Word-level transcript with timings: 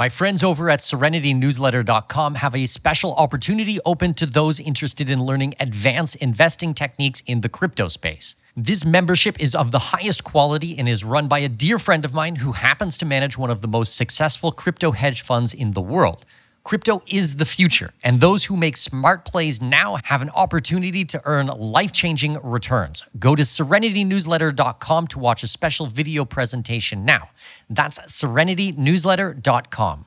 My 0.00 0.08
friends 0.08 0.42
over 0.42 0.70
at 0.70 0.78
serenitynewsletter.com 0.78 2.36
have 2.36 2.54
a 2.54 2.64
special 2.64 3.12
opportunity 3.16 3.78
open 3.84 4.14
to 4.14 4.24
those 4.24 4.58
interested 4.58 5.10
in 5.10 5.22
learning 5.22 5.52
advanced 5.60 6.16
investing 6.16 6.72
techniques 6.72 7.22
in 7.26 7.42
the 7.42 7.50
crypto 7.50 7.86
space. 7.88 8.34
This 8.56 8.82
membership 8.82 9.38
is 9.38 9.54
of 9.54 9.72
the 9.72 9.90
highest 9.92 10.24
quality 10.24 10.78
and 10.78 10.88
is 10.88 11.04
run 11.04 11.28
by 11.28 11.40
a 11.40 11.50
dear 11.50 11.78
friend 11.78 12.06
of 12.06 12.14
mine 12.14 12.36
who 12.36 12.52
happens 12.52 12.96
to 12.96 13.04
manage 13.04 13.36
one 13.36 13.50
of 13.50 13.60
the 13.60 13.68
most 13.68 13.94
successful 13.94 14.52
crypto 14.52 14.92
hedge 14.92 15.20
funds 15.20 15.52
in 15.52 15.72
the 15.72 15.82
world. 15.82 16.24
Crypto 16.62 17.02
is 17.06 17.36
the 17.36 17.46
future, 17.46 17.92
and 18.04 18.20
those 18.20 18.44
who 18.44 18.56
make 18.56 18.76
smart 18.76 19.24
plays 19.24 19.62
now 19.62 19.96
have 20.04 20.22
an 20.22 20.30
opportunity 20.30 21.04
to 21.06 21.20
earn 21.24 21.46
life 21.46 21.90
changing 21.90 22.38
returns. 22.42 23.02
Go 23.18 23.34
to 23.34 23.42
serenitynewsletter.com 23.42 25.06
to 25.08 25.18
watch 25.18 25.42
a 25.42 25.46
special 25.46 25.86
video 25.86 26.24
presentation 26.24 27.04
now. 27.04 27.30
That's 27.70 27.98
serenitynewsletter.com. 28.00 30.06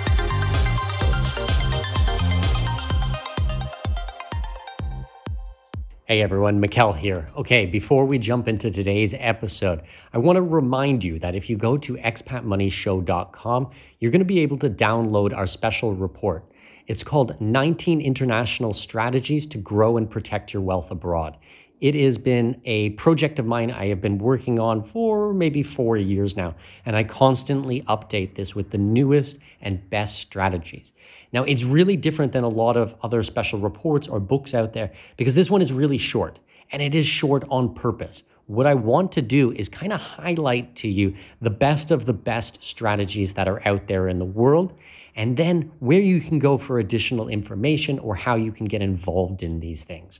Hey 6.11 6.21
everyone, 6.21 6.61
Mikkel 6.61 6.97
here. 6.97 7.29
Okay, 7.37 7.65
before 7.65 8.03
we 8.03 8.19
jump 8.19 8.45
into 8.49 8.69
today's 8.69 9.13
episode, 9.17 9.79
I 10.11 10.17
want 10.17 10.35
to 10.35 10.41
remind 10.41 11.05
you 11.05 11.17
that 11.19 11.35
if 11.35 11.49
you 11.49 11.55
go 11.55 11.77
to 11.77 11.95
expatmoneyshow.com, 11.95 13.71
you're 13.97 14.11
going 14.11 14.19
to 14.19 14.25
be 14.25 14.39
able 14.39 14.57
to 14.57 14.69
download 14.69 15.33
our 15.33 15.47
special 15.47 15.95
report. 15.95 16.43
It's 16.85 17.01
called 17.01 17.39
19 17.39 18.01
International 18.01 18.73
Strategies 18.73 19.45
to 19.45 19.57
Grow 19.57 19.95
and 19.95 20.09
Protect 20.09 20.51
Your 20.51 20.61
Wealth 20.61 20.91
Abroad. 20.91 21.37
It 21.81 21.95
has 21.95 22.19
been 22.19 22.61
a 22.63 22.91
project 22.91 23.39
of 23.39 23.47
mine 23.47 23.71
I 23.71 23.87
have 23.87 24.01
been 24.01 24.19
working 24.19 24.59
on 24.59 24.83
for 24.83 25.33
maybe 25.33 25.63
four 25.63 25.97
years 25.97 26.37
now, 26.37 26.53
and 26.85 26.95
I 26.95 27.03
constantly 27.03 27.81
update 27.81 28.35
this 28.35 28.55
with 28.55 28.69
the 28.69 28.77
newest 28.77 29.39
and 29.59 29.89
best 29.89 30.21
strategies. 30.21 30.93
Now, 31.33 31.43
it's 31.43 31.63
really 31.63 31.97
different 31.97 32.33
than 32.33 32.43
a 32.43 32.49
lot 32.49 32.77
of 32.77 32.95
other 33.01 33.23
special 33.23 33.57
reports 33.57 34.07
or 34.07 34.19
books 34.19 34.53
out 34.53 34.73
there 34.73 34.91
because 35.17 35.33
this 35.33 35.49
one 35.49 35.59
is 35.59 35.73
really 35.73 35.97
short, 35.97 36.37
and 36.71 36.83
it 36.83 36.93
is 36.93 37.07
short 37.07 37.43
on 37.49 37.73
purpose. 37.73 38.25
What 38.45 38.67
I 38.67 38.75
want 38.75 39.11
to 39.13 39.23
do 39.23 39.51
is 39.51 39.67
kind 39.67 39.91
of 39.91 40.01
highlight 40.01 40.75
to 40.75 40.87
you 40.87 41.15
the 41.41 41.49
best 41.49 41.89
of 41.89 42.05
the 42.05 42.13
best 42.13 42.63
strategies 42.63 43.33
that 43.33 43.47
are 43.47 43.65
out 43.67 43.87
there 43.87 44.07
in 44.07 44.19
the 44.19 44.25
world, 44.25 44.77
and 45.15 45.35
then 45.35 45.71
where 45.79 46.01
you 46.01 46.19
can 46.19 46.37
go 46.37 46.59
for 46.59 46.77
additional 46.77 47.27
information 47.27 47.97
or 47.97 48.15
how 48.15 48.35
you 48.35 48.51
can 48.51 48.67
get 48.67 48.83
involved 48.83 49.41
in 49.41 49.61
these 49.61 49.83
things. 49.83 50.19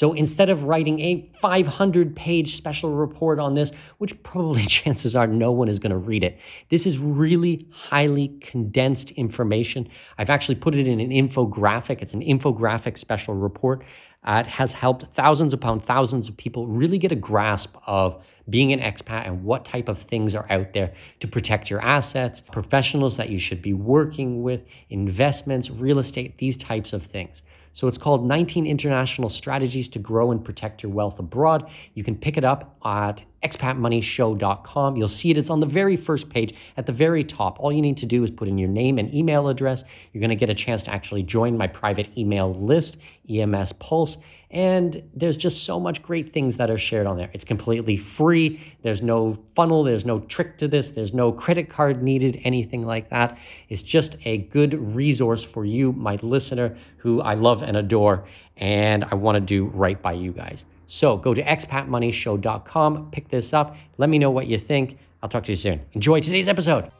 So 0.00 0.14
instead 0.14 0.48
of 0.48 0.64
writing 0.64 0.98
a 1.00 1.28
500 1.42 2.16
page 2.16 2.56
special 2.56 2.94
report 2.94 3.38
on 3.38 3.52
this, 3.52 3.70
which 3.98 4.22
probably 4.22 4.62
chances 4.66 5.14
are 5.14 5.26
no 5.26 5.52
one 5.52 5.68
is 5.68 5.78
going 5.78 5.90
to 5.90 5.98
read 5.98 6.24
it, 6.24 6.40
this 6.70 6.86
is 6.86 6.98
really 6.98 7.66
highly 7.70 8.28
condensed 8.40 9.10
information. 9.10 9.90
I've 10.16 10.30
actually 10.30 10.54
put 10.54 10.74
it 10.74 10.88
in 10.88 11.00
an 11.00 11.10
infographic. 11.10 12.00
It's 12.00 12.14
an 12.14 12.22
infographic 12.22 12.96
special 12.96 13.34
report. 13.34 13.84
Uh, 14.24 14.42
it 14.46 14.52
has 14.52 14.72
helped 14.72 15.02
thousands 15.08 15.52
upon 15.52 15.80
thousands 15.80 16.30
of 16.30 16.36
people 16.38 16.66
really 16.66 16.96
get 16.96 17.12
a 17.12 17.16
grasp 17.16 17.76
of 17.86 18.24
being 18.48 18.72
an 18.72 18.80
expat 18.80 19.26
and 19.26 19.44
what 19.44 19.66
type 19.66 19.86
of 19.86 19.98
things 19.98 20.34
are 20.34 20.46
out 20.48 20.72
there 20.72 20.94
to 21.18 21.28
protect 21.28 21.68
your 21.68 21.80
assets, 21.82 22.40
professionals 22.40 23.18
that 23.18 23.28
you 23.28 23.38
should 23.38 23.60
be 23.60 23.74
working 23.74 24.42
with, 24.42 24.64
investments, 24.88 25.70
real 25.70 25.98
estate, 25.98 26.38
these 26.38 26.56
types 26.56 26.94
of 26.94 27.02
things. 27.02 27.42
So 27.72 27.88
it's 27.88 27.98
called 27.98 28.26
19 28.26 28.66
International 28.66 29.28
Strategies 29.28 29.88
to 29.88 29.98
Grow 29.98 30.30
and 30.30 30.44
Protect 30.44 30.82
Your 30.82 30.92
Wealth 30.92 31.18
Abroad. 31.18 31.70
You 31.94 32.04
can 32.04 32.16
pick 32.16 32.36
it 32.36 32.44
up 32.44 32.76
at 32.84 33.24
expatmoneyshow.com. 33.42 34.96
You'll 34.96 35.08
see 35.08 35.30
it. 35.30 35.38
It's 35.38 35.50
on 35.50 35.60
the 35.60 35.66
very 35.66 35.96
first 35.96 36.30
page 36.30 36.54
at 36.76 36.86
the 36.86 36.92
very 36.92 37.24
top. 37.24 37.58
All 37.58 37.72
you 37.72 37.82
need 37.82 37.96
to 37.98 38.06
do 38.06 38.22
is 38.22 38.30
put 38.30 38.48
in 38.48 38.58
your 38.58 38.68
name 38.68 38.98
and 38.98 39.12
email 39.14 39.48
address. 39.48 39.84
You're 40.12 40.20
going 40.20 40.30
to 40.30 40.36
get 40.36 40.50
a 40.50 40.54
chance 40.54 40.82
to 40.84 40.92
actually 40.92 41.22
join 41.22 41.56
my 41.56 41.66
private 41.66 42.16
email 42.18 42.52
list, 42.52 42.98
EMS 43.28 43.74
Pulse. 43.74 44.18
And 44.50 45.04
there's 45.14 45.36
just 45.36 45.64
so 45.64 45.78
much 45.78 46.02
great 46.02 46.32
things 46.32 46.56
that 46.56 46.70
are 46.70 46.78
shared 46.78 47.06
on 47.06 47.16
there. 47.16 47.30
It's 47.32 47.44
completely 47.44 47.96
free. 47.96 48.60
There's 48.82 49.00
no 49.00 49.38
funnel, 49.54 49.84
there's 49.84 50.04
no 50.04 50.20
trick 50.20 50.58
to 50.58 50.66
this, 50.66 50.90
there's 50.90 51.14
no 51.14 51.30
credit 51.30 51.68
card 51.70 52.02
needed, 52.02 52.40
anything 52.42 52.84
like 52.84 53.10
that. 53.10 53.38
It's 53.68 53.82
just 53.82 54.16
a 54.24 54.38
good 54.38 54.74
resource 54.74 55.44
for 55.44 55.64
you, 55.64 55.92
my 55.92 56.18
listener, 56.20 56.76
who 56.98 57.20
I 57.20 57.34
love 57.34 57.62
and 57.62 57.76
adore, 57.76 58.24
and 58.56 59.04
I 59.04 59.14
want 59.14 59.36
to 59.36 59.40
do 59.40 59.66
right 59.66 60.00
by 60.02 60.12
you 60.12 60.32
guys. 60.32 60.64
So 60.90 61.16
go 61.16 61.34
to 61.34 61.42
expatmoneyshow.com, 61.42 63.10
pick 63.12 63.28
this 63.28 63.54
up, 63.54 63.76
let 63.96 64.10
me 64.10 64.18
know 64.18 64.32
what 64.32 64.48
you 64.48 64.58
think. 64.58 64.98
I'll 65.22 65.28
talk 65.28 65.44
to 65.44 65.52
you 65.52 65.56
soon. 65.56 65.82
Enjoy 65.92 66.18
today's 66.18 66.48
episode. 66.48 66.90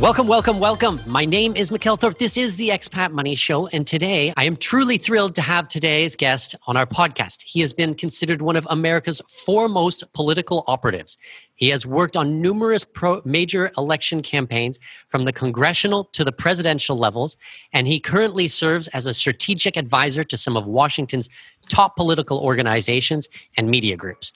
Welcome, 0.00 0.28
welcome, 0.28 0.60
welcome. 0.60 0.98
My 1.06 1.26
name 1.26 1.54
is 1.54 1.68
Mikkel 1.68 2.00
Thorup. 2.00 2.16
This 2.16 2.38
is 2.38 2.56
the 2.56 2.70
Expat 2.70 3.12
Money 3.12 3.34
Show. 3.34 3.66
And 3.66 3.86
today 3.86 4.32
I 4.34 4.44
am 4.44 4.56
truly 4.56 4.96
thrilled 4.96 5.34
to 5.34 5.42
have 5.42 5.68
today's 5.68 6.16
guest 6.16 6.54
on 6.66 6.74
our 6.78 6.86
podcast. 6.86 7.42
He 7.44 7.60
has 7.60 7.74
been 7.74 7.94
considered 7.94 8.40
one 8.40 8.56
of 8.56 8.66
America's 8.70 9.20
foremost 9.28 10.10
political 10.14 10.64
operatives. 10.68 11.18
He 11.56 11.68
has 11.68 11.84
worked 11.84 12.16
on 12.16 12.40
numerous 12.40 12.82
pro- 12.82 13.20
major 13.26 13.72
election 13.76 14.22
campaigns 14.22 14.78
from 15.10 15.26
the 15.26 15.34
congressional 15.34 16.04
to 16.12 16.24
the 16.24 16.32
presidential 16.32 16.96
levels. 16.96 17.36
And 17.74 17.86
he 17.86 18.00
currently 18.00 18.48
serves 18.48 18.88
as 18.88 19.04
a 19.04 19.12
strategic 19.12 19.76
advisor 19.76 20.24
to 20.24 20.36
some 20.38 20.56
of 20.56 20.66
Washington's 20.66 21.28
top 21.68 21.94
political 21.94 22.38
organizations 22.38 23.28
and 23.58 23.68
media 23.70 23.98
groups. 23.98 24.32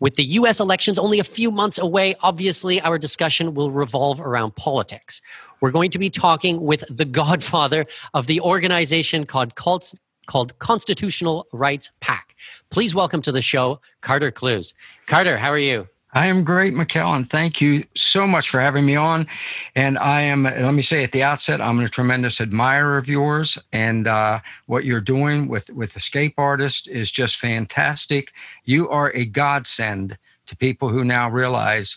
With 0.00 0.14
the 0.14 0.24
US 0.24 0.60
elections 0.60 0.96
only 0.96 1.18
a 1.18 1.24
few 1.24 1.50
months 1.50 1.76
away, 1.76 2.14
obviously 2.20 2.80
our 2.80 2.98
discussion 2.98 3.54
will 3.54 3.72
revolve 3.72 4.20
around 4.20 4.54
politics. 4.54 5.20
We're 5.60 5.72
going 5.72 5.90
to 5.90 5.98
be 5.98 6.08
talking 6.08 6.60
with 6.60 6.84
the 6.88 7.04
godfather 7.04 7.84
of 8.14 8.26
the 8.26 8.40
organization 8.40 9.26
called, 9.26 9.56
called 9.56 10.58
Constitutional 10.60 11.48
Rights 11.52 11.90
PAC. 11.98 12.36
Please 12.70 12.94
welcome 12.94 13.22
to 13.22 13.32
the 13.32 13.42
show, 13.42 13.80
Carter 14.00 14.30
Clews. 14.30 14.72
Carter, 15.06 15.36
how 15.36 15.50
are 15.50 15.58
you? 15.58 15.88
I 16.18 16.26
am 16.26 16.42
great, 16.42 16.74
McKellen. 16.74 17.28
Thank 17.28 17.60
you 17.60 17.84
so 17.94 18.26
much 18.26 18.50
for 18.50 18.58
having 18.58 18.84
me 18.84 18.96
on. 18.96 19.28
And 19.76 19.96
I 19.96 20.22
am, 20.22 20.42
let 20.42 20.74
me 20.74 20.82
say 20.82 21.04
at 21.04 21.12
the 21.12 21.22
outset, 21.22 21.60
I'm 21.60 21.78
a 21.78 21.88
tremendous 21.88 22.40
admirer 22.40 22.98
of 22.98 23.06
yours. 23.06 23.56
And 23.72 24.08
uh, 24.08 24.40
what 24.66 24.84
you're 24.84 25.00
doing 25.00 25.46
with, 25.46 25.70
with 25.70 25.94
Escape 25.94 26.34
Artist 26.36 26.88
is 26.88 27.12
just 27.12 27.36
fantastic. 27.36 28.32
You 28.64 28.88
are 28.88 29.12
a 29.14 29.26
godsend 29.26 30.18
to 30.46 30.56
people 30.56 30.88
who 30.88 31.04
now 31.04 31.30
realize 31.30 31.96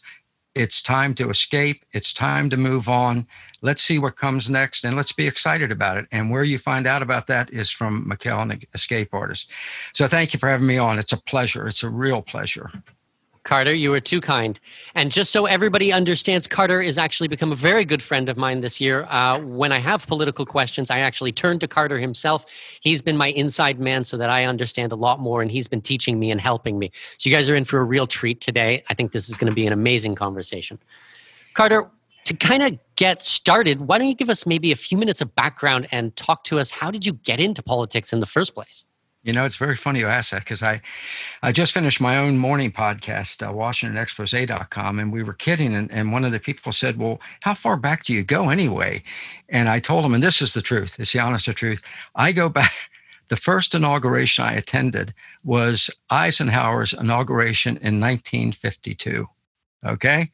it's 0.54 0.84
time 0.84 1.16
to 1.16 1.32
escape, 1.32 1.84
it's 1.92 2.14
time 2.14 2.52
to 2.52 2.58
move 2.58 2.88
on. 2.88 3.26
Let's 3.64 3.82
see 3.82 3.98
what 3.98 4.18
comes 4.18 4.52
next 4.52 4.84
and 4.84 4.96
let's 4.96 5.14
be 5.14 5.26
excited 5.26 5.72
about 5.72 5.98
it. 5.98 6.06
And 6.12 6.30
where 6.30 6.44
you 6.44 6.60
find 6.60 6.86
out 6.86 7.02
about 7.02 7.26
that 7.26 7.50
is 7.50 7.72
from 7.72 8.06
McKellen 8.08 8.64
Escape 8.76 9.16
Artist. 9.16 9.50
So 9.94 10.06
thank 10.06 10.32
you 10.32 10.40
for 10.40 10.48
having 10.48 10.68
me 10.68 10.78
on. 10.78 11.00
It's 11.00 11.12
a 11.12 11.18
pleasure. 11.18 11.68
It's 11.68 11.82
a 11.82 11.90
real 11.90 12.22
pleasure. 12.22 12.70
Carter, 13.44 13.74
you 13.74 13.90
were 13.90 14.00
too 14.00 14.22
kind. 14.22 14.60
And 14.94 15.12
just 15.12 15.32
so 15.32 15.48
everybody 15.48 15.92
understands, 15.92 16.48
Carter 16.48 16.82
has 16.82 16.98
actually 16.98 17.28
become 17.28 17.52
a 17.52 17.56
very 17.56 17.86
good 17.86 18.04
friend 18.04 18.30
of 18.30 18.38
mine 18.38 18.62
this 18.62 18.80
year. 18.80 19.06
Uh, 19.10 19.40
when 19.42 19.72
I 19.72 19.80
have 19.80 20.06
political 20.06 20.46
questions, 20.46 20.92
I 20.92 21.00
actually 21.00 21.32
turn 21.32 21.58
to 21.60 21.68
Carter 21.68 21.98
himself. 21.98 22.46
He's 22.82 23.02
been 23.02 23.18
my 23.18 23.30
inside 23.32 23.80
man 23.80 24.04
so 24.04 24.16
that 24.18 24.30
I 24.30 24.46
understand 24.46 24.92
a 24.92 24.96
lot 24.96 25.20
more, 25.20 25.42
and 25.42 25.50
he's 25.50 25.68
been 25.68 25.82
teaching 25.82 26.20
me 26.20 26.30
and 26.30 26.40
helping 26.40 26.78
me. 26.78 26.92
So 27.18 27.30
you 27.30 27.36
guys 27.36 27.50
are 27.50 27.56
in 27.56 27.66
for 27.66 27.80
a 27.80 27.84
real 27.84 28.06
treat 28.06 28.42
today. 28.42 28.84
I 28.90 28.94
think 28.94 29.12
this 29.12 29.28
is 29.28 29.38
going 29.38 29.50
to 29.50 29.56
be 29.56 29.66
an 29.66 29.74
amazing 29.74 30.14
conversation. 30.14 30.78
Carter, 31.56 31.90
to 32.26 32.36
kind 32.36 32.62
of 32.62 32.78
get 32.96 33.24
started, 33.24 33.82
why 33.82 33.98
don't 33.98 34.08
you 34.08 34.16
give 34.16 34.30
us 34.30 34.46
maybe 34.46 34.72
a 34.72 34.76
few 34.76 34.98
minutes 34.98 35.22
of 35.22 35.36
background 35.36 35.88
and 35.92 36.16
talk 36.16 36.44
to 36.46 36.60
us? 36.60 36.70
How 36.70 36.92
did 36.92 37.08
you 37.08 37.14
get 37.14 37.40
into 37.40 37.64
politics 37.64 38.14
in 38.14 38.20
the 38.20 38.28
first 38.28 38.54
place? 38.54 38.86
You 39.24 39.34
know, 39.34 39.46
it's 39.46 39.56
very 39.56 39.76
funny 39.76 40.00
you 40.00 40.08
ask 40.08 40.32
that 40.32 40.44
because 40.44 40.64
I, 40.64 40.82
I 41.44 41.52
just 41.52 41.74
finished 41.74 42.02
my 42.02 42.18
own 42.18 42.40
morning 42.40 42.72
podcast, 42.72 43.46
uh, 43.46 43.52
WashingtonExpose.com, 43.52 45.00
and 45.00 45.14
we 45.14 45.22
were 45.22 45.34
kidding. 45.34 45.76
And, 45.76 45.92
and 45.92 46.12
one 46.12 46.26
of 46.26 46.32
the 46.32 46.40
people 46.40 46.72
said, 46.72 46.98
Well, 46.98 47.22
how 47.44 47.54
far 47.54 47.78
back 47.78 48.04
do 48.04 48.14
you 48.14 48.24
go 48.24 48.50
anyway? 48.50 49.04
And 49.48 49.70
I 49.70 49.80
told 49.80 50.06
him, 50.06 50.16
and 50.16 50.24
this 50.24 50.42
is 50.42 50.54
the 50.54 50.62
truth, 50.62 51.00
it's 51.00 51.14
the 51.14 51.20
honest 51.20 51.46
truth. 51.46 51.82
I 52.16 52.32
go 52.32 52.50
back 52.62 52.74
The 53.32 53.38
first 53.38 53.74
inauguration 53.74 54.44
I 54.44 54.54
attended 54.54 55.14
was 55.42 55.90
Eisenhower's 56.10 56.92
inauguration 56.92 57.78
in 57.78 58.02
1952. 58.02 59.26
Okay. 59.86 60.32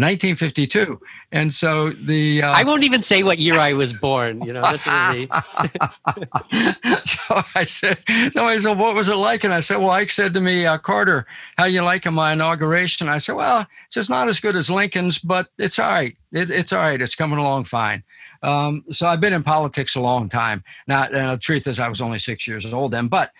1952. 0.00 1.00
And 1.32 1.52
so 1.52 1.90
the 1.90 2.42
uh, 2.42 2.50
I 2.50 2.64
won't 2.64 2.84
even 2.84 3.02
say 3.02 3.22
what 3.22 3.38
year 3.38 3.54
I 3.54 3.72
was 3.72 3.92
born. 3.92 4.42
You 4.42 4.52
know, 4.52 4.62
that's 4.62 4.86
really. 4.86 5.26
so 7.06 7.42
I 7.54 7.64
said, 7.64 7.98
somebody 8.32 8.60
said, 8.60 8.78
"What 8.78 8.94
was 8.94 9.08
it 9.08 9.16
like?" 9.16 9.44
And 9.44 9.54
I 9.54 9.60
said, 9.60 9.76
"Well, 9.76 9.90
Ike 9.90 10.10
said 10.10 10.34
to 10.34 10.40
me, 10.40 10.66
uh, 10.66 10.78
Carter, 10.78 11.26
how 11.56 11.66
you 11.66 11.82
liking 11.82 12.14
my 12.14 12.32
inauguration?" 12.32 13.08
I 13.08 13.18
said, 13.18 13.36
"Well, 13.36 13.66
it's 13.86 13.94
just 13.94 14.10
not 14.10 14.28
as 14.28 14.40
good 14.40 14.56
as 14.56 14.70
Lincoln's, 14.70 15.18
but 15.18 15.48
it's 15.58 15.78
all 15.78 15.90
right. 15.90 16.16
It, 16.32 16.50
it's 16.50 16.72
all 16.72 16.80
right. 16.80 17.00
It's 17.00 17.14
coming 17.14 17.38
along 17.38 17.64
fine." 17.64 18.02
Um, 18.42 18.84
so 18.90 19.06
I've 19.06 19.20
been 19.20 19.32
in 19.32 19.42
politics 19.42 19.96
a 19.96 20.00
long 20.00 20.28
time. 20.28 20.64
Now, 20.86 21.08
the 21.08 21.38
truth 21.40 21.66
is, 21.66 21.78
I 21.78 21.88
was 21.88 22.00
only 22.00 22.18
six 22.18 22.46
years 22.48 22.70
old 22.72 22.92
then, 22.92 23.08
but 23.08 23.32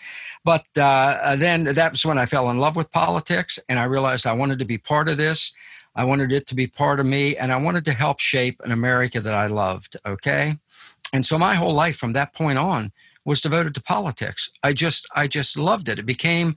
but 0.43 0.65
uh, 0.77 1.35
then 1.35 1.63
that 1.65 1.91
was 1.91 2.05
when 2.05 2.17
I 2.17 2.25
fell 2.25 2.49
in 2.49 2.59
love 2.59 2.75
with 2.75 2.91
politics, 2.91 3.59
and 3.69 3.79
I 3.79 3.83
realized 3.83 4.25
I 4.25 4.33
wanted 4.33 4.59
to 4.59 4.65
be 4.65 4.77
part 4.77 5.09
of 5.09 5.17
this. 5.17 5.53
I 5.95 6.03
wanted 6.03 6.31
it 6.31 6.47
to 6.47 6.55
be 6.55 6.67
part 6.67 6.99
of 6.99 7.05
me, 7.05 7.35
and 7.35 7.51
I 7.51 7.57
wanted 7.57 7.85
to 7.85 7.93
help 7.93 8.19
shape 8.19 8.61
an 8.63 8.71
America 8.71 9.19
that 9.19 9.33
I 9.33 9.47
loved. 9.47 9.97
Okay, 10.05 10.55
and 11.13 11.25
so 11.25 11.37
my 11.37 11.55
whole 11.55 11.73
life 11.73 11.97
from 11.97 12.13
that 12.13 12.33
point 12.33 12.57
on 12.57 12.91
was 13.25 13.41
devoted 13.41 13.75
to 13.75 13.81
politics. 13.81 14.49
I 14.63 14.73
just 14.73 15.07
I 15.15 15.27
just 15.27 15.57
loved 15.57 15.89
it. 15.89 15.99
It 15.99 16.05
became 16.05 16.55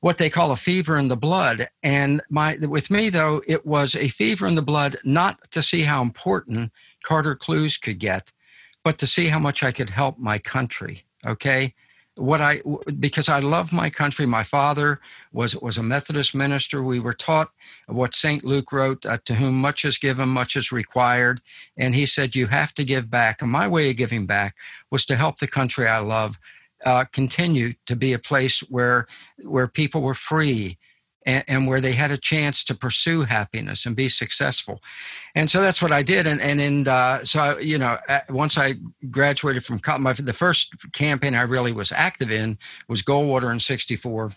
what 0.00 0.18
they 0.18 0.30
call 0.30 0.50
a 0.50 0.56
fever 0.56 0.96
in 0.96 1.08
the 1.08 1.16
blood. 1.16 1.68
And 1.82 2.22
my 2.28 2.56
with 2.60 2.90
me 2.90 3.08
though, 3.08 3.42
it 3.46 3.64
was 3.66 3.94
a 3.94 4.08
fever 4.08 4.46
in 4.46 4.54
the 4.54 4.62
blood 4.62 4.96
not 5.04 5.40
to 5.52 5.62
see 5.62 5.82
how 5.82 6.02
important 6.02 6.72
Carter 7.04 7.36
Clews 7.36 7.76
could 7.76 7.98
get, 7.98 8.32
but 8.82 8.98
to 8.98 9.06
see 9.06 9.28
how 9.28 9.38
much 9.38 9.62
I 9.62 9.72
could 9.72 9.90
help 9.90 10.18
my 10.18 10.38
country. 10.38 11.04
Okay 11.26 11.74
what 12.16 12.40
I 12.40 12.60
because 12.98 13.28
I 13.28 13.40
love 13.40 13.72
my 13.72 13.88
country. 13.88 14.26
My 14.26 14.42
father 14.42 15.00
was 15.32 15.56
was 15.56 15.78
a 15.78 15.82
Methodist 15.82 16.34
minister. 16.34 16.82
We 16.82 17.00
were 17.00 17.14
taught 17.14 17.50
what 17.86 18.14
Saint 18.14 18.44
Luke 18.44 18.72
wrote: 18.72 19.06
uh, 19.06 19.18
"To 19.24 19.34
whom 19.34 19.60
much 19.60 19.84
is 19.84 19.98
given, 19.98 20.28
much 20.28 20.56
is 20.56 20.72
required." 20.72 21.40
And 21.76 21.94
he 21.94 22.06
said, 22.06 22.36
"You 22.36 22.48
have 22.48 22.74
to 22.74 22.84
give 22.84 23.10
back." 23.10 23.40
And 23.40 23.50
my 23.50 23.66
way 23.66 23.90
of 23.90 23.96
giving 23.96 24.26
back 24.26 24.56
was 24.90 25.06
to 25.06 25.16
help 25.16 25.38
the 25.38 25.48
country 25.48 25.88
I 25.88 25.98
love 25.98 26.38
uh, 26.84 27.04
continue 27.12 27.74
to 27.86 27.96
be 27.96 28.12
a 28.12 28.18
place 28.18 28.60
where 28.60 29.06
where 29.42 29.68
people 29.68 30.02
were 30.02 30.14
free 30.14 30.78
and, 31.26 31.44
and, 31.48 31.66
where 31.66 31.80
they 31.80 31.92
had 31.92 32.10
a 32.10 32.18
chance 32.18 32.64
to 32.64 32.74
pursue 32.74 33.22
happiness 33.22 33.86
and 33.86 33.94
be 33.94 34.08
successful. 34.08 34.80
And 35.34 35.50
so 35.50 35.60
that's 35.60 35.80
what 35.80 35.92
I 35.92 36.02
did. 36.02 36.26
And 36.26 36.40
and, 36.40 36.60
and 36.60 36.88
uh, 36.88 37.24
so 37.24 37.40
I, 37.40 37.58
you 37.58 37.78
know, 37.78 37.98
once 38.28 38.58
I 38.58 38.74
graduated 39.10 39.64
from 39.64 39.80
my, 39.98 40.12
the 40.12 40.32
first 40.32 40.74
campaign 40.92 41.34
I 41.34 41.42
really 41.42 41.72
was 41.72 41.92
active 41.92 42.30
in 42.30 42.58
was 42.88 43.02
Goldwater 43.02 43.52
in 43.52 43.60
'64. 43.60 44.32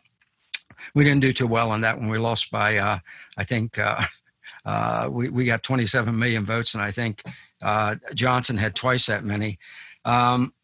We 0.93 1.03
didn't 1.03 1.21
do 1.21 1.33
too 1.33 1.47
well 1.47 1.71
on 1.71 1.81
that 1.81 1.99
when 1.99 2.09
we 2.09 2.17
lost 2.17 2.51
by, 2.51 2.77
uh, 2.77 2.99
I 3.37 3.43
think, 3.43 3.77
uh, 3.79 4.03
uh 4.65 5.09
we 5.11 5.29
we 5.29 5.45
got 5.45 5.63
27 5.63 6.17
million 6.17 6.45
votes, 6.45 6.73
and 6.73 6.83
I 6.83 6.91
think 6.91 7.23
uh, 7.61 7.95
Johnson 8.13 8.57
had 8.57 8.75
twice 8.75 9.05
that 9.07 9.23
many. 9.23 9.59
Um, 10.05 10.53
uh, 10.53 10.54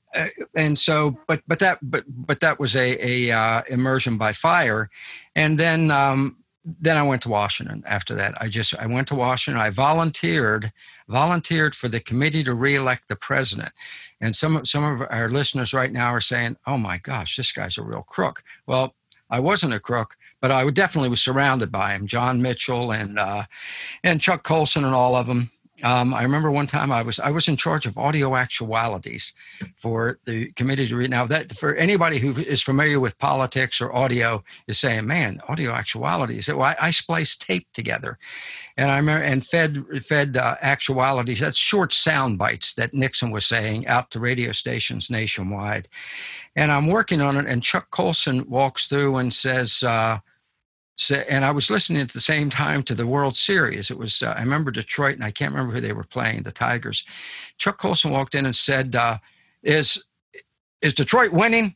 and 0.55 0.77
so 0.77 1.17
but 1.27 1.41
but 1.47 1.59
that 1.59 1.79
but 1.81 2.03
but 2.07 2.39
that 2.39 2.59
was 2.59 2.75
a 2.75 3.29
a 3.29 3.35
uh, 3.35 3.61
immersion 3.69 4.17
by 4.17 4.33
fire 4.33 4.89
and 5.35 5.59
then 5.59 5.91
um, 5.91 6.37
then 6.63 6.97
I 6.97 7.03
went 7.03 7.23
to 7.23 7.29
Washington 7.29 7.83
after 7.87 8.13
that. 8.15 8.35
I 8.39 8.47
just 8.47 8.75
I 8.77 8.85
went 8.85 9.07
to 9.07 9.15
Washington. 9.15 9.61
I 9.61 9.69
volunteered 9.69 10.71
volunteered 11.07 11.75
for 11.75 11.87
the 11.87 11.99
committee 11.99 12.43
to 12.43 12.53
reelect 12.53 13.07
the 13.07 13.15
president. 13.15 13.71
And 14.19 14.35
some 14.35 14.63
some 14.65 14.83
of 14.83 15.07
our 15.09 15.29
listeners 15.29 15.73
right 15.73 15.91
now 15.91 16.13
are 16.13 16.21
saying, 16.21 16.57
"Oh 16.67 16.77
my 16.77 16.99
gosh, 16.99 17.35
this 17.35 17.51
guy's 17.51 17.77
a 17.77 17.83
real 17.83 18.03
crook." 18.03 18.43
Well, 18.67 18.95
I 19.29 19.39
wasn't 19.39 19.73
a 19.73 19.79
crook, 19.79 20.17
but 20.39 20.51
I 20.51 20.69
definitely 20.69 21.09
was 21.09 21.21
surrounded 21.21 21.71
by 21.71 21.93
him, 21.93 22.05
John 22.05 22.41
Mitchell 22.41 22.91
and 22.91 23.17
uh, 23.17 23.45
and 24.03 24.21
Chuck 24.21 24.43
Colson 24.43 24.83
and 24.83 24.93
all 24.93 25.15
of 25.15 25.25
them. 25.27 25.49
Um, 25.83 26.13
I 26.13 26.23
remember 26.23 26.51
one 26.51 26.67
time 26.67 26.91
I 26.91 27.01
was 27.01 27.19
I 27.19 27.31
was 27.31 27.47
in 27.47 27.57
charge 27.57 27.85
of 27.85 27.97
audio 27.97 28.35
actualities 28.35 29.33
for 29.75 30.19
the 30.25 30.51
committee 30.53 30.87
to 30.87 30.95
read. 30.95 31.09
Now 31.09 31.25
that 31.25 31.55
for 31.57 31.75
anybody 31.75 32.19
who 32.19 32.39
is 32.41 32.61
familiar 32.61 32.99
with 32.99 33.17
politics 33.17 33.81
or 33.81 33.95
audio 33.95 34.43
is 34.67 34.79
saying, 34.79 35.07
"Man, 35.07 35.41
audio 35.47 35.71
actualities." 35.71 36.47
Well, 36.47 36.61
I, 36.61 36.75
I 36.79 36.91
splice 36.91 37.35
tape 37.35 37.67
together, 37.73 38.17
and 38.77 38.91
I 38.91 38.97
remember 38.97 39.23
and 39.23 39.45
fed 39.45 39.83
fed 40.05 40.37
uh, 40.37 40.55
actualities. 40.61 41.39
That's 41.39 41.57
short 41.57 41.93
sound 41.93 42.37
bites 42.37 42.73
that 42.75 42.93
Nixon 42.93 43.31
was 43.31 43.45
saying 43.45 43.87
out 43.87 44.11
to 44.11 44.19
radio 44.19 44.51
stations 44.51 45.09
nationwide, 45.09 45.87
and 46.55 46.71
I'm 46.71 46.87
working 46.87 47.21
on 47.21 47.37
it. 47.37 47.45
And 47.47 47.63
Chuck 47.63 47.89
Colson 47.91 48.49
walks 48.49 48.87
through 48.87 49.17
and 49.17 49.33
says. 49.33 49.83
Uh, 49.83 50.19
and 51.09 51.45
I 51.45 51.51
was 51.51 51.71
listening 51.71 52.01
at 52.01 52.11
the 52.11 52.19
same 52.19 52.49
time 52.49 52.83
to 52.83 52.93
the 52.93 53.07
World 53.07 53.35
Series. 53.35 53.89
It 53.89 53.97
was 53.97 54.21
uh, 54.21 54.35
I 54.37 54.41
remember 54.41 54.71
Detroit, 54.71 55.15
and 55.15 55.23
I 55.23 55.31
can't 55.31 55.53
remember 55.53 55.73
who 55.73 55.81
they 55.81 55.93
were 55.93 56.03
playing, 56.03 56.43
the 56.43 56.51
Tigers. 56.51 57.05
Chuck 57.57 57.77
Colson 57.77 58.11
walked 58.11 58.35
in 58.35 58.45
and 58.45 58.55
said, 58.55 58.95
uh, 58.95 59.17
"Is 59.63 60.03
is 60.81 60.93
Detroit 60.93 61.31
winning?" 61.31 61.75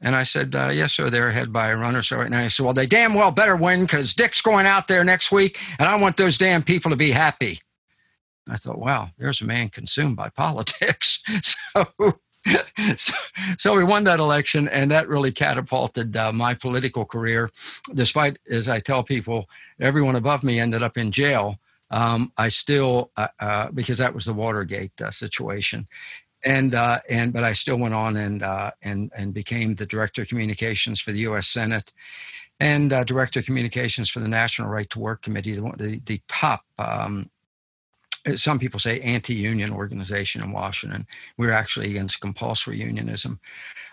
And 0.00 0.14
I 0.14 0.22
said, 0.22 0.54
uh, 0.54 0.70
"Yes, 0.72 0.92
sir. 0.92 1.10
They're 1.10 1.28
ahead 1.28 1.52
by 1.52 1.68
a 1.68 1.76
run 1.76 1.96
or 1.96 2.02
so 2.02 2.18
right 2.18 2.30
now." 2.30 2.42
He 2.42 2.48
said, 2.50 2.64
"Well, 2.64 2.74
they 2.74 2.86
damn 2.86 3.14
well 3.14 3.30
better 3.30 3.56
win 3.56 3.82
because 3.82 4.14
Dick's 4.14 4.42
going 4.42 4.66
out 4.66 4.86
there 4.86 5.02
next 5.02 5.32
week, 5.32 5.58
and 5.78 5.88
I 5.88 5.96
want 5.96 6.16
those 6.16 6.38
damn 6.38 6.62
people 6.62 6.90
to 6.90 6.96
be 6.96 7.10
happy." 7.10 7.60
I 8.48 8.56
thought, 8.56 8.78
"Wow, 8.78 9.10
there's 9.18 9.40
a 9.40 9.46
man 9.46 9.70
consumed 9.70 10.16
by 10.16 10.28
politics." 10.36 11.22
so 11.42 12.18
so, 12.96 13.12
so, 13.56 13.76
we 13.76 13.84
won 13.84 14.04
that 14.04 14.18
election, 14.18 14.68
and 14.68 14.90
that 14.90 15.08
really 15.08 15.30
catapulted 15.30 16.16
uh, 16.16 16.32
my 16.32 16.54
political 16.54 17.04
career. 17.04 17.50
Despite, 17.94 18.38
as 18.50 18.68
I 18.68 18.80
tell 18.80 19.04
people, 19.04 19.48
everyone 19.80 20.16
above 20.16 20.42
me 20.42 20.58
ended 20.58 20.82
up 20.82 20.96
in 20.96 21.12
jail. 21.12 21.58
Um, 21.92 22.32
I 22.38 22.48
still, 22.48 23.10
uh, 23.16 23.28
uh, 23.38 23.70
because 23.70 23.98
that 23.98 24.14
was 24.14 24.24
the 24.24 24.32
Watergate 24.32 24.98
uh, 25.00 25.10
situation, 25.10 25.86
and 26.42 26.74
uh, 26.74 27.00
and 27.08 27.32
but 27.32 27.44
I 27.44 27.52
still 27.52 27.76
went 27.76 27.94
on 27.94 28.16
and 28.16 28.42
uh, 28.42 28.72
and 28.82 29.12
and 29.16 29.34
became 29.34 29.74
the 29.74 29.86
director 29.86 30.22
of 30.22 30.28
communications 30.28 31.00
for 31.00 31.12
the 31.12 31.20
U.S. 31.20 31.48
Senate, 31.48 31.92
and 32.58 32.90
director 33.06 33.40
of 33.40 33.46
communications 33.46 34.10
for 34.10 34.20
the 34.20 34.28
National 34.28 34.68
Right 34.68 34.88
to 34.90 34.98
Work 34.98 35.22
Committee, 35.22 35.54
the 35.54 36.00
the, 36.06 36.20
top 36.28 36.62
um, 36.78 37.30
some 38.36 38.58
people 38.58 38.80
say 38.80 39.00
anti-union 39.00 39.72
organization 39.72 40.42
in 40.42 40.52
Washington. 40.52 41.06
We're 41.36 41.52
actually 41.52 41.90
against 41.90 42.20
compulsory 42.20 42.80
unionism, 42.80 43.40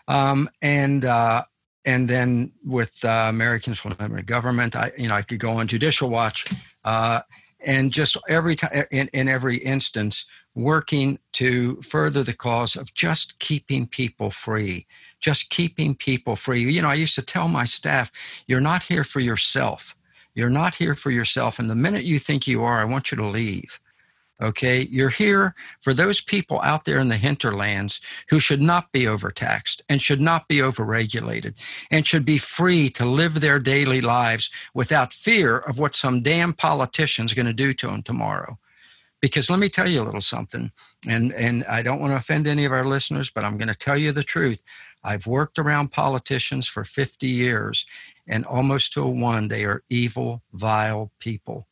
um, 0.07 0.49
and 0.61 1.05
uh, 1.05 1.45
and 1.85 2.09
then 2.09 2.51
with 2.65 3.03
uh, 3.03 3.27
Americans 3.29 3.79
for 3.79 3.89
Limited 3.99 4.27
Government, 4.27 4.75
I 4.75 4.91
you 4.97 5.07
know 5.07 5.15
I 5.15 5.21
could 5.21 5.39
go 5.39 5.51
on 5.51 5.67
Judicial 5.67 6.09
Watch, 6.09 6.45
uh, 6.83 7.21
and 7.65 7.91
just 7.91 8.17
every 8.27 8.55
time 8.55 8.85
in, 8.91 9.07
in 9.13 9.27
every 9.27 9.57
instance 9.57 10.25
working 10.55 11.19
to 11.31 11.81
further 11.81 12.23
the 12.23 12.33
cause 12.33 12.75
of 12.75 12.93
just 12.93 13.39
keeping 13.39 13.87
people 13.87 14.31
free 14.31 14.85
just 15.19 15.49
keeping 15.49 15.93
people 15.93 16.35
free. 16.35 16.61
You 16.61 16.81
know 16.81 16.89
i 16.89 16.93
used 16.93 17.15
to 17.15 17.21
tell 17.21 17.47
my 17.47 17.65
staff 17.65 18.11
you're 18.47 18.61
not 18.61 18.83
here 18.83 19.03
for 19.03 19.19
yourself. 19.19 19.95
You're 20.35 20.49
not 20.49 20.75
here 20.75 20.95
for 20.95 21.11
yourself 21.11 21.59
and 21.59 21.69
the 21.69 21.75
minute 21.75 22.03
you 22.03 22.17
think 22.17 22.47
you 22.47 22.63
are 22.63 22.79
i 22.79 22.85
want 22.85 23.11
you 23.11 23.17
to 23.17 23.25
leave 23.25 23.79
Okay, 24.41 24.87
you're 24.89 25.09
here 25.09 25.53
for 25.81 25.93
those 25.93 26.21
people 26.21 26.61
out 26.61 26.85
there 26.85 26.99
in 26.99 27.09
the 27.09 27.17
hinterlands 27.17 27.99
who 28.29 28.39
should 28.39 28.61
not 28.61 28.89
be 28.93 29.05
overtaxed 29.05 29.81
and 29.89 30.01
should 30.01 30.21
not 30.21 30.47
be 30.47 30.57
overregulated 30.57 31.57
and 31.91 32.07
should 32.07 32.23
be 32.23 32.37
free 32.37 32.89
to 32.91 33.03
live 33.03 33.41
their 33.41 33.59
daily 33.59 33.99
lives 33.99 34.49
without 34.73 35.11
fear 35.11 35.57
of 35.57 35.77
what 35.77 35.95
some 35.95 36.21
damn 36.21 36.53
politician's 36.53 37.33
going 37.33 37.47
to 37.47 37.53
do 37.53 37.73
to 37.73 37.87
them 37.87 38.01
tomorrow. 38.01 38.57
Because 39.21 39.49
let 39.49 39.59
me 39.59 39.67
tell 39.67 39.89
you 39.89 40.01
a 40.01 40.05
little 40.05 40.21
something, 40.21 40.71
and, 41.05 41.33
and 41.33 41.65
I 41.65 41.81
don't 41.81 41.99
want 41.99 42.13
to 42.13 42.17
offend 42.17 42.47
any 42.47 42.63
of 42.63 42.71
our 42.71 42.85
listeners, 42.85 43.29
but 43.29 43.43
I'm 43.43 43.57
going 43.57 43.67
to 43.67 43.75
tell 43.75 43.97
you 43.97 44.13
the 44.13 44.23
truth. 44.23 44.63
I've 45.03 45.27
worked 45.27 45.59
around 45.59 45.91
politicians 45.91 46.67
for 46.67 46.85
50 46.85 47.27
years, 47.27 47.85
and 48.27 48.45
almost 48.45 48.93
to 48.93 49.03
a 49.03 49.09
one, 49.09 49.49
they 49.49 49.65
are 49.65 49.83
evil, 49.89 50.41
vile 50.53 51.11
people. 51.19 51.68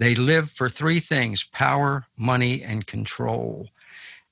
They 0.00 0.14
live 0.14 0.50
for 0.50 0.70
three 0.70 0.98
things 0.98 1.44
power, 1.44 2.06
money, 2.16 2.62
and 2.62 2.86
control. 2.86 3.68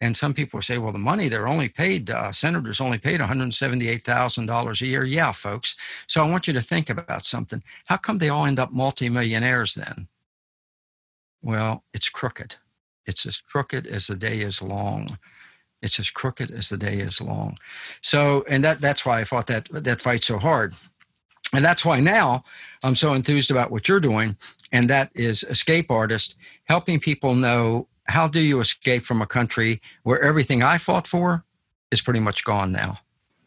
And 0.01 0.17
some 0.17 0.33
people 0.33 0.63
say, 0.63 0.79
well, 0.79 0.93
the 0.93 0.99
money 0.99 1.29
they're 1.29 1.47
only 1.47 1.69
paid, 1.69 2.09
uh, 2.09 2.33
senators 2.33 2.81
only 2.81 2.99
paid 2.99 3.21
$178,000 3.21 4.81
a 4.81 4.87
year. 4.87 5.05
Yeah, 5.05 5.33
folks. 5.33 5.77
So 6.07 6.25
I 6.25 6.31
want 6.31 6.47
you 6.47 6.55
to 6.55 6.63
think 6.63 6.89
about 6.89 7.25
something. 7.25 7.63
How 7.85 7.99
come 7.99 8.17
they 8.17 8.31
all 8.31 8.47
end 8.47 8.59
up 8.59 8.73
multimillionaires 8.73 9.75
then? 9.75 10.09
Well, 11.43 11.85
it's 11.93 12.09
crooked. 12.09 12.57
It's 13.05 13.27
as 13.27 13.39
crooked 13.39 13.87
as 13.87 14.07
the 14.07 14.17
day 14.17 14.39
is 14.39 14.63
long. 14.63 15.19
It's 15.83 16.01
as 16.01 16.11
crooked 16.11 16.51
as 16.51 16.71
the 16.71 16.79
day 16.79 16.99
is 16.99 17.21
long. 17.21 17.59
So, 18.01 18.45
and 18.49 18.65
that, 18.65 18.81
that's 18.81 19.05
why 19.05 19.21
I 19.21 19.25
fought 19.25 19.49
that, 19.49 19.69
that 19.73 20.01
fight 20.01 20.25
so 20.25 20.39
hard. 20.39 20.75
And 21.53 21.65
that's 21.65 21.85
why 21.85 22.01
now 22.01 22.45
I'm 22.83 22.95
so 22.95 23.13
enthused 23.15 23.51
about 23.51 23.71
what 23.71 23.89
you're 23.89 24.01
doing, 24.01 24.37
and 24.73 24.89
that 24.91 25.11
is 25.15 25.43
Escape 25.45 25.91
Artist, 25.91 26.37
helping 26.65 27.01
people 27.01 27.35
know 27.35 27.89
how 28.05 28.27
do 28.29 28.41
you 28.41 28.61
escape 28.61 29.05
from 29.05 29.21
a 29.21 29.27
country 29.27 29.81
where 30.03 30.21
everything 30.23 30.63
I 30.63 30.79
fought 30.79 31.07
for 31.07 31.45
is 31.91 32.01
pretty 32.01 32.21
much 32.21 32.45
gone 32.45 32.73
now. 32.73 32.99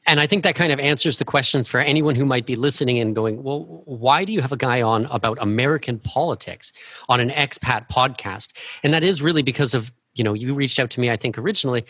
and 0.08 0.20
I 0.20 0.28
think 0.28 0.44
that 0.44 0.56
kind 0.56 0.74
of 0.74 0.80
answers 0.80 1.20
the 1.20 1.26
question 1.26 1.64
for 1.64 1.80
anyone 1.80 2.16
who 2.16 2.26
might 2.26 2.46
be 2.46 2.56
listening 2.56 2.98
and 3.00 3.16
going, 3.16 3.44
well, 3.44 3.84
why 3.86 4.26
do 4.26 4.34
you 4.34 4.42
have 4.42 4.52
a 4.52 4.58
guy 4.58 4.82
on 4.82 5.06
about 5.06 5.38
American 5.40 6.00
politics 6.00 6.74
on 7.08 7.20
an 7.20 7.30
expat 7.30 7.88
podcast? 7.88 8.50
And 8.84 8.94
that 8.94 9.04
is 9.04 9.22
really 9.22 9.44
because 9.44 9.74
of, 9.76 9.92
you 10.16 10.24
know, 10.24 10.34
you 10.34 10.54
reached 10.56 10.80
out 10.80 10.90
to 10.92 11.00
me, 11.00 11.12
I 11.12 11.18
think, 11.18 11.38
originally 11.38 11.86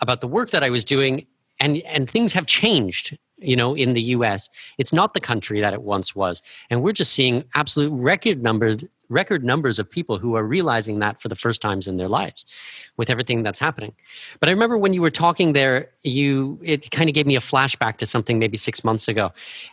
about 0.00 0.20
the 0.20 0.28
work 0.28 0.50
that 0.50 0.62
I 0.62 0.70
was 0.70 0.84
doing 0.84 1.26
and 1.58 1.78
and 1.78 2.08
things 2.08 2.32
have 2.32 2.46
changed 2.46 3.16
you 3.38 3.56
know 3.56 3.74
in 3.74 3.94
the 3.94 4.02
US 4.02 4.48
it's 4.78 4.92
not 4.92 5.14
the 5.14 5.20
country 5.20 5.60
that 5.60 5.74
it 5.74 5.82
once 5.82 6.14
was. 6.14 6.42
And 6.70 6.82
we're 6.82 6.92
just 6.92 7.12
seeing 7.12 7.44
absolute 7.54 7.92
record 7.92 8.42
numbers 8.42 8.76
record 9.08 9.42
numbers 9.44 9.78
of 9.78 9.90
people 9.90 10.18
who 10.18 10.34
are 10.34 10.44
realizing 10.44 10.98
that 10.98 11.20
for 11.20 11.28
the 11.28 11.36
first 11.36 11.62
times 11.62 11.88
in 11.88 11.96
their 11.96 12.08
lives 12.08 12.44
with 12.96 13.08
everything 13.08 13.42
that's 13.42 13.58
happening. 13.58 13.94
But 14.40 14.48
i 14.48 14.52
remember 14.52 14.76
when 14.76 14.92
you 14.92 15.02
were 15.02 15.10
talking 15.10 15.52
there 15.52 15.90
you 16.02 16.58
it 16.62 16.90
kind 16.90 17.08
of 17.08 17.14
gave 17.14 17.26
me 17.26 17.36
a 17.36 17.40
flashback 17.40 17.96
to 17.98 18.06
something 18.06 18.38
maybe 18.38 18.56
6 18.56 18.84
months 18.84 19.08
ago. 19.08 19.30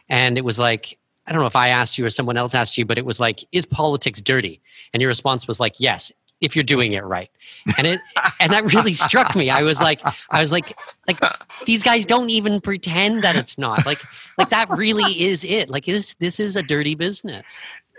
And 0.09 0.37
it 0.37 0.45
was 0.45 0.59
like 0.59 0.97
I 1.27 1.31
don't 1.31 1.41
know 1.41 1.47
if 1.47 1.55
I 1.55 1.69
asked 1.69 1.97
you 1.97 2.05
or 2.05 2.09
someone 2.09 2.37
else 2.37 2.53
asked 2.53 2.77
you, 2.77 2.85
but 2.85 2.97
it 2.97 3.05
was 3.05 3.19
like, 3.19 3.43
is 3.51 3.65
politics 3.65 4.21
dirty? 4.21 4.61
And 4.93 5.01
your 5.01 5.07
response 5.07 5.47
was 5.47 5.59
like, 5.59 5.79
yes, 5.79 6.11
if 6.41 6.55
you're 6.55 6.63
doing 6.63 6.93
it 6.93 7.03
right. 7.03 7.29
And 7.77 7.87
it 7.87 7.99
and 8.39 8.51
that 8.51 8.73
really 8.73 8.93
struck 8.93 9.35
me. 9.35 9.49
I 9.49 9.63
was 9.63 9.79
like 9.79 10.01
i 10.29 10.39
was 10.39 10.51
like 10.51 10.65
like 11.07 11.19
these 11.65 11.83
guys 11.83 12.05
don't 12.05 12.29
even 12.29 12.61
pretend 12.61 13.23
that 13.23 13.35
it's 13.35 13.57
not. 13.57 13.85
Like 13.85 13.99
like 14.37 14.49
that 14.49 14.69
really 14.69 15.21
is 15.21 15.43
it. 15.43 15.69
Like 15.69 15.85
this 15.85 16.13
this 16.15 16.39
is 16.39 16.55
a 16.55 16.61
dirty 16.61 16.95
business. 16.95 17.45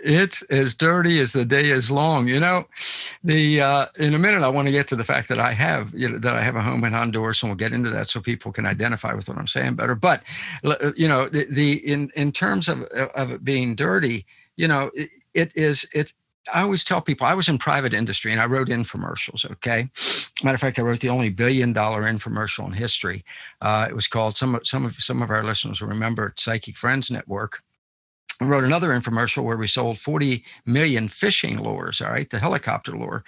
It's 0.03 0.43
as 0.43 0.75
dirty 0.75 1.19
as 1.19 1.33
the 1.33 1.43
day 1.43 1.71
is 1.71 1.89
long. 1.89 2.27
You 2.27 2.39
know 2.39 2.67
the 3.23 3.61
uh, 3.61 3.85
in 3.97 4.13
a 4.13 4.19
minute 4.19 4.43
i 4.43 4.47
want 4.47 4.67
to 4.67 4.71
get 4.71 4.87
to 4.87 4.95
the 4.95 5.03
fact 5.03 5.27
that 5.27 5.39
i 5.39 5.51
have 5.51 5.93
you 5.93 6.07
know 6.07 6.19
that 6.19 6.35
i 6.35 6.41
have 6.41 6.55
a 6.55 6.61
home 6.61 6.83
in 6.83 6.93
honduras 6.93 7.41
and 7.41 7.49
we'll 7.49 7.57
get 7.57 7.73
into 7.73 7.89
that 7.89 8.07
so 8.07 8.21
people 8.21 8.51
can 8.51 8.65
identify 8.65 9.13
with 9.13 9.27
what 9.27 9.37
i'm 9.37 9.47
saying 9.47 9.75
better. 9.75 9.95
But 9.95 10.23
you 10.95 11.07
know 11.07 11.27
the, 11.27 11.47
the 11.49 11.73
in 11.91 12.11
in 12.15 12.31
terms 12.31 12.69
of 12.69 12.83
of 12.83 13.31
it 13.31 13.43
being 13.43 13.75
dirty 13.75 14.25
you 14.55 14.67
know 14.67 14.91
it, 14.93 15.09
it 15.33 15.51
is 15.55 15.89
it's 15.93 16.13
I 16.53 16.61
always 16.61 16.83
tell 16.83 17.01
people 17.01 17.27
I 17.27 17.33
was 17.33 17.49
in 17.49 17.57
private 17.57 17.93
industry 17.93 18.31
and 18.31 18.41
I 18.41 18.45
wrote 18.45 18.67
infomercials. 18.67 19.49
Okay, 19.51 19.89
matter 20.43 20.55
of 20.55 20.61
fact, 20.61 20.79
I 20.79 20.83
wrote 20.83 20.99
the 21.01 21.09
only 21.09 21.29
billion 21.29 21.73
dollar 21.73 22.03
infomercial 22.03 22.65
in 22.65 22.73
history. 22.73 23.23
Uh, 23.61 23.87
it 23.89 23.95
was 23.95 24.07
called 24.07 24.35
some 24.35 24.55
of 24.55 24.67
some 24.67 24.85
of 24.85 24.95
some 24.95 25.21
of 25.21 25.29
our 25.29 25.43
listeners 25.43 25.81
will 25.81 25.89
remember 25.89 26.33
Psychic 26.37 26.77
Friends 26.77 27.11
Network. 27.11 27.63
I 28.39 28.45
wrote 28.45 28.63
another 28.63 28.89
infomercial 28.89 29.43
where 29.43 29.57
we 29.57 29.65
sold 29.65 29.97
40 29.97 30.43
million 30.65 31.07
fishing 31.07 31.57
lures, 31.57 32.01
all 32.01 32.11
right, 32.11 32.29
the 32.29 32.37
helicopter 32.37 32.91
lure. 32.91 33.23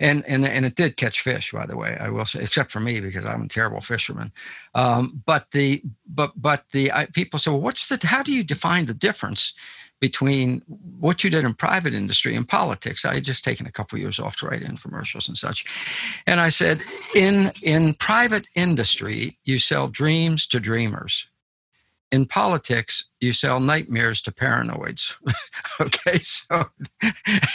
And, 0.00 0.24
and, 0.26 0.46
and 0.46 0.64
it 0.64 0.76
did 0.76 0.96
catch 0.96 1.20
fish, 1.20 1.52
by 1.52 1.66
the 1.66 1.76
way, 1.76 1.98
I 2.00 2.08
will 2.08 2.24
say, 2.24 2.42
except 2.42 2.70
for 2.70 2.80
me, 2.80 3.00
because 3.00 3.26
I'm 3.26 3.42
a 3.42 3.48
terrible 3.48 3.82
fisherman. 3.82 4.32
Um, 4.74 5.22
but 5.26 5.50
the, 5.50 5.82
but, 6.06 6.32
but 6.40 6.64
the 6.72 6.90
I, 6.90 7.04
people 7.04 7.38
say, 7.38 7.50
well, 7.50 7.60
what's 7.60 7.88
the, 7.88 7.98
how 8.06 8.22
do 8.22 8.32
you 8.32 8.42
define 8.42 8.86
the 8.86 8.94
difference 8.94 9.52
between 10.00 10.62
what 10.98 11.24
you 11.24 11.30
did 11.30 11.44
in 11.44 11.54
private 11.54 11.94
industry 11.94 12.36
and 12.36 12.48
politics. 12.48 13.04
I 13.04 13.14
had 13.14 13.24
just 13.24 13.44
taken 13.44 13.66
a 13.66 13.72
couple 13.72 13.96
of 13.96 14.02
years 14.02 14.18
off 14.18 14.36
to 14.38 14.46
write 14.46 14.62
infomercials 14.62 15.28
and 15.28 15.38
such. 15.38 15.64
And 16.26 16.40
I 16.40 16.50
said, 16.50 16.82
in, 17.14 17.52
in 17.62 17.94
private 17.94 18.46
industry, 18.54 19.38
you 19.44 19.58
sell 19.58 19.88
dreams 19.88 20.46
to 20.48 20.60
dreamers. 20.60 21.28
In 22.12 22.24
politics, 22.24 23.08
you 23.20 23.32
sell 23.32 23.58
nightmares 23.58 24.22
to 24.22 24.32
paranoids. 24.32 25.14
okay, 25.80 26.20
so, 26.20 26.64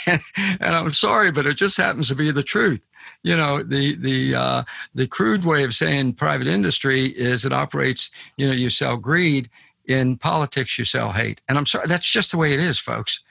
and, 0.06 0.20
and, 0.60 0.76
I'm 0.76 0.92
sorry, 0.92 1.32
but 1.32 1.46
it 1.46 1.54
just 1.54 1.78
happens 1.78 2.08
to 2.08 2.14
be 2.14 2.30
the 2.30 2.42
truth. 2.42 2.86
You 3.22 3.36
know, 3.36 3.62
the 3.62 3.96
the 3.96 4.34
uh, 4.34 4.62
the 4.94 5.06
crude 5.06 5.44
way 5.46 5.64
of 5.64 5.74
saying 5.74 6.14
private 6.14 6.48
industry 6.48 7.06
is 7.06 7.46
it 7.46 7.52
operates. 7.52 8.10
You 8.36 8.46
know, 8.46 8.52
you 8.52 8.68
sell 8.68 8.98
greed, 8.98 9.48
in 9.86 10.16
politics 10.16 10.78
you 10.78 10.84
sell 10.84 11.12
hate. 11.12 11.42
And 11.48 11.58
i'm 11.58 11.66
sorry 11.66 11.86
that's 11.86 12.08
just 12.08 12.30
the 12.30 12.38
way 12.38 12.52
it 12.52 12.60
is 12.60 12.78
folks. 12.78 13.22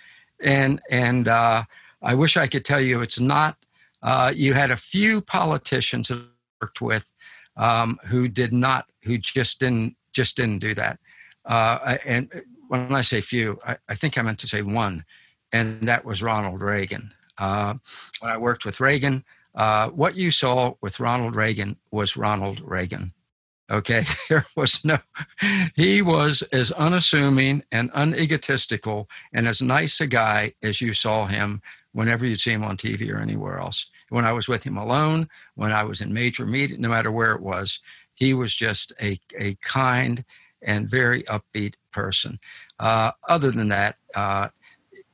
And 0.43 0.81
and 0.89 1.27
uh, 1.27 1.63
i 2.01 2.15
wish 2.15 2.37
i 2.37 2.47
could 2.47 2.65
tell 2.65 2.81
you 2.81 3.01
it's 3.01 3.19
not 3.19 3.57
uh, 4.03 4.33
you 4.35 4.55
had 4.55 4.71
a 4.71 4.77
few 4.77 5.21
politicians 5.21 6.07
that 6.07 6.17
I 6.17 6.25
worked 6.59 6.81
with 6.81 7.11
um, 7.55 7.99
who 8.05 8.27
did 8.27 8.51
not 8.51 8.91
who 9.03 9.17
just 9.17 9.59
didn't 9.59 9.95
just 10.11 10.37
didn't 10.37 10.59
do 10.59 10.73
that. 10.73 10.99
Uh, 11.45 11.97
and 12.05 12.43
when 12.71 12.95
i 12.95 13.01
say 13.01 13.19
few 13.19 13.59
I, 13.67 13.77
I, 13.89 13.95
think 13.95 14.17
i 14.17 14.21
meant 14.21 14.39
to 14.39 14.47
say 14.47 14.61
one 14.61 15.03
and 15.51 15.81
that 15.89 16.05
was 16.05 16.23
ronald 16.23 16.61
reagan. 16.61 17.13
Uh, 17.37 17.75
when 18.21 18.31
i 18.31 18.37
worked 18.37 18.63
with 18.65 18.79
reagan 18.79 19.25
uh, 19.55 19.89
what 19.89 20.15
you 20.15 20.31
saw 20.31 20.73
with 20.81 20.99
ronald 20.99 21.35
reagan 21.35 21.77
was 21.91 22.15
ronald 22.15 22.61
reagan 22.63 23.13
Okay, 23.71 24.03
there 24.29 24.45
was 24.55 24.83
no, 24.83 24.99
he 25.75 26.01
was 26.01 26.41
as 26.51 26.71
unassuming 26.73 27.63
and 27.71 27.89
unegotistical 27.91 29.07
and 29.33 29.47
as 29.47 29.61
nice 29.61 30.01
a 30.01 30.07
guy 30.07 30.53
as 30.61 30.81
you 30.81 30.93
saw 30.93 31.25
him 31.25 31.61
whenever 31.93 32.25
you'd 32.25 32.39
see 32.39 32.51
him 32.51 32.63
on 32.63 32.77
TV 32.77 33.13
or 33.13 33.19
anywhere 33.19 33.59
else. 33.59 33.89
When 34.09 34.25
I 34.25 34.33
was 34.33 34.47
with 34.47 34.63
him 34.63 34.77
alone, 34.77 35.29
when 35.55 35.71
I 35.71 35.83
was 35.83 36.01
in 36.01 36.13
major 36.13 36.45
meeting, 36.45 36.81
no 36.81 36.89
matter 36.89 37.11
where 37.11 37.31
it 37.31 37.41
was, 37.41 37.79
he 38.13 38.33
was 38.33 38.53
just 38.55 38.91
a, 39.01 39.17
a 39.39 39.55
kind 39.61 40.25
and 40.61 40.89
very 40.89 41.23
upbeat 41.23 41.75
person. 41.91 42.39
Uh, 42.79 43.11
other 43.27 43.51
than 43.51 43.69
that, 43.69 43.97
uh, 44.15 44.49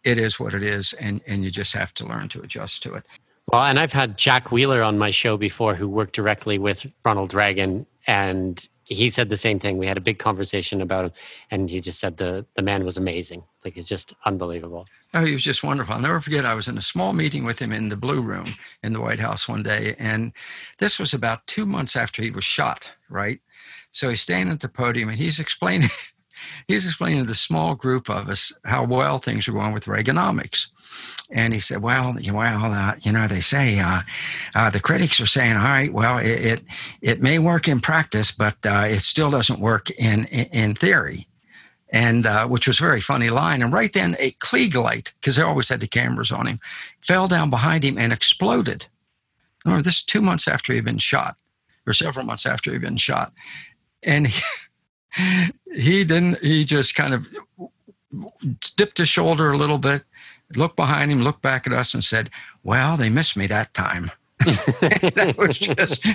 it 0.03 0.17
is 0.17 0.39
what 0.39 0.53
it 0.53 0.63
is, 0.63 0.93
and, 0.93 1.21
and 1.27 1.43
you 1.43 1.51
just 1.51 1.73
have 1.73 1.93
to 1.95 2.07
learn 2.07 2.29
to 2.29 2.41
adjust 2.41 2.81
to 2.83 2.93
it. 2.93 3.05
Well, 3.51 3.63
and 3.63 3.79
I've 3.79 3.93
had 3.93 4.17
Jack 4.17 4.51
Wheeler 4.51 4.83
on 4.83 4.97
my 4.97 5.09
show 5.09 5.37
before 5.37 5.75
who 5.75 5.87
worked 5.87 6.13
directly 6.13 6.57
with 6.57 6.85
Ronald 7.05 7.33
Reagan 7.33 7.85
and 8.07 8.67
he 8.87 9.09
said 9.09 9.29
the 9.29 9.37
same 9.37 9.59
thing. 9.59 9.77
We 9.77 9.85
had 9.85 9.97
a 9.97 10.01
big 10.01 10.17
conversation 10.17 10.81
about 10.81 11.05
him, 11.05 11.11
and 11.51 11.69
he 11.69 11.81
just 11.81 11.99
said 11.99 12.17
the 12.17 12.45
the 12.55 12.61
man 12.61 12.85
was 12.85 12.97
amazing. 12.97 13.43
Like 13.63 13.73
he's 13.75 13.87
just 13.87 14.13
unbelievable. 14.25 14.87
Oh, 15.13 15.25
he 15.25 15.33
was 15.33 15.43
just 15.43 15.63
wonderful. 15.63 15.93
I'll 15.93 16.01
never 16.01 16.21
forget. 16.21 16.45
I 16.45 16.53
was 16.53 16.67
in 16.69 16.77
a 16.77 16.81
small 16.81 17.13
meeting 17.13 17.43
with 17.43 17.59
him 17.59 17.71
in 17.71 17.89
the 17.89 17.97
Blue 17.97 18.21
Room 18.21 18.45
in 18.83 18.93
the 18.93 19.01
White 19.01 19.19
House 19.19 19.47
one 19.47 19.61
day, 19.61 19.95
and 19.99 20.31
this 20.79 20.99
was 20.99 21.13
about 21.13 21.45
two 21.47 21.65
months 21.65 21.95
after 21.95 22.21
he 22.21 22.31
was 22.31 22.45
shot. 22.45 22.89
Right, 23.09 23.41
so 23.91 24.09
he's 24.09 24.21
standing 24.21 24.53
at 24.53 24.61
the 24.61 24.69
podium 24.69 25.09
and 25.09 25.17
he's 25.17 25.39
explaining 25.39 25.89
He's 26.67 26.85
explaining 26.85 27.23
to 27.23 27.27
the 27.27 27.35
small 27.35 27.75
group 27.75 28.09
of 28.09 28.29
us 28.29 28.53
how 28.65 28.85
well 28.85 29.17
things 29.17 29.47
are 29.47 29.53
going 29.53 29.73
with 29.73 29.85
Reaganomics. 29.85 30.67
And 31.29 31.53
he 31.53 31.59
said, 31.59 31.81
well, 31.81 32.15
well, 32.31 32.73
uh, 32.73 32.95
you 33.01 33.11
know, 33.11 33.27
they 33.27 33.41
say 33.41 33.79
uh, 33.79 34.01
uh, 34.55 34.69
the 34.69 34.79
critics 34.79 35.19
are 35.19 35.25
saying, 35.25 35.57
all 35.57 35.63
right, 35.63 35.93
well, 35.93 36.17
it 36.17 36.45
it, 36.45 36.63
it 37.01 37.21
may 37.21 37.39
work 37.39 37.67
in 37.67 37.79
practice, 37.79 38.31
but 38.31 38.55
uh, 38.65 38.85
it 38.87 39.01
still 39.01 39.29
doesn't 39.29 39.59
work 39.59 39.89
in 39.91 40.25
in, 40.25 40.45
in 40.45 40.75
theory. 40.75 41.27
And 41.89 42.25
uh, 42.25 42.47
which 42.47 42.67
was 42.67 42.79
a 42.79 42.83
very 42.83 42.99
funny 42.99 43.29
line. 43.29 43.61
And 43.61 43.71
right 43.71 43.93
then, 43.93 44.17
a 44.19 44.31
Klieg 44.31 44.75
light, 44.75 45.13
because 45.19 45.37
they 45.37 45.41
always 45.41 45.69
had 45.69 45.79
the 45.79 45.87
cameras 45.87 46.33
on 46.33 46.45
him, 46.45 46.59
fell 47.01 47.29
down 47.29 47.49
behind 47.49 47.85
him 47.85 47.97
and 47.97 48.11
exploded. 48.11 48.87
Remember, 49.63 49.83
this 49.83 50.03
two 50.03 50.21
months 50.21 50.49
after 50.49 50.73
he'd 50.73 50.83
been 50.83 50.97
shot, 50.97 51.37
or 51.85 51.93
several 51.93 52.25
months 52.25 52.45
after 52.45 52.71
he'd 52.71 52.81
been 52.81 52.97
shot. 52.97 53.31
And 54.03 54.27
he, 54.27 54.41
he 55.77 56.03
didn't, 56.03 56.39
he 56.43 56.65
just 56.65 56.95
kind 56.95 57.13
of 57.13 57.27
dipped 58.75 58.97
his 58.97 59.09
shoulder 59.09 59.51
a 59.51 59.57
little 59.57 59.77
bit, 59.77 60.03
looked 60.55 60.75
behind 60.75 61.11
him, 61.11 61.23
looked 61.23 61.41
back 61.41 61.67
at 61.67 61.73
us, 61.73 61.93
and 61.93 62.03
said, 62.03 62.29
Well, 62.63 62.97
they 62.97 63.09
missed 63.09 63.37
me 63.37 63.47
that 63.47 63.73
time. 63.73 64.11
that 64.45 65.35
was 65.37 65.57
just 65.57 66.05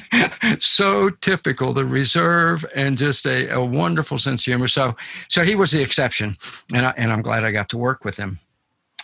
so 0.62 1.11
typical 1.11 1.73
the 1.73 1.85
reserve 1.85 2.64
and 2.75 2.97
just 2.97 3.26
a, 3.26 3.49
a, 3.49 3.64
wonderful 3.64 4.16
sense 4.16 4.42
of 4.42 4.45
humor 4.45 4.69
so 4.69 4.95
so 5.26 5.42
he 5.42 5.57
was 5.57 5.73
the 5.73 5.83
exception 5.83 6.37
and, 6.73 6.87
I, 6.87 6.95
and 6.97 7.12
i'm 7.12 7.21
glad 7.21 7.42
i 7.42 7.50
got 7.50 7.69
to 7.71 7.76
work 7.76 8.04
with 8.04 8.16
him 8.16 8.38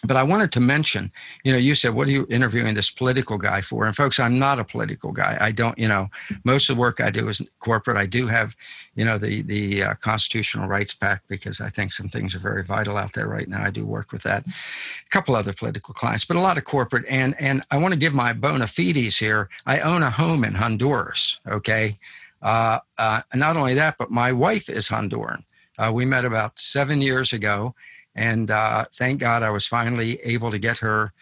but 0.05 0.17
I 0.17 0.23
wanted 0.23 0.53
to 0.53 0.61
mention, 0.61 1.11
you 1.43 1.53
know, 1.53 1.59
you 1.59 1.75
said, 1.75 1.95
what 1.95 2.07
are 2.07 2.13
you 2.13 2.27
interviewing 2.31 2.75
this 2.75 2.91
political 2.91 3.37
guy 3.37 3.61
for? 3.61 3.85
And 3.85 3.97
folks, 3.97 4.21
I'm 4.21 4.39
not 4.39 4.59
a 4.59 4.65
political 4.65 5.11
guy. 5.11 5.37
I 5.41 5.51
don't, 5.51 5.77
you 5.77 5.89
know, 5.89 6.09
most 6.45 6.71
of 6.71 6.77
the 6.77 6.81
work 6.81 7.01
I 7.01 7.11
do 7.11 7.29
is 7.29 7.43
corporate. 7.59 7.97
I 7.97 8.07
do 8.07 8.29
have, 8.29 8.55
you 8.95 9.05
know, 9.05 9.19
the 9.19 9.43
the 9.43 9.83
uh, 9.83 9.95
Constitutional 9.95 10.69
Rights 10.69 10.95
PAC 10.95 11.23
because 11.27 11.61
I 11.61 11.69
think 11.69 11.93
some 11.93 12.09
things 12.09 12.35
are 12.35 12.39
very 12.39 12.63
vital 12.63 12.97
out 12.97 13.15
there 13.15 13.27
right 13.27 13.49
now. 13.49 13.63
I 13.65 13.71
do 13.71 13.85
work 13.87 14.13
with 14.13 14.23
that. 14.23 14.47
A 14.47 15.11
couple 15.11 15.35
other 15.35 15.53
political 15.53 15.95
clients, 15.95 16.25
but 16.25 16.37
a 16.37 16.41
lot 16.41 16.59
of 16.59 16.65
corporate. 16.65 17.05
And 17.09 17.35
and 17.41 17.65
I 17.71 17.77
want 17.77 17.93
to 17.93 17.99
give 17.99 18.15
my 18.15 18.33
bona 18.33 18.69
fides 18.69 19.19
here. 19.19 19.49
I 19.67 19.81
own 19.81 20.03
a 20.03 20.11
home 20.11 20.45
in 20.45 20.55
Honduras. 20.55 21.41
Okay, 21.47 21.97
uh, 22.41 22.79
uh, 22.99 23.23
not 23.35 23.57
only 23.57 23.75
that, 23.75 23.97
but 23.99 24.11
my 24.11 24.33
wife 24.33 24.69
is 24.69 24.89
Honduran. 24.89 25.43
Uh, 25.77 25.91
we 25.93 26.05
met 26.05 26.25
about 26.25 26.59
seven 26.59 27.01
years 27.01 27.33
ago 27.33 27.75
and 28.19 28.51
uh, 28.51 28.85
thank 28.93 29.21
God 29.21 29.45
I 29.45 29.51
was 29.51 29.65
finally 29.65 30.19
able 30.25 30.51
to 30.51 30.59
get 30.59 30.79
her 30.79 31.13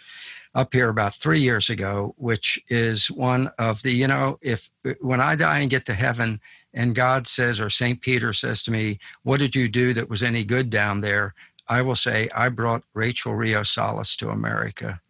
up 0.55 0.73
here 0.73 0.89
about 0.89 1.15
three 1.15 1.41
years 1.41 1.69
ago, 1.69 2.15
which 2.17 2.59
is 2.71 3.11
one 3.11 3.51
of 3.59 3.83
the, 3.83 3.93
you 3.93 4.09
know, 4.09 4.39
if 4.41 4.71
when 5.03 5.21
I 5.21 5.37
die 5.37 5.59
and 5.59 5.69
get 5.69 5.85
to 5.87 5.93
heaven 5.93 6.41
and 6.73 6.95
God 6.95 7.27
says, 7.27 7.61
or 7.61 7.69
St. 7.69 8.01
Peter 8.01 8.33
says 8.33 8.63
to 8.63 8.71
me, 8.71 8.99
What 9.25 9.41
did 9.41 9.55
you 9.55 9.69
do 9.69 9.93
that 9.93 10.09
was 10.09 10.23
any 10.23 10.43
good 10.43 10.71
down 10.71 11.03
there? 11.03 11.35
I 11.69 11.83
will 11.83 11.97
say, 11.97 12.31
I 12.35 12.49
brought 12.49 12.85
Rachel 12.95 13.35
Rio 13.35 13.63
Salas 13.63 14.17
to 14.17 14.31
America 14.31 15.01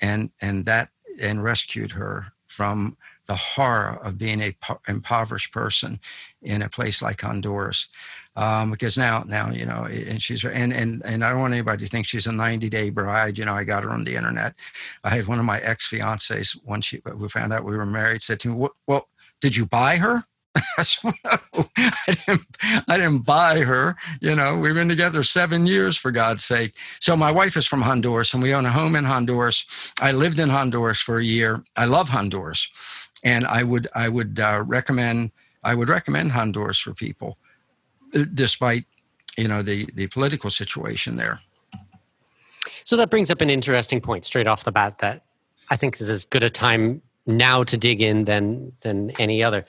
and, 0.00 0.30
and 0.40 0.64
that, 0.66 0.90
and 1.20 1.42
rescued 1.42 1.92
her 1.92 2.26
from 2.46 2.96
the 3.26 3.34
horror 3.34 3.98
of 4.02 4.18
being 4.18 4.40
a 4.40 4.54
impoverished 4.86 5.52
person 5.52 5.98
in 6.42 6.62
a 6.62 6.68
place 6.68 7.02
like 7.02 7.22
Honduras. 7.22 7.88
Um, 8.36 8.72
because 8.72 8.98
now, 8.98 9.24
now 9.26 9.50
you 9.50 9.64
know, 9.64 9.84
and 9.84 10.20
she's 10.20 10.44
and 10.44 10.72
and 10.72 11.02
and 11.04 11.24
I 11.24 11.30
don't 11.30 11.40
want 11.40 11.54
anybody 11.54 11.84
to 11.84 11.90
think 11.90 12.06
she's 12.06 12.26
a 12.26 12.32
90 12.32 12.68
day 12.68 12.90
bride. 12.90 13.38
You 13.38 13.44
know, 13.44 13.54
I 13.54 13.62
got 13.64 13.84
her 13.84 13.90
on 13.90 14.04
the 14.04 14.16
internet. 14.16 14.54
I 15.04 15.10
had 15.10 15.26
one 15.28 15.38
of 15.38 15.44
my 15.44 15.60
ex 15.60 15.88
fiancées 15.88 16.58
when 16.64 16.80
she 16.80 17.00
we 17.16 17.28
found 17.28 17.52
out 17.52 17.64
we 17.64 17.76
were 17.76 17.86
married 17.86 18.22
said 18.22 18.40
to 18.40 18.48
me, 18.48 18.68
"Well, 18.86 19.08
did 19.40 19.56
you 19.56 19.66
buy 19.66 19.96
her?" 19.98 20.24
I 20.78 20.82
said, 20.82 21.14
no, 21.24 21.68
I 21.76 22.14
didn't, 22.26 22.46
I 22.88 22.96
didn't 22.96 23.20
buy 23.20 23.60
her. 23.60 23.96
You 24.20 24.36
know, 24.36 24.56
we've 24.56 24.74
been 24.74 24.88
together 24.88 25.22
seven 25.22 25.66
years 25.66 25.96
for 25.96 26.10
God's 26.10 26.44
sake. 26.44 26.74
So 27.00 27.16
my 27.16 27.30
wife 27.30 27.56
is 27.56 27.66
from 27.66 27.82
Honduras 27.82 28.32
and 28.34 28.42
we 28.42 28.54
own 28.54 28.66
a 28.66 28.70
home 28.70 28.94
in 28.94 29.04
Honduras. 29.04 29.92
I 30.00 30.12
lived 30.12 30.38
in 30.38 30.50
Honduras 30.50 31.00
for 31.00 31.18
a 31.18 31.24
year. 31.24 31.64
I 31.76 31.86
love 31.86 32.08
Honduras. 32.08 32.70
And 33.24 33.46
I 33.46 33.64
would, 33.64 33.88
I 33.94 34.08
would 34.08 34.38
uh, 34.38 34.62
recommend, 34.66 35.32
I 35.64 35.74
would 35.74 35.88
recommend 35.88 36.32
Honduras 36.32 36.78
for 36.78 36.94
people, 36.94 37.36
uh, 37.36 37.43
despite, 38.34 38.84
you 39.36 39.48
know, 39.48 39.62
the, 39.62 39.88
the 39.94 40.06
political 40.08 40.50
situation 40.50 41.16
there. 41.16 41.40
So 42.84 42.96
that 42.96 43.10
brings 43.10 43.30
up 43.30 43.40
an 43.40 43.50
interesting 43.50 44.00
point 44.00 44.24
straight 44.24 44.46
off 44.46 44.64
the 44.64 44.72
bat 44.72 44.98
that 44.98 45.24
I 45.70 45.76
think 45.76 46.00
is 46.00 46.10
as 46.10 46.24
good 46.24 46.42
a 46.42 46.50
time 46.50 47.00
now 47.26 47.64
to 47.64 47.76
dig 47.78 48.02
in 48.02 48.26
than 48.26 48.72
than 48.82 49.10
any 49.12 49.42
other 49.42 49.64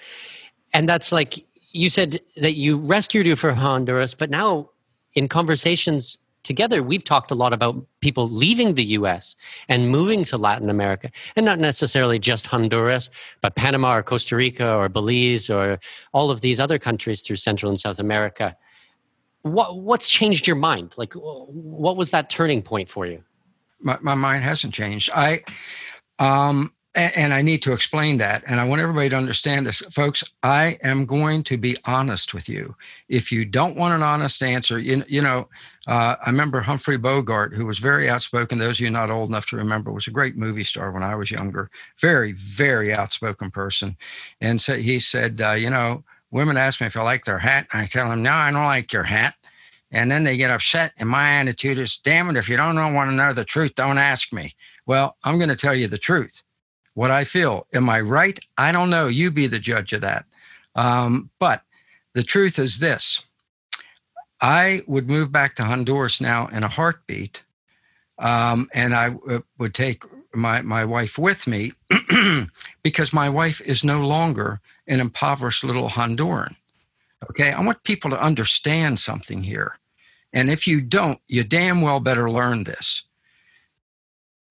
and 0.76 0.90
that's 0.90 1.14
like 1.14 1.46
you 1.72 1.90
said 1.90 2.20
that 2.36 2.54
you 2.54 2.78
rescued 2.78 3.26
you 3.26 3.36
from 3.38 3.56
Honduras, 3.56 4.14
but 4.14 4.30
now 4.30 4.70
in 5.14 5.30
conversations 5.30 6.18
together, 6.46 6.82
we've 6.82 7.04
talked 7.04 7.32
a 7.32 7.36
lot 7.36 7.52
about 7.52 7.76
people 8.00 8.30
leaving 8.30 8.76
the 8.76 8.84
US 9.00 9.36
and 9.68 9.90
moving 9.90 10.24
to 10.26 10.38
Latin 10.38 10.70
America, 10.70 11.12
and 11.36 11.46
not 11.46 11.60
necessarily 11.60 12.20
just 12.20 12.48
Honduras, 12.48 13.10
but 13.42 13.56
Panama 13.56 13.96
or 13.96 14.04
Costa 14.04 14.36
Rica 14.36 14.74
or 14.76 14.88
Belize 14.88 15.50
or 15.50 15.80
all 16.14 16.32
of 16.32 16.42
these 16.42 16.60
other 16.60 16.80
countries 16.80 17.22
through 17.22 17.38
Central 17.38 17.70
and 17.70 17.80
South 17.80 18.00
America. 18.00 18.56
What, 19.42 19.82
what's 19.82 20.10
changed 20.10 20.48
your 20.48 20.56
mind? 20.56 20.94
Like, 20.96 21.14
what 21.14 21.98
was 21.98 22.12
that 22.12 22.30
turning 22.30 22.62
point 22.62 22.90
for 22.90 23.06
you? 23.06 23.24
My, 23.82 23.98
my 24.02 24.16
mind 24.16 24.44
hasn't 24.44 24.74
changed. 24.74 25.10
I, 25.14 25.42
um, 26.20 26.72
and 26.96 27.34
I 27.34 27.42
need 27.42 27.62
to 27.64 27.74
explain 27.74 28.18
that. 28.18 28.44
And 28.48 28.60
I 28.60 28.64
want 28.64 28.82
everybody 28.82 29.10
to 29.10 29.18
understand 29.18 29.66
this. 29.66 29.82
Folks, 29.92 30.24
I 30.44 30.78
am 30.82 31.06
going 31.06 31.44
to 31.44 31.58
be 31.58 31.78
honest 31.86 32.34
with 32.34 32.48
you. 32.48 32.76
If 33.10 33.32
you 33.32 33.46
don't 33.46 33.76
want 33.76 33.94
an 33.94 34.04
honest 34.04 34.42
answer, 34.42 34.80
you, 34.80 35.04
you 35.08 35.22
know, 35.22 35.50
uh, 35.88 36.16
I 36.26 36.30
remember 36.30 36.62
Humphrey 36.62 36.98
Bogart, 36.98 37.54
who 37.54 37.66
was 37.66 37.80
very 37.80 38.10
outspoken. 38.10 38.58
Those 38.58 38.80
of 38.80 38.86
you 38.86 38.90
not 38.90 39.10
old 39.10 39.30
enough 39.30 39.48
to 39.48 39.58
remember, 39.58 39.92
was 39.92 40.08
a 40.08 40.12
great 40.12 40.38
movie 40.38 40.64
star 40.64 40.92
when 40.92 41.04
I 41.04 41.16
was 41.16 41.32
younger. 41.32 41.70
Very, 42.00 42.32
very 42.32 42.94
outspoken 42.94 43.52
person. 43.52 43.98
And 44.42 44.60
so 44.60 44.76
he 44.76 45.00
said, 45.00 45.42
uh, 45.42 45.52
you 45.52 45.70
know, 45.70 46.04
women 46.32 46.58
ask 46.58 46.82
me 46.82 46.88
if 46.88 46.98
I 46.98 47.04
like 47.04 47.26
their 47.26 47.40
hat. 47.40 47.68
And 47.72 47.82
I 47.82 47.86
tell 47.86 48.10
them, 48.10 48.24
no, 48.24 48.34
I 48.34 48.52
don't 48.52 48.64
like 48.64 48.94
your 48.94 49.04
hat. 49.04 49.36
And 49.92 50.10
then 50.10 50.24
they 50.24 50.38
get 50.38 50.52
upset. 50.52 50.94
And 50.98 51.08
my 51.08 51.30
attitude 51.32 51.78
is, 51.78 51.98
damn 51.98 52.30
it, 52.30 52.38
if 52.38 52.50
you 52.50 52.58
don't 52.58 52.94
want 52.94 53.10
to 53.10 53.16
know 53.16 53.34
the 53.34 53.46
truth, 53.46 53.76
don't 53.76 53.98
ask 53.98 54.34
me. 54.34 54.56
Well, 54.86 55.18
I'm 55.24 55.38
going 55.38 55.50
to 55.50 55.56
tell 55.56 55.76
you 55.76 55.88
the 55.88 55.98
truth 55.98 56.44
what 56.96 57.12
I 57.12 57.24
feel. 57.24 57.68
Am 57.74 57.90
I 57.90 58.02
right? 58.02 58.40
I 58.58 58.72
don't 58.72 58.90
know. 58.90 59.08
You 59.08 59.30
be 59.30 59.48
the 59.48 59.60
judge 59.60 59.94
of 59.94 60.02
that. 60.02 60.26
Um, 60.76 61.30
but 61.40 61.62
the 62.14 62.24
truth 62.24 62.58
is 62.58 62.80
this 62.80 63.22
I 64.42 64.82
would 64.88 65.08
move 65.08 65.32
back 65.32 65.56
to 65.56 65.64
Honduras 65.66 66.20
now 66.20 66.48
in 66.48 66.64
a 66.64 66.68
heartbeat. 66.68 67.44
Um, 68.18 68.70
and 68.74 68.96
I 68.96 69.10
w- 69.10 69.44
would 69.60 69.74
take 69.74 70.04
my, 70.34 70.62
my 70.62 70.86
wife 70.86 71.18
with 71.18 71.48
me 71.48 71.74
because 72.84 73.14
my 73.14 73.30
wife 73.30 73.62
is 73.62 73.84
no 73.84 74.06
longer 74.08 74.62
an 74.88 75.00
impoverished 75.00 75.64
little 75.64 75.90
Honduran. 75.90 76.56
Okay. 77.30 77.52
I 77.52 77.62
want 77.62 77.84
people 77.84 78.10
to 78.12 78.22
understand 78.22 79.00
something 79.00 79.44
here. 79.44 79.78
And 80.32 80.50
if 80.50 80.68
you 80.68 80.82
don't, 80.82 81.20
you 81.28 81.44
damn 81.44 81.82
well 81.82 82.00
better 82.00 82.30
learn 82.30 82.64
this 82.66 83.05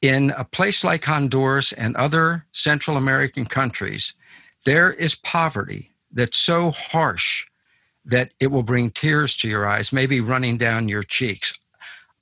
in 0.04 0.34
a 0.37 0.44
place 0.44 0.84
like 0.84 1.02
Honduras 1.06 1.73
and 1.73 1.96
other 1.96 2.44
Central 2.52 2.99
American 2.99 3.47
countries, 3.47 4.12
there 4.67 4.93
is 4.93 5.14
poverty 5.14 5.93
that's 6.12 6.36
so 6.36 6.71
harsh 6.73 7.47
that 8.04 8.34
it 8.38 8.49
will 8.49 8.62
bring 8.62 8.90
tears 8.90 9.34
to 9.38 9.49
your 9.49 9.67
eyes, 9.67 9.95
maybe 9.95 10.21
running 10.21 10.58
down 10.58 10.90
your 10.90 11.02
cheeks. 11.02 11.58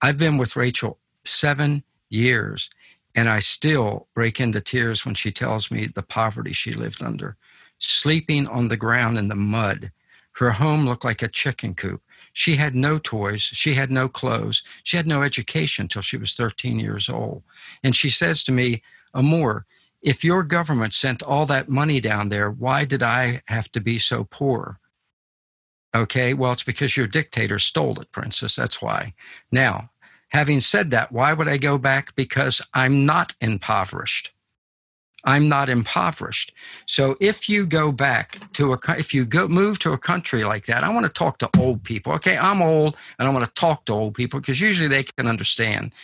I've 0.01 0.17
been 0.17 0.39
with 0.39 0.55
Rachel 0.55 1.01
seven 1.25 1.83
years, 2.09 2.71
and 3.17 3.29
I 3.29 3.41
still 3.41 4.07
break 4.15 4.39
into 4.39 4.61
tears 4.61 5.05
when 5.05 5.17
she 5.17 5.33
tells 5.33 5.69
me 5.69 5.89
the 5.89 6.05
poverty 6.05 6.53
she 6.53 6.75
lived 6.75 7.03
under. 7.03 7.37
Sleeping 7.79 8.47
on 8.47 8.69
the 8.69 8.77
ground 8.77 9.19
in 9.19 9.27
the 9.27 9.35
mud. 9.35 9.91
Her 10.37 10.53
home 10.53 10.87
looked 10.87 11.05
like 11.05 11.23
a 11.23 11.27
chicken 11.27 11.75
coop. 11.75 12.01
She 12.33 12.57
had 12.57 12.75
no 12.75 12.99
toys. 12.99 13.43
She 13.43 13.75
had 13.75 13.91
no 13.91 14.09
clothes. 14.09 14.63
She 14.83 14.97
had 14.97 15.07
no 15.07 15.23
education 15.23 15.85
until 15.85 16.03
she 16.03 16.17
was 16.17 16.35
13 16.35 16.79
years 16.79 17.09
old. 17.09 17.43
And 17.83 17.95
she 17.95 18.11
says 18.11 18.43
to 18.45 18.53
me, 18.53 18.83
Amor, 19.15 19.67
if 20.01 20.25
your 20.25 20.43
government 20.43 20.95
sent 20.95 21.23
all 21.23 21.47
that 21.47 21.69
money 21.69 22.01
down 22.01 22.29
there, 22.29 22.51
why 22.51 22.85
did 22.85 23.03
I 23.03 23.43
have 23.47 23.71
to 23.73 23.81
be 23.81 23.99
so 23.99 24.25
poor? 24.25 24.81
Okay, 25.95 26.33
well, 26.35 26.53
it's 26.53 26.63
because 26.63 26.97
your 26.97 27.07
dictator 27.07 27.59
stole 27.59 28.01
it, 28.01 28.11
princess. 28.13 28.57
That's 28.57 28.81
why. 28.81 29.13
Now, 29.53 29.91
having 30.31 30.61
said 30.61 30.91
that, 30.91 31.13
why 31.13 31.35
would 31.35 31.49
I 31.49 31.59
go 31.59 31.77
back? 31.77 32.17
Because 32.17 32.63
I'm 32.73 33.05
not 33.05 33.35
impoverished. 33.41 34.32
I'm 35.25 35.49
not 35.49 35.69
impoverished. 35.69 36.53
So 36.87 37.17
if 37.21 37.49
you 37.49 37.65
go 37.65 37.93
back 37.93 38.39
to 38.55 38.73
a, 38.73 38.79
if 38.99 39.15
you 39.15 39.25
go 39.25 39.47
move 39.47 39.79
to 39.81 39.93
a 39.93 39.99
country 39.99 40.45
like 40.45 40.67
that, 40.67 40.83
I 40.83 40.93
want 40.93 41.07
to 41.07 41.13
talk 41.13 41.39
to 41.39 41.51
old 41.59 41.85
people. 41.85 42.13
Okay, 42.15 42.37
I'm 42.37 42.61
old 42.61 42.97
and 43.19 43.29
I 43.29 43.31
want 43.31 43.45
to 43.45 43.53
talk 43.53 43.85
to 43.87 43.93
old 43.93 44.15
people 44.15 44.41
because 44.41 44.61
usually 44.61 44.89
they 44.89 45.05
can 45.05 45.29
understand. 45.29 45.95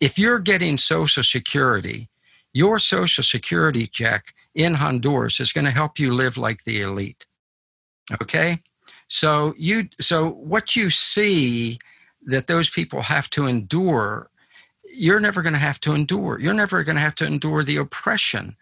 If 0.00 0.18
you're 0.18 0.38
getting 0.38 0.78
Social 0.78 1.22
Security, 1.22 2.08
your 2.52 2.78
Social 2.78 3.22
Security 3.22 3.86
check 3.86 4.34
in 4.54 4.74
Honduras 4.74 5.38
is 5.40 5.52
going 5.52 5.66
to 5.66 5.70
help 5.70 5.98
you 5.98 6.14
live 6.14 6.38
like 6.38 6.64
the 6.64 6.80
elite. 6.80 7.26
Okay, 8.22 8.62
so 9.08 9.54
you 9.58 9.88
so 10.00 10.30
what 10.30 10.76
you 10.76 10.90
see 10.90 11.78
that 12.26 12.46
those 12.46 12.70
people 12.70 13.02
have 13.02 13.28
to 13.30 13.46
endure 13.46 14.30
you're 14.96 15.20
never 15.20 15.42
going 15.42 15.52
to 15.52 15.58
have 15.58 15.80
to 15.80 15.94
endure. 15.94 16.40
You're 16.40 16.54
never 16.54 16.82
going 16.82 16.96
to 16.96 17.02
have 17.02 17.14
to 17.16 17.26
endure 17.26 17.62
the 17.62 17.76
oppression 17.76 18.56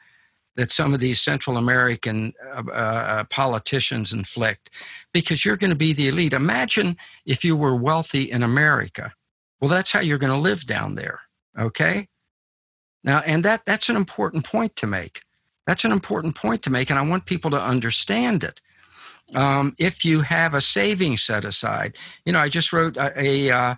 that 0.57 0.71
some 0.71 0.95
of 0.95 1.01
these 1.01 1.21
Central 1.21 1.57
American 1.57 2.33
uh, 2.53 2.63
uh, 2.71 3.25
politicians 3.25 4.13
inflict 4.13 4.71
because 5.13 5.45
you're 5.45 5.57
going 5.57 5.71
to 5.71 5.77
be 5.77 5.93
the 5.93 6.09
elite. 6.09 6.33
Imagine 6.33 6.97
if 7.27 7.45
you 7.45 7.57
were 7.57 7.75
wealthy 7.75 8.31
in 8.31 8.43
America. 8.43 9.13
Well, 9.61 9.71
that's 9.71 9.91
how 9.91 10.01
you're 10.01 10.19
going 10.19 10.33
to 10.33 10.39
live 10.39 10.67
down 10.67 10.95
there. 10.95 11.21
Okay. 11.59 12.09
Now, 13.03 13.21
and 13.27 13.45
that, 13.45 13.63
that's 13.67 13.89
an 13.89 13.97
important 13.97 14.45
point 14.45 14.77
to 14.77 14.87
make. 14.87 15.23
That's 15.67 15.85
an 15.85 15.93
important 15.93 16.37
point 16.37 16.63
to 16.65 16.71
make. 16.71 16.91
And 16.91 16.99
I 16.99 17.03
want 17.03 17.27
people 17.27 17.51
to 17.51 17.61
understand 17.61 18.45
it. 18.45 18.61
Um, 19.35 19.75
if 19.79 20.05
you 20.05 20.21
have 20.21 20.55
a 20.55 20.61
savings 20.61 21.23
set 21.23 21.45
aside, 21.45 21.97
you 22.25 22.33
know, 22.33 22.39
I 22.39 22.49
just 22.49 22.73
wrote 22.73 22.97
a, 22.97 23.13
a 23.21 23.51
uh, 23.51 23.75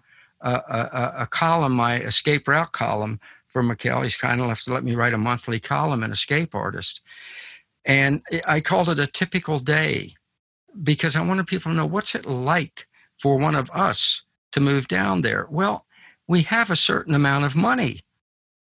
a, 0.46 0.88
a, 0.92 1.14
a 1.22 1.26
column, 1.26 1.72
my 1.72 1.98
escape 1.98 2.48
route 2.48 2.72
column 2.72 3.20
for 3.46 3.62
Mikhail. 3.62 4.02
He's 4.02 4.16
kind 4.16 4.40
enough 4.40 4.62
to 4.62 4.72
let 4.72 4.84
me 4.84 4.94
write 4.94 5.14
a 5.14 5.18
monthly 5.18 5.60
column 5.60 6.02
in 6.02 6.12
Escape 6.12 6.54
Artist. 6.54 7.00
And 7.84 8.22
I 8.46 8.60
called 8.60 8.88
it 8.88 8.98
a 8.98 9.06
typical 9.06 9.58
day 9.58 10.14
because 10.82 11.16
I 11.16 11.22
wanted 11.22 11.46
people 11.46 11.70
to 11.72 11.76
know 11.76 11.86
what's 11.86 12.14
it 12.14 12.26
like 12.26 12.86
for 13.18 13.38
one 13.38 13.54
of 13.54 13.70
us 13.70 14.22
to 14.52 14.60
move 14.60 14.88
down 14.88 15.22
there. 15.22 15.46
Well, 15.50 15.86
we 16.28 16.42
have 16.42 16.70
a 16.70 16.76
certain 16.76 17.14
amount 17.14 17.44
of 17.44 17.56
money. 17.56 18.00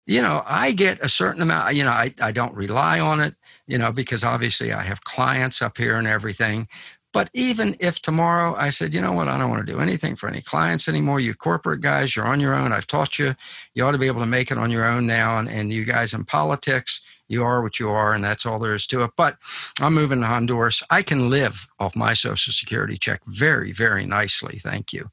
You 0.07 0.21
know, 0.21 0.43
I 0.45 0.73
get 0.73 1.03
a 1.03 1.09
certain 1.09 1.41
amount, 1.41 1.75
you 1.75 1.85
know, 1.85 1.91
I, 1.91 2.13
I 2.21 2.31
don't 2.31 2.55
rely 2.55 3.01
on 3.01 3.21
it, 3.21 3.37
you 3.67 3.79
know, 3.79 3.91
because 3.91 4.23
obviously 4.23 4.71
I 4.71 4.83
have 4.83 5.05
clients 5.05 5.63
up 5.63 5.79
here 5.79 5.97
and 5.97 6.07
everything. 6.07 6.69
But 7.15 7.31
even 7.33 7.77
if 7.79 8.03
tomorrow 8.03 8.57
I 8.57 8.71
said, 8.71 8.93
you 8.93 9.01
know 9.01 9.13
what, 9.13 9.29
I 9.29 9.39
don't 9.39 9.49
want 9.49 9.65
to 9.65 9.73
do 9.73 9.79
anything 9.79 10.17
for 10.17 10.29
any 10.29 10.43
clients 10.43 10.89
anymore, 10.89 11.21
you 11.21 11.33
corporate 11.33 11.81
guys, 11.81 12.17
you're 12.17 12.27
on 12.27 12.41
your 12.41 12.55
own. 12.55 12.73
I've 12.73 12.89
taught 12.89 13.21
you, 13.21 13.37
you 13.73 13.87
ought 13.87 13.93
to 13.93 13.99
be 13.99 14.09
able 14.09 14.21
to 14.21 14.27
make 14.27 14.51
it 14.51 14.59
on 14.59 14.73
your 14.73 14.85
own 14.85 15.07
now. 15.07 15.39
And, 15.39 15.49
and 15.49 15.73
you 15.73 15.85
guys 15.85 16.13
in 16.13 16.25
politics, 16.25 17.01
you 17.29 17.45
are 17.45 17.63
what 17.63 17.79
you 17.79 17.89
are, 17.89 18.15
and 18.15 18.25
that's 18.25 18.45
all 18.45 18.59
there 18.59 18.75
is 18.75 18.89
to 18.89 19.05
it. 19.05 19.13
But 19.17 19.37
I'm 19.81 19.95
moving 19.95 20.21
to 20.23 20.27
Honduras. 20.27 20.83
I 20.91 21.03
can 21.03 21.31
live 21.31 21.69
off 21.79 21.95
my 21.95 22.15
Social 22.15 22.53
Security 22.53 22.99
check 22.99 23.21
very, 23.27 23.71
very 23.71 24.07
nicely. 24.07 24.59
Thank 24.59 24.93
you. 24.93 25.09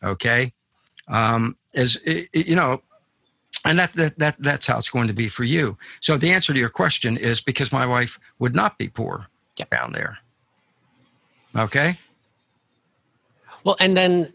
Okay. 0.00 0.52
Um, 1.08 1.56
as 1.74 1.98
you 2.06 2.54
know, 2.54 2.82
and 3.64 3.80
that, 3.80 3.92
that 3.94 4.18
that 4.20 4.36
that's 4.38 4.68
how 4.68 4.78
it's 4.78 4.90
going 4.90 5.08
to 5.08 5.12
be 5.12 5.28
for 5.28 5.42
you. 5.42 5.76
So 6.00 6.16
the 6.16 6.30
answer 6.30 6.52
to 6.52 6.58
your 6.58 6.68
question 6.68 7.16
is 7.16 7.40
because 7.40 7.72
my 7.72 7.84
wife 7.84 8.20
would 8.38 8.54
not 8.54 8.78
be 8.78 8.88
poor 8.88 9.26
yep. 9.58 9.70
down 9.70 9.92
there. 9.92 10.18
Okay. 11.56 11.98
Well, 13.64 13.76
and 13.78 13.96
then 13.96 14.32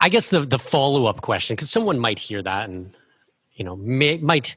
I 0.00 0.08
guess 0.08 0.28
the 0.28 0.40
the 0.40 0.58
follow 0.58 1.06
up 1.06 1.22
question, 1.22 1.56
because 1.56 1.70
someone 1.70 1.98
might 1.98 2.18
hear 2.18 2.42
that 2.42 2.68
and 2.68 2.94
you 3.54 3.64
know 3.64 3.76
may, 3.76 4.16
might 4.18 4.56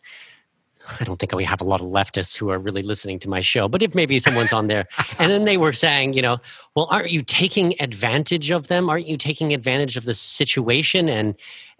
I 1.00 1.04
don't 1.04 1.20
think 1.20 1.34
we 1.34 1.44
have 1.44 1.62
a 1.62 1.66
lot 1.66 1.82
of 1.82 1.88
leftists 1.88 2.38
who 2.38 2.50
are 2.50 2.58
really 2.58 2.82
listening 2.82 3.20
to 3.20 3.30
my 3.30 3.42
show, 3.42 3.68
but 3.68 3.82
if 3.82 3.94
maybe 3.94 4.20
someone's 4.20 4.54
on 4.54 4.68
there, 4.68 4.86
and 5.20 5.32
then 5.32 5.46
they 5.46 5.58
were 5.58 5.74
saying, 5.74 6.14
you 6.14 6.22
know, 6.22 6.38
well, 6.76 6.88
aren't 6.90 7.12
you 7.12 7.22
taking 7.22 7.80
advantage 7.82 8.52
of 8.52 8.68
them? 8.68 8.90
Aren't 8.90 9.08
you 9.08 9.18
taking 9.18 9.54
advantage 9.54 9.98
of 9.98 10.06
the 10.06 10.14
situation 10.14 11.10
and 11.10 11.36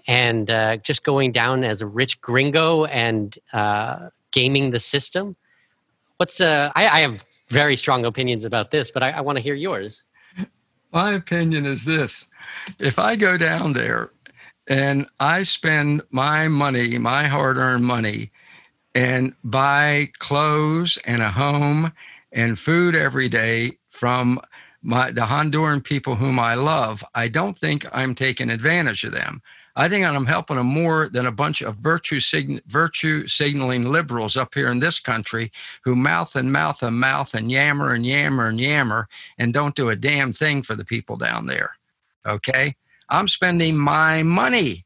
and 0.08 0.50
uh, 0.50 0.78
just 0.78 1.04
going 1.04 1.32
down 1.32 1.64
as 1.64 1.82
a 1.82 1.88
rich 1.88 2.22
gringo 2.22 2.86
and 2.86 3.38
uh, 3.54 4.10
gaming 4.32 4.72
the 4.72 4.80
system? 4.80 5.36
What's 6.18 6.42
uh, 6.42 6.72
I, 6.76 6.88
I 6.88 7.00
have 7.00 7.24
very 7.50 7.76
strong 7.76 8.06
opinions 8.06 8.46
about 8.46 8.72
this, 8.72 8.92
but 8.92 9.04
I, 9.04 9.12
I 9.12 9.22
want 9.22 9.38
to 9.38 9.42
hear 9.42 9.56
yours. 9.56 10.04
My 10.92 11.14
opinion 11.14 11.66
is 11.66 11.86
this: 11.86 12.26
if 12.80 13.00
I 13.00 13.16
go 13.16 13.38
down 13.38 13.74
there 13.74 14.12
and 14.68 15.08
I 15.20 15.44
spend 15.44 16.02
my 16.12 16.48
money, 16.48 16.98
my 16.98 17.28
hard-earned 17.28 17.86
money 17.86 18.32
and 18.96 19.34
buy 19.44 20.10
clothes 20.20 20.98
and 21.06 21.22
a 21.22 21.30
home 21.30 21.94
and 22.32 22.58
food 22.58 22.96
every 22.96 23.30
day 23.30 23.78
from 23.90 24.40
my 24.82 25.12
the 25.12 25.22
Honduran 25.22 25.84
people 25.84 26.16
whom 26.16 26.40
I 26.40 26.56
love, 26.56 27.04
I 27.16 27.28
don't 27.28 27.58
think 27.58 27.86
I'm 27.92 28.16
taking 28.16 28.50
advantage 28.50 29.04
of 29.04 29.12
them. 29.12 29.42
I 29.80 29.88
think 29.88 30.04
I'm 30.04 30.26
helping 30.26 30.58
them 30.58 30.66
more 30.66 31.08
than 31.08 31.28
a 31.28 31.32
bunch 31.32 31.62
of 31.62 31.76
virtue 31.76 32.20
sign- 32.20 32.62
virtue 32.66 33.28
signaling 33.28 33.84
liberals 33.84 34.36
up 34.36 34.56
here 34.56 34.72
in 34.72 34.80
this 34.80 35.00
country 35.00 35.52
who 35.84 35.96
mouth 35.96 36.36
and 36.36 36.52
mouth 36.52 36.82
and 36.82 37.00
mouth 37.00 37.36
and 37.36 37.52
yammer 37.52 37.94
and 37.94 38.04
yammer 38.04 38.48
and 38.48 38.60
yammer 38.60 39.08
and 39.38 39.54
don't 39.54 39.76
do 39.76 39.90
a 39.90 39.96
damn 39.96 40.34
thing 40.34 40.64
for 40.64 40.74
the 40.74 40.84
people 40.84 41.16
down 41.16 41.46
there. 41.46 41.78
Okay, 42.26 42.76
I'm 43.08 43.28
spending 43.28 43.78
my 43.78 44.24
money 44.24 44.84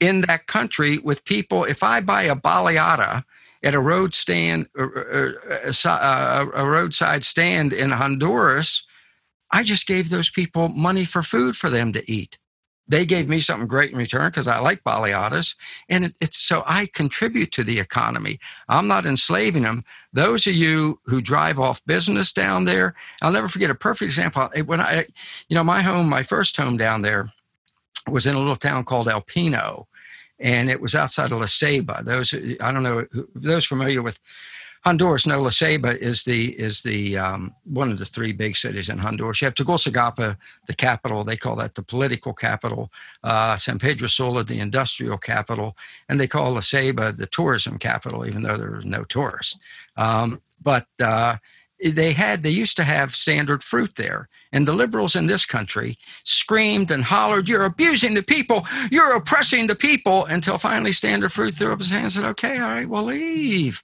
in 0.00 0.22
that 0.22 0.46
country 0.46 0.96
with 0.96 1.26
people. 1.26 1.64
If 1.64 1.82
I 1.82 2.00
buy 2.00 2.22
a 2.22 2.34
baleada 2.34 3.24
at 3.62 3.74
a 3.74 3.80
road 3.80 4.14
stand, 4.14 4.66
er, 4.78 4.84
er, 4.84 5.40
er, 5.52 5.62
a, 5.66 5.88
a, 5.88 5.92
uh, 5.92 6.46
a 6.54 6.66
roadside 6.66 7.24
stand 7.24 7.74
in 7.74 7.90
Honduras, 7.90 8.82
I 9.50 9.62
just 9.62 9.86
gave 9.86 10.08
those 10.08 10.30
people 10.30 10.70
money 10.70 11.04
for 11.04 11.22
food 11.22 11.54
for 11.54 11.68
them 11.68 11.92
to 11.92 12.10
eat. 12.10 12.38
They 12.90 13.06
gave 13.06 13.28
me 13.28 13.38
something 13.38 13.68
great 13.68 13.92
in 13.92 13.96
return 13.96 14.30
because 14.30 14.48
I 14.48 14.58
like 14.58 14.82
baleadas, 14.82 15.54
and 15.88 16.06
it, 16.06 16.14
it's 16.20 16.36
so 16.36 16.64
I 16.66 16.86
contribute 16.86 17.52
to 17.52 17.62
the 17.62 17.78
economy. 17.78 18.40
I'm 18.68 18.88
not 18.88 19.06
enslaving 19.06 19.62
them. 19.62 19.84
Those 20.12 20.44
of 20.48 20.54
you 20.54 20.98
who 21.04 21.20
drive 21.20 21.60
off 21.60 21.84
business 21.86 22.32
down 22.32 22.64
there, 22.64 22.96
I'll 23.22 23.30
never 23.30 23.46
forget 23.46 23.70
a 23.70 23.76
perfect 23.76 24.08
example. 24.08 24.50
When 24.66 24.80
I, 24.80 25.06
you 25.48 25.54
know, 25.54 25.62
my 25.62 25.82
home, 25.82 26.08
my 26.08 26.24
first 26.24 26.56
home 26.56 26.76
down 26.76 27.02
there 27.02 27.32
was 28.08 28.26
in 28.26 28.34
a 28.34 28.38
little 28.40 28.56
town 28.56 28.82
called 28.82 29.08
El 29.08 29.20
Pino, 29.20 29.86
and 30.40 30.68
it 30.68 30.80
was 30.80 30.96
outside 30.96 31.30
of 31.30 31.38
La 31.38 31.46
Ceiba. 31.46 32.04
Those 32.04 32.34
I 32.60 32.72
don't 32.72 32.82
know 32.82 33.06
those 33.36 33.64
familiar 33.64 34.02
with 34.02 34.18
Honduras. 34.82 35.26
No, 35.26 35.42
La 35.42 35.50
Ceiba 35.50 35.96
is 35.96 36.24
the 36.24 36.58
is 36.58 36.82
the 36.82 37.18
um, 37.18 37.54
one 37.64 37.90
of 37.90 37.98
the 37.98 38.06
three 38.06 38.32
big 38.32 38.56
cities 38.56 38.88
in 38.88 38.98
Honduras. 38.98 39.40
You 39.40 39.46
have 39.46 39.54
Tegucigalpa, 39.54 40.38
the 40.66 40.74
capital. 40.74 41.22
They 41.22 41.36
call 41.36 41.56
that 41.56 41.74
the 41.74 41.82
political 41.82 42.32
capital. 42.32 42.90
Uh, 43.22 43.56
San 43.56 43.78
Pedro 43.78 44.08
Sula, 44.08 44.44
the 44.44 44.58
industrial 44.58 45.18
capital, 45.18 45.76
and 46.08 46.18
they 46.18 46.26
call 46.26 46.52
La 46.52 46.60
Ceiba 46.60 47.16
the 47.16 47.26
tourism 47.26 47.78
capital, 47.78 48.26
even 48.26 48.42
though 48.42 48.56
there 48.56 48.80
no 48.84 49.04
tourists. 49.04 49.58
Um, 49.96 50.40
but 50.62 50.86
uh, 51.02 51.36
they 51.84 52.12
had 52.12 52.42
they 52.42 52.50
used 52.50 52.76
to 52.76 52.84
have 52.84 53.14
standard 53.14 53.62
fruit 53.62 53.94
there 53.96 54.28
and 54.52 54.66
the 54.66 54.72
liberals 54.72 55.16
in 55.16 55.26
this 55.26 55.46
country 55.46 55.98
screamed 56.24 56.90
and 56.90 57.04
hollered 57.04 57.48
you're 57.48 57.64
abusing 57.64 58.14
the 58.14 58.22
people 58.22 58.66
you're 58.90 59.16
oppressing 59.16 59.66
the 59.66 59.74
people 59.74 60.26
until 60.26 60.58
finally 60.58 60.92
standard 60.92 61.32
fruit 61.32 61.54
threw 61.54 61.72
up 61.72 61.78
his 61.78 61.90
hand 61.90 62.04
and 62.04 62.12
said 62.12 62.24
okay 62.24 62.58
all 62.58 62.68
right 62.68 62.88
we'll 62.88 63.04
leave 63.04 63.82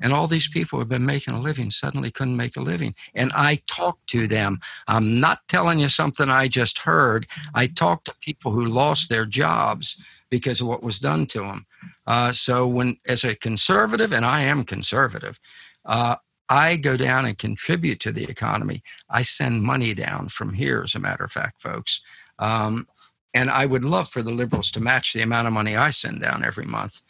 and 0.00 0.12
all 0.12 0.26
these 0.26 0.48
people 0.48 0.76
who 0.76 0.80
have 0.80 0.88
been 0.88 1.06
making 1.06 1.34
a 1.34 1.40
living 1.40 1.70
suddenly 1.70 2.10
couldn't 2.10 2.36
make 2.36 2.56
a 2.56 2.62
living 2.62 2.94
and 3.14 3.30
i 3.34 3.58
talked 3.66 4.06
to 4.06 4.26
them 4.26 4.58
i'm 4.88 5.20
not 5.20 5.40
telling 5.48 5.78
you 5.78 5.88
something 5.88 6.28
i 6.28 6.48
just 6.48 6.80
heard 6.80 7.26
i 7.54 7.66
talked 7.66 8.06
to 8.06 8.14
people 8.20 8.52
who 8.52 8.66
lost 8.66 9.08
their 9.08 9.26
jobs 9.26 10.00
because 10.30 10.60
of 10.60 10.66
what 10.66 10.82
was 10.82 10.98
done 10.98 11.26
to 11.26 11.40
them 11.40 11.66
uh, 12.06 12.32
so 12.32 12.66
when 12.66 12.96
as 13.06 13.24
a 13.24 13.34
conservative 13.36 14.12
and 14.12 14.24
i 14.24 14.40
am 14.40 14.64
conservative 14.64 15.38
uh, 15.84 16.16
I 16.48 16.76
go 16.76 16.96
down 16.96 17.26
and 17.26 17.36
contribute 17.36 18.00
to 18.00 18.12
the 18.12 18.24
economy. 18.24 18.82
I 19.10 19.22
send 19.22 19.62
money 19.62 19.92
down 19.94 20.28
from 20.28 20.54
here, 20.54 20.82
as 20.82 20.94
a 20.94 20.98
matter 20.98 21.24
of 21.24 21.32
fact, 21.32 21.60
folks. 21.60 22.00
Um, 22.38 22.86
and 23.34 23.50
I 23.50 23.66
would 23.66 23.84
love 23.84 24.08
for 24.08 24.22
the 24.22 24.30
liberals 24.30 24.70
to 24.72 24.80
match 24.80 25.12
the 25.12 25.22
amount 25.22 25.46
of 25.46 25.52
money 25.52 25.76
I 25.76 25.90
send 25.90 26.22
down 26.22 26.44
every 26.44 26.64
month. 26.64 27.02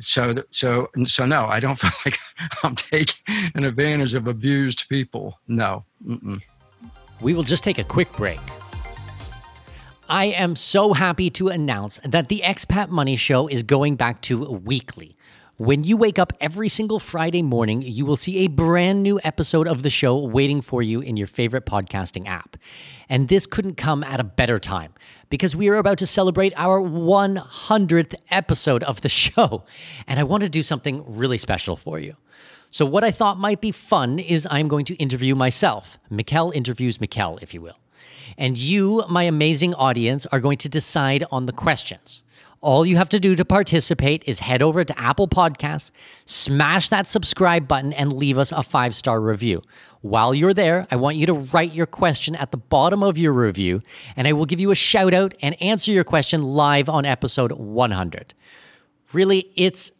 So, 0.00 0.34
so, 0.50 0.88
so 1.04 1.26
no, 1.26 1.46
I 1.46 1.60
don't 1.60 1.78
feel 1.78 1.90
like 2.04 2.18
I'm 2.62 2.76
taking 2.76 3.50
an 3.54 3.64
advantage 3.64 4.14
of 4.14 4.26
abused 4.26 4.88
people. 4.88 5.38
No. 5.48 5.84
Mm-mm. 6.06 6.40
We 7.20 7.34
will 7.34 7.42
just 7.42 7.64
take 7.64 7.78
a 7.78 7.84
quick 7.84 8.12
break. 8.14 8.40
I 10.08 10.26
am 10.26 10.56
so 10.56 10.92
happy 10.92 11.30
to 11.30 11.48
announce 11.48 12.00
that 12.02 12.28
the 12.28 12.40
Expat 12.44 12.88
Money 12.88 13.14
Show 13.14 13.46
is 13.46 13.62
going 13.62 13.94
back 13.94 14.20
to 14.22 14.44
weekly. 14.44 15.16
When 15.60 15.84
you 15.84 15.98
wake 15.98 16.18
up 16.18 16.32
every 16.40 16.70
single 16.70 16.98
Friday 16.98 17.42
morning, 17.42 17.82
you 17.82 18.06
will 18.06 18.16
see 18.16 18.38
a 18.38 18.46
brand 18.46 19.02
new 19.02 19.20
episode 19.22 19.68
of 19.68 19.82
the 19.82 19.90
show 19.90 20.16
waiting 20.16 20.62
for 20.62 20.80
you 20.80 21.02
in 21.02 21.18
your 21.18 21.26
favorite 21.26 21.66
podcasting 21.66 22.26
app. 22.26 22.56
And 23.10 23.28
this 23.28 23.44
couldn't 23.44 23.74
come 23.74 24.02
at 24.02 24.20
a 24.20 24.24
better 24.24 24.58
time 24.58 24.94
because 25.28 25.54
we 25.54 25.68
are 25.68 25.74
about 25.74 25.98
to 25.98 26.06
celebrate 26.06 26.54
our 26.56 26.80
100th 26.80 28.14
episode 28.30 28.82
of 28.84 29.02
the 29.02 29.08
show. 29.10 29.62
And 30.06 30.18
I 30.18 30.22
want 30.22 30.44
to 30.44 30.48
do 30.48 30.62
something 30.62 31.04
really 31.06 31.36
special 31.36 31.76
for 31.76 31.98
you. 31.98 32.16
So, 32.70 32.86
what 32.86 33.04
I 33.04 33.10
thought 33.10 33.36
might 33.36 33.60
be 33.60 33.70
fun 33.70 34.18
is 34.18 34.48
I'm 34.50 34.66
going 34.66 34.86
to 34.86 34.94
interview 34.94 35.34
myself. 35.34 35.98
Mikkel 36.10 36.54
interviews 36.54 36.96
Mikkel, 36.96 37.38
if 37.42 37.52
you 37.52 37.60
will. 37.60 37.76
And 38.38 38.56
you, 38.56 39.04
my 39.10 39.24
amazing 39.24 39.74
audience, 39.74 40.24
are 40.24 40.40
going 40.40 40.56
to 40.56 40.70
decide 40.70 41.22
on 41.30 41.44
the 41.44 41.52
questions. 41.52 42.24
All 42.62 42.84
you 42.84 42.98
have 42.98 43.08
to 43.10 43.20
do 43.20 43.34
to 43.36 43.44
participate 43.44 44.22
is 44.26 44.40
head 44.40 44.60
over 44.60 44.84
to 44.84 44.98
Apple 44.98 45.28
Podcasts, 45.28 45.90
smash 46.26 46.90
that 46.90 47.06
subscribe 47.06 47.66
button, 47.66 47.94
and 47.94 48.12
leave 48.12 48.36
us 48.36 48.52
a 48.52 48.62
five 48.62 48.94
star 48.94 49.18
review. 49.18 49.62
While 50.02 50.34
you're 50.34 50.52
there, 50.52 50.86
I 50.90 50.96
want 50.96 51.16
you 51.16 51.24
to 51.26 51.32
write 51.32 51.72
your 51.72 51.86
question 51.86 52.36
at 52.36 52.50
the 52.50 52.58
bottom 52.58 53.02
of 53.02 53.16
your 53.16 53.32
review, 53.32 53.80
and 54.14 54.28
I 54.28 54.34
will 54.34 54.44
give 54.44 54.60
you 54.60 54.70
a 54.70 54.74
shout 54.74 55.14
out 55.14 55.34
and 55.40 55.60
answer 55.62 55.90
your 55.90 56.04
question 56.04 56.42
live 56.42 56.90
on 56.90 57.06
episode 57.06 57.52
100. 57.52 58.34
Really, 59.14 59.50
it's 59.56 59.90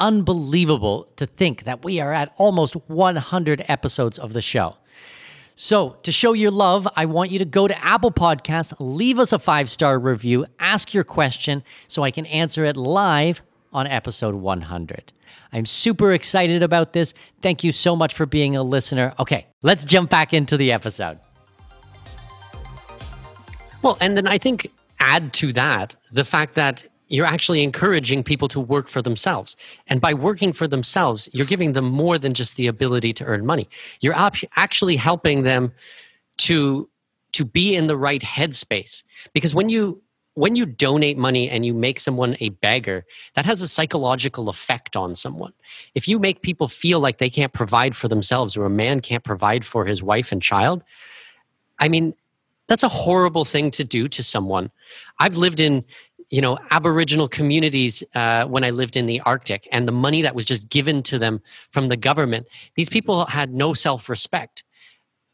unbelievable 0.00 1.12
to 1.14 1.26
think 1.26 1.62
that 1.62 1.84
we 1.84 2.00
are 2.00 2.12
at 2.12 2.34
almost 2.38 2.74
100 2.88 3.64
episodes 3.68 4.18
of 4.18 4.32
the 4.32 4.42
show. 4.42 4.76
So, 5.62 5.98
to 6.04 6.10
show 6.10 6.32
your 6.32 6.50
love, 6.50 6.88
I 6.96 7.04
want 7.04 7.30
you 7.30 7.38
to 7.40 7.44
go 7.44 7.68
to 7.68 7.84
Apple 7.84 8.10
Podcasts, 8.10 8.72
leave 8.78 9.18
us 9.18 9.34
a 9.34 9.38
five 9.38 9.70
star 9.70 9.98
review, 9.98 10.46
ask 10.58 10.94
your 10.94 11.04
question 11.04 11.62
so 11.86 12.02
I 12.02 12.10
can 12.10 12.24
answer 12.24 12.64
it 12.64 12.78
live 12.78 13.42
on 13.70 13.86
episode 13.86 14.36
100. 14.36 15.12
I'm 15.52 15.66
super 15.66 16.14
excited 16.14 16.62
about 16.62 16.94
this. 16.94 17.12
Thank 17.42 17.62
you 17.62 17.72
so 17.72 17.94
much 17.94 18.14
for 18.14 18.24
being 18.24 18.56
a 18.56 18.62
listener. 18.62 19.12
Okay, 19.18 19.48
let's 19.60 19.84
jump 19.84 20.08
back 20.08 20.32
into 20.32 20.56
the 20.56 20.72
episode. 20.72 21.18
Well, 23.82 23.98
and 24.00 24.16
then 24.16 24.26
I 24.26 24.38
think 24.38 24.70
add 24.98 25.34
to 25.34 25.52
that 25.52 25.94
the 26.10 26.24
fact 26.24 26.54
that 26.54 26.86
you're 27.10 27.26
actually 27.26 27.62
encouraging 27.62 28.22
people 28.22 28.48
to 28.48 28.60
work 28.60 28.88
for 28.88 29.02
themselves. 29.02 29.56
And 29.88 30.00
by 30.00 30.14
working 30.14 30.52
for 30.52 30.66
themselves, 30.66 31.28
you're 31.32 31.44
giving 31.44 31.72
them 31.72 31.84
more 31.84 32.16
than 32.16 32.32
just 32.32 32.56
the 32.56 32.68
ability 32.68 33.12
to 33.14 33.24
earn 33.24 33.44
money. 33.44 33.68
You're 34.00 34.14
actually 34.56 34.96
helping 34.96 35.42
them 35.42 35.72
to 36.38 36.88
to 37.32 37.44
be 37.44 37.76
in 37.76 37.86
the 37.86 37.96
right 37.96 38.22
headspace. 38.22 39.04
Because 39.34 39.54
when 39.54 39.68
you 39.68 40.02
when 40.34 40.54
you 40.54 40.64
donate 40.64 41.18
money 41.18 41.50
and 41.50 41.66
you 41.66 41.74
make 41.74 41.98
someone 41.98 42.36
a 42.40 42.50
beggar, 42.50 43.02
that 43.34 43.44
has 43.44 43.60
a 43.60 43.68
psychological 43.68 44.48
effect 44.48 44.96
on 44.96 45.14
someone. 45.14 45.52
If 45.94 46.06
you 46.06 46.18
make 46.20 46.42
people 46.42 46.68
feel 46.68 47.00
like 47.00 47.18
they 47.18 47.28
can't 47.28 47.52
provide 47.52 47.96
for 47.96 48.06
themselves 48.06 48.56
or 48.56 48.64
a 48.64 48.70
man 48.70 49.00
can't 49.00 49.24
provide 49.24 49.66
for 49.66 49.84
his 49.84 50.02
wife 50.02 50.30
and 50.30 50.40
child, 50.40 50.84
I 51.80 51.88
mean, 51.88 52.14
that's 52.68 52.84
a 52.84 52.88
horrible 52.88 53.44
thing 53.44 53.72
to 53.72 53.82
do 53.82 54.06
to 54.06 54.22
someone. 54.22 54.70
I've 55.18 55.36
lived 55.36 55.58
in 55.58 55.84
you 56.30 56.40
know 56.40 56.58
aboriginal 56.70 57.28
communities 57.28 58.02
uh, 58.14 58.44
when 58.44 58.64
i 58.64 58.70
lived 58.70 58.96
in 58.96 59.06
the 59.06 59.20
arctic 59.20 59.68
and 59.72 59.86
the 59.86 59.92
money 59.92 60.22
that 60.22 60.34
was 60.34 60.44
just 60.44 60.68
given 60.68 61.02
to 61.02 61.18
them 61.18 61.40
from 61.70 61.88
the 61.88 61.96
government 61.96 62.46
these 62.74 62.88
people 62.88 63.26
had 63.26 63.52
no 63.52 63.74
self-respect. 63.74 64.64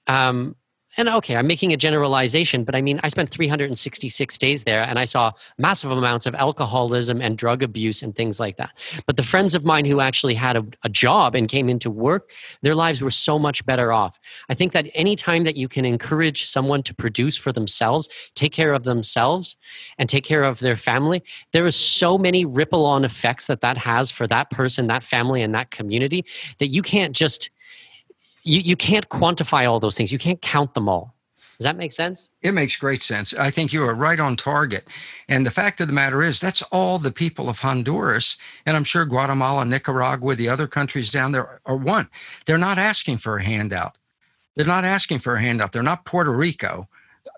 Um, 0.06 0.56
and 0.96 1.08
okay, 1.08 1.36
I'm 1.36 1.46
making 1.46 1.72
a 1.72 1.76
generalization, 1.76 2.64
but 2.64 2.74
I 2.74 2.82
mean, 2.82 3.00
I 3.02 3.08
spent 3.08 3.30
366 3.30 4.38
days 4.38 4.64
there 4.64 4.82
and 4.82 4.98
I 4.98 5.04
saw 5.04 5.32
massive 5.58 5.90
amounts 5.90 6.26
of 6.26 6.34
alcoholism 6.34 7.20
and 7.20 7.36
drug 7.36 7.62
abuse 7.62 8.02
and 8.02 8.14
things 8.14 8.40
like 8.40 8.56
that. 8.56 8.70
But 9.06 9.16
the 9.16 9.22
friends 9.22 9.54
of 9.54 9.64
mine 9.64 9.84
who 9.84 10.00
actually 10.00 10.34
had 10.34 10.56
a, 10.56 10.64
a 10.82 10.88
job 10.88 11.34
and 11.34 11.48
came 11.48 11.68
into 11.68 11.90
work, 11.90 12.30
their 12.62 12.74
lives 12.74 13.00
were 13.02 13.10
so 13.10 13.38
much 13.38 13.64
better 13.66 13.92
off. 13.92 14.18
I 14.48 14.54
think 14.54 14.72
that 14.72 14.88
anytime 14.94 15.44
that 15.44 15.56
you 15.56 15.68
can 15.68 15.84
encourage 15.84 16.44
someone 16.44 16.82
to 16.84 16.94
produce 16.94 17.36
for 17.36 17.52
themselves, 17.52 18.08
take 18.34 18.52
care 18.52 18.72
of 18.72 18.84
themselves, 18.84 19.56
and 19.98 20.08
take 20.08 20.24
care 20.24 20.44
of 20.44 20.60
their 20.60 20.76
family, 20.76 21.22
there 21.52 21.66
is 21.66 21.76
so 21.76 22.16
many 22.16 22.44
ripple 22.44 22.86
on 22.86 23.04
effects 23.04 23.46
that 23.46 23.60
that 23.60 23.78
has 23.78 24.10
for 24.10 24.26
that 24.26 24.50
person, 24.50 24.86
that 24.86 25.02
family, 25.02 25.42
and 25.42 25.54
that 25.54 25.70
community 25.70 26.24
that 26.58 26.68
you 26.68 26.82
can't 26.82 27.14
just 27.14 27.50
you, 28.46 28.60
you 28.60 28.76
can't 28.76 29.08
quantify 29.08 29.68
all 29.68 29.80
those 29.80 29.96
things. 29.96 30.12
You 30.12 30.18
can't 30.18 30.40
count 30.40 30.74
them 30.74 30.88
all. 30.88 31.14
Does 31.58 31.64
that 31.64 31.76
make 31.76 31.92
sense? 31.92 32.28
It 32.42 32.52
makes 32.52 32.76
great 32.76 33.02
sense. 33.02 33.32
I 33.32 33.50
think 33.50 33.72
you 33.72 33.82
are 33.82 33.94
right 33.94 34.20
on 34.20 34.36
target. 34.36 34.86
And 35.26 35.44
the 35.44 35.50
fact 35.50 35.80
of 35.80 35.86
the 35.86 35.94
matter 35.94 36.22
is, 36.22 36.38
that's 36.38 36.60
all 36.70 36.98
the 36.98 37.10
people 37.10 37.48
of 37.48 37.60
Honduras, 37.60 38.36
and 38.66 38.76
I'm 38.76 38.84
sure 38.84 39.06
Guatemala, 39.06 39.64
Nicaragua, 39.64 40.34
the 40.34 40.50
other 40.50 40.66
countries 40.66 41.10
down 41.10 41.32
there 41.32 41.60
are 41.64 41.76
one. 41.76 42.08
They're 42.44 42.58
not 42.58 42.78
asking 42.78 43.18
for 43.18 43.38
a 43.38 43.44
handout. 43.44 43.96
They're 44.54 44.66
not 44.66 44.84
asking 44.84 45.20
for 45.20 45.34
a 45.34 45.40
handout. 45.40 45.72
They're 45.72 45.82
not 45.82 46.04
Puerto 46.04 46.32
Rico. 46.32 46.88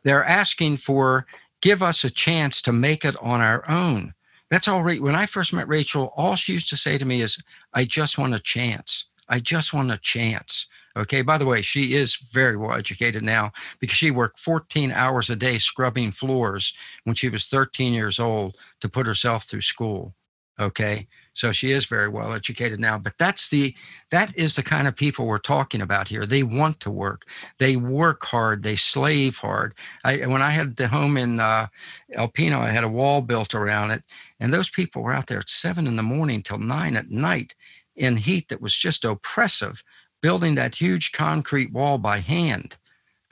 They're 0.05 0.25
asking 0.25 0.79
for 0.79 1.27
give 1.61 1.83
us 1.83 2.05
a 2.05 2.11
chance 2.11 2.61
to 2.62 2.73
make 2.73 3.05
it 3.05 3.16
on 3.23 3.40
our 3.40 3.68
own. 3.68 4.14
That's 4.51 4.68
all 4.68 4.83
right. 4.83 5.03
When 5.03 5.14
I 5.14 5.27
first 5.27 5.53
met 5.53 5.68
Rachel, 5.68 6.12
all 6.16 6.35
she 6.35 6.55
used 6.55 6.68
to 6.71 6.77
say 6.77 6.99
to 6.99 7.05
me 7.05 7.21
is, 7.21 7.38
I 7.73 7.85
just 7.85 8.18
want 8.18 8.35
a 8.35 8.40
chance. 8.40 9.07
I 9.29 9.40
just 9.40 9.73
want 9.73 9.92
a 9.92 9.99
chance. 9.99 10.66
Okay. 10.96 11.22
By 11.22 11.38
the 11.38 11.46
way, 11.46 11.62
she 11.62 11.94
is 11.94 12.16
very 12.16 12.57
well 12.57 12.77
educated 12.77 13.22
now 13.22 13.53
because 13.79 13.96
she 13.96 14.11
worked 14.11 14.38
14 14.38 14.90
hours 14.90 15.31
a 15.31 15.37
day 15.37 15.59
scrubbing 15.59 16.11
floors 16.11 16.72
when 17.05 17.14
she 17.14 17.29
was 17.29 17.46
13 17.46 17.92
years 17.92 18.18
old 18.18 18.57
to 18.81 18.88
put 18.88 19.07
herself 19.07 19.44
through 19.44 19.61
school. 19.61 20.14
Okay. 20.61 21.07
So 21.35 21.53
she 21.53 21.70
is 21.70 21.87
very 21.87 22.09
well 22.09 22.33
educated 22.33 22.81
now. 22.81 22.98
But 22.98 23.12
that's 23.16 23.48
the 23.48 23.72
that 24.11 24.37
is 24.37 24.57
the 24.57 24.62
kind 24.64 24.88
of 24.88 24.96
people 24.96 25.24
we're 25.24 25.38
talking 25.38 25.81
about 25.81 26.09
here. 26.09 26.27
They 26.27 26.42
want 26.42 26.81
to 26.81 26.90
work. 26.90 27.27
They 27.61 27.77
work 27.77 28.24
hard. 28.24 28.64
They 28.64 28.74
slave 28.74 29.37
hard. 29.37 29.74
I, 30.05 30.27
when 30.27 30.42
I 30.42 30.51
had 30.51 30.74
the 30.74 30.88
home 30.88 31.16
in 31.16 31.38
uh, 31.38 31.68
El 32.12 32.27
Pino, 32.27 32.59
I 32.59 32.70
had 32.70 32.83
a 32.83 32.88
wall 32.88 33.22
built 33.22 33.55
around 33.55 33.92
it, 33.92 34.03
and 34.40 34.53
those 34.53 34.68
people 34.68 35.03
were 35.03 35.12
out 35.12 35.29
there 35.29 35.38
at 35.38 35.48
seven 35.48 35.87
in 35.87 35.94
the 35.94 36.03
morning 36.03 36.42
till 36.42 36.59
nine 36.59 36.96
at 36.96 37.09
night 37.09 37.55
in 37.94 38.16
heat 38.16 38.48
that 38.48 38.61
was 38.61 38.74
just 38.74 39.05
oppressive 39.05 39.85
building 40.21 40.55
that 40.57 40.77
huge 40.77 41.13
concrete 41.13 41.73
wall 41.73 41.99
by 41.99 42.19
hand. 42.19 42.77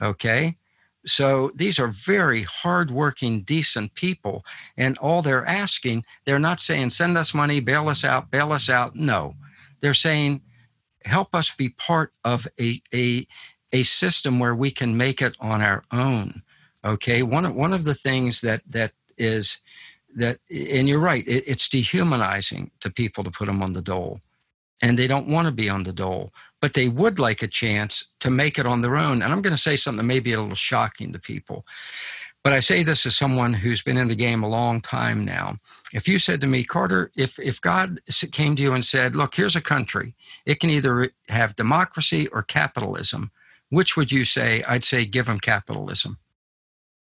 Okay. 0.01 0.55
So 1.05 1.51
these 1.55 1.79
are 1.79 1.87
very 1.87 2.43
hardworking, 2.43 3.41
decent 3.41 3.93
people. 3.93 4.45
And 4.75 4.97
all 4.97 5.21
they're 5.21 5.45
asking, 5.45 6.03
they're 6.25 6.39
not 6.39 6.59
saying, 6.59 6.89
send 6.89 7.17
us 7.17 7.33
money, 7.33 7.59
bail 7.59 7.87
us 7.87 8.03
out, 8.03 8.29
bail 8.29 8.51
us 8.51 8.69
out. 8.69 8.95
No, 8.95 9.35
they're 9.79 9.93
saying, 9.93 10.41
help 11.05 11.33
us 11.33 11.55
be 11.55 11.69
part 11.69 12.11
of 12.25 12.45
a, 12.59 12.81
a, 12.93 13.25
a 13.71 13.83
system 13.83 14.39
where 14.39 14.55
we 14.55 14.69
can 14.69 14.97
make 14.97 15.21
it 15.21 15.35
on 15.39 15.61
our 15.61 15.83
own. 15.91 16.41
Okay. 16.83 17.23
One 17.23 17.45
of, 17.45 17.55
one 17.55 17.73
of 17.73 17.85
the 17.85 17.95
things 17.95 18.41
that, 18.41 18.61
that 18.69 18.91
is 19.17 19.59
that, 20.15 20.39
and 20.49 20.89
you're 20.89 20.99
right, 20.99 21.25
it, 21.27 21.43
it's 21.47 21.69
dehumanizing 21.69 22.71
to 22.81 22.89
people 22.89 23.23
to 23.23 23.31
put 23.31 23.45
them 23.45 23.61
on 23.61 23.73
the 23.73 23.81
dole 23.81 24.19
and 24.81 24.97
they 24.97 25.07
don't 25.07 25.27
want 25.27 25.47
to 25.47 25.51
be 25.51 25.69
on 25.69 25.83
the 25.83 25.93
dole 25.93 26.33
but 26.67 26.73
they 26.73 26.89
would 26.89 27.17
like 27.17 27.41
a 27.41 27.47
chance 27.47 28.09
to 28.19 28.29
make 28.29 28.59
it 28.59 28.65
on 28.65 28.81
their 28.81 28.97
own. 28.97 29.21
And 29.21 29.31
I'm 29.31 29.41
going 29.41 29.55
to 29.55 29.61
say 29.61 29.77
something 29.77 29.99
that 29.99 30.13
may 30.13 30.19
be 30.19 30.33
a 30.33 30.41
little 30.41 30.53
shocking 30.53 31.13
to 31.13 31.17
people. 31.17 31.65
But 32.43 32.51
I 32.51 32.59
say 32.59 32.83
this 32.83 33.05
as 33.05 33.15
someone 33.15 33.53
who's 33.53 33.81
been 33.81 33.95
in 33.95 34.09
the 34.09 34.15
game 34.15 34.43
a 34.43 34.49
long 34.49 34.81
time 34.81 35.23
now. 35.23 35.59
If 35.93 36.09
you 36.09 36.19
said 36.19 36.41
to 36.41 36.47
me, 36.47 36.65
Carter, 36.65 37.09
if, 37.15 37.39
if 37.39 37.61
God 37.61 38.01
came 38.33 38.57
to 38.57 38.61
you 38.61 38.73
and 38.73 38.83
said, 38.83 39.15
look, 39.15 39.33
here's 39.33 39.55
a 39.55 39.61
country, 39.61 40.13
it 40.45 40.59
can 40.59 40.69
either 40.69 41.09
have 41.29 41.55
democracy 41.55 42.27
or 42.33 42.41
capitalism, 42.43 43.31
which 43.69 43.95
would 43.95 44.11
you 44.11 44.25
say? 44.25 44.61
I'd 44.67 44.83
say 44.83 45.05
give 45.05 45.27
them 45.27 45.39
capitalism. 45.39 46.17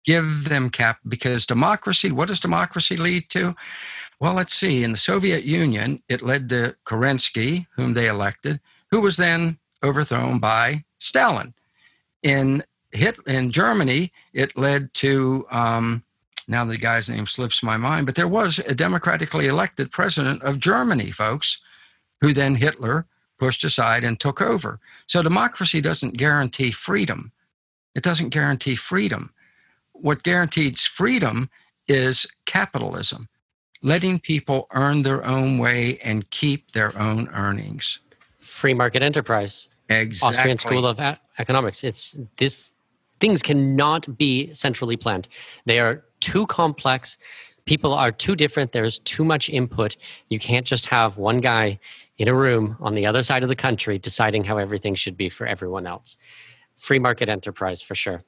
Give 0.04 0.48
them 0.48 0.70
cap, 0.70 0.98
because 1.06 1.46
democracy, 1.46 2.10
what 2.10 2.26
does 2.26 2.40
democracy 2.40 2.96
lead 2.96 3.30
to? 3.30 3.54
Well, 4.18 4.34
let's 4.34 4.56
see. 4.56 4.82
In 4.82 4.90
the 4.90 4.98
Soviet 4.98 5.44
Union, 5.44 6.02
it 6.08 6.20
led 6.20 6.48
to 6.48 6.74
Kerensky, 6.84 7.68
whom 7.76 7.94
they 7.94 8.08
elected 8.08 8.58
who 8.92 9.00
was 9.00 9.16
then 9.16 9.58
overthrown 9.82 10.38
by 10.38 10.84
Stalin. 10.98 11.54
In 12.22 12.62
Hit 12.92 13.18
in 13.26 13.50
Germany, 13.50 14.12
it 14.34 14.56
led 14.56 14.92
to 14.94 15.46
um, 15.50 16.04
now 16.46 16.66
the 16.66 16.76
guy's 16.76 17.08
name 17.08 17.26
slips 17.26 17.62
my 17.62 17.78
mind, 17.78 18.04
but 18.04 18.14
there 18.14 18.28
was 18.28 18.58
a 18.58 18.74
democratically 18.74 19.46
elected 19.46 19.90
president 19.90 20.42
of 20.42 20.60
Germany, 20.60 21.10
folks, 21.10 21.62
who 22.20 22.34
then 22.34 22.54
Hitler 22.54 23.06
pushed 23.38 23.64
aside 23.64 24.04
and 24.04 24.20
took 24.20 24.42
over. 24.42 24.78
So 25.06 25.22
democracy 25.22 25.80
doesn't 25.80 26.18
guarantee 26.18 26.70
freedom. 26.70 27.32
It 27.94 28.02
doesn't 28.02 28.28
guarantee 28.28 28.76
freedom. 28.76 29.32
What 29.92 30.22
guarantees 30.22 30.82
freedom 30.82 31.48
is 31.88 32.26
capitalism, 32.44 33.28
letting 33.82 34.20
people 34.20 34.66
earn 34.74 35.02
their 35.02 35.24
own 35.24 35.56
way 35.56 35.98
and 36.04 36.28
keep 36.28 36.72
their 36.72 36.96
own 36.98 37.28
earnings 37.28 38.00
free 38.52 38.74
market 38.74 39.02
enterprise. 39.02 39.68
Exactly. 39.88 40.38
Austrian 40.38 40.58
School 40.58 40.86
of 40.86 41.00
Economics. 41.38 41.82
It's 41.82 42.18
this 42.36 42.72
things 43.20 43.42
cannot 43.42 44.16
be 44.16 44.52
centrally 44.54 44.96
planned. 44.96 45.28
They 45.66 45.80
are 45.80 46.04
too 46.20 46.46
complex. 46.46 47.16
People 47.64 47.94
are 47.94 48.10
too 48.10 48.34
different. 48.34 48.72
There's 48.72 48.98
too 49.00 49.24
much 49.24 49.48
input. 49.48 49.96
You 50.28 50.38
can't 50.38 50.66
just 50.66 50.86
have 50.86 51.16
one 51.16 51.38
guy 51.38 51.78
in 52.18 52.28
a 52.28 52.34
room 52.34 52.76
on 52.80 52.94
the 52.94 53.06
other 53.06 53.22
side 53.22 53.42
of 53.42 53.48
the 53.48 53.56
country 53.56 53.98
deciding 53.98 54.44
how 54.44 54.58
everything 54.58 54.94
should 54.94 55.16
be 55.16 55.28
for 55.28 55.46
everyone 55.46 55.86
else. 55.86 56.16
Free 56.76 56.98
market 56.98 57.28
enterprise 57.28 57.80
for 57.80 57.94
sure. 57.94 58.22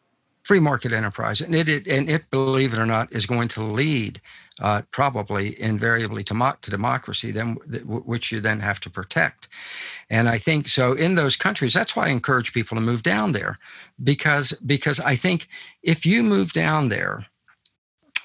Free 0.44 0.60
market 0.60 0.92
enterprise, 0.92 1.40
and 1.40 1.54
it, 1.54 1.68
it 1.68 1.86
and 1.86 2.08
it, 2.10 2.30
believe 2.30 2.74
it 2.74 2.78
or 2.78 2.84
not, 2.84 3.10
is 3.10 3.24
going 3.24 3.48
to 3.48 3.62
lead 3.62 4.20
uh, 4.60 4.82
probably 4.90 5.60
invariably 5.60 6.22
to, 6.24 6.56
to 6.60 6.70
democracy, 6.70 7.32
then 7.32 7.56
which 7.84 8.30
you 8.30 8.40
then 8.40 8.60
have 8.60 8.80
to 8.80 8.90
protect. 8.90 9.48
And 10.10 10.28
I 10.28 10.38
think 10.38 10.68
so 10.68 10.92
in 10.92 11.14
those 11.14 11.36
countries. 11.36 11.74
That's 11.74 11.96
why 11.96 12.06
I 12.06 12.10
encourage 12.10 12.52
people 12.52 12.76
to 12.76 12.80
move 12.80 13.02
down 13.02 13.32
there, 13.32 13.58
because 14.02 14.52
because 14.64 15.00
I 15.00 15.16
think 15.16 15.48
if 15.82 16.06
you 16.06 16.22
move 16.22 16.52
down 16.52 16.88
there, 16.88 17.26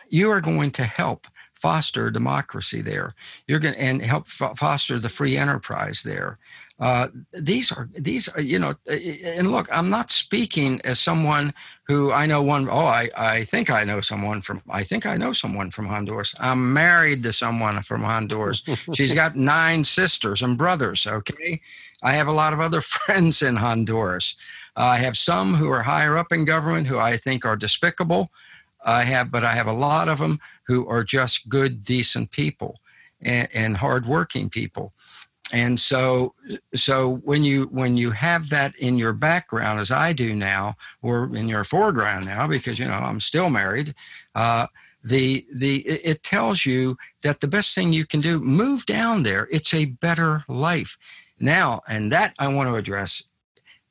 you 0.10 0.30
are 0.30 0.42
going 0.42 0.72
to 0.72 0.84
help 0.84 1.28
foster 1.54 2.10
democracy 2.10 2.82
there. 2.82 3.14
You're 3.48 3.60
going 3.60 3.74
to 3.74 3.82
and 3.82 4.02
help 4.02 4.28
foster 4.28 5.00
the 5.00 5.10
free 5.10 5.36
enterprise 5.38 6.04
there. 6.04 6.38
Uh, 6.80 7.10
these 7.34 7.74
are 7.74 7.90
these 7.98 8.30
are 8.30 8.40
you 8.40 8.58
know 8.58 8.74
and 8.88 9.52
look 9.52 9.68
i'm 9.70 9.90
not 9.90 10.10
speaking 10.10 10.80
as 10.86 10.98
someone 10.98 11.54
who 11.90 12.10
i 12.14 12.26
know 12.26 12.42
one 12.42 12.70
oh 12.70 12.86
I, 12.86 13.10
I 13.18 13.44
think 13.44 13.70
i 13.70 13.84
know 13.84 14.00
someone 14.00 14.40
from 14.40 14.62
i 14.70 14.82
think 14.82 15.06
i 15.06 15.18
know 15.18 15.34
someone 15.34 15.72
from 15.72 15.88
honduras. 15.88 16.34
I'm 16.40 16.72
married 16.72 17.22
to 17.24 17.34
someone 17.34 17.82
from 17.82 18.04
honduras. 18.04 18.64
She's 18.94 19.14
got 19.14 19.36
nine 19.36 19.84
sisters 19.84 20.42
and 20.42 20.58
brothers 20.58 21.06
okay? 21.06 21.60
I 22.02 22.14
have 22.14 22.28
a 22.28 22.32
lot 22.32 22.54
of 22.54 22.62
other 22.62 22.80
friends 22.96 23.42
in 23.42 23.58
honduras. 23.58 24.38
Uh, 24.78 24.84
i 24.84 24.98
have 25.00 25.18
some 25.18 25.56
who 25.56 25.70
are 25.70 25.84
higher 25.84 26.18
up 26.18 26.32
in 26.32 26.46
government 26.46 26.88
who 26.88 26.98
i 26.98 27.18
think 27.18 27.46
are 27.46 27.58
despicable. 27.58 28.32
I 28.86 29.04
have 29.04 29.32
but 29.32 29.44
i 29.44 29.52
have 29.52 29.68
a 29.68 29.74
lot 29.74 30.08
of 30.08 30.20
them 30.20 30.40
who 30.64 30.88
are 30.88 31.04
just 31.04 31.50
good 31.50 31.84
decent 31.84 32.32
people 32.32 32.80
and, 33.22 33.50
and 33.54 33.76
hardworking 33.76 34.50
people 34.50 34.94
and 35.52 35.80
so 35.80 36.34
so 36.76 37.16
when 37.24 37.44
you 37.44 37.66
when 37.66 37.98
you 37.98 38.12
have 38.12 38.50
that 38.50 38.76
in 38.76 38.98
your 38.98 39.14
background 39.14 39.80
as 39.80 39.92
i 39.92 40.14
do 40.14 40.36
now 40.36 40.76
or 41.02 41.36
in 41.36 41.48
your 41.48 41.64
foreground 41.64 42.26
now 42.26 42.48
because 42.48 42.78
you 42.78 42.86
know 42.86 42.94
i'm 42.94 43.20
still 43.20 43.50
married 43.50 43.94
uh, 44.36 44.68
the 45.04 45.46
the 45.54 45.78
it 45.88 46.24
tells 46.24 46.66
you 46.66 46.98
that 47.24 47.40
the 47.40 47.48
best 47.48 47.74
thing 47.74 47.94
you 47.94 48.06
can 48.06 48.22
do 48.22 48.40
move 48.40 48.86
down 48.86 49.24
there. 49.24 49.48
It's 49.52 49.74
a 49.74 49.86
better 49.86 50.44
life. 50.48 50.98
Now 51.40 51.82
and 51.88 52.12
that 52.12 52.34
i 52.38 52.48
want 52.48 52.70
to 52.70 52.76
address. 52.76 53.24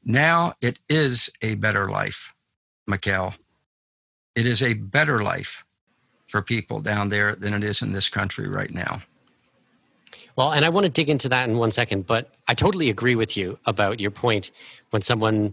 Now 0.04 0.54
it 0.60 0.78
is 0.88 1.30
a 1.42 1.54
better 1.56 1.88
life 1.90 2.34
Mikkel. 2.88 3.34
it 4.34 4.46
is 4.46 4.62
a 4.62 4.74
better 4.74 5.22
life 5.22 5.64
for 6.26 6.42
people 6.42 6.80
down 6.80 7.08
there 7.08 7.34
than 7.34 7.54
it 7.54 7.64
is 7.64 7.82
in 7.82 7.92
this 7.92 8.08
country 8.08 8.48
right 8.48 8.72
now 8.72 9.02
well, 10.38 10.52
and 10.52 10.64
I 10.64 10.68
want 10.68 10.84
to 10.84 10.88
dig 10.88 11.10
into 11.10 11.28
that 11.30 11.48
in 11.48 11.58
one 11.58 11.72
second, 11.72 12.06
but 12.06 12.32
I 12.46 12.54
totally 12.54 12.90
agree 12.90 13.16
with 13.16 13.36
you 13.36 13.58
about 13.66 13.98
your 13.98 14.12
point 14.12 14.52
when 14.90 15.02
someone 15.02 15.52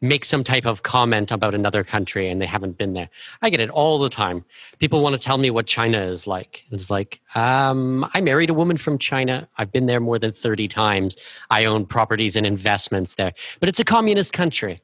makes 0.00 0.28
some 0.28 0.44
type 0.44 0.66
of 0.66 0.84
comment 0.84 1.32
about 1.32 1.52
another 1.52 1.82
country 1.82 2.28
and 2.28 2.40
they 2.40 2.46
haven't 2.46 2.78
been 2.78 2.92
there. 2.92 3.08
I 3.42 3.50
get 3.50 3.58
it 3.58 3.70
all 3.70 3.98
the 3.98 4.08
time. 4.08 4.44
People 4.78 5.02
want 5.02 5.16
to 5.16 5.20
tell 5.20 5.36
me 5.36 5.50
what 5.50 5.66
China 5.66 6.00
is 6.00 6.28
like. 6.28 6.64
It's 6.70 6.92
like, 6.92 7.20
um, 7.34 8.08
I 8.14 8.20
married 8.20 8.50
a 8.50 8.54
woman 8.54 8.76
from 8.76 8.98
China. 8.98 9.48
I've 9.58 9.72
been 9.72 9.86
there 9.86 9.98
more 9.98 10.16
than 10.16 10.30
30 10.30 10.68
times. 10.68 11.16
I 11.50 11.64
own 11.64 11.84
properties 11.84 12.36
and 12.36 12.46
investments 12.46 13.16
there, 13.16 13.32
but 13.58 13.68
it's 13.68 13.80
a 13.80 13.84
communist 13.84 14.32
country. 14.32 14.80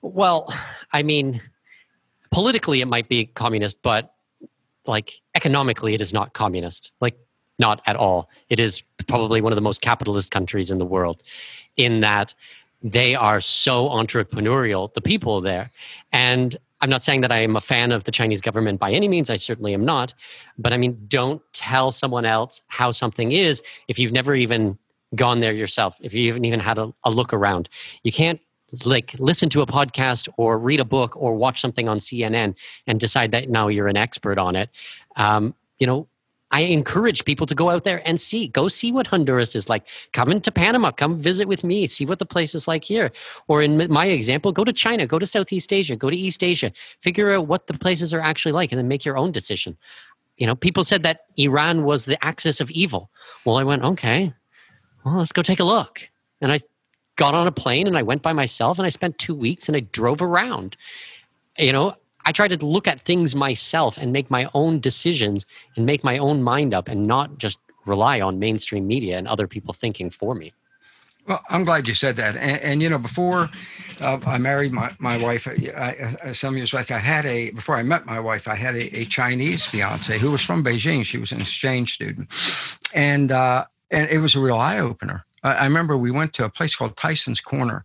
Well, 0.00 0.54
I 0.92 1.02
mean, 1.02 1.40
politically 2.30 2.82
it 2.82 2.86
might 2.86 3.08
be 3.08 3.26
communist, 3.26 3.82
but 3.82 4.14
like 4.86 5.20
economically 5.34 5.94
it 5.94 6.00
is 6.00 6.12
not 6.12 6.34
communist. 6.34 6.92
Like 7.00 7.18
not 7.58 7.80
at 7.86 7.96
all. 7.96 8.28
It 8.48 8.60
is 8.60 8.82
probably 9.06 9.40
one 9.40 9.52
of 9.52 9.56
the 9.56 9.62
most 9.62 9.80
capitalist 9.80 10.30
countries 10.30 10.70
in 10.70 10.78
the 10.78 10.86
world 10.86 11.22
in 11.76 12.00
that 12.00 12.34
they 12.82 13.14
are 13.14 13.40
so 13.40 13.88
entrepreneurial, 13.88 14.92
the 14.94 15.00
people 15.00 15.40
there. 15.40 15.70
And 16.12 16.56
I'm 16.80 16.90
not 16.90 17.02
saying 17.02 17.22
that 17.22 17.32
I 17.32 17.38
am 17.38 17.56
a 17.56 17.60
fan 17.60 17.90
of 17.90 18.04
the 18.04 18.10
Chinese 18.10 18.40
government 18.40 18.78
by 18.78 18.92
any 18.92 19.08
means. 19.08 19.30
I 19.30 19.36
certainly 19.36 19.72
am 19.72 19.84
not. 19.84 20.14
But 20.58 20.72
I 20.72 20.76
mean, 20.76 20.98
don't 21.08 21.42
tell 21.52 21.90
someone 21.90 22.24
else 22.24 22.60
how 22.68 22.92
something 22.92 23.32
is 23.32 23.62
if 23.88 23.98
you've 23.98 24.12
never 24.12 24.34
even 24.34 24.78
gone 25.14 25.40
there 25.40 25.52
yourself, 25.52 25.96
if 26.02 26.12
you 26.12 26.28
haven't 26.28 26.44
even 26.44 26.60
had 26.60 26.78
a, 26.78 26.92
a 27.04 27.10
look 27.10 27.32
around. 27.32 27.68
You 28.02 28.12
can't 28.12 28.40
like 28.84 29.14
listen 29.18 29.48
to 29.50 29.62
a 29.62 29.66
podcast 29.66 30.28
or 30.36 30.58
read 30.58 30.80
a 30.80 30.84
book 30.84 31.16
or 31.16 31.34
watch 31.34 31.60
something 31.60 31.88
on 31.88 31.98
CNN 31.98 32.58
and 32.86 33.00
decide 33.00 33.30
that 33.30 33.48
now 33.48 33.68
you're 33.68 33.88
an 33.88 33.96
expert 33.96 34.38
on 34.38 34.56
it. 34.56 34.68
Um, 35.14 35.54
you 35.78 35.86
know, 35.86 36.08
I 36.52 36.60
encourage 36.60 37.24
people 37.24 37.46
to 37.46 37.54
go 37.54 37.70
out 37.70 37.84
there 37.84 38.02
and 38.06 38.20
see, 38.20 38.48
go 38.48 38.68
see 38.68 38.92
what 38.92 39.08
Honduras 39.08 39.56
is 39.56 39.68
like. 39.68 39.88
Come 40.12 40.30
into 40.30 40.52
Panama, 40.52 40.92
come 40.92 41.18
visit 41.18 41.48
with 41.48 41.64
me, 41.64 41.86
see 41.86 42.06
what 42.06 42.20
the 42.20 42.26
place 42.26 42.54
is 42.54 42.68
like 42.68 42.84
here. 42.84 43.10
Or 43.48 43.62
in 43.62 43.90
my 43.90 44.06
example, 44.06 44.52
go 44.52 44.62
to 44.62 44.72
China, 44.72 45.06
go 45.06 45.18
to 45.18 45.26
Southeast 45.26 45.72
Asia, 45.72 45.96
go 45.96 46.08
to 46.08 46.16
East 46.16 46.44
Asia, 46.44 46.70
figure 47.00 47.32
out 47.32 47.48
what 47.48 47.66
the 47.66 47.74
places 47.74 48.14
are 48.14 48.20
actually 48.20 48.52
like, 48.52 48.70
and 48.70 48.78
then 48.78 48.88
make 48.88 49.04
your 49.04 49.18
own 49.18 49.32
decision. 49.32 49.76
You 50.36 50.46
know, 50.46 50.54
people 50.54 50.84
said 50.84 51.02
that 51.02 51.20
Iran 51.36 51.84
was 51.84 52.04
the 52.04 52.22
axis 52.24 52.60
of 52.60 52.70
evil. 52.70 53.10
Well, 53.44 53.56
I 53.56 53.64
went, 53.64 53.82
okay, 53.82 54.32
well, 55.04 55.16
let's 55.16 55.32
go 55.32 55.42
take 55.42 55.60
a 55.60 55.64
look. 55.64 56.08
And 56.40 56.52
I 56.52 56.60
got 57.16 57.34
on 57.34 57.46
a 57.46 57.52
plane 57.52 57.86
and 57.86 57.96
I 57.96 58.02
went 58.02 58.22
by 58.22 58.32
myself 58.32 58.78
and 58.78 58.86
I 58.86 58.90
spent 58.90 59.18
two 59.18 59.34
weeks 59.34 59.68
and 59.68 59.76
I 59.76 59.80
drove 59.80 60.22
around. 60.22 60.76
You 61.58 61.72
know, 61.72 61.94
I 62.26 62.32
try 62.32 62.48
to 62.48 62.66
look 62.66 62.88
at 62.88 63.00
things 63.00 63.34
myself 63.36 63.96
and 63.96 64.12
make 64.12 64.30
my 64.30 64.50
own 64.52 64.80
decisions 64.80 65.46
and 65.76 65.86
make 65.86 66.02
my 66.02 66.18
own 66.18 66.42
mind 66.42 66.74
up 66.74 66.88
and 66.88 67.06
not 67.06 67.38
just 67.38 67.60
rely 67.86 68.20
on 68.20 68.40
mainstream 68.40 68.86
media 68.86 69.16
and 69.16 69.28
other 69.28 69.46
people 69.46 69.72
thinking 69.72 70.10
for 70.10 70.34
me. 70.34 70.52
Well, 71.28 71.40
I'm 71.48 71.64
glad 71.64 71.88
you 71.88 71.94
said 71.94 72.16
that. 72.16 72.36
And, 72.36 72.60
and 72.62 72.82
you 72.82 72.88
know, 72.88 72.98
before 72.98 73.48
uh, 74.00 74.18
I 74.26 74.38
married 74.38 74.72
my, 74.72 74.94
my 74.98 75.16
wife, 75.16 75.48
I, 75.48 76.16
I, 76.22 76.32
some 76.32 76.56
years 76.56 76.72
back, 76.72 76.90
I 76.90 76.98
had 76.98 77.26
a, 77.26 77.50
before 77.50 77.76
I 77.76 77.82
met 77.82 78.06
my 78.06 78.20
wife, 78.20 78.46
I 78.48 78.54
had 78.54 78.74
a, 78.74 78.96
a 78.96 79.04
Chinese 79.06 79.64
fiance 79.64 80.18
who 80.18 80.30
was 80.32 80.42
from 80.42 80.64
Beijing. 80.64 81.04
She 81.04 81.18
was 81.18 81.32
an 81.32 81.40
exchange 81.40 81.94
student. 81.94 82.28
And, 82.92 83.32
uh, 83.32 83.64
and 83.90 84.08
it 84.08 84.18
was 84.18 84.34
a 84.34 84.40
real 84.40 84.56
eye 84.56 84.78
opener. 84.78 85.24
I, 85.42 85.52
I 85.54 85.64
remember 85.64 85.96
we 85.96 86.10
went 86.10 86.32
to 86.34 86.44
a 86.44 86.48
place 86.48 86.76
called 86.76 86.96
Tyson's 86.96 87.40
Corner 87.40 87.84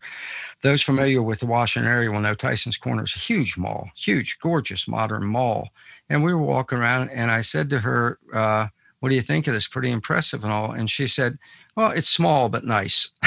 those 0.62 0.82
familiar 0.82 1.22
with 1.22 1.40
the 1.40 1.46
Washington 1.46 1.92
area 1.92 2.12
will 2.12 2.22
know 2.22 2.34
Tyson's 2.34 2.78
Corner 2.78 3.04
is 3.04 3.16
a 3.16 3.20
huge 3.20 3.58
mall, 3.58 3.90
huge, 3.96 4.38
gorgeous, 4.40 4.88
modern 4.88 5.26
mall. 5.26 5.70
And 6.10 6.24
we 6.24 6.34
were 6.34 6.42
walking 6.42 6.78
around, 6.78 7.10
and 7.10 7.32
I 7.32 7.42
said 7.42 7.70
to 7.72 7.80
her, 7.80 8.20
uh, 8.34 8.68
"What 9.00 9.10
do 9.10 9.16
you 9.16 9.22
think 9.22 9.48
of 9.48 9.54
this? 9.54 9.68
Pretty 9.68 9.92
impressive 9.92 10.44
and 10.44 10.54
all." 10.54 10.72
And 10.72 10.90
she 10.90 11.08
said, 11.08 11.38
"Well, 11.76 11.92
it's 11.92 12.10
small 12.10 12.50
but 12.50 12.66
nice." 12.66 13.10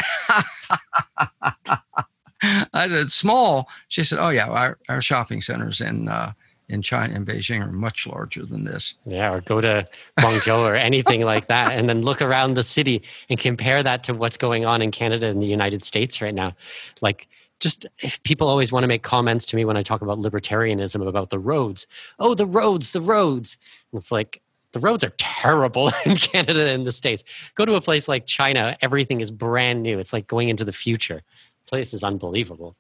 I 2.72 2.88
said, 2.88 3.10
"Small." 3.10 3.68
She 3.88 4.04
said, 4.04 4.18
"Oh 4.18 4.28
yeah, 4.28 4.48
our, 4.48 4.78
our 4.88 5.02
shopping 5.02 5.40
centers 5.40 5.80
in 5.80 6.08
uh, 6.08 6.32
in 6.68 6.82
China 6.82 7.14
and 7.14 7.26
Beijing 7.26 7.60
are 7.60 7.70
much 7.70 8.06
larger 8.06 8.44
than 8.44 8.64
this. 8.64 8.94
Yeah, 9.04 9.32
or 9.32 9.40
go 9.40 9.60
to 9.60 9.86
Guangzhou 10.18 10.58
or 10.60 10.74
anything 10.74 11.22
like 11.22 11.48
that, 11.48 11.72
and 11.72 11.88
then 11.88 12.02
look 12.02 12.22
around 12.22 12.54
the 12.54 12.62
city 12.62 13.02
and 13.28 13.38
compare 13.38 13.82
that 13.82 14.04
to 14.04 14.14
what's 14.14 14.36
going 14.36 14.64
on 14.64 14.80
in 14.82 14.90
Canada 14.90 15.26
and 15.26 15.42
the 15.42 15.46
United 15.46 15.82
States 15.82 16.22
right 16.22 16.34
now. 16.34 16.54
Like, 17.00 17.28
just 17.60 17.86
if 18.00 18.22
people 18.22 18.48
always 18.48 18.72
want 18.72 18.82
to 18.82 18.88
make 18.88 19.02
comments 19.02 19.46
to 19.46 19.56
me 19.56 19.64
when 19.64 19.76
I 19.76 19.82
talk 19.82 20.02
about 20.02 20.18
libertarianism 20.18 21.06
about 21.06 21.30
the 21.30 21.38
roads. 21.38 21.86
Oh, 22.18 22.34
the 22.34 22.46
roads, 22.46 22.92
the 22.92 23.00
roads. 23.00 23.56
It's 23.92 24.10
like 24.10 24.40
the 24.72 24.80
roads 24.80 25.04
are 25.04 25.12
terrible 25.18 25.90
in 26.06 26.16
Canada 26.16 26.68
and 26.68 26.86
the 26.86 26.92
States. 26.92 27.24
Go 27.54 27.64
to 27.64 27.74
a 27.74 27.80
place 27.80 28.08
like 28.08 28.26
China, 28.26 28.76
everything 28.80 29.20
is 29.20 29.30
brand 29.30 29.82
new. 29.82 29.98
It's 29.98 30.12
like 30.12 30.26
going 30.26 30.48
into 30.48 30.64
the 30.64 30.72
future. 30.72 31.22
The 31.64 31.70
place 31.70 31.94
is 31.94 32.04
unbelievable. 32.04 32.76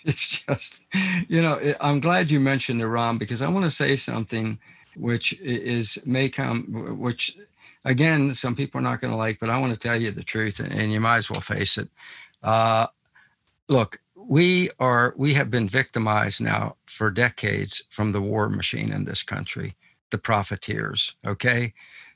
it's 0.04 0.42
just, 0.42 0.84
you 1.28 1.42
know, 1.42 1.74
I'm 1.80 2.00
glad 2.00 2.30
you 2.30 2.40
mentioned 2.40 2.80
Iran 2.80 3.18
because 3.18 3.42
I 3.42 3.48
want 3.48 3.64
to 3.64 3.70
say 3.70 3.96
something 3.96 4.58
which 4.96 5.38
is 5.40 5.98
may 6.04 6.28
come, 6.28 6.98
which 6.98 7.36
again, 7.84 8.34
some 8.34 8.54
people 8.54 8.78
are 8.78 8.82
not 8.82 9.00
going 9.00 9.12
to 9.12 9.16
like, 9.16 9.38
but 9.40 9.50
I 9.50 9.58
want 9.58 9.72
to 9.72 9.78
tell 9.78 10.00
you 10.00 10.10
the 10.10 10.22
truth 10.22 10.60
and, 10.60 10.92
you 10.92 11.00
might 11.00 11.18
as 11.18 11.30
well 11.30 11.40
face 11.40 11.78
it. 11.78 11.88
Uh, 12.42 12.86
look, 13.68 14.00
we 14.14 14.70
are, 14.78 15.14
we 15.16 15.34
have 15.34 15.50
been 15.50 15.68
victimized 15.68 16.40
now 16.40 16.76
for 16.86 17.10
decades 17.10 17.82
from 17.88 18.12
the 18.12 18.20
war 18.20 18.48
machine 18.48 18.92
in 18.92 19.04
this 19.04 19.22
country, 19.22 19.76
the 20.10 20.18
profiteers. 20.18 21.14
Okay. 21.26 21.72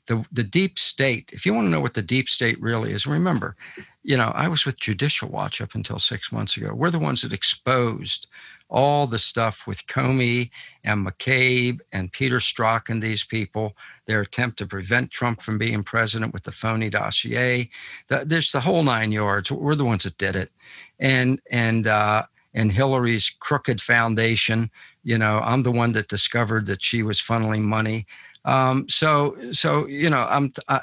The, 0.07 0.25
the 0.31 0.43
deep 0.43 0.77
state, 0.77 1.31
if 1.33 1.45
you 1.45 1.53
want 1.53 1.65
to 1.65 1.69
know 1.69 1.79
what 1.79 1.93
the 1.93 2.01
deep 2.01 2.27
state 2.27 2.61
really 2.61 2.91
is, 2.91 3.07
remember, 3.07 3.55
you 4.03 4.17
know, 4.17 4.33
I 4.35 4.49
was 4.49 4.65
with 4.65 4.79
Judicial 4.79 5.29
Watch 5.29 5.61
up 5.61 5.75
until 5.75 5.97
six 5.97 6.31
months 6.31 6.57
ago. 6.57 6.73
We're 6.73 6.91
the 6.91 6.99
ones 6.99 7.21
that 7.21 7.31
exposed 7.31 8.27
all 8.67 9.07
the 9.07 9.19
stuff 9.19 9.65
with 9.65 9.85
Comey 9.87 10.49
and 10.83 11.05
McCabe 11.05 11.79
and 11.93 12.11
Peter 12.11 12.39
Strzok 12.39 12.89
and 12.89 13.01
these 13.01 13.23
people, 13.23 13.77
their 14.05 14.21
attempt 14.21 14.57
to 14.57 14.67
prevent 14.67 15.11
Trump 15.11 15.41
from 15.41 15.57
being 15.57 15.83
president 15.83 16.33
with 16.33 16.43
the 16.43 16.51
phony 16.51 16.89
dossier. 16.89 17.69
The, 18.07 18.23
there's 18.25 18.51
the 18.51 18.61
whole 18.61 18.83
nine 18.83 19.11
yards. 19.11 19.51
We're 19.51 19.75
the 19.75 19.85
ones 19.85 20.03
that 20.03 20.17
did 20.17 20.35
it. 20.35 20.51
And, 20.99 21.39
and, 21.49 21.87
uh, 21.87 22.23
and 22.53 22.71
Hillary's 22.71 23.29
crooked 23.29 23.79
foundation, 23.79 24.69
you 25.03 25.17
know, 25.17 25.39
I'm 25.43 25.63
the 25.63 25.71
one 25.71 25.93
that 25.93 26.07
discovered 26.07 26.65
that 26.65 26.81
she 26.81 27.03
was 27.03 27.19
funneling 27.21 27.63
money. 27.63 28.05
Um, 28.45 28.87
so, 28.89 29.37
so, 29.51 29.87
you 29.87 30.09
know, 30.09 30.25
I'm, 30.29 30.51
I, 30.67 30.81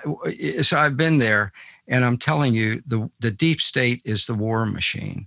so 0.63 0.79
I've 0.79 0.97
been 0.97 1.19
there 1.19 1.53
and 1.89 2.05
I'm 2.05 2.17
telling 2.17 2.55
you, 2.55 2.83
the, 2.87 3.11
the 3.21 3.31
deep 3.31 3.61
state 3.61 4.01
is 4.05 4.27
the 4.27 4.35
war 4.35 4.65
machine. 4.65 5.27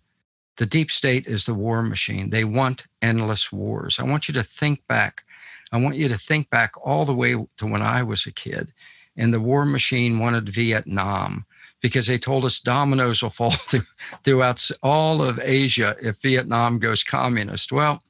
The 0.57 0.65
deep 0.65 0.91
state 0.91 1.27
is 1.27 1.45
the 1.45 1.53
war 1.53 1.81
machine. 1.81 2.29
They 2.29 2.43
want 2.43 2.85
endless 3.01 3.51
wars. 3.51 3.99
I 3.99 4.03
want 4.03 4.27
you 4.27 4.33
to 4.35 4.43
think 4.43 4.85
back. 4.87 5.23
I 5.71 5.77
want 5.77 5.95
you 5.95 6.07
to 6.07 6.17
think 6.17 6.49
back 6.49 6.73
all 6.83 7.05
the 7.05 7.13
way 7.13 7.33
to 7.57 7.65
when 7.65 7.81
I 7.81 8.03
was 8.03 8.25
a 8.25 8.31
kid. 8.31 8.71
And 9.17 9.33
the 9.33 9.39
war 9.39 9.65
machine 9.65 10.19
wanted 10.19 10.49
Vietnam 10.49 11.45
because 11.81 12.07
they 12.07 12.17
told 12.17 12.45
us 12.45 12.61
dominoes 12.61 13.21
will 13.21 13.29
fall 13.29 13.51
through, 13.51 13.83
throughout 14.23 14.71
all 14.81 15.21
of 15.21 15.39
Asia 15.43 15.95
if 16.01 16.21
Vietnam 16.21 16.79
goes 16.79 17.03
communist. 17.03 17.71
Well, 17.71 18.01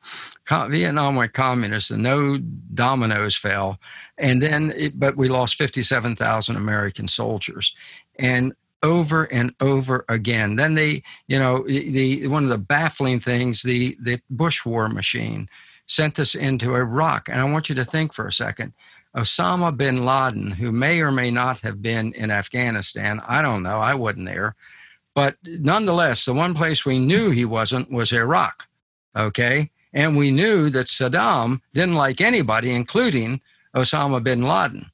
Vietnam 0.48 1.16
went 1.16 1.34
communist 1.34 1.92
and 1.92 2.04
no 2.04 2.38
dominoes 2.74 3.36
fell. 3.36 3.80
And 4.24 4.42
then, 4.42 4.72
it, 4.78 4.98
but 4.98 5.18
we 5.18 5.28
lost 5.28 5.58
57,000 5.58 6.56
American 6.56 7.10
soldiers 7.10 7.76
and 8.18 8.54
over 8.82 9.26
and 9.26 9.54
over 9.60 10.06
again. 10.08 10.56
Then 10.56 10.76
they, 10.76 11.04
you 11.28 11.38
know, 11.38 11.64
the 11.68 12.26
one 12.28 12.44
of 12.44 12.50
the 12.50 12.58
baffling 12.58 13.20
things, 13.20 13.62
the 13.62 13.98
the 14.02 14.22
Bush 14.30 14.66
war 14.66 14.88
machine 14.88 15.50
sent 15.88 16.20
us 16.20 16.36
into 16.36 16.74
Iraq. 16.74 17.28
And 17.28 17.42
I 17.42 17.44
want 17.44 17.68
you 17.68 17.76
to 17.76 17.84
think 17.84 18.14
for 18.14 18.26
a 18.26 18.32
second. 18.32 18.72
Osama 19.14 19.76
bin 19.76 20.06
Laden, 20.06 20.52
who 20.52 20.72
may 20.72 21.02
or 21.02 21.12
may 21.12 21.30
not 21.30 21.60
have 21.60 21.82
been 21.82 22.14
in 22.14 22.32
Afghanistan, 22.32 23.22
I 23.28 23.42
don't 23.42 23.62
know, 23.62 23.80
I 23.80 23.94
wasn't 23.94 24.28
there. 24.28 24.56
But 25.14 25.36
nonetheless, 25.44 26.24
the 26.24 26.34
one 26.34 26.54
place 26.54 26.86
we 26.86 26.98
knew 26.98 27.30
he 27.30 27.46
wasn't 27.46 27.92
was 27.92 28.14
Iraq. 28.14 28.68
Okay. 29.16 29.70
And 29.94 30.16
we 30.16 30.32
knew 30.32 30.70
that 30.72 30.88
Saddam 30.88 31.60
didn't 31.74 31.96
like 31.96 32.22
anybody, 32.22 32.72
including 32.72 33.42
Osama 33.76 34.24
bin 34.24 34.44
Laden. 34.44 34.92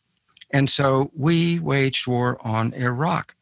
And 0.52 0.70
so 0.70 1.12
we 1.16 1.60
waged 1.60 2.08
war 2.08 2.38
on 2.46 2.74
Iraq 2.74 3.36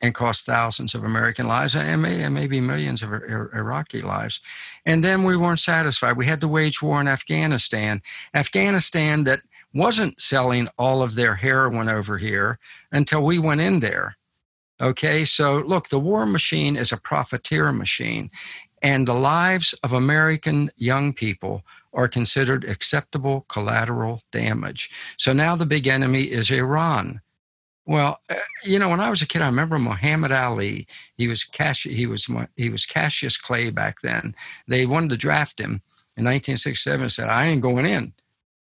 and 0.00 0.14
cost 0.14 0.44
thousands 0.44 0.94
of 0.94 1.04
American 1.04 1.46
lives 1.46 1.76
and, 1.76 2.02
may, 2.02 2.22
and 2.22 2.34
maybe 2.34 2.60
millions 2.60 3.02
of 3.02 3.12
Iraqi 3.12 4.02
lives. 4.02 4.40
And 4.84 5.04
then 5.04 5.22
we 5.22 5.36
weren't 5.36 5.60
satisfied. 5.60 6.16
We 6.16 6.26
had 6.26 6.40
to 6.40 6.48
wage 6.48 6.82
war 6.82 7.00
in 7.00 7.08
Afghanistan. 7.08 8.02
Afghanistan 8.34 9.24
that 9.24 9.40
wasn't 9.72 10.20
selling 10.20 10.68
all 10.76 11.02
of 11.02 11.14
their 11.14 11.36
heroin 11.36 11.88
over 11.88 12.18
here 12.18 12.58
until 12.90 13.22
we 13.22 13.38
went 13.38 13.60
in 13.60 13.80
there. 13.80 14.16
Okay, 14.80 15.24
so 15.24 15.60
look, 15.60 15.88
the 15.88 16.00
war 16.00 16.26
machine 16.26 16.76
is 16.76 16.90
a 16.90 16.96
profiteer 16.96 17.70
machine, 17.70 18.30
and 18.82 19.06
the 19.06 19.14
lives 19.14 19.74
of 19.84 19.92
American 19.92 20.70
young 20.76 21.12
people 21.12 21.62
are 21.92 22.08
considered 22.08 22.64
acceptable 22.64 23.44
collateral 23.48 24.22
damage. 24.32 24.90
So 25.16 25.32
now 25.32 25.56
the 25.56 25.66
big 25.66 25.86
enemy 25.86 26.24
is 26.24 26.50
Iran. 26.50 27.20
Well, 27.84 28.20
uh, 28.30 28.36
you 28.64 28.78
know, 28.78 28.88
when 28.88 29.00
I 29.00 29.10
was 29.10 29.22
a 29.22 29.26
kid, 29.26 29.42
I 29.42 29.46
remember 29.46 29.78
Muhammad 29.78 30.32
Ali. 30.32 30.86
He 31.16 31.26
was 31.26 31.42
Cash. 31.42 31.82
He 31.82 32.06
was 32.06 32.28
he 32.56 32.70
was 32.70 32.86
Cassius 32.86 33.36
Clay 33.36 33.70
back 33.70 34.00
then. 34.02 34.34
They 34.68 34.86
wanted 34.86 35.10
to 35.10 35.16
draft 35.16 35.58
him 35.58 35.82
in 36.16 36.24
1967. 36.24 37.10
Said, 37.10 37.28
"I 37.28 37.46
ain't 37.46 37.60
going 37.60 37.86
in. 37.86 38.12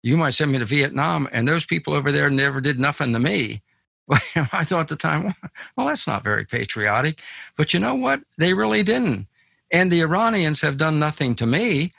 You 0.03 0.17
might 0.17 0.35
send 0.35 0.53
me 0.53 0.59
to 0.59 0.65
Vietnam." 0.65 1.29
And 1.33 1.49
those 1.49 1.67
people 1.67 1.95
over 1.95 2.13
there 2.13 2.31
never 2.31 2.61
did 2.61 2.79
nothing 2.79 3.13
to 3.13 3.19
me. 3.19 3.63
I 4.11 4.65
thought 4.65 4.83
at 4.83 4.89
the 4.89 4.97
time, 4.97 5.35
well, 5.77 5.89
that's 5.89 6.07
not 6.07 6.23
very 6.23 6.45
patriotic. 6.45 7.21
But 7.57 7.75
you 7.75 7.81
know 7.81 7.97
what? 7.97 8.21
They 8.39 8.55
really 8.55 8.85
didn't 8.85 9.27
and 9.71 9.91
the 9.91 10.01
Iranians 10.01 10.61
have 10.63 10.77
done 10.77 10.99
nothing 10.99 11.35
to 11.37 11.47
me. 11.47 11.93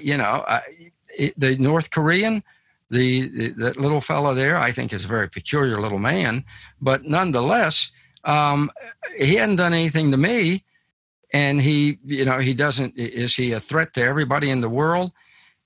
You 0.00 0.18
know, 0.18 0.44
uh, 0.46 0.60
the 1.36 1.56
North 1.58 1.90
Korean, 1.90 2.42
the, 2.90 3.28
the, 3.28 3.48
the 3.50 3.80
little 3.80 4.00
fellow 4.00 4.34
there, 4.34 4.56
I 4.56 4.72
think 4.72 4.92
is 4.92 5.04
a 5.04 5.08
very 5.08 5.28
peculiar 5.28 5.80
little 5.80 5.98
man, 5.98 6.44
but 6.80 7.04
nonetheless, 7.04 7.90
um, 8.24 8.70
he 9.18 9.34
hadn't 9.34 9.56
done 9.56 9.72
anything 9.72 10.10
to 10.10 10.16
me, 10.16 10.64
and 11.32 11.60
he, 11.60 11.98
you 12.04 12.24
know, 12.24 12.38
he 12.38 12.54
doesn't. 12.54 12.96
Is 12.96 13.34
he 13.34 13.52
a 13.52 13.60
threat 13.60 13.92
to 13.94 14.02
everybody 14.02 14.50
in 14.50 14.60
the 14.60 14.68
world? 14.68 15.12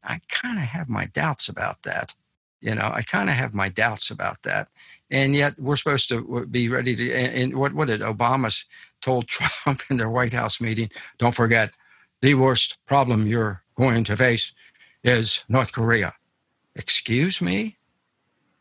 I 0.02 0.20
kind 0.28 0.58
of 0.58 0.64
have 0.64 0.88
my 0.88 1.06
doubts 1.06 1.48
about 1.48 1.82
that. 1.82 2.14
You 2.60 2.74
know, 2.74 2.90
I 2.92 3.02
kind 3.02 3.28
of 3.28 3.36
have 3.36 3.54
my 3.54 3.68
doubts 3.68 4.10
about 4.10 4.42
that. 4.42 4.68
And 5.10 5.34
yet 5.34 5.58
we're 5.58 5.76
supposed 5.76 6.08
to 6.08 6.46
be 6.46 6.68
ready 6.68 6.96
to. 6.96 7.12
And, 7.14 7.56
what 7.56 7.74
what 7.74 7.88
did 7.88 8.00
Obama 8.00 8.52
told 9.00 9.28
Trump 9.28 9.82
in 9.90 9.96
their 9.96 10.10
White 10.10 10.32
House 10.32 10.60
meeting? 10.60 10.90
Don't 11.18 11.34
forget, 11.34 11.72
the 12.20 12.34
worst 12.34 12.78
problem 12.86 13.26
you're 13.26 13.62
going 13.78 14.04
to 14.04 14.16
face 14.16 14.52
is 15.04 15.44
North 15.48 15.72
Korea. 15.72 16.14
Excuse 16.74 17.40
me. 17.40 17.76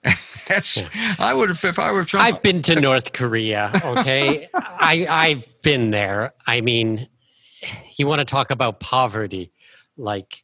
That's 0.47 0.83
I 1.19 1.33
would 1.33 1.49
have 1.49 1.63
if 1.65 1.79
I 1.79 1.91
were 1.91 2.05
Trump. 2.05 2.25
I've 2.25 2.41
been 2.41 2.61
to 2.63 2.79
North 2.79 3.11
Korea. 3.13 3.71
Okay, 3.83 4.47
I 4.53 5.05
I've 5.09 5.61
been 5.61 5.91
there. 5.91 6.33
I 6.45 6.61
mean, 6.61 7.07
you 7.97 8.07
want 8.07 8.19
to 8.19 8.25
talk 8.25 8.49
about 8.51 8.79
poverty, 8.79 9.51
like 9.97 10.43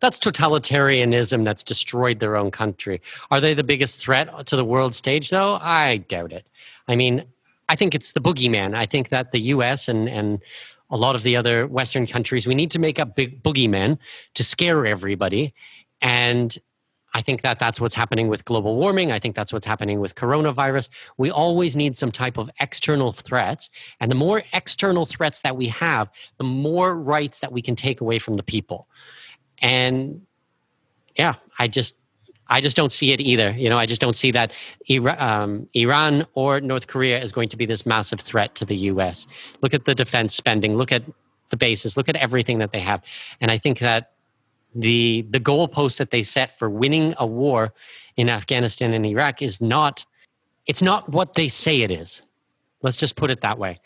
that's 0.00 0.20
totalitarianism 0.20 1.44
that's 1.44 1.64
destroyed 1.64 2.20
their 2.20 2.36
own 2.36 2.52
country. 2.52 3.00
Are 3.32 3.40
they 3.40 3.54
the 3.54 3.64
biggest 3.64 3.98
threat 3.98 4.46
to 4.46 4.54
the 4.54 4.64
world 4.64 4.94
stage, 4.94 5.30
though? 5.30 5.54
I 5.54 5.96
doubt 5.96 6.32
it. 6.32 6.48
I 6.86 6.94
mean, 6.94 7.24
I 7.68 7.74
think 7.74 7.94
it's 7.94 8.12
the 8.12 8.20
boogeyman. 8.20 8.76
I 8.76 8.86
think 8.86 9.08
that 9.08 9.32
the 9.32 9.40
U.S. 9.40 9.88
and 9.88 10.08
and 10.08 10.40
a 10.90 10.96
lot 10.96 11.14
of 11.14 11.22
the 11.22 11.36
other 11.36 11.66
Western 11.66 12.06
countries, 12.06 12.46
we 12.46 12.54
need 12.54 12.70
to 12.70 12.78
make 12.78 12.98
up 12.98 13.14
big 13.14 13.42
boogeymen 13.42 13.98
to 14.34 14.44
scare 14.44 14.86
everybody, 14.86 15.54
and 16.00 16.56
I 17.14 17.22
think 17.22 17.40
that 17.40 17.58
that's 17.58 17.80
what's 17.80 17.94
happening 17.94 18.28
with 18.28 18.44
global 18.44 18.76
warming. 18.76 19.12
I 19.12 19.18
think 19.18 19.34
that's 19.34 19.50
what's 19.50 19.64
happening 19.64 19.98
with 19.98 20.14
coronavirus. 20.14 20.90
We 21.16 21.30
always 21.30 21.74
need 21.74 21.96
some 21.96 22.12
type 22.12 22.36
of 22.36 22.50
external 22.60 23.12
threats. 23.12 23.70
And 23.98 24.10
the 24.10 24.14
more 24.14 24.42
external 24.52 25.06
threats 25.06 25.40
that 25.40 25.56
we 25.56 25.68
have, 25.68 26.12
the 26.36 26.44
more 26.44 26.94
rights 26.94 27.40
that 27.40 27.50
we 27.50 27.62
can 27.62 27.74
take 27.74 28.02
away 28.02 28.18
from 28.18 28.36
the 28.36 28.42
people 28.42 28.88
and 29.60 30.22
yeah 31.16 31.34
i 31.58 31.66
just 31.66 31.96
i 32.48 32.60
just 32.60 32.76
don't 32.76 32.92
see 32.92 33.12
it 33.12 33.20
either. 33.20 33.50
You 33.50 33.68
know 33.68 33.78
i 33.78 33.86
just 33.86 34.00
don't 34.00 34.16
see 34.16 34.30
that 34.32 34.52
um, 35.18 35.68
iran 35.74 36.26
or 36.34 36.60
north 36.60 36.86
korea 36.86 37.22
is 37.22 37.32
going 37.32 37.48
to 37.48 37.56
be 37.56 37.66
this 37.66 37.86
massive 37.86 38.20
threat 38.20 38.54
to 38.56 38.64
the 38.64 38.76
us 38.76 39.26
look 39.62 39.74
at 39.74 39.84
the 39.84 39.94
defense 39.94 40.34
spending. 40.34 40.76
Look 40.76 40.92
at 40.92 41.02
the 41.50 41.56
bases. 41.56 41.96
Look 41.96 42.08
at 42.08 42.16
everything 42.16 42.58
that 42.58 42.72
they 42.72 42.80
have. 42.80 43.04
And 43.40 43.50
i 43.50 43.58
think 43.58 43.78
that 43.80 44.12
the 44.74 45.26
the 45.30 45.40
goalposts 45.40 45.98
that 45.98 46.10
they 46.10 46.22
set 46.22 46.58
for 46.58 46.68
winning 46.68 47.14
a 47.16 47.26
war 47.26 47.72
in 48.16 48.28
afghanistan 48.28 48.92
and 48.92 49.06
iraq 49.06 49.40
is 49.40 49.60
not 49.62 50.04
it's 50.68 50.82
not 50.82 51.08
what 51.08 51.34
they 51.34 51.48
say 51.48 51.80
it 51.80 51.90
is. 51.90 52.22
Let's 52.82 52.98
just 52.98 53.16
put 53.16 53.30
it 53.30 53.40
that 53.40 53.58
way. 53.58 53.80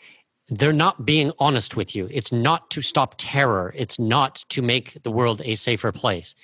They're 0.49 0.73
not 0.73 1.05
being 1.05 1.31
honest 1.39 1.77
with 1.77 1.95
you. 1.95 2.09
It's 2.11 2.31
not 2.31 2.69
to 2.71 2.81
stop 2.81 3.15
terror. 3.17 3.73
It's 3.75 3.97
not 3.97 4.43
to 4.49 4.61
make 4.61 5.01
the 5.01 5.09
world 5.09 5.41
a 5.45 5.55
safer 5.55 5.91
place 5.93 6.35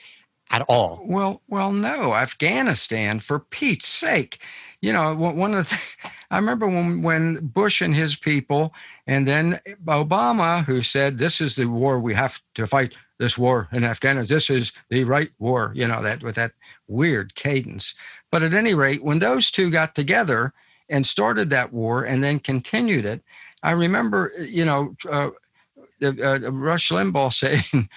at 0.52 0.64
all. 0.64 1.02
Well, 1.06 1.41
well, 1.47 1.72
no, 1.72 2.16
Afghanistan, 2.16 3.20
for 3.20 3.39
Pete's 3.39 3.88
sake. 3.88 4.41
You 4.82 4.93
know, 4.93 5.14
one 5.14 5.54
of 5.54 5.70
the, 5.70 6.10
I 6.32 6.38
remember 6.38 6.68
when 6.68 7.02
when 7.02 7.45
Bush 7.47 7.82
and 7.82 7.93
his 7.93 8.16
people, 8.16 8.74
and 9.06 9.28
then 9.28 9.60
Obama, 9.86 10.64
who 10.64 10.82
said 10.82 11.18
this 11.18 11.41
is 11.41 11.56
the 11.56 11.66
war 11.66 12.00
we 12.00 12.14
have 12.14 12.41
to 12.56 12.68
fight. 12.68 12.95
This 13.20 13.38
war 13.38 13.68
in 13.74 13.84
Afghanistan. 13.84 14.34
This 14.34 14.50
is 14.50 14.72
the 14.89 15.04
right 15.04 15.30
war. 15.39 15.74
You 15.76 15.88
know 15.88 16.02
that 16.02 16.24
with 16.24 16.36
that 16.36 16.54
weird 16.88 17.36
cadence. 17.36 17.93
But 18.32 18.43
at 18.43 18.54
any 18.54 18.74
rate, 18.74 19.04
when 19.04 19.20
those 19.20 19.52
two 19.52 19.70
got 19.70 19.93
together 19.93 20.54
and 20.88 21.06
started 21.06 21.50
that 21.50 21.74
war 21.74 22.04
and 22.04 22.24
then 22.24 22.39
continued 22.39 23.06
it, 23.06 23.22
I 23.62 23.72
remember, 23.72 24.32
you 24.39 24.64
know, 24.64 24.95
uh, 25.12 25.32
uh, 26.02 26.52
Rush 26.52 26.89
Limbaugh 26.89 27.34
saying, 27.74 27.89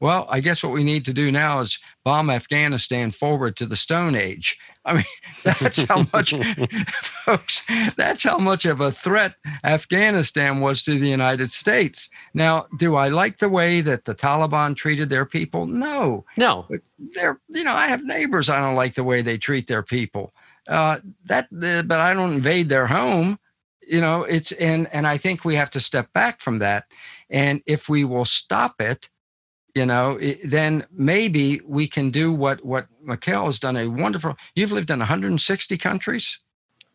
well, 0.00 0.26
I 0.30 0.40
guess 0.40 0.62
what 0.62 0.72
we 0.72 0.82
need 0.82 1.04
to 1.04 1.12
do 1.12 1.30
now 1.30 1.60
is 1.60 1.78
bomb 2.04 2.30
Afghanistan 2.30 3.10
forward 3.10 3.54
to 3.56 3.66
the 3.66 3.76
Stone 3.76 4.14
Age. 4.14 4.58
I 4.86 4.94
mean, 4.94 5.04
that's 5.44 5.82
how 5.84 6.06
much, 6.12 6.32
folks, 6.88 7.64
that's 7.96 8.24
how 8.24 8.38
much 8.38 8.64
of 8.64 8.80
a 8.80 8.90
threat 8.90 9.34
Afghanistan 9.62 10.60
was 10.60 10.82
to 10.84 10.98
the 10.98 11.08
United 11.08 11.50
States. 11.50 12.08
Now, 12.32 12.66
do 12.78 12.96
I 12.96 13.08
like 13.08 13.38
the 13.38 13.50
way 13.50 13.82
that 13.82 14.06
the 14.06 14.14
Taliban 14.14 14.74
treated 14.74 15.10
their 15.10 15.26
people? 15.26 15.66
No. 15.66 16.24
No. 16.38 16.64
But 16.70 16.80
they're, 17.14 17.38
you 17.48 17.64
know, 17.64 17.74
I 17.74 17.88
have 17.88 18.02
neighbors 18.02 18.48
I 18.48 18.58
don't 18.58 18.76
like 18.76 18.94
the 18.94 19.04
way 19.04 19.20
they 19.20 19.36
treat 19.36 19.66
their 19.66 19.82
people. 19.82 20.32
Uh, 20.66 21.00
that, 21.26 21.48
uh, 21.62 21.82
but 21.82 22.00
I 22.00 22.14
don't 22.14 22.32
invade 22.32 22.68
their 22.68 22.86
home 22.86 23.38
you 23.86 24.00
know 24.00 24.22
it's 24.22 24.52
and 24.52 24.86
and 24.92 25.06
i 25.06 25.16
think 25.16 25.44
we 25.44 25.56
have 25.56 25.70
to 25.70 25.80
step 25.80 26.12
back 26.12 26.40
from 26.40 26.60
that 26.60 26.84
and 27.28 27.60
if 27.66 27.88
we 27.88 28.04
will 28.04 28.26
stop 28.26 28.80
it 28.80 29.08
you 29.74 29.86
know 29.86 30.16
it, 30.20 30.38
then 30.48 30.86
maybe 30.92 31.60
we 31.66 31.86
can 31.86 32.10
do 32.10 32.32
what 32.32 32.64
what 32.64 32.86
Mikkel 33.06 33.46
has 33.46 33.60
done 33.60 33.76
a 33.76 33.86
wonderful 33.88 34.36
you've 34.54 34.72
lived 34.72 34.90
in 34.90 34.98
160 34.98 35.76
countries 35.78 36.38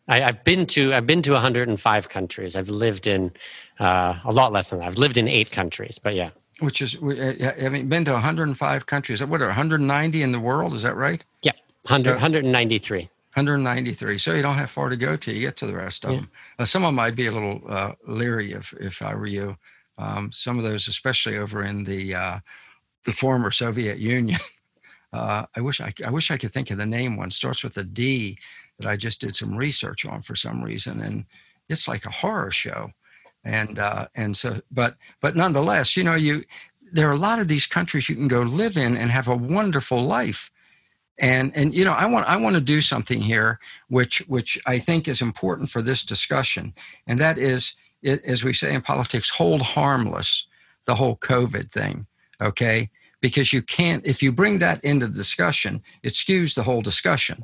I, 0.08 0.20
have 0.20 0.44
been 0.44 0.66
to 0.66 0.94
I've 0.94 1.06
been 1.06 1.22
to 1.22 1.32
105 1.32 2.08
countries. 2.08 2.56
I've 2.56 2.68
lived 2.68 3.06
in 3.06 3.32
uh, 3.80 4.18
a 4.24 4.32
lot 4.32 4.52
less 4.52 4.70
than 4.70 4.78
that. 4.80 4.86
I've 4.86 4.98
lived 4.98 5.18
in 5.18 5.28
eight 5.28 5.50
countries, 5.50 5.98
but 5.98 6.14
yeah. 6.14 6.30
Which 6.60 6.80
is 6.80 6.96
uh, 6.96 7.52
having 7.58 7.88
been 7.88 8.04
to 8.06 8.12
105 8.12 8.86
countries. 8.86 9.22
What 9.22 9.42
are 9.42 9.46
190 9.46 10.22
in 10.22 10.32
the 10.32 10.40
world? 10.40 10.72
Is 10.72 10.82
that 10.82 10.96
right? 10.96 11.22
Yeah, 11.42 11.52
100, 11.82 12.12
193. 12.12 13.00
193. 13.34 14.18
So 14.18 14.32
you 14.32 14.40
don't 14.40 14.54
have 14.54 14.70
far 14.70 14.88
to 14.88 14.96
go 14.96 15.16
to. 15.16 15.32
you 15.32 15.40
get 15.40 15.56
to 15.58 15.66
the 15.66 15.76
rest 15.76 16.04
of 16.06 16.12
yeah. 16.12 16.16
them. 16.20 16.30
Uh, 16.58 16.64
some 16.64 16.84
of 16.84 16.88
them 16.88 16.98
I'd 16.98 17.16
be 17.16 17.26
a 17.26 17.32
little 17.32 17.60
uh, 17.68 17.92
leery 18.06 18.52
if 18.52 18.72
if 18.74 19.02
I 19.02 19.14
were 19.14 19.26
you. 19.26 19.56
Um, 19.98 20.30
some 20.32 20.58
of 20.58 20.64
those, 20.64 20.88
especially 20.88 21.36
over 21.36 21.64
in 21.64 21.84
the 21.84 22.14
uh, 22.14 22.38
the 23.06 23.12
former 23.12 23.50
Soviet 23.50 23.98
Union. 23.98 24.38
Uh, 25.12 25.46
I 25.56 25.60
wish 25.62 25.80
I, 25.80 25.94
I 26.04 26.10
wish 26.10 26.30
I 26.30 26.36
could 26.36 26.52
think 26.52 26.70
of 26.70 26.76
the 26.76 26.84
name 26.84 27.16
one. 27.16 27.30
Starts 27.30 27.62
with 27.62 27.76
a 27.78 27.84
D 27.84 28.36
that 28.78 28.88
I 28.88 28.96
just 28.96 29.20
did 29.20 29.34
some 29.34 29.56
research 29.56 30.04
on 30.04 30.20
for 30.20 30.34
some 30.34 30.62
reason, 30.62 31.00
and 31.00 31.24
it's 31.70 31.88
like 31.88 32.04
a 32.04 32.10
horror 32.10 32.50
show. 32.50 32.90
And 33.44 33.78
uh, 33.78 34.08
and 34.14 34.36
so, 34.36 34.60
but 34.70 34.96
but 35.22 35.34
nonetheless, 35.34 35.96
you 35.96 36.04
know, 36.04 36.16
you 36.16 36.42
there 36.92 37.08
are 37.08 37.12
a 37.12 37.18
lot 37.18 37.38
of 37.38 37.48
these 37.48 37.66
countries 37.66 38.10
you 38.10 38.16
can 38.16 38.28
go 38.28 38.42
live 38.42 38.76
in 38.76 38.96
and 38.96 39.10
have 39.10 39.28
a 39.28 39.36
wonderful 39.36 40.04
life 40.04 40.50
and 41.18 41.54
and 41.56 41.74
you 41.74 41.84
know 41.84 41.92
i 41.92 42.04
want 42.04 42.26
i 42.28 42.36
want 42.36 42.54
to 42.54 42.60
do 42.60 42.80
something 42.80 43.20
here 43.20 43.58
which 43.88 44.18
which 44.28 44.58
i 44.66 44.78
think 44.78 45.08
is 45.08 45.22
important 45.22 45.70
for 45.70 45.82
this 45.82 46.04
discussion 46.04 46.74
and 47.06 47.18
that 47.18 47.38
is 47.38 47.74
it, 48.02 48.22
as 48.24 48.44
we 48.44 48.52
say 48.52 48.74
in 48.74 48.82
politics 48.82 49.30
hold 49.30 49.62
harmless 49.62 50.46
the 50.84 50.94
whole 50.94 51.16
covid 51.16 51.70
thing 51.70 52.06
okay 52.40 52.90
because 53.20 53.52
you 53.52 53.62
can't 53.62 54.06
if 54.06 54.22
you 54.22 54.32
bring 54.32 54.58
that 54.58 54.82
into 54.84 55.06
the 55.06 55.14
discussion 55.14 55.82
it 56.02 56.12
skews 56.12 56.54
the 56.54 56.62
whole 56.62 56.82
discussion 56.82 57.42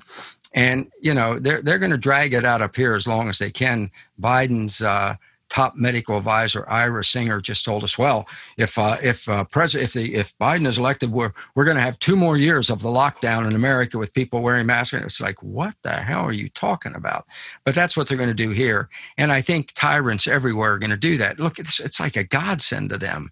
and 0.54 0.90
you 1.00 1.14
know 1.14 1.38
they're 1.38 1.62
they're 1.62 1.78
going 1.78 1.90
to 1.92 1.98
drag 1.98 2.34
it 2.34 2.44
out 2.44 2.62
up 2.62 2.76
here 2.76 2.94
as 2.94 3.06
long 3.06 3.28
as 3.28 3.38
they 3.38 3.50
can 3.50 3.90
biden's 4.20 4.82
uh, 4.82 5.16
top 5.52 5.76
medical 5.76 6.16
advisor 6.16 6.66
Ira 6.66 7.04
Singer 7.04 7.38
just 7.38 7.62
told 7.62 7.84
us, 7.84 7.98
well, 7.98 8.26
if 8.56 8.78
uh, 8.78 8.96
if 9.02 9.28
uh, 9.28 9.44
president 9.44 9.90
if 9.90 9.92
the 9.92 10.14
if 10.14 10.36
Biden 10.38 10.66
is 10.66 10.78
elected, 10.78 11.12
we're 11.12 11.32
we're 11.54 11.66
going 11.66 11.76
to 11.76 11.82
have 11.82 11.98
two 11.98 12.16
more 12.16 12.38
years 12.38 12.70
of 12.70 12.80
the 12.80 12.88
lockdown 12.88 13.46
in 13.46 13.54
America 13.54 13.98
with 13.98 14.14
people 14.14 14.40
wearing 14.40 14.64
masks. 14.64 14.94
And 14.94 15.04
it's 15.04 15.20
like, 15.20 15.42
what 15.42 15.74
the 15.82 15.92
hell 15.92 16.24
are 16.24 16.32
you 16.32 16.48
talking 16.48 16.94
about? 16.94 17.26
But 17.64 17.74
that's 17.74 17.98
what 17.98 18.08
they're 18.08 18.16
going 18.16 18.30
to 18.30 18.34
do 18.34 18.50
here, 18.50 18.88
and 19.18 19.30
I 19.30 19.42
think 19.42 19.72
tyrants 19.74 20.26
everywhere 20.26 20.72
are 20.72 20.78
going 20.78 20.90
to 20.90 20.96
do 20.96 21.18
that. 21.18 21.38
Look, 21.38 21.58
it's 21.58 21.80
it's 21.80 22.00
like 22.00 22.16
a 22.16 22.24
godsend 22.24 22.88
to 22.88 22.96
them. 22.96 23.30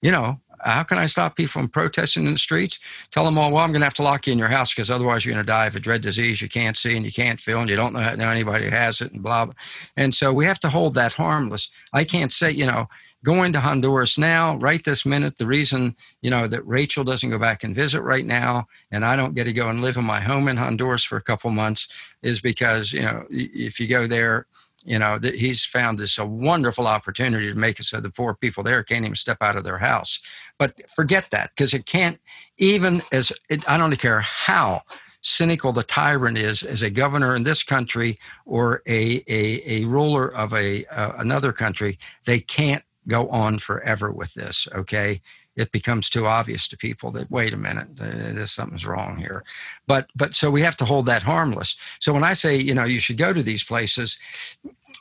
You 0.00 0.12
know, 0.12 0.40
how 0.60 0.82
can 0.82 0.98
I 0.98 1.06
stop 1.06 1.36
people 1.36 1.52
from 1.52 1.68
protesting 1.68 2.26
in 2.26 2.32
the 2.32 2.38
streets? 2.38 2.78
Tell 3.10 3.24
them 3.24 3.38
all, 3.38 3.50
well, 3.50 3.64
I'm 3.64 3.70
going 3.70 3.80
to 3.80 3.86
have 3.86 3.94
to 3.94 4.02
lock 4.02 4.26
you 4.26 4.32
in 4.32 4.38
your 4.38 4.48
house 4.48 4.72
because 4.74 4.90
otherwise 4.90 5.24
you're 5.24 5.34
going 5.34 5.44
to 5.44 5.50
die 5.50 5.66
of 5.66 5.76
a 5.76 5.80
dread 5.80 6.02
disease 6.02 6.42
you 6.42 6.48
can't 6.48 6.76
see 6.76 6.96
and 6.96 7.04
you 7.04 7.12
can't 7.12 7.40
feel 7.40 7.60
and 7.60 7.70
you 7.70 7.76
don't 7.76 7.92
know, 7.92 8.14
know 8.14 8.30
anybody 8.30 8.64
who 8.64 8.70
has 8.70 9.00
it 9.00 9.12
and 9.12 9.22
blah, 9.22 9.46
blah. 9.46 9.54
And 9.96 10.14
so 10.14 10.32
we 10.32 10.44
have 10.46 10.60
to 10.60 10.68
hold 10.68 10.94
that 10.94 11.14
harmless. 11.14 11.70
I 11.92 12.04
can't 12.04 12.32
say, 12.32 12.50
you 12.50 12.66
know, 12.66 12.88
going 13.24 13.52
to 13.52 13.60
Honduras 13.60 14.16
now, 14.16 14.56
right 14.56 14.84
this 14.84 15.04
minute, 15.04 15.38
the 15.38 15.46
reason, 15.46 15.96
you 16.22 16.30
know, 16.30 16.46
that 16.46 16.66
Rachel 16.66 17.04
doesn't 17.04 17.30
go 17.30 17.38
back 17.38 17.64
and 17.64 17.74
visit 17.74 18.02
right 18.02 18.24
now 18.24 18.68
and 18.90 19.04
I 19.04 19.16
don't 19.16 19.34
get 19.34 19.44
to 19.44 19.52
go 19.52 19.68
and 19.68 19.80
live 19.80 19.96
in 19.96 20.04
my 20.04 20.20
home 20.20 20.48
in 20.48 20.56
Honduras 20.56 21.04
for 21.04 21.16
a 21.16 21.22
couple 21.22 21.50
months 21.50 21.88
is 22.22 22.40
because, 22.40 22.92
you 22.92 23.02
know, 23.02 23.24
if 23.30 23.80
you 23.80 23.88
go 23.88 24.06
there, 24.06 24.46
you 24.84 24.98
know 24.98 25.18
that 25.18 25.34
he's 25.34 25.64
found 25.64 25.98
this 25.98 26.18
a 26.18 26.24
wonderful 26.24 26.86
opportunity 26.86 27.48
to 27.48 27.54
make 27.54 27.80
it 27.80 27.84
so 27.84 28.00
the 28.00 28.10
poor 28.10 28.34
people 28.34 28.62
there 28.62 28.82
can't 28.84 29.04
even 29.04 29.16
step 29.16 29.38
out 29.40 29.56
of 29.56 29.64
their 29.64 29.78
house 29.78 30.20
but 30.58 30.90
forget 30.90 31.30
that 31.30 31.50
because 31.54 31.74
it 31.74 31.86
can't 31.86 32.18
even 32.56 33.02
as 33.12 33.32
it, 33.48 33.68
i 33.68 33.76
don't 33.76 33.98
care 33.98 34.20
how 34.20 34.82
cynical 35.20 35.72
the 35.72 35.82
tyrant 35.82 36.38
is 36.38 36.62
as 36.62 36.82
a 36.82 36.90
governor 36.90 37.34
in 37.34 37.42
this 37.42 37.62
country 37.62 38.18
or 38.46 38.82
a 38.86 39.22
a, 39.26 39.62
a 39.66 39.84
ruler 39.84 40.28
of 40.28 40.54
a 40.54 40.84
uh, 40.86 41.12
another 41.18 41.52
country 41.52 41.98
they 42.24 42.38
can't 42.38 42.84
go 43.08 43.28
on 43.30 43.58
forever 43.58 44.12
with 44.12 44.34
this. 44.34 44.68
Okay, 44.74 45.20
it 45.56 45.72
becomes 45.72 46.08
too 46.08 46.26
obvious 46.26 46.68
to 46.68 46.76
people 46.76 47.10
that 47.12 47.30
wait 47.30 47.52
a 47.52 47.56
minute, 47.56 47.88
there's 47.96 48.52
something's 48.52 48.86
wrong 48.86 49.16
here. 49.16 49.42
But 49.86 50.06
but 50.14 50.34
so 50.34 50.50
we 50.50 50.62
have 50.62 50.76
to 50.76 50.84
hold 50.84 51.06
that 51.06 51.24
harmless. 51.24 51.76
So 51.98 52.12
when 52.12 52.22
I 52.22 52.34
say 52.34 52.56
you 52.56 52.74
know 52.74 52.84
you 52.84 53.00
should 53.00 53.18
go 53.18 53.32
to 53.32 53.42
these 53.42 53.64
places, 53.64 54.18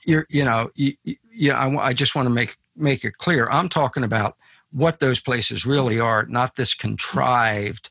you're 0.06 0.26
you 0.30 0.44
know 0.44 0.72
you, 0.74 0.96
you 1.04 1.52
I, 1.52 1.90
I 1.90 1.94
just 1.94 2.16
want 2.16 2.26
to 2.26 2.34
make 2.34 2.58
make 2.76 3.04
it 3.04 3.18
clear. 3.18 3.48
I'm 3.50 3.70
talking 3.70 4.04
about 4.04 4.38
what 4.72 5.00
those 5.00 5.20
places 5.20 5.66
really 5.66 6.00
are, 6.00 6.26
not 6.26 6.56
this 6.56 6.74
contrived 6.74 7.90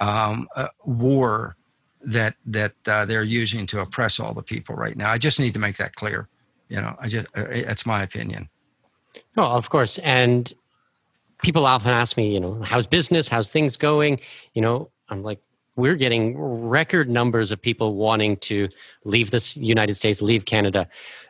um, 0.00 0.48
uh, 0.54 0.68
war 0.84 1.56
that 2.00 2.34
that 2.46 2.72
uh, 2.86 3.04
they're 3.04 3.24
using 3.24 3.66
to 3.66 3.80
oppress 3.80 4.20
all 4.20 4.34
the 4.34 4.42
people 4.42 4.74
right 4.74 4.96
now. 4.96 5.10
I 5.10 5.18
just 5.18 5.40
need 5.40 5.54
to 5.54 5.60
make 5.60 5.76
that 5.78 5.94
clear. 5.94 6.28
You 6.68 6.80
know, 6.80 6.96
I 7.00 7.08
just 7.08 7.26
uh, 7.34 7.44
that's 7.66 7.86
my 7.86 8.02
opinion. 8.02 8.48
Oh, 9.36 9.44
of 9.44 9.70
course, 9.70 9.98
and 9.98 10.52
people 11.42 11.66
often 11.66 11.90
ask 11.90 12.16
me, 12.16 12.32
you 12.32 12.40
know, 12.40 12.60
how's 12.62 12.86
business? 12.86 13.28
How's 13.28 13.50
things 13.50 13.76
going? 13.76 14.20
You 14.54 14.62
know, 14.62 14.90
I'm 15.08 15.22
like, 15.22 15.40
we're 15.76 15.94
getting 15.94 16.36
record 16.38 17.08
numbers 17.08 17.52
of 17.52 17.60
people 17.60 17.94
wanting 17.94 18.36
to 18.38 18.68
leave 19.04 19.30
the 19.30 19.56
United 19.60 19.94
States, 19.94 20.20
leave 20.20 20.44
Canada. 20.44 20.88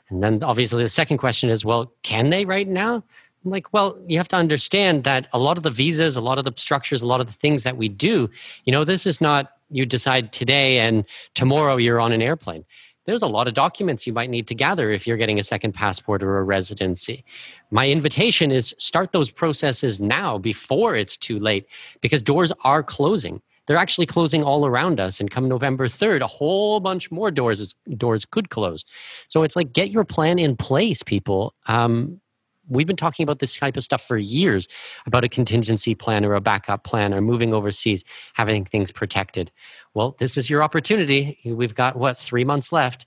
And 0.09 0.23
then 0.23 0.43
obviously 0.43 0.83
the 0.83 0.89
second 0.89 1.19
question 1.19 1.51
is, 1.51 1.65
well, 1.65 1.93
can 2.03 2.31
they 2.31 2.47
right 2.47 2.67
now? 2.67 3.05
Like, 3.45 3.73
well, 3.73 3.99
you 4.07 4.19
have 4.19 4.29
to 4.29 4.37
understand 4.37 5.05
that 5.05 5.29
a 5.33 5.39
lot 5.39 5.57
of 5.57 5.63
the 5.63 5.71
visas, 5.71 6.17
a 6.17 6.21
lot 6.21 6.39
of 6.39 6.45
the 6.45 6.53
structures, 6.57 7.03
a 7.03 7.07
lot 7.07 7.21
of 7.21 7.27
the 7.27 7.33
things 7.33 7.63
that 7.63 7.77
we 7.77 7.89
do, 7.89 8.29
you 8.65 8.73
know, 8.73 8.85
this 8.85 9.07
is 9.07 9.21
not 9.21 9.53
you 9.71 9.85
decide 9.85 10.33
today 10.33 10.81
and 10.81 11.05
tomorrow 11.35 11.77
you're 11.77 12.01
on 12.01 12.13
an 12.13 12.23
airplane. 12.23 12.65
There's 13.05 13.23
a 13.23 13.27
lot 13.27 13.49
of 13.49 13.55
documents 13.55 14.07
you 14.07 14.13
might 14.13 14.29
need 14.29 14.47
to 14.49 14.55
gather 14.55 14.91
if 14.91 15.07
you're 15.07 15.17
getting 15.17 15.39
a 15.39 15.43
second 15.43 15.73
passport 15.73 16.23
or 16.23 16.39
a 16.39 16.43
residency. 16.43 17.25
My 17.71 17.89
invitation 17.89 18.51
is 18.51 18.75
start 18.79 19.13
those 19.13 19.31
processes 19.31 19.99
now 19.99 20.37
before 20.37 20.95
it's 20.95 21.17
too 21.17 21.39
late 21.39 21.67
because 22.03 22.21
doors 22.21 22.53
are 22.65 22.83
closing. 22.83 23.41
They're 23.67 23.79
actually 23.79 24.07
closing 24.07 24.43
all 24.43 24.67
around 24.67 25.01
us. 25.01 25.21
And 25.21 25.31
come 25.31 25.49
November 25.49 25.89
3rd, 25.89 26.21
a 26.21 26.27
whole 26.27 26.81
bunch 26.81 27.11
more 27.11 27.31
doors 27.31 27.61
is, 27.61 27.75
doors 27.97 28.25
could 28.25 28.51
close. 28.51 28.85
So 29.27 29.43
it's 29.43 29.57
like 29.57 29.73
get 29.73 29.91
your 29.91 30.05
plan 30.05 30.39
in 30.39 30.57
place, 30.57 31.03
people. 31.03 31.55
Um, 31.67 32.21
we've 32.69 32.87
been 32.87 32.97
talking 32.97 33.25
about 33.25 33.39
this 33.39 33.57
type 33.57 33.77
of 33.77 33.85
stuff 33.85 34.07
for 34.07 34.17
years 34.17 34.69
about 35.07 35.25
a 35.25 35.29
contingency 35.29 35.95
plan 35.95 36.25
or 36.25 36.35
a 36.35 36.41
backup 36.41 36.85
plan 36.85 37.15
or 37.15 37.21
moving 37.21 37.53
overseas, 37.55 38.05
having 38.35 38.65
things 38.65 38.93
protected. 38.93 39.51
Well, 39.95 40.17
this 40.19 40.37
is 40.37 40.49
your 40.49 40.63
opportunity. 40.63 41.39
We've 41.45 41.75
got 41.75 41.97
what 41.97 42.19
three 42.19 42.45
months 42.45 42.73
left, 42.73 43.07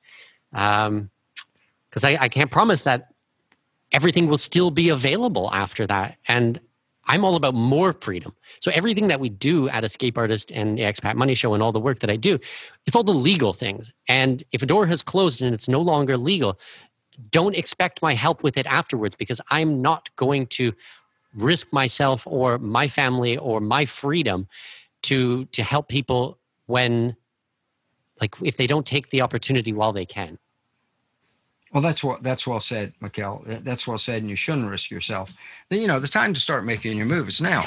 because 0.52 0.88
um, 0.88 1.10
I, 2.04 2.18
I 2.22 2.30
can't 2.30 2.52
promise 2.52 2.84
that 2.84 3.10
everything 3.92 4.28
will 4.28 4.38
still 4.38 4.72
be 4.72 4.90
available 4.90 5.50
after 5.54 5.86
that. 5.88 6.18
And 6.28 6.60
I'm 7.08 7.26
all 7.26 7.36
about 7.36 7.56
more 7.56 7.94
freedom. 7.94 8.34
So 8.60 8.72
everything 8.72 9.08
that 9.08 9.20
we 9.20 9.30
do 9.30 9.68
at 9.70 9.84
Escape 9.84 10.18
Artist 10.18 10.52
and 10.52 10.78
the 10.78 10.84
Expat 10.84 11.16
Money 11.16 11.34
Show 11.34 11.54
and 11.54 11.64
all 11.64 11.72
the 11.72 11.80
work 11.80 12.00
that 12.00 12.10
I 12.10 12.16
do, 12.16 12.40
it's 12.86 12.96
all 12.96 13.04
the 13.04 13.12
legal 13.12 13.54
things. 13.54 13.92
And 14.08 14.44
if 14.52 14.62
a 14.62 14.66
door 14.66 14.86
has 14.86 15.02
closed 15.02 15.42
and 15.42 15.54
it's 15.54 15.68
no 15.68 15.82
longer 15.82 16.16
legal, 16.16 16.60
don't 17.30 17.56
expect 17.56 18.02
my 18.02 18.14
help 18.14 18.44
with 18.44 18.58
it 18.58 18.66
afterwards 18.66 19.16
because 19.16 19.42
I'm 19.50 19.82
not 19.82 20.14
going 20.16 20.48
to 20.48 20.74
risk 21.36 21.72
myself 21.72 22.26
or 22.28 22.58
my 22.58 22.88
family 22.88 23.38
or 23.38 23.62
my 23.62 23.86
freedom 23.86 24.48
to 25.04 25.46
to 25.46 25.64
help 25.64 25.88
people 25.88 26.38
when 26.66 27.16
like 28.20 28.36
if 28.42 28.58
they 28.58 28.68
don't 28.68 28.86
take 28.86 29.10
the 29.10 29.22
opportunity 29.22 29.74
while 29.74 29.94
they 29.94 30.06
can. 30.06 30.38
Well, 31.74 31.82
that's 31.82 32.04
what 32.04 32.22
that's 32.22 32.46
well 32.46 32.60
said, 32.60 32.94
Mikkel. 33.02 33.64
That's 33.64 33.88
well 33.88 33.98
said, 33.98 34.22
and 34.22 34.30
you 34.30 34.36
shouldn't 34.36 34.70
risk 34.70 34.92
yourself. 34.92 35.38
then 35.70 35.80
You 35.80 35.88
know, 35.88 36.00
the 36.00 36.08
time 36.08 36.34
to 36.34 36.40
start 36.40 36.66
making 36.66 36.98
your 36.98 37.06
move 37.06 37.30
is 37.30 37.40
now, 37.40 37.62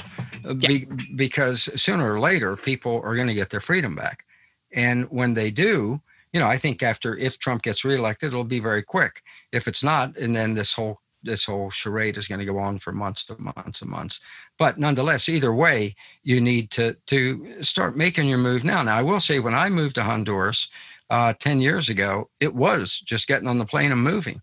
uh, 0.44 0.54
yeah. 0.56 0.68
be, 0.68 0.86
because 1.16 1.70
sooner 1.80 2.12
or 2.12 2.20
later, 2.20 2.54
people 2.56 3.00
are 3.02 3.14
going 3.16 3.28
to 3.28 3.34
get 3.34 3.48
their 3.48 3.62
freedom 3.62 3.94
back, 3.94 4.26
and 4.72 5.10
when 5.10 5.32
they 5.32 5.50
do, 5.50 6.02
you 6.34 6.40
know, 6.40 6.46
I 6.46 6.58
think 6.58 6.82
after 6.82 7.16
if 7.16 7.38
Trump 7.38 7.62
gets 7.62 7.82
reelected, 7.82 8.28
it'll 8.28 8.44
be 8.44 8.60
very 8.60 8.82
quick. 8.82 9.22
If 9.54 9.68
it's 9.68 9.84
not, 9.84 10.16
and 10.16 10.34
then 10.34 10.54
this 10.54 10.72
whole 10.74 11.00
this 11.24 11.44
whole 11.46 11.70
charade 11.70 12.18
is 12.18 12.28
going 12.28 12.40
to 12.40 12.52
go 12.52 12.58
on 12.58 12.78
for 12.78 12.92
months 12.92 13.24
to 13.24 13.36
months 13.38 13.80
and 13.82 13.90
months. 13.90 14.20
But 14.58 14.78
nonetheless, 14.78 15.28
either 15.28 15.52
way, 15.52 15.94
you 16.22 16.40
need 16.40 16.70
to 16.72 16.96
to 17.06 17.62
start 17.62 17.96
making 17.96 18.28
your 18.28 18.38
move 18.38 18.62
now. 18.64 18.82
Now, 18.82 18.98
I 18.98 19.02
will 19.02 19.20
say, 19.20 19.40
when 19.40 19.54
I 19.54 19.68
moved 19.68 19.94
to 19.96 20.04
Honduras 20.04 20.68
uh, 21.10 21.32
ten 21.38 21.60
years 21.60 21.88
ago, 21.88 22.28
it 22.40 22.54
was 22.54 23.00
just 23.00 23.28
getting 23.28 23.48
on 23.48 23.58
the 23.58 23.64
plane 23.64 23.92
and 23.92 24.02
moving, 24.02 24.42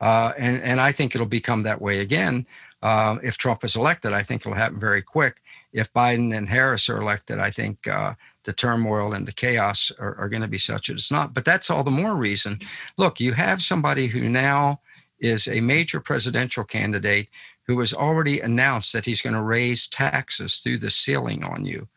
uh, 0.00 0.32
and 0.38 0.62
and 0.62 0.80
I 0.80 0.92
think 0.92 1.14
it'll 1.14 1.26
become 1.26 1.62
that 1.62 1.80
way 1.80 2.00
again. 2.00 2.46
Uh, 2.82 3.18
if 3.22 3.36
Trump 3.36 3.64
is 3.64 3.76
elected, 3.76 4.12
I 4.12 4.22
think 4.22 4.42
it'll 4.42 4.54
happen 4.54 4.80
very 4.80 5.02
quick. 5.02 5.42
If 5.72 5.92
Biden 5.92 6.36
and 6.36 6.48
Harris 6.48 6.88
are 6.88 7.00
elected, 7.00 7.38
I 7.38 7.50
think 7.50 7.86
uh, 7.86 8.14
the 8.44 8.52
turmoil 8.52 9.12
and 9.12 9.26
the 9.26 9.32
chaos 9.32 9.92
are, 9.98 10.14
are 10.16 10.28
going 10.28 10.42
to 10.42 10.48
be 10.48 10.58
such 10.58 10.86
that 10.86 10.94
it's 10.94 11.10
not. 11.10 11.34
But 11.34 11.44
that's 11.44 11.70
all 11.70 11.84
the 11.84 11.90
more 11.90 12.16
reason. 12.16 12.58
Look, 12.96 13.20
you 13.20 13.32
have 13.32 13.62
somebody 13.62 14.06
who 14.06 14.28
now 14.28 14.80
is 15.18 15.46
a 15.46 15.60
major 15.60 16.00
presidential 16.00 16.64
candidate 16.64 17.28
who 17.66 17.78
has 17.80 17.92
already 17.92 18.40
announced 18.40 18.92
that 18.92 19.06
he's 19.06 19.22
going 19.22 19.34
to 19.34 19.42
raise 19.42 19.86
taxes 19.86 20.58
through 20.58 20.78
the 20.78 20.90
ceiling 20.90 21.44
on 21.44 21.64
you. 21.64 21.88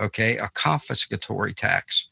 Okay, 0.00 0.36
a 0.38 0.48
confiscatory 0.48 1.54
tax. 1.54 2.08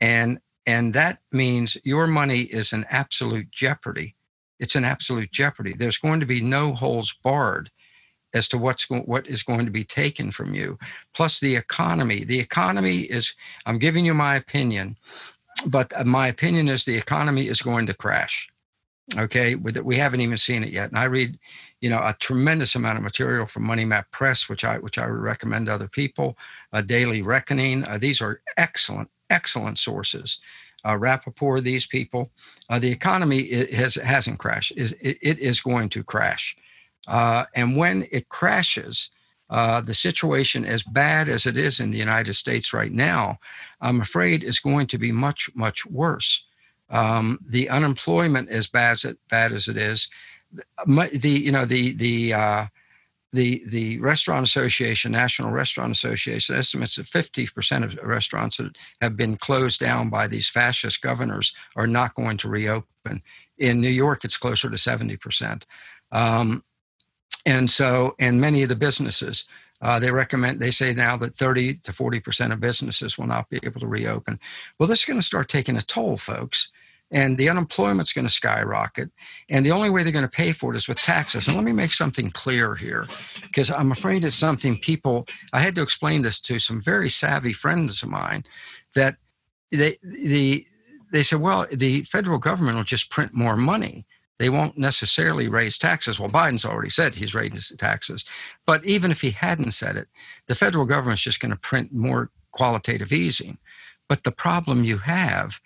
And 0.00 0.40
and 0.66 0.94
that 0.94 1.18
means 1.32 1.76
your 1.84 2.06
money 2.06 2.40
is 2.42 2.72
in 2.72 2.84
absolute 2.90 3.50
jeopardy. 3.50 4.14
It's 4.58 4.74
an 4.74 4.84
absolute 4.84 5.30
jeopardy. 5.30 5.74
There's 5.74 5.98
going 5.98 6.20
to 6.20 6.26
be 6.26 6.40
no 6.40 6.74
holes 6.74 7.14
barred 7.22 7.70
as 8.34 8.48
to 8.48 8.58
what's 8.58 8.84
go- 8.84 9.00
what 9.00 9.26
is 9.26 9.42
going 9.42 9.64
to 9.66 9.72
be 9.72 9.84
taken 9.84 10.30
from 10.30 10.54
you. 10.54 10.78
Plus 11.14 11.40
the 11.40 11.56
economy. 11.56 12.24
The 12.24 12.38
economy 12.38 13.00
is. 13.00 13.34
I'm 13.66 13.78
giving 13.78 14.04
you 14.04 14.14
my 14.14 14.36
opinion, 14.36 14.96
but 15.66 16.06
my 16.06 16.28
opinion 16.28 16.68
is 16.68 16.84
the 16.84 16.96
economy 16.96 17.48
is 17.48 17.62
going 17.62 17.86
to 17.86 17.94
crash. 17.94 18.48
Okay, 19.18 19.56
we 19.56 19.96
haven't 19.96 20.20
even 20.20 20.38
seen 20.38 20.62
it 20.62 20.72
yet, 20.72 20.90
and 20.90 20.98
I 20.98 21.04
read, 21.04 21.36
you 21.80 21.90
know, 21.90 21.98
a 21.98 22.14
tremendous 22.20 22.76
amount 22.76 22.96
of 22.96 23.02
material 23.02 23.44
from 23.44 23.64
Money 23.64 23.84
Map 23.84 24.08
Press, 24.12 24.48
which 24.48 24.64
I 24.64 24.78
which 24.78 24.98
I 24.98 25.06
would 25.10 25.20
recommend 25.20 25.66
to 25.66 25.74
other 25.74 25.88
people. 25.88 26.36
A 26.72 26.82
Daily 26.82 27.20
Reckoning. 27.20 27.84
Uh, 27.84 27.98
these 27.98 28.20
are 28.20 28.40
excellent, 28.56 29.10
excellent 29.28 29.78
sources. 29.78 30.38
Uh, 30.84 30.92
Rappaport, 30.92 31.62
these 31.62 31.86
people. 31.86 32.30
Uh, 32.68 32.78
the 32.78 32.90
economy 32.90 33.66
has 33.72 33.96
hasn't 33.96 34.38
crashed. 34.38 34.72
Is 34.76 34.92
it, 35.00 35.18
it 35.20 35.38
is 35.40 35.60
going 35.60 35.88
to 35.90 36.04
crash. 36.04 36.56
Uh, 37.06 37.44
and 37.54 37.76
when 37.76 38.06
it 38.10 38.28
crashes, 38.28 39.10
uh, 39.50 39.80
the 39.80 39.94
situation, 39.94 40.64
as 40.64 40.84
bad 40.84 41.28
as 41.28 41.44
it 41.44 41.56
is 41.56 41.80
in 41.80 41.90
the 41.90 41.98
United 41.98 42.34
States 42.34 42.72
right 42.72 42.92
now, 42.92 43.38
I'm 43.80 44.00
afraid 44.00 44.44
is 44.44 44.60
going 44.60 44.86
to 44.88 44.98
be 44.98 45.10
much, 45.10 45.50
much 45.54 45.84
worse. 45.86 46.44
Um, 46.88 47.40
the 47.44 47.68
unemployment, 47.68 48.48
as 48.48 48.68
bad 48.68 48.92
as 48.92 49.04
it, 49.04 49.18
bad 49.28 49.52
as 49.52 49.66
it 49.66 49.76
is, 49.76 50.08
the 50.86 51.30
you 51.30 51.52
know 51.52 51.64
the 51.64 51.92
the 51.94 52.34
uh, 52.34 52.66
the 53.32 53.62
the 53.66 53.98
Restaurant 54.00 54.46
Association, 54.46 55.12
National 55.12 55.50
Restaurant 55.50 55.92
Association, 55.92 56.56
estimates 56.56 56.96
that 56.96 57.06
50% 57.06 57.84
of 57.84 57.98
restaurants 58.02 58.56
that 58.56 58.76
have 59.00 59.16
been 59.16 59.36
closed 59.36 59.80
down 59.80 60.10
by 60.10 60.26
these 60.26 60.48
fascist 60.48 61.00
governors 61.00 61.54
are 61.76 61.86
not 61.86 62.14
going 62.14 62.36
to 62.38 62.48
reopen. 62.48 63.22
In 63.58 63.80
New 63.80 63.90
York, 63.90 64.24
it's 64.24 64.36
closer 64.36 64.68
to 64.68 64.76
70%. 64.76 65.62
Um, 66.12 66.64
and 67.46 67.70
so, 67.70 68.14
and 68.18 68.40
many 68.40 68.62
of 68.62 68.68
the 68.68 68.76
businesses, 68.76 69.46
uh, 69.82 69.98
they 69.98 70.10
recommend, 70.10 70.60
they 70.60 70.70
say 70.70 70.92
now 70.92 71.16
that 71.16 71.36
30 71.36 71.74
to 71.78 71.92
40% 71.92 72.52
of 72.52 72.60
businesses 72.60 73.16
will 73.16 73.26
not 73.26 73.48
be 73.48 73.58
able 73.62 73.80
to 73.80 73.86
reopen. 73.86 74.38
Well, 74.78 74.86
this 74.86 75.00
is 75.00 75.04
going 75.06 75.18
to 75.18 75.26
start 75.26 75.48
taking 75.48 75.76
a 75.76 75.82
toll, 75.82 76.16
folks. 76.16 76.70
And 77.12 77.36
the 77.36 77.48
unemployment's 77.48 78.12
going 78.12 78.26
to 78.26 78.32
skyrocket. 78.32 79.10
And 79.48 79.66
the 79.66 79.72
only 79.72 79.90
way 79.90 80.02
they're 80.02 80.12
going 80.12 80.24
to 80.24 80.28
pay 80.28 80.52
for 80.52 80.72
it 80.72 80.76
is 80.76 80.86
with 80.86 80.98
taxes. 80.98 81.48
And 81.48 81.56
let 81.56 81.64
me 81.64 81.72
make 81.72 81.92
something 81.92 82.30
clear 82.30 82.76
here, 82.76 83.06
because 83.42 83.68
I'm 83.68 83.90
afraid 83.90 84.24
it's 84.24 84.36
something 84.36 84.78
people, 84.78 85.26
I 85.52 85.60
had 85.60 85.74
to 85.74 85.82
explain 85.82 86.22
this 86.22 86.40
to 86.42 86.60
some 86.60 86.80
very 86.80 87.10
savvy 87.10 87.52
friends 87.52 88.04
of 88.04 88.10
mine 88.10 88.44
that 88.94 89.16
they, 89.72 89.98
the, 90.04 90.64
they 91.10 91.24
said, 91.24 91.40
well, 91.40 91.66
the 91.72 92.04
federal 92.04 92.38
government 92.38 92.76
will 92.76 92.84
just 92.84 93.10
print 93.10 93.34
more 93.34 93.56
money 93.56 94.06
they 94.40 94.48
won't 94.48 94.78
necessarily 94.78 95.48
raise 95.48 95.76
taxes. 95.76 96.18
Well, 96.18 96.30
Biden's 96.30 96.64
already 96.64 96.88
said 96.88 97.14
he's 97.14 97.34
raising 97.34 97.76
taxes. 97.76 98.24
But 98.64 98.82
even 98.86 99.10
if 99.10 99.20
he 99.20 99.32
hadn't 99.32 99.72
said 99.72 99.96
it, 99.96 100.08
the 100.46 100.54
federal 100.54 100.86
government's 100.86 101.20
just 101.20 101.40
going 101.40 101.52
to 101.52 101.58
print 101.58 101.92
more 101.92 102.30
qualitative 102.50 103.12
easing. 103.12 103.58
But 104.08 104.24
the 104.24 104.32
problem 104.32 104.82
you 104.82 104.96
have 104.96 105.60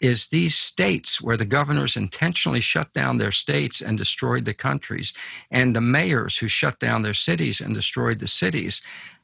is 0.00 0.28
these 0.28 0.54
states 0.54 1.20
where 1.20 1.36
the 1.36 1.44
governors 1.44 1.96
intentionally 1.96 2.60
shut 2.60 2.92
down 2.92 3.18
their 3.18 3.32
states 3.32 3.80
and 3.80 3.98
destroyed 3.98 4.44
the 4.44 4.54
countries, 4.54 5.12
and 5.50 5.74
the 5.74 5.80
mayors 5.80 6.38
who 6.38 6.46
shut 6.46 6.78
down 6.78 7.02
their 7.02 7.14
cities 7.14 7.60
and 7.60 7.74
destroyed 7.74 8.20
the 8.20 8.28
cities, 8.28 8.80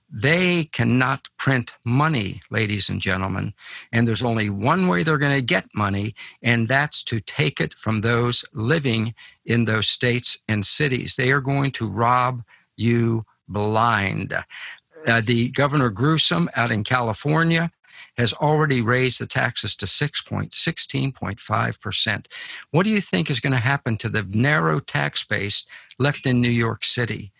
They 0.08 0.64
cannot 0.64 1.28
print 1.36 1.74
money, 1.84 2.40
ladies 2.48 2.88
and 2.88 3.00
gentlemen. 3.00 3.54
And 3.92 4.06
there's 4.06 4.22
only 4.22 4.48
one 4.48 4.86
way 4.86 5.02
they're 5.02 5.18
going 5.18 5.32
to 5.32 5.42
get 5.42 5.66
money, 5.74 6.14
and 6.42 6.68
that's 6.68 7.02
to 7.04 7.20
take 7.20 7.60
it 7.60 7.74
from 7.74 8.00
those 8.00 8.44
living 8.52 9.14
in 9.44 9.64
those 9.64 9.88
states 9.88 10.38
and 10.48 10.64
cities. 10.64 11.16
They 11.16 11.32
are 11.32 11.40
going 11.40 11.72
to 11.72 11.88
rob 11.88 12.44
you 12.76 13.24
blind. 13.48 14.32
Uh, 15.06 15.20
the 15.24 15.48
Governor 15.50 15.90
Gruesome 15.90 16.48
out 16.56 16.70
in 16.70 16.84
California 16.84 17.72
has 18.16 18.32
already 18.32 18.80
raised 18.80 19.20
the 19.20 19.26
taxes 19.26 19.74
to 19.76 19.84
6.16.5%. 19.86 22.26
What 22.70 22.84
do 22.84 22.90
you 22.90 23.00
think 23.00 23.30
is 23.30 23.40
going 23.40 23.52
to 23.52 23.58
happen 23.58 23.96
to 23.98 24.08
the 24.08 24.22
narrow 24.22 24.80
tax 24.80 25.22
base 25.24 25.66
left 25.98 26.26
in 26.26 26.40
New 26.40 26.48
York 26.48 26.84
City? 26.84 27.32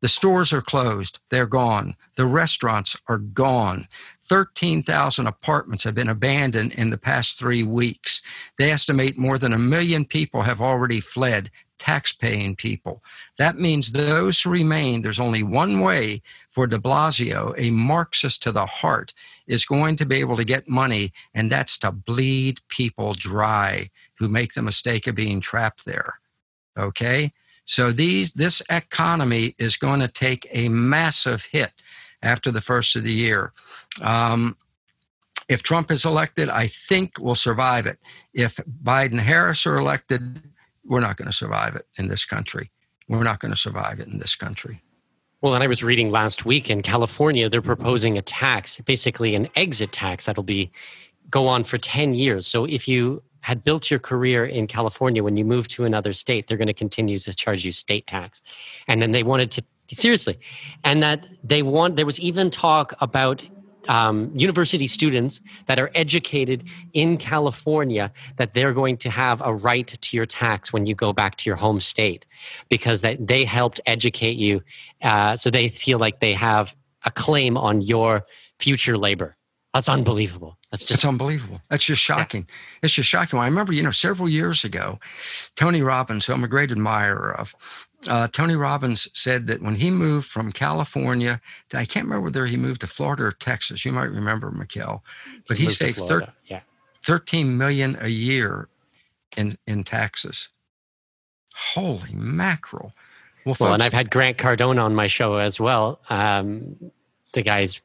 The 0.00 0.08
stores 0.08 0.52
are 0.52 0.62
closed, 0.62 1.18
they're 1.28 1.46
gone. 1.46 1.96
The 2.14 2.26
restaurants 2.26 2.96
are 3.08 3.18
gone. 3.18 3.88
13,000 4.22 5.26
apartments 5.26 5.84
have 5.84 5.94
been 5.94 6.08
abandoned 6.08 6.72
in 6.72 6.90
the 6.90 6.98
past 6.98 7.38
three 7.38 7.62
weeks. 7.62 8.22
They 8.58 8.70
estimate 8.70 9.18
more 9.18 9.38
than 9.38 9.52
a 9.52 9.58
million 9.58 10.04
people 10.04 10.42
have 10.42 10.60
already 10.60 11.00
fled, 11.00 11.50
tax-paying 11.78 12.56
people. 12.56 13.02
That 13.38 13.58
means 13.58 13.92
those 13.92 14.40
who 14.40 14.50
remain, 14.50 15.02
there's 15.02 15.20
only 15.20 15.42
one 15.42 15.80
way 15.80 16.22
for 16.50 16.66
de 16.66 16.78
Blasio, 16.78 17.54
a 17.56 17.70
Marxist 17.70 18.42
to 18.42 18.52
the 18.52 18.66
heart, 18.66 19.14
is 19.46 19.64
going 19.64 19.96
to 19.96 20.06
be 20.06 20.16
able 20.16 20.36
to 20.36 20.44
get 20.44 20.68
money, 20.68 21.12
and 21.34 21.50
that's 21.50 21.78
to 21.78 21.90
bleed 21.90 22.60
people 22.68 23.14
dry 23.14 23.90
who 24.18 24.28
make 24.28 24.54
the 24.54 24.62
mistake 24.62 25.06
of 25.06 25.14
being 25.14 25.40
trapped 25.40 25.84
there. 25.84 26.20
Okay? 26.76 27.32
So 27.68 27.92
these 27.92 28.32
this 28.32 28.62
economy 28.70 29.54
is 29.58 29.76
going 29.76 30.00
to 30.00 30.08
take 30.08 30.48
a 30.50 30.70
massive 30.70 31.44
hit 31.44 31.70
after 32.22 32.50
the 32.50 32.62
first 32.62 32.96
of 32.96 33.04
the 33.04 33.12
year. 33.12 33.52
Um, 34.00 34.56
if 35.50 35.62
Trump 35.62 35.90
is 35.90 36.06
elected, 36.06 36.48
I 36.48 36.66
think 36.66 37.18
we'll 37.20 37.34
survive 37.34 37.84
it. 37.84 37.98
If 38.32 38.56
Biden 38.82 39.18
Harris 39.18 39.66
are 39.66 39.76
elected, 39.76 40.42
we're 40.82 41.00
not 41.00 41.18
going 41.18 41.26
to 41.26 41.36
survive 41.36 41.76
it 41.76 41.86
in 41.98 42.08
this 42.08 42.24
country. 42.24 42.70
We're 43.06 43.22
not 43.22 43.38
going 43.38 43.52
to 43.52 43.60
survive 43.60 44.00
it 44.00 44.08
in 44.08 44.18
this 44.18 44.34
country. 44.34 44.82
Well, 45.42 45.54
and 45.54 45.62
I 45.62 45.66
was 45.66 45.84
reading 45.84 46.10
last 46.10 46.46
week 46.46 46.70
in 46.70 46.80
California, 46.80 47.50
they're 47.50 47.60
proposing 47.60 48.16
a 48.16 48.22
tax, 48.22 48.80
basically 48.80 49.34
an 49.34 49.46
exit 49.56 49.92
tax 49.92 50.24
that'll 50.24 50.42
be 50.42 50.70
go 51.28 51.46
on 51.46 51.64
for 51.64 51.76
10 51.76 52.14
years. 52.14 52.46
So 52.46 52.64
if 52.64 52.88
you 52.88 53.22
had 53.48 53.64
built 53.64 53.90
your 53.90 53.98
career 53.98 54.44
in 54.44 54.66
California, 54.66 55.24
when 55.24 55.38
you 55.38 55.44
move 55.54 55.68
to 55.68 55.86
another 55.86 56.12
state, 56.12 56.46
they're 56.46 56.58
going 56.58 56.74
to 56.76 56.80
continue 56.86 57.18
to 57.18 57.32
charge 57.32 57.64
you 57.64 57.72
state 57.72 58.06
tax. 58.06 58.42
And 58.86 59.00
then 59.00 59.12
they 59.12 59.22
wanted 59.22 59.50
to 59.52 59.62
seriously, 59.90 60.38
and 60.84 61.02
that 61.02 61.26
they 61.42 61.62
want. 61.62 61.96
There 61.96 62.04
was 62.04 62.20
even 62.20 62.50
talk 62.50 62.92
about 63.00 63.42
um, 63.88 64.30
university 64.34 64.86
students 64.86 65.40
that 65.64 65.78
are 65.78 65.90
educated 65.94 66.62
in 66.92 67.16
California 67.16 68.12
that 68.36 68.52
they're 68.52 68.74
going 68.74 68.98
to 68.98 69.08
have 69.08 69.40
a 69.40 69.54
right 69.54 69.86
to 69.86 70.16
your 70.18 70.26
tax 70.26 70.70
when 70.74 70.84
you 70.84 70.94
go 70.94 71.14
back 71.14 71.36
to 71.36 71.48
your 71.48 71.56
home 71.56 71.80
state 71.80 72.26
because 72.68 73.00
that 73.00 73.26
they 73.26 73.46
helped 73.46 73.80
educate 73.86 74.36
you, 74.36 74.60
uh, 75.00 75.36
so 75.36 75.50
they 75.50 75.70
feel 75.70 75.98
like 75.98 76.20
they 76.20 76.34
have 76.34 76.76
a 77.06 77.10
claim 77.10 77.56
on 77.56 77.80
your 77.80 78.26
future 78.58 78.98
labor. 78.98 79.37
That's 79.78 79.88
unbelievable. 79.88 80.58
That's 80.72 80.84
just 80.84 81.04
unbelievable. 81.04 81.62
That's 81.70 81.84
just 81.84 82.02
shocking. 82.02 82.46
Yeah. 82.48 82.80
It's 82.82 82.94
just 82.94 83.08
shocking. 83.08 83.36
Well, 83.36 83.44
I 83.44 83.48
remember, 83.48 83.72
you 83.72 83.84
know, 83.84 83.92
several 83.92 84.28
years 84.28 84.64
ago, 84.64 84.98
Tony 85.54 85.82
Robbins, 85.82 86.26
who 86.26 86.32
I'm 86.32 86.42
a 86.42 86.48
great 86.48 86.72
admirer 86.72 87.32
of, 87.38 87.54
uh, 88.08 88.26
Tony 88.26 88.56
Robbins 88.56 89.06
said 89.12 89.46
that 89.46 89.62
when 89.62 89.76
he 89.76 89.92
moved 89.92 90.26
from 90.26 90.50
California, 90.50 91.40
to, 91.68 91.78
I 91.78 91.84
can't 91.84 92.06
remember 92.06 92.24
whether 92.24 92.46
he 92.46 92.56
moved 92.56 92.80
to 92.80 92.88
Florida 92.88 93.22
or 93.22 93.30
Texas. 93.30 93.84
You 93.84 93.92
might 93.92 94.10
remember, 94.10 94.50
Mikkel, 94.50 95.02
but 95.46 95.58
he, 95.58 95.66
he 95.66 95.70
saved 95.70 95.98
thir- 95.98 96.32
yeah. 96.46 96.62
13 97.04 97.56
million 97.56 97.96
a 98.00 98.08
year 98.08 98.68
in 99.36 99.58
in 99.64 99.84
taxes. 99.84 100.48
Holy 101.54 102.12
mackerel! 102.14 102.90
Well, 103.44 103.54
well 103.60 103.74
and 103.74 103.82
I've 103.84 103.92
had 103.92 104.10
Grant 104.10 104.38
Cardone 104.38 104.82
on 104.82 104.96
my 104.96 105.06
show 105.06 105.36
as 105.36 105.60
well. 105.60 106.00
Um, 106.10 106.90
the 107.32 107.42
guy's 107.42 107.80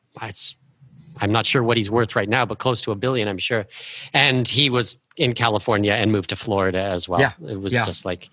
I'm 1.21 1.31
not 1.31 1.45
sure 1.45 1.63
what 1.63 1.77
he's 1.77 1.91
worth 1.91 2.15
right 2.15 2.29
now, 2.29 2.45
but 2.45 2.59
close 2.59 2.81
to 2.81 2.91
a 2.91 2.95
billion, 2.95 3.27
I'm 3.27 3.37
sure. 3.37 3.65
And 4.13 4.47
he 4.47 4.69
was 4.69 4.99
in 5.17 5.33
California 5.33 5.93
and 5.93 6.11
moved 6.11 6.29
to 6.29 6.35
Florida 6.35 6.79
as 6.79 7.07
well. 7.07 7.19
Yeah. 7.19 7.33
It 7.47 7.61
was 7.61 7.73
yeah. 7.73 7.85
just 7.85 8.05
like 8.05 8.29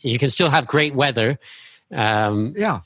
you 0.00 0.18
can 0.18 0.28
still 0.28 0.50
have 0.50 0.66
great 0.66 0.94
weather. 0.94 1.38
Um, 1.92 2.54
yeah. 2.56 2.80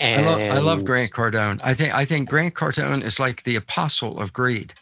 And 0.00 0.26
I, 0.26 0.30
lo- 0.30 0.38
I 0.38 0.58
love 0.58 0.84
Grant 0.84 1.12
Cardone. 1.12 1.60
I 1.62 1.74
think 1.74 1.94
I 1.94 2.04
think 2.04 2.28
Grant 2.28 2.54
Cardone 2.54 3.02
is 3.02 3.20
like 3.20 3.42
the 3.44 3.56
apostle 3.56 4.18
of 4.18 4.32
greed. 4.32 4.72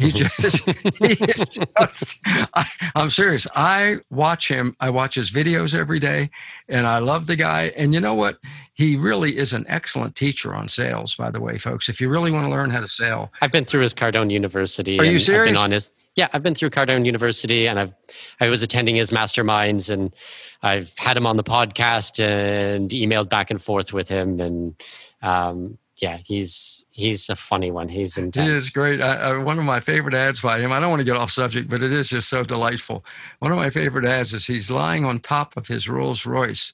He 0.00 0.12
just, 0.12 0.64
he 0.98 1.14
just 1.14 2.20
I, 2.54 2.66
am 2.94 3.10
serious. 3.10 3.46
I 3.54 3.98
watch 4.10 4.48
him. 4.48 4.74
I 4.80 4.88
watch 4.88 5.14
his 5.14 5.30
videos 5.30 5.74
every 5.74 5.98
day, 5.98 6.30
and 6.68 6.86
I 6.86 6.98
love 6.98 7.26
the 7.26 7.36
guy. 7.36 7.72
And 7.76 7.92
you 7.92 8.00
know 8.00 8.14
what? 8.14 8.38
He 8.72 8.96
really 8.96 9.36
is 9.36 9.52
an 9.52 9.66
excellent 9.68 10.16
teacher 10.16 10.54
on 10.54 10.68
sales. 10.68 11.14
By 11.14 11.30
the 11.30 11.40
way, 11.40 11.58
folks, 11.58 11.90
if 11.90 12.00
you 12.00 12.08
really 12.08 12.30
want 12.30 12.46
to 12.46 12.50
learn 12.50 12.70
how 12.70 12.80
to 12.80 12.88
sell, 12.88 13.30
I've 13.42 13.52
been 13.52 13.66
through 13.66 13.82
his 13.82 13.94
Cardone 13.94 14.30
University. 14.30 14.98
Are 14.98 15.04
you 15.04 15.18
serious? 15.18 15.50
I've 15.50 15.54
been 15.54 15.64
on 15.64 15.70
his, 15.72 15.90
yeah, 16.14 16.28
I've 16.32 16.42
been 16.42 16.54
through 16.54 16.70
Cardone 16.70 17.04
University, 17.04 17.68
and 17.68 17.78
I've 17.78 17.92
I 18.40 18.48
was 18.48 18.62
attending 18.62 18.96
his 18.96 19.10
masterminds, 19.10 19.90
and 19.90 20.14
I've 20.62 20.96
had 20.98 21.16
him 21.16 21.26
on 21.26 21.36
the 21.36 21.44
podcast 21.44 22.24
and 22.24 22.88
emailed 22.90 23.28
back 23.28 23.50
and 23.50 23.60
forth 23.60 23.92
with 23.92 24.08
him, 24.08 24.40
and 24.40 24.82
um, 25.20 25.76
yeah, 26.00 26.18
he's 26.26 26.86
he's 26.90 27.28
a 27.28 27.36
funny 27.36 27.70
one. 27.70 27.88
He's 27.88 28.16
intense. 28.16 28.46
He 28.46 28.52
is 28.52 28.70
great. 28.70 29.00
I, 29.00 29.16
I, 29.16 29.36
one 29.36 29.58
of 29.58 29.64
my 29.64 29.80
favorite 29.80 30.14
ads 30.14 30.40
by 30.40 30.58
him. 30.58 30.72
I 30.72 30.80
don't 30.80 30.90
want 30.90 31.00
to 31.00 31.04
get 31.04 31.16
off 31.16 31.30
subject, 31.30 31.68
but 31.68 31.82
it 31.82 31.92
is 31.92 32.08
just 32.08 32.28
so 32.28 32.42
delightful. 32.42 33.04
One 33.40 33.52
of 33.52 33.58
my 33.58 33.70
favorite 33.70 34.04
ads 34.04 34.32
is 34.32 34.46
he's 34.46 34.70
lying 34.70 35.04
on 35.04 35.20
top 35.20 35.56
of 35.56 35.66
his 35.66 35.88
Rolls 35.88 36.24
Royce, 36.24 36.72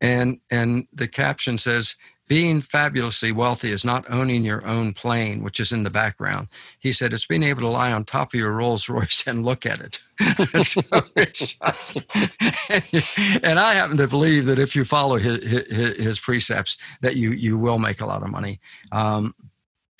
and 0.00 0.40
and 0.50 0.86
the 0.92 1.08
caption 1.08 1.58
says, 1.58 1.96
being 2.28 2.60
fabulously 2.60 3.30
wealthy 3.32 3.70
is 3.70 3.84
not 3.84 4.04
owning 4.10 4.44
your 4.44 4.66
own 4.66 4.92
plane, 4.92 5.42
which 5.42 5.60
is 5.60 5.72
in 5.72 5.84
the 5.84 5.90
background. 5.90 6.48
He 6.80 6.92
said 6.92 7.12
it's 7.12 7.26
being 7.26 7.44
able 7.44 7.60
to 7.62 7.68
lie 7.68 7.92
on 7.92 8.04
top 8.04 8.34
of 8.34 8.40
your 8.40 8.52
Rolls 8.52 8.88
Royce 8.88 9.26
and 9.26 9.44
look 9.44 9.64
at 9.64 9.80
it. 9.80 10.02
just, 11.32 11.98
and 13.44 13.60
I 13.60 13.74
happen 13.74 13.96
to 13.98 14.08
believe 14.08 14.46
that 14.46 14.58
if 14.58 14.74
you 14.74 14.84
follow 14.84 15.18
his, 15.18 15.44
his, 15.44 15.96
his, 15.96 16.20
precepts, 16.20 16.78
that 17.02 17.16
you 17.16 17.32
you 17.32 17.58
will 17.58 17.78
make 17.78 18.00
a 18.00 18.06
lot 18.06 18.22
of 18.22 18.30
money. 18.30 18.58
Um, 18.92 19.34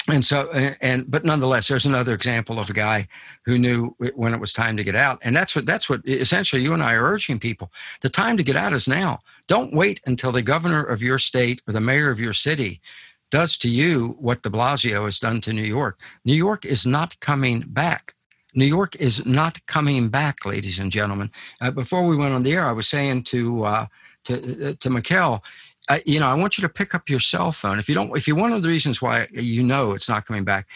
and 0.09 0.25
so 0.25 0.51
and 0.81 1.11
but 1.11 1.25
nonetheless 1.25 1.69
there's 1.69 1.87
another 1.87 2.15
example 2.15 2.59
of 2.59 2.71
a 2.71 2.73
guy 2.73 3.09
who 3.45 3.59
knew 3.59 3.95
when 4.15 4.33
it 4.33 4.41
was 4.41 4.53
time 4.53 4.77
to 4.77 4.85
get 4.85 4.95
out 4.95 5.19
and 5.23 5.37
that's 5.37 5.57
what 5.57 5.67
that's 5.67 5.89
what 5.89 6.01
essentially 6.07 6.63
you 6.63 6.73
and 6.73 6.83
i 6.83 6.95
are 6.95 7.03
urging 7.03 7.39
people 7.39 7.73
the 8.03 8.09
time 8.09 8.37
to 8.37 8.43
get 8.43 8.57
out 8.57 8.73
is 8.73 8.89
now 8.89 9.19
don't 9.49 9.75
wait 9.75 10.01
until 10.07 10.33
the 10.33 10.43
governor 10.43 10.83
of 10.83 11.03
your 11.03 11.19
state 11.19 11.63
or 11.67 11.73
the 11.73 11.81
mayor 11.81 12.11
of 12.11 12.21
your 12.21 12.33
city 12.33 12.81
does 13.31 13.59
to 13.59 13.69
you 13.69 14.17
what 14.21 14.43
de 14.43 14.51
blasio 14.51 15.05
has 15.05 15.19
done 15.19 15.41
to 15.41 15.53
new 15.53 15.63
york 15.63 16.01
new 16.25 16.35
york 16.35 16.65
is 16.65 16.87
not 16.87 17.19
coming 17.21 17.65
back 17.67 18.15
new 18.55 18.65
york 18.65 18.97
is 18.97 19.27
not 19.27 19.65
coming 19.67 20.09
back 20.09 20.45
ladies 20.45 20.79
and 20.79 20.93
gentlemen 20.93 21.31
uh, 21.61 21.71
before 21.71 22.07
we 22.07 22.17
went 22.17 22.35
on 22.35 22.43
the 22.43 22.53
air 22.53 22.67
i 22.67 22.73
was 22.73 22.89
saying 22.89 23.23
to 23.23 23.65
uh, 23.65 23.87
to, 24.27 24.35
uh, 24.35 24.75
to 24.81 24.91
Mikkel, 24.91 25.41
I, 25.89 26.03
you 26.05 26.21
know, 26.21 26.27
I 26.27 26.35
want 26.35 26.59
you 26.59 26.63
to 26.63 26.69
pick 26.69 26.95
up 26.95 27.09
your 27.09 27.21
cell 27.21 27.53
phone. 27.53 27.79
If 27.79 27.89
you 27.89 27.95
don't, 27.95 28.17
if 28.17 28.29
you 28.29 28.35
one 28.35 28.53
of 28.53 28.63
the 28.63 28.69
reasons 28.69 29.01
why 29.01 29.29
you 29.33 29.63
know 29.63 29.93
it's 29.93 30.09
not 30.09 30.27
coming 30.27 30.45
back, 30.45 30.69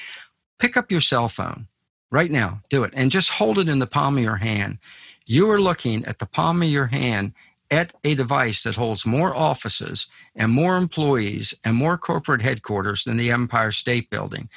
pick 0.59 0.77
up 0.77 0.91
your 0.91 1.01
cell 1.01 1.29
phone 1.29 1.67
right 2.11 2.31
now. 2.31 2.61
Do 2.71 2.85
it 2.85 2.93
and 2.95 3.11
just 3.11 3.31
hold 3.31 3.59
it 3.59 3.69
in 3.69 3.81
the 3.81 3.87
palm 3.87 4.17
of 4.17 4.23
your 4.23 4.37
hand. 4.37 4.79
You 5.27 5.51
are 5.51 5.61
looking 5.61 6.05
at 6.07 6.19
the 6.19 6.27
palm 6.27 6.63
of 6.63 6.69
your 6.69 6.87
hand 6.87 7.35
at 7.71 7.93
a 8.05 8.15
device 8.15 8.63
that 8.65 8.75
holds 8.75 9.07
more 9.07 9.35
offices 9.35 10.09
and 10.35 10.53
more 10.53 10.77
employees 10.77 11.55
and 11.65 11.77
more 11.77 11.97
corporate 11.97 12.43
headquarters 12.43 13.05
than 13.05 13.17
the 13.17 13.31
Empire 13.31 13.73
State 13.73 14.11
Building. 14.11 14.49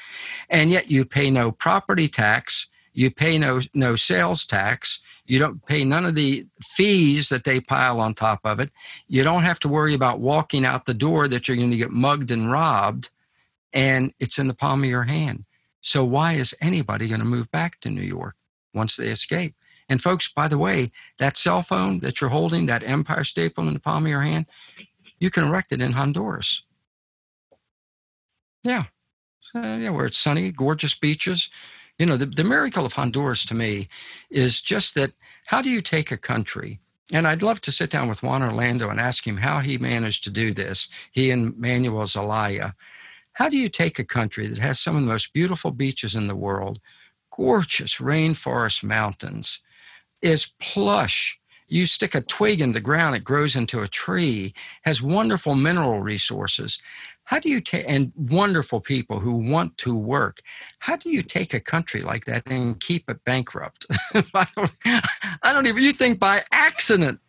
And 0.50 0.72
yet 0.72 0.90
you 0.90 1.06
pay 1.06 1.30
no 1.30 1.52
property 1.52 2.08
tax, 2.08 2.68
you 2.94 3.12
pay 3.12 3.38
no 3.38 3.62
no 3.74 3.96
sales 3.96 4.46
tax, 4.46 5.00
you 5.26 5.40
don't 5.40 5.66
pay 5.66 5.86
none 5.86 6.06
of 6.06 6.16
the 6.16 6.48
fees 6.62 7.30
that 7.30 7.44
they 7.44 7.60
pile 7.60 8.00
on 8.00 8.14
top 8.14 8.42
of 8.44 8.60
it. 8.60 8.72
You 9.08 9.24
don't 9.24 9.44
have 9.44 9.60
to 9.62 9.70
worry 9.70 9.94
about 9.94 10.20
walking 10.20 10.66
out 10.66 10.86
the 10.86 10.94
door 10.94 11.28
that 11.28 11.48
you're 11.48 11.58
going 11.58 11.72
to 11.72 11.78
get 11.78 11.92
mugged 11.92 12.32
and 12.32 12.52
robbed, 12.52 13.10
and 13.72 14.14
it's 14.20 14.38
in 14.38 14.48
the 14.48 14.54
palm 14.54 14.84
of 14.84 14.90
your 14.90 15.04
hand. 15.04 15.46
So, 15.82 16.04
why 16.04 16.34
is 16.34 16.56
anybody 16.62 17.08
going 17.08 17.20
to 17.20 17.26
move 17.26 17.52
back 17.52 17.80
to 17.82 17.90
New 17.90 18.02
York 18.02 18.36
once 18.74 18.96
they 18.96 19.08
escape? 19.08 19.56
And, 19.90 20.02
folks, 20.02 20.30
by 20.30 20.48
the 20.48 20.58
way, 20.58 20.92
that 21.20 21.38
cell 21.38 21.62
phone 21.62 22.00
that 22.00 22.22
you're 22.22 22.30
holding, 22.30 22.66
that 22.68 22.88
Empire 22.88 23.24
staple 23.24 23.68
in 23.68 23.74
the 23.74 23.80
palm 23.80 24.06
of 24.06 24.10
your 24.10 24.22
hand, 24.22 24.46
you 25.20 25.30
can 25.30 25.44
erect 25.44 25.72
it 25.72 25.82
in 25.82 25.94
Honduras. 25.94 26.64
Yeah. 28.64 28.86
Uh, 29.56 29.78
yeah, 29.80 29.90
where 29.90 30.08
it's 30.08 30.18
sunny, 30.18 30.52
gorgeous 30.52 30.96
beaches, 30.96 31.50
you 32.00 32.06
know, 32.06 32.18
the, 32.18 32.26
the 32.26 32.44
miracle 32.44 32.86
of 32.86 32.94
Honduras 32.94 33.46
to 33.46 33.54
me 33.54 33.88
is 34.30 34.62
just 34.62 34.96
that 34.96 35.12
how 35.46 35.62
do 35.62 35.70
you 35.70 35.82
take 35.82 36.12
a 36.12 36.18
country? 36.18 36.80
And 37.12 37.28
I'd 37.28 37.44
love 37.44 37.62
to 37.62 37.72
sit 37.72 37.92
down 37.92 38.08
with 38.08 38.24
Juan 38.24 38.42
Orlando 38.42 38.90
and 38.90 39.00
ask 39.00 39.28
him 39.28 39.38
how 39.38 39.60
he 39.60 39.78
managed 39.78 40.24
to 40.24 40.30
do 40.30 40.54
this, 40.54 40.88
he 41.12 41.30
and 41.30 41.56
Manuel 41.58 42.08
Zelaya. 42.08 42.74
How 43.34 43.50
do 43.50 43.58
you 43.58 43.70
take 43.70 44.00
a 44.00 44.04
country 44.04 44.48
that 44.48 44.60
has 44.60 44.80
some 44.80 44.96
of 44.96 45.04
the 45.04 45.08
most 45.08 45.34
beautiful 45.34 45.72
beaches 45.72 46.16
in 46.16 46.28
the 46.28 46.36
world, 46.36 46.80
gorgeous 47.36 47.98
rainforest 47.98 48.84
mountains, 48.84 49.60
is 50.24 50.52
plush, 50.60 51.40
you 51.68 51.86
stick 51.86 52.16
a 52.16 52.22
twig 52.22 52.62
in 52.62 52.72
the 52.72 52.80
ground, 52.80 53.16
it 53.16 53.24
grows 53.24 53.56
into 53.56 53.82
a 53.82 53.88
tree, 53.88 54.54
has 54.84 55.02
wonderful 55.02 55.56
mineral 55.56 56.00
resources. 56.02 56.80
How 57.26 57.40
do 57.40 57.50
you 57.50 57.62
take, 57.62 57.86
and 57.88 58.12
wonderful 58.16 58.82
people 58.82 59.20
who 59.20 59.36
want 59.36 59.78
to 59.80 59.98
work, 59.98 60.42
how 60.80 60.96
do 60.98 61.10
you 61.10 61.22
take 61.24 61.54
a 61.54 61.60
country 61.60 62.02
like 62.02 62.26
that 62.26 62.44
and 62.48 62.80
keep 62.80 63.10
it 63.10 63.24
bankrupt? 63.24 63.86
I, 64.34 64.48
don't, 64.56 64.72
I 65.44 65.54
don't 65.54 65.68
even, 65.68 65.82
you 65.84 65.94
think 65.94 66.20
by 66.20 66.44
accident 66.52 67.20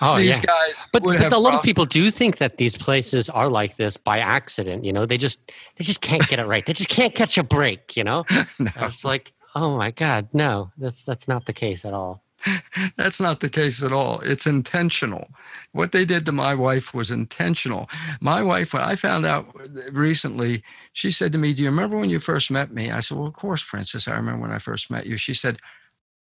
Oh, 0.00 0.16
these 0.16 0.38
yeah. 0.38 0.44
guys. 0.46 0.86
But, 0.92 1.04
but 1.04 1.32
a 1.32 1.38
lot 1.38 1.54
of 1.54 1.62
people 1.62 1.84
do 1.84 2.10
think 2.10 2.38
that 2.38 2.56
these 2.58 2.76
places 2.76 3.28
are 3.30 3.48
like 3.48 3.76
this 3.76 3.96
by 3.96 4.18
accident. 4.18 4.84
You 4.84 4.92
know, 4.92 5.06
they 5.06 5.18
just 5.18 5.40
they 5.76 5.84
just 5.84 6.00
can't 6.00 6.26
get 6.28 6.38
it 6.38 6.46
right. 6.46 6.64
They 6.64 6.72
just 6.72 6.88
can't 6.90 7.14
catch 7.14 7.38
a 7.38 7.42
break. 7.42 7.96
You 7.96 8.04
know, 8.04 8.24
No. 8.58 8.70
it's 8.76 9.04
like, 9.04 9.32
oh 9.54 9.76
my 9.76 9.90
god, 9.90 10.28
no, 10.32 10.70
that's 10.78 11.04
that's 11.04 11.28
not 11.28 11.46
the 11.46 11.52
case 11.52 11.84
at 11.84 11.92
all. 11.94 12.22
That's 12.96 13.20
not 13.20 13.40
the 13.40 13.48
case 13.48 13.82
at 13.82 13.92
all. 13.92 14.20
It's 14.20 14.46
intentional. 14.46 15.28
What 15.72 15.92
they 15.92 16.04
did 16.04 16.26
to 16.26 16.32
my 16.32 16.54
wife 16.54 16.94
was 16.94 17.10
intentional. 17.10 17.88
My 18.20 18.42
wife, 18.42 18.74
I 18.74 18.96
found 18.96 19.26
out 19.26 19.54
recently, 19.92 20.62
she 20.92 21.10
said 21.10 21.32
to 21.32 21.38
me, 21.38 21.52
Do 21.52 21.62
you 21.62 21.70
remember 21.70 21.98
when 21.98 22.10
you 22.10 22.18
first 22.18 22.50
met 22.50 22.72
me? 22.72 22.90
I 22.90 23.00
said, 23.00 23.18
Well, 23.18 23.26
of 23.26 23.34
course, 23.34 23.62
Princess. 23.62 24.08
I 24.08 24.14
remember 24.14 24.42
when 24.42 24.52
I 24.52 24.58
first 24.58 24.90
met 24.90 25.06
you. 25.06 25.16
She 25.16 25.34
said, 25.34 25.58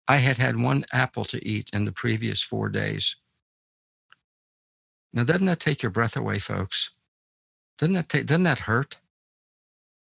I 0.07 0.17
had 0.17 0.37
had 0.37 0.57
one 0.57 0.85
apple 0.91 1.25
to 1.25 1.45
eat 1.47 1.69
in 1.73 1.85
the 1.85 1.91
previous 1.91 2.41
four 2.41 2.69
days. 2.69 3.15
Now, 5.13 5.23
doesn't 5.23 5.45
that 5.45 5.59
take 5.59 5.83
your 5.83 5.91
breath 5.91 6.15
away, 6.15 6.39
folks? 6.39 6.91
Doesn't 7.77 7.95
that, 7.95 8.09
take, 8.09 8.25
doesn't 8.27 8.43
that 8.43 8.61
hurt? 8.61 8.97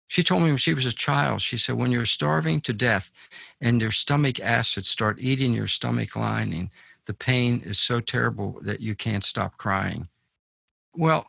She 0.07 0.23
told 0.23 0.43
me 0.43 0.49
when 0.49 0.57
she 0.57 0.73
was 0.73 0.85
a 0.85 0.93
child, 0.93 1.41
she 1.41 1.57
said, 1.57 1.75
when 1.75 1.91
you're 1.91 2.05
starving 2.05 2.61
to 2.61 2.73
death 2.73 3.11
and 3.59 3.81
your 3.81 3.91
stomach 3.91 4.39
acids 4.39 4.89
start 4.89 5.17
eating 5.19 5.53
your 5.53 5.67
stomach 5.67 6.15
lining, 6.15 6.71
the 7.05 7.13
pain 7.13 7.61
is 7.63 7.79
so 7.79 7.99
terrible 7.99 8.59
that 8.61 8.81
you 8.81 8.95
can't 8.95 9.23
stop 9.23 9.57
crying. 9.57 10.07
Well, 10.95 11.27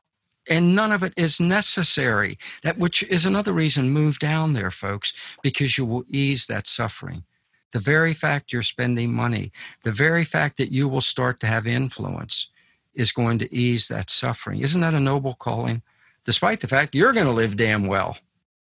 and 0.49 0.75
none 0.75 0.93
of 0.93 1.03
it 1.03 1.13
is 1.17 1.41
necessary. 1.41 2.39
That 2.63 2.79
which 2.79 3.03
is 3.05 3.27
another 3.27 3.53
reason 3.53 3.91
move 3.91 4.19
down 4.19 4.55
there, 4.55 4.71
folks, 4.71 5.13
because 5.43 5.77
you 5.77 5.85
will 5.85 6.05
ease 6.09 6.47
that 6.47 6.67
suffering. 6.67 7.25
The 7.73 7.81
very 7.81 8.15
fact 8.15 8.53
you're 8.53 8.63
spending 8.63 9.13
money, 9.13 9.53
the 9.83 9.93
very 9.93 10.25
fact 10.25 10.57
that 10.57 10.73
you 10.73 10.89
will 10.89 11.03
start 11.03 11.39
to 11.41 11.47
have 11.47 11.67
influence 11.67 12.49
is 12.95 13.13
going 13.13 13.39
to 13.41 13.55
ease 13.55 13.89
that 13.89 14.09
suffering. 14.09 14.61
Isn't 14.61 14.81
that 14.81 14.95
a 14.95 15.01
noble 15.01 15.35
calling? 15.35 15.83
Despite 16.25 16.61
the 16.61 16.69
fact 16.69 16.95
you're 16.95 17.13
going 17.13 17.27
to 17.27 17.33
live 17.33 17.57
damn 17.57 17.87
well. 17.87 18.17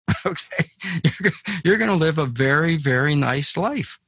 okay. 0.26 0.66
You're, 1.64 1.78
going 1.78 1.90
to 1.90 1.96
live 1.96 2.18
a 2.18 2.26
very, 2.26 2.78
very 2.78 3.16
nice 3.16 3.58
life. 3.58 4.00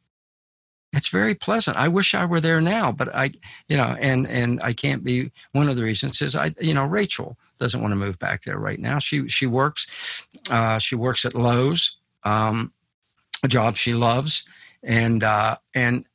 It's 0.93 1.09
very 1.09 1.35
pleasant. 1.35 1.77
I 1.77 1.87
wish 1.87 2.15
I 2.15 2.25
were 2.25 2.39
there 2.39 2.61
now, 2.61 2.91
but 2.91 3.13
I, 3.13 3.31
you 3.67 3.77
know, 3.77 3.95
and 3.99 4.25
and 4.25 4.59
I 4.63 4.73
can't 4.73 5.03
be. 5.03 5.31
One 5.51 5.69
of 5.69 5.75
the 5.75 5.83
reasons 5.83 6.19
is 6.21 6.35
I, 6.35 6.55
you 6.59 6.73
know, 6.73 6.83
Rachel 6.83 7.37
doesn't 7.59 7.79
want 7.79 7.91
to 7.91 7.95
move 7.95 8.17
back 8.17 8.43
there 8.43 8.57
right 8.57 8.79
now. 8.79 8.97
She 8.97 9.27
she 9.27 9.45
works, 9.45 10.25
uh, 10.49 10.79
she 10.79 10.95
works 10.95 11.25
at 11.25 11.35
Lowe's, 11.35 11.97
um, 12.23 12.73
a 13.43 13.47
job 13.47 13.77
she 13.77 13.93
loves, 13.93 14.45
and 14.81 15.23
uh, 15.23 15.57
and 15.75 16.07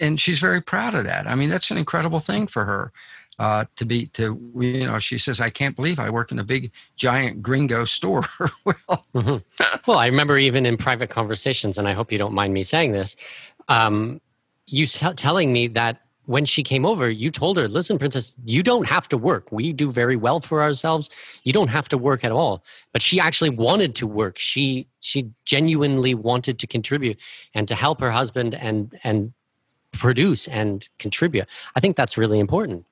and 0.00 0.20
she's 0.20 0.40
very 0.40 0.62
proud 0.62 0.94
of 0.94 1.04
that. 1.04 1.28
I 1.28 1.36
mean, 1.36 1.48
that's 1.50 1.70
an 1.70 1.78
incredible 1.78 2.18
thing 2.20 2.48
for 2.48 2.64
her 2.64 2.92
uh, 3.38 3.64
to 3.76 3.84
be 3.84 4.06
to 4.06 4.38
you 4.58 4.86
know. 4.86 4.98
She 4.98 5.18
says, 5.18 5.40
"I 5.40 5.50
can't 5.50 5.76
believe 5.76 5.98
I 5.98 6.10
work 6.10 6.32
in 6.32 6.38
a 6.38 6.44
big 6.44 6.70
giant 6.96 7.42
gringo 7.42 7.84
store." 7.84 8.24
well, 8.64 9.06
Mhm. 9.14 9.42
Well, 9.86 9.98
I 9.98 10.06
remember 10.06 10.38
even 10.38 10.66
in 10.66 10.76
private 10.76 11.10
conversations, 11.10 11.78
and 11.78 11.88
I 11.88 11.92
hope 11.92 12.12
you 12.12 12.18
don't 12.18 12.34
mind 12.34 12.54
me 12.54 12.62
saying 12.62 12.92
this, 12.92 13.16
um, 13.68 14.20
you 14.66 14.86
t- 14.86 15.12
telling 15.14 15.52
me 15.52 15.68
that 15.68 16.02
when 16.26 16.44
she 16.44 16.62
came 16.62 16.84
over, 16.84 17.08
you 17.08 17.30
told 17.30 17.56
her, 17.56 17.68
listen, 17.68 17.96
princess, 17.98 18.36
you 18.44 18.62
don't 18.62 18.86
have 18.86 19.08
to 19.08 19.16
work. 19.16 19.50
We 19.50 19.72
do 19.72 19.90
very 19.90 20.14
well 20.14 20.40
for 20.40 20.60
ourselves. 20.60 21.08
You 21.44 21.54
don't 21.54 21.68
have 21.68 21.88
to 21.88 21.96
work 21.96 22.22
at 22.22 22.32
all. 22.32 22.62
But 22.92 23.00
she 23.00 23.18
actually 23.18 23.48
wanted 23.48 23.94
to 23.94 24.06
work. 24.06 24.36
She 24.38 24.86
she 25.00 25.30
genuinely 25.46 26.14
wanted 26.14 26.58
to 26.58 26.66
contribute 26.66 27.18
and 27.54 27.66
to 27.68 27.74
help 27.74 28.00
her 28.00 28.10
husband 28.10 28.54
and 28.54 28.94
and 29.04 29.32
produce 29.92 30.46
and 30.48 30.86
contribute. 30.98 31.48
I 31.76 31.80
think 31.80 31.96
that's 31.96 32.18
really 32.18 32.38
important. 32.38 32.84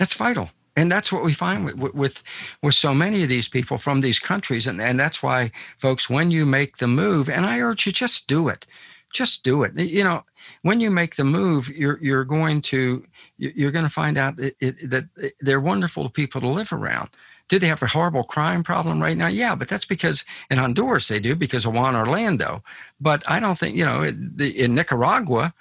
That's 0.00 0.14
vital. 0.14 0.50
And 0.76 0.90
that's 0.90 1.12
what 1.12 1.24
we 1.24 1.34
find 1.34 1.66
with, 1.66 1.94
with 1.94 2.22
with 2.62 2.74
so 2.74 2.94
many 2.94 3.22
of 3.22 3.28
these 3.28 3.48
people 3.48 3.76
from 3.76 4.00
these 4.00 4.18
countries, 4.18 4.66
and 4.66 4.80
and 4.80 4.98
that's 4.98 5.22
why, 5.22 5.50
folks, 5.78 6.08
when 6.08 6.30
you 6.30 6.46
make 6.46 6.78
the 6.78 6.86
move, 6.86 7.28
and 7.28 7.44
I 7.44 7.60
urge 7.60 7.86
you, 7.86 7.92
just 7.92 8.26
do 8.26 8.48
it, 8.48 8.66
just 9.12 9.44
do 9.44 9.62
it. 9.62 9.76
You 9.76 10.04
know, 10.04 10.24
when 10.62 10.80
you 10.80 10.90
make 10.90 11.16
the 11.16 11.24
move, 11.24 11.68
you're 11.68 11.98
you're 12.00 12.24
going 12.24 12.62
to 12.62 13.04
you're 13.36 13.72
going 13.72 13.84
to 13.84 13.90
find 13.90 14.16
out 14.16 14.38
it, 14.38 14.56
it, 14.60 14.90
that 14.90 15.04
they're 15.40 15.60
wonderful 15.60 16.08
people 16.08 16.40
to 16.40 16.48
live 16.48 16.72
around. 16.72 17.10
Do 17.48 17.58
they 17.58 17.66
have 17.66 17.82
a 17.82 17.88
horrible 17.88 18.24
crime 18.24 18.62
problem 18.62 19.02
right 19.02 19.18
now? 19.18 19.26
Yeah, 19.26 19.56
but 19.56 19.68
that's 19.68 19.84
because 19.84 20.24
in 20.50 20.58
Honduras 20.58 21.08
they 21.08 21.20
do 21.20 21.34
because 21.34 21.66
of 21.66 21.74
Juan 21.74 21.96
Orlando. 21.96 22.62
But 23.00 23.22
I 23.26 23.38
don't 23.40 23.58
think 23.58 23.76
you 23.76 23.84
know 23.84 24.02
in 24.04 24.74
Nicaragua 24.74 25.52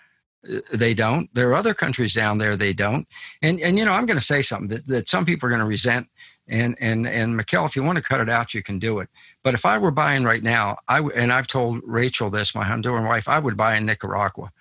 they 0.74 0.94
don't. 0.94 1.34
There 1.34 1.50
are 1.50 1.56
other 1.56 1.74
countries 1.74 2.14
down 2.14 2.38
there 2.38 2.56
they 2.56 2.74
don't. 2.74 3.08
And 3.42 3.60
and 3.60 3.78
you 3.78 3.86
know, 3.86 3.94
I'm 3.94 4.06
going 4.06 4.20
to 4.20 4.26
say 4.26 4.42
something 4.42 4.70
that, 4.70 4.88
that 4.88 5.10
some 5.10 5.26
people 5.26 5.48
are 5.48 5.50
going 5.50 5.62
to 5.62 5.68
resent. 5.68 6.08
And 6.48 6.76
and 6.80 7.08
and 7.08 7.40
Mikkel, 7.40 7.66
if 7.66 7.76
you 7.76 7.84
want 7.84 7.98
to 7.98 8.04
cut 8.04 8.22
it 8.22 8.30
out, 8.30 8.54
you 8.54 8.64
can 8.64 8.80
do 8.80 9.00
it. 9.00 9.10
But 9.44 9.54
if 9.54 9.66
I 9.66 9.78
were 9.78 9.92
buying 9.92 10.24
right 10.24 10.42
now, 10.42 10.78
I 10.88 10.98
w- 10.98 11.16
and 11.16 11.32
I've 11.32 11.48
told 11.48 11.82
Rachel 11.86 12.30
this, 12.30 12.56
my 12.56 12.64
Honduran 12.64 13.08
wife, 13.08 13.30
I 13.30 13.38
would 13.40 13.56
buy 13.56 13.76
in 13.76 13.86
Nicaragua 13.86 14.52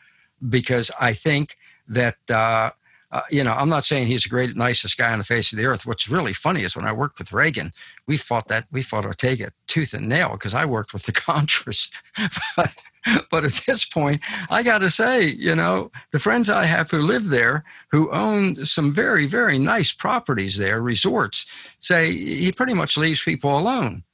because 0.48 0.90
I 1.00 1.14
think 1.14 1.56
that. 1.88 2.16
Uh, 2.28 2.70
uh, 3.10 3.22
you 3.30 3.42
know, 3.42 3.52
I'm 3.52 3.70
not 3.70 3.86
saying 3.86 4.06
he's 4.06 4.24
the 4.24 4.28
great, 4.28 4.54
nicest 4.54 4.98
guy 4.98 5.10
on 5.10 5.16
the 5.18 5.24
face 5.24 5.50
of 5.50 5.56
the 5.56 5.64
earth. 5.64 5.86
What's 5.86 6.10
really 6.10 6.34
funny 6.34 6.62
is 6.62 6.76
when 6.76 6.84
I 6.84 6.92
worked 6.92 7.18
with 7.18 7.32
Reagan, 7.32 7.72
we 8.06 8.18
fought 8.18 8.48
that 8.48 8.66
we 8.70 8.82
fought 8.82 9.06
Ortega 9.06 9.50
tooth 9.66 9.94
and 9.94 10.10
nail 10.10 10.32
because 10.32 10.52
I 10.52 10.66
worked 10.66 10.92
with 10.92 11.04
the 11.04 11.12
Contras. 11.12 11.90
but, 12.56 12.76
but 13.30 13.44
at 13.44 13.60
this 13.66 13.84
point, 13.84 14.20
I 14.50 14.62
got 14.62 14.78
to 14.78 14.90
say, 14.90 15.24
you 15.26 15.54
know, 15.54 15.90
the 16.12 16.18
friends 16.18 16.50
I 16.50 16.64
have 16.64 16.90
who 16.90 17.02
live 17.02 17.28
there, 17.28 17.64
who 17.90 18.10
own 18.10 18.64
some 18.64 18.92
very, 18.92 19.26
very 19.26 19.58
nice 19.58 19.92
properties 19.92 20.56
there, 20.56 20.82
resorts, 20.82 21.46
say 21.78 22.12
he 22.12 22.52
pretty 22.52 22.74
much 22.74 22.96
leaves 22.96 23.22
people 23.22 23.58
alone. 23.58 24.04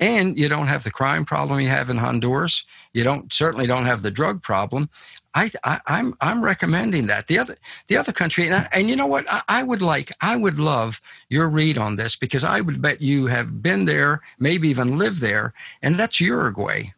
And 0.00 0.38
you 0.38 0.48
don't 0.48 0.68
have 0.68 0.84
the 0.84 0.92
crime 0.92 1.24
problem 1.24 1.58
you 1.58 1.68
have 1.68 1.90
in 1.90 1.98
Honduras. 1.98 2.64
You 2.92 3.02
don't 3.02 3.32
certainly 3.32 3.66
don't 3.66 3.86
have 3.86 4.02
the 4.02 4.12
drug 4.12 4.42
problem. 4.42 4.88
I, 5.34 5.50
I, 5.64 5.80
I'm 5.86 6.14
I'm 6.20 6.42
recommending 6.42 7.06
that. 7.08 7.26
The 7.26 7.38
other 7.38 7.56
the 7.88 7.96
other 7.96 8.12
country, 8.12 8.46
and, 8.46 8.54
I, 8.54 8.68
and 8.72 8.88
you 8.88 8.96
know 8.96 9.06
what? 9.06 9.30
I, 9.30 9.42
I 9.48 9.62
would 9.62 9.82
like, 9.82 10.12
I 10.20 10.36
would 10.36 10.58
love 10.58 11.00
your 11.28 11.50
read 11.50 11.78
on 11.78 11.96
this 11.96 12.16
because 12.16 12.44
I 12.44 12.60
would 12.60 12.80
bet 12.80 13.02
you 13.02 13.26
have 13.26 13.60
been 13.60 13.84
there, 13.84 14.22
maybe 14.38 14.68
even 14.68 14.98
lived 14.98 15.20
there, 15.20 15.52
and 15.82 15.98
that's 15.98 16.20
Uruguay. 16.20 16.92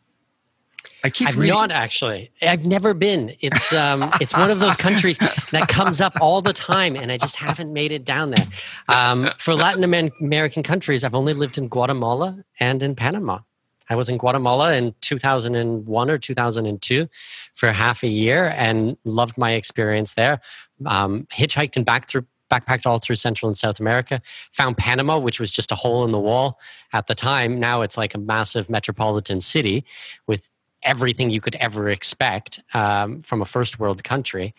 I 1.05 1.11
keep 1.11 1.29
I've 1.29 1.37
reading. 1.37 1.55
not 1.55 1.71
actually. 1.71 2.31
I've 2.43 2.65
never 2.65 2.95
been. 2.95 3.35
It's 3.41 3.73
um, 3.73 4.03
it's 4.21 4.35
one 4.35 4.51
of 4.51 4.61
those 4.61 4.77
countries 4.77 5.19
that 5.51 5.69
comes 5.69 6.01
up 6.01 6.13
all 6.21 6.43
the 6.43 6.53
time, 6.53 6.97
and 6.97 7.11
I 7.11 7.17
just 7.17 7.37
haven't 7.37 7.73
made 7.73 7.93
it 7.93 8.05
down 8.05 8.31
there. 8.31 8.47
Um, 8.89 9.31
for 9.39 9.55
Latin 9.55 9.85
American 10.21 10.63
countries, 10.63 11.05
I've 11.05 11.15
only 11.15 11.33
lived 11.33 11.59
in 11.59 11.69
Guatemala 11.69 12.45
and 12.59 12.83
in 12.83 12.95
Panama. 12.95 13.41
I 13.89 13.97
was 13.97 14.09
in 14.09 14.19
Guatemala 14.19 14.73
in 14.75 14.95
2001 15.01 16.11
or 16.11 16.19
2002 16.19 17.09
for 17.55 17.73
half 17.73 18.05
a 18.05 18.09
year 18.09 18.55
and 18.57 18.97
loved 19.05 19.37
my 19.37 19.53
experience 19.53 20.15
there. 20.15 20.41
Um, 20.87 21.27
hitchhiked 21.33 21.77
and 21.77 21.85
back 21.85 22.09
through 22.09 22.27
backpacked 22.51 22.85
all 22.85 22.99
through 22.99 23.17
Central 23.17 23.49
and 23.49 23.57
South 23.57 23.81
America. 23.81 24.21
Found 24.53 24.77
Panama, 24.77 25.19
which 25.19 25.39
was 25.39 25.53
just 25.53 25.71
a 25.71 25.77
hole 25.77 26.05
in 26.05 26.11
the 26.11 26.19
wall 26.19 26.59
at 26.93 27.07
the 27.07 27.15
time. 27.15 27.61
Now 27.61 27.83
it's 27.83 27.97
like 27.97 28.15
a 28.15 28.19
massive 28.19 28.69
metropolitan 28.69 29.41
city 29.41 29.85
with 30.27 30.51
everything 30.83 31.31
you 31.31 31.41
could 31.41 31.55
ever 31.57 31.89
expect 31.89 32.61
um, 32.75 33.21
from 33.21 33.43
a 33.43 33.45
first 33.45 33.79
world 33.79 34.03
country. 34.05 34.55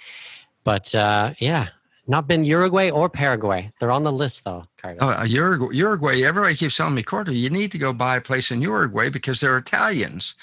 But 0.63 0.93
uh, 0.93 1.33
yeah, 1.39 1.69
not 2.07 2.27
been 2.27 2.43
Uruguay 2.43 2.89
or 2.89 3.09
Paraguay. 3.09 3.71
They're 3.79 3.91
on 3.91 4.03
the 4.03 4.11
list 4.11 4.43
though, 4.43 4.65
Carter. 4.77 4.99
Oh, 5.01 5.09
uh, 5.09 5.23
Uruguay, 5.23 5.75
Uruguay. 5.75 6.21
Everybody 6.23 6.55
keeps 6.55 6.77
telling 6.77 6.95
me, 6.95 7.03
Carter, 7.03 7.31
you 7.31 7.49
need 7.49 7.71
to 7.71 7.77
go 7.77 7.93
buy 7.93 8.17
a 8.17 8.21
place 8.21 8.51
in 8.51 8.61
Uruguay 8.61 9.09
because 9.09 9.39
they're 9.39 9.57
Italians. 9.57 10.35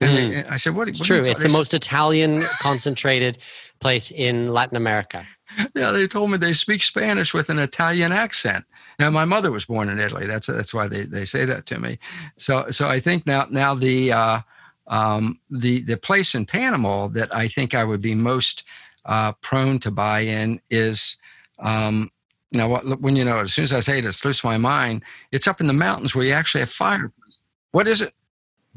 And, 0.00 0.16
they, 0.16 0.34
and 0.36 0.48
I 0.48 0.56
said, 0.56 0.76
what? 0.76 0.88
it's 0.88 1.00
what 1.00 1.06
true. 1.06 1.22
It's 1.26 1.42
the 1.42 1.48
most 1.48 1.74
Italian 1.74 2.42
concentrated 2.60 3.38
place 3.80 4.12
in 4.12 4.52
Latin 4.52 4.76
America. 4.76 5.26
Yeah, 5.74 5.90
they 5.90 6.06
told 6.06 6.30
me 6.30 6.38
they 6.38 6.52
speak 6.52 6.82
Spanish 6.82 7.34
with 7.34 7.50
an 7.50 7.58
Italian 7.58 8.12
accent. 8.12 8.64
Now, 8.98 9.10
my 9.10 9.24
mother 9.24 9.50
was 9.50 9.64
born 9.64 9.88
in 9.88 9.98
Italy. 9.98 10.26
That's 10.26 10.46
that's 10.46 10.74
why 10.74 10.88
they, 10.88 11.02
they 11.02 11.24
say 11.24 11.44
that 11.46 11.66
to 11.66 11.78
me. 11.78 11.98
So 12.36 12.70
so 12.70 12.86
I 12.86 13.00
think 13.00 13.26
now 13.26 13.46
now 13.50 13.74
the 13.74 14.12
uh, 14.12 14.40
um, 14.88 15.38
the 15.50 15.82
the 15.82 15.96
place 15.96 16.34
in 16.34 16.46
Panama 16.46 17.08
that 17.08 17.34
I 17.34 17.48
think 17.48 17.74
I 17.74 17.84
would 17.84 18.00
be 18.00 18.14
most 18.14 18.64
uh, 19.04 19.32
prone 19.32 19.78
to 19.80 19.90
buy 19.90 20.20
in 20.20 20.60
is 20.70 21.16
um, 21.58 22.10
now 22.52 22.68
what, 22.68 23.00
when 23.00 23.16
you 23.16 23.24
know 23.24 23.38
as 23.38 23.52
soon 23.52 23.64
as 23.64 23.72
I 23.72 23.80
say 23.80 23.98
it, 23.98 24.04
it 24.04 24.12
slips 24.12 24.42
my 24.42 24.58
mind. 24.58 25.02
It's 25.32 25.46
up 25.46 25.60
in 25.60 25.66
the 25.66 25.72
mountains 25.72 26.14
where 26.14 26.24
you 26.24 26.32
actually 26.32 26.60
have 26.60 26.70
fireplaces. 26.70 27.38
What 27.72 27.86
is 27.86 28.00
it? 28.00 28.14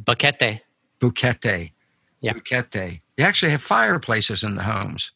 Boquete. 0.04 0.62
Boquete. 1.00 1.72
Yeah. 2.22 2.34
Boquete. 2.34 3.02
They 3.18 3.24
actually 3.24 3.52
have 3.52 3.62
fireplaces 3.62 4.44
in 4.44 4.56
the 4.56 4.64
homes. 4.64 5.12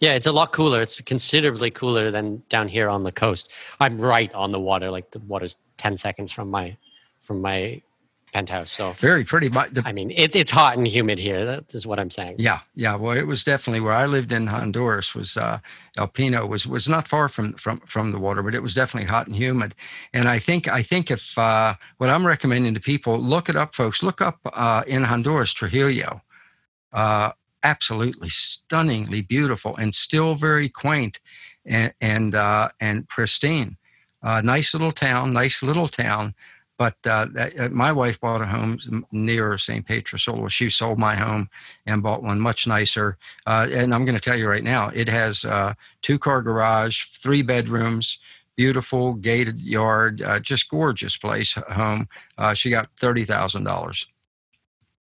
Yeah, 0.00 0.14
it's 0.14 0.26
a 0.26 0.32
lot 0.32 0.52
cooler. 0.52 0.80
It's 0.80 1.00
considerably 1.02 1.70
cooler 1.70 2.10
than 2.10 2.42
down 2.48 2.68
here 2.68 2.88
on 2.88 3.04
the 3.04 3.12
coast. 3.12 3.50
I'm 3.78 4.00
right 4.00 4.32
on 4.34 4.50
the 4.52 4.58
water. 4.58 4.90
Like 4.90 5.10
the 5.10 5.20
water's 5.20 5.56
ten 5.76 5.96
seconds 5.96 6.32
from 6.32 6.50
my 6.50 6.76
from 7.20 7.40
my 7.40 7.82
penthouse. 8.32 8.70
So 8.70 8.92
very 8.92 9.24
pretty. 9.24 9.48
But 9.48 9.74
the, 9.74 9.82
I 9.86 9.92
mean, 9.92 10.12
it's 10.14 10.36
it's 10.36 10.50
hot 10.50 10.76
and 10.76 10.86
humid 10.86 11.18
here. 11.18 11.44
That 11.44 11.74
is 11.74 11.86
what 11.86 11.98
I'm 11.98 12.10
saying. 12.10 12.36
Yeah, 12.38 12.60
yeah. 12.74 12.94
Well, 12.94 13.16
it 13.16 13.26
was 13.26 13.44
definitely 13.44 13.80
where 13.80 13.92
I 13.92 14.06
lived 14.06 14.32
in 14.32 14.46
Honduras. 14.46 15.14
Was 15.14 15.36
uh, 15.36 15.60
El 15.96 16.08
Pino 16.08 16.46
was 16.46 16.66
was 16.66 16.88
not 16.88 17.08
far 17.08 17.28
from 17.28 17.54
from 17.54 17.80
from 17.80 18.12
the 18.12 18.18
water, 18.18 18.42
but 18.42 18.54
it 18.54 18.62
was 18.62 18.74
definitely 18.74 19.08
hot 19.08 19.26
and 19.26 19.36
humid. 19.36 19.74
And 20.12 20.28
I 20.28 20.38
think 20.38 20.68
I 20.68 20.82
think 20.82 21.10
if 21.10 21.36
uh, 21.38 21.74
what 21.98 22.10
I'm 22.10 22.26
recommending 22.26 22.74
to 22.74 22.80
people, 22.80 23.18
look 23.18 23.48
it 23.48 23.56
up, 23.56 23.74
folks. 23.74 24.02
Look 24.02 24.20
up 24.20 24.38
uh, 24.52 24.82
in 24.86 25.04
Honduras 25.04 25.52
Trujillo. 25.52 26.22
Uh, 26.92 27.32
absolutely 27.62 28.28
stunningly 28.28 29.20
beautiful 29.20 29.76
and 29.76 29.94
still 29.94 30.34
very 30.34 30.68
quaint 30.68 31.20
and 31.66 31.92
and 32.00 32.34
uh, 32.34 32.68
and 32.80 33.08
pristine. 33.08 33.76
Uh, 34.22 34.40
nice 34.40 34.74
little 34.74 34.92
town, 34.92 35.32
nice 35.32 35.62
little 35.62 35.88
town 35.88 36.34
but 36.78 36.94
uh, 37.04 37.26
uh, 37.36 37.68
my 37.70 37.92
wife 37.92 38.20
bought 38.20 38.40
a 38.40 38.46
home 38.46 38.78
near 39.10 39.58
San 39.58 39.82
Pedro 39.82 40.16
Sula. 40.16 40.48
She 40.48 40.70
sold 40.70 40.98
my 40.98 41.16
home 41.16 41.50
and 41.84 42.02
bought 42.02 42.22
one 42.22 42.40
much 42.40 42.66
nicer. 42.66 43.18
Uh, 43.46 43.66
and 43.70 43.92
I'm 43.92 44.04
going 44.04 44.14
to 44.14 44.20
tell 44.20 44.36
you 44.36 44.48
right 44.48 44.64
now, 44.64 44.88
it 44.94 45.08
has 45.08 45.44
uh, 45.44 45.74
two 46.02 46.18
car 46.18 46.40
garage, 46.40 47.06
three 47.06 47.42
bedrooms, 47.42 48.20
beautiful 48.56 49.14
gated 49.14 49.60
yard, 49.60 50.22
uh, 50.22 50.38
just 50.38 50.70
gorgeous 50.70 51.16
place 51.16 51.54
home. 51.68 52.08
Uh, 52.38 52.54
she 52.54 52.70
got 52.70 52.88
thirty 53.00 53.24
thousand 53.24 53.64
dollars. 53.64 54.06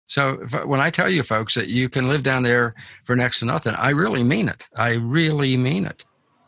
So 0.09 0.39
when 0.67 0.81
I 0.81 0.91
tell 0.91 1.09
you 1.09 1.23
folks 1.23 1.55
that 1.55 1.69
you 1.69 1.89
can 1.89 2.09
live 2.09 2.25
down 2.25 2.43
there 2.43 2.75
for 3.05 3.15
next 3.15 3.39
to 3.39 3.45
nothing, 3.45 3.77
I 3.77 3.91
really 3.91 4.25
mean 4.25 4.49
it. 4.49 4.69
I 4.77 4.95
really 4.95 5.57
mean 5.57 5.85
it. 5.85 6.05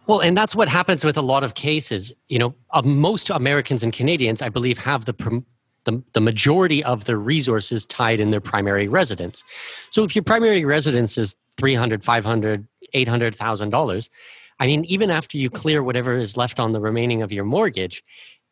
Well, 0.07 0.21
and 0.21 0.37
that's 0.37 0.55
what 0.55 0.69
happens 0.69 1.05
with 1.05 1.17
a 1.17 1.23
lot 1.23 1.45
of 1.45 1.55
cases. 1.55 2.13
You 2.29 2.39
know, 2.39 2.55
uh, 2.71 2.83
most 2.83 3.31
Americans 3.31 3.83
and 3.83 3.93
Canadians, 3.93 4.43
I 4.43 4.49
believe, 4.49 4.79
have 4.79 5.05
the, 5.05 5.45
the 5.85 6.03
the 6.13 6.21
majority 6.21 6.83
of 6.83 7.05
their 7.05 7.19
resources 7.19 7.87
tied 7.87 8.21
in 8.21 8.31
their 8.31 8.41
primary 8.41 8.89
residence. 8.89 9.45
So 9.91 10.03
if 10.03 10.17
your 10.17 10.25
primary 10.25 10.65
residence 10.65 11.17
is 11.19 11.37
300, 11.59 12.05
500, 12.05 12.67
800,000 12.95 13.71
dollars, 13.71 14.11
I 14.59 14.67
mean, 14.67 14.85
even 14.87 15.11
after 15.11 15.39
you 15.39 15.51
clear 15.51 15.83
whatever 15.83 16.17
is 16.17 16.37
left 16.37 16.59
on 16.59 16.73
the 16.73 16.81
remaining 16.81 17.23
of 17.23 17.33
your 17.33 17.45
mortgage, 17.45 18.03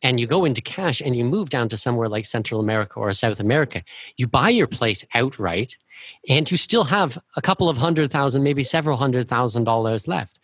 and 0.01 0.19
you 0.19 0.27
go 0.27 0.45
into 0.45 0.61
cash 0.61 1.01
and 1.01 1.15
you 1.15 1.23
move 1.23 1.49
down 1.49 1.69
to 1.69 1.77
somewhere 1.77 2.09
like 2.09 2.25
Central 2.25 2.59
America 2.59 2.99
or 2.99 3.11
South 3.13 3.39
America, 3.39 3.83
you 4.17 4.27
buy 4.27 4.49
your 4.49 4.67
place 4.67 5.05
outright, 5.13 5.77
and 6.27 6.49
you 6.49 6.57
still 6.57 6.85
have 6.85 7.17
a 7.35 7.41
couple 7.41 7.69
of 7.69 7.77
hundred 7.77 8.09
thousand, 8.09 8.41
maybe 8.41 8.63
several 8.63 8.97
hundred 8.97 9.27
thousand 9.27 9.65
dollars 9.65 10.07
left. 10.07 10.39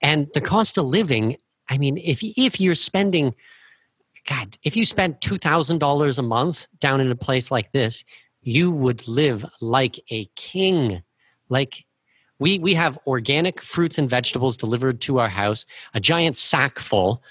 And 0.00 0.28
the 0.34 0.40
cost 0.40 0.78
of 0.78 0.86
living, 0.86 1.36
I 1.68 1.78
mean, 1.78 1.98
if 1.98 2.20
if 2.22 2.60
you're 2.60 2.74
spending, 2.74 3.34
God, 4.26 4.56
if 4.62 4.76
you 4.76 4.86
thousand 4.86 5.78
dollars 5.78 6.18
a 6.18 6.22
month 6.22 6.66
down 6.80 7.00
in 7.00 7.10
a 7.10 7.16
place 7.16 7.50
like 7.50 7.72
this, 7.72 8.04
you 8.42 8.70
would 8.70 9.06
live 9.08 9.44
like 9.60 9.98
a 10.10 10.26
king. 10.36 11.02
Like 11.48 11.84
we 12.38 12.58
we 12.58 12.74
have 12.74 12.98
organic 13.06 13.60
fruits 13.60 13.98
and 13.98 14.08
vegetables 14.08 14.56
delivered 14.56 15.00
to 15.02 15.18
our 15.18 15.28
house, 15.28 15.66
a 15.94 16.00
giant 16.00 16.36
sack 16.36 16.78
full 16.78 17.22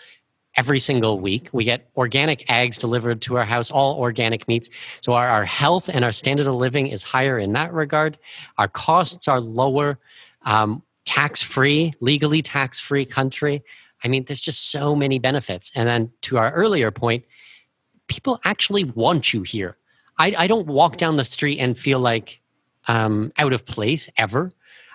every 0.57 0.80
single 0.80 1.20
week. 1.20 1.49
We 1.53 1.63
get 1.63 1.89
organic 1.95 2.49
eggs 2.51 2.78
delivered 2.78 3.22
to 3.22 3.38
our 3.38 3.45
house, 3.45 3.70
all 3.70 3.99
organic 3.99 4.47
meats. 4.47 4.70
So 5.01 5.13
our, 5.13 5.28
our 5.28 5.45
health 5.45 5.88
and 5.88 6.03
our 6.03 6.11
standard 6.11 6.47
of 6.47 6.55
living 6.55 6.88
is 6.88 7.03
higher 7.03 7.38
in 7.38 7.53
that 7.53 7.72
regard. 7.72 8.18
Our 8.57 8.68
costs 8.68 9.28
are 9.28 9.39
lower. 9.39 9.99
Um, 10.41 10.82
tax 11.08 11.41
free, 11.41 11.93
legally 12.01 12.41
tax 12.41 12.80
free 12.82 13.05
country. 13.05 13.64
I 14.03 14.10
mean, 14.10 14.26
there's 14.26 14.41
just 14.41 14.72
so 14.72 14.93
many 14.93 15.20
benefits. 15.20 15.72
And 15.74 15.88
then 15.88 16.12
to 16.24 16.38
our 16.38 16.51
earlier 16.51 16.91
point, 16.91 17.24
people 18.08 18.39
actually 18.43 18.84
want 18.84 19.34
you 19.34 19.41
here. 19.41 19.78
I, 20.20 20.36
I 20.38 20.47
don't 20.47 20.68
walk 20.68 20.97
down 20.97 21.16
the 21.16 21.24
street 21.24 21.60
and 21.60 21.80
feel 21.80 21.99
like 21.99 22.41
um, 22.89 23.32
out 23.38 23.53
of 23.53 23.66
place 23.66 24.10
ever. 24.18 24.51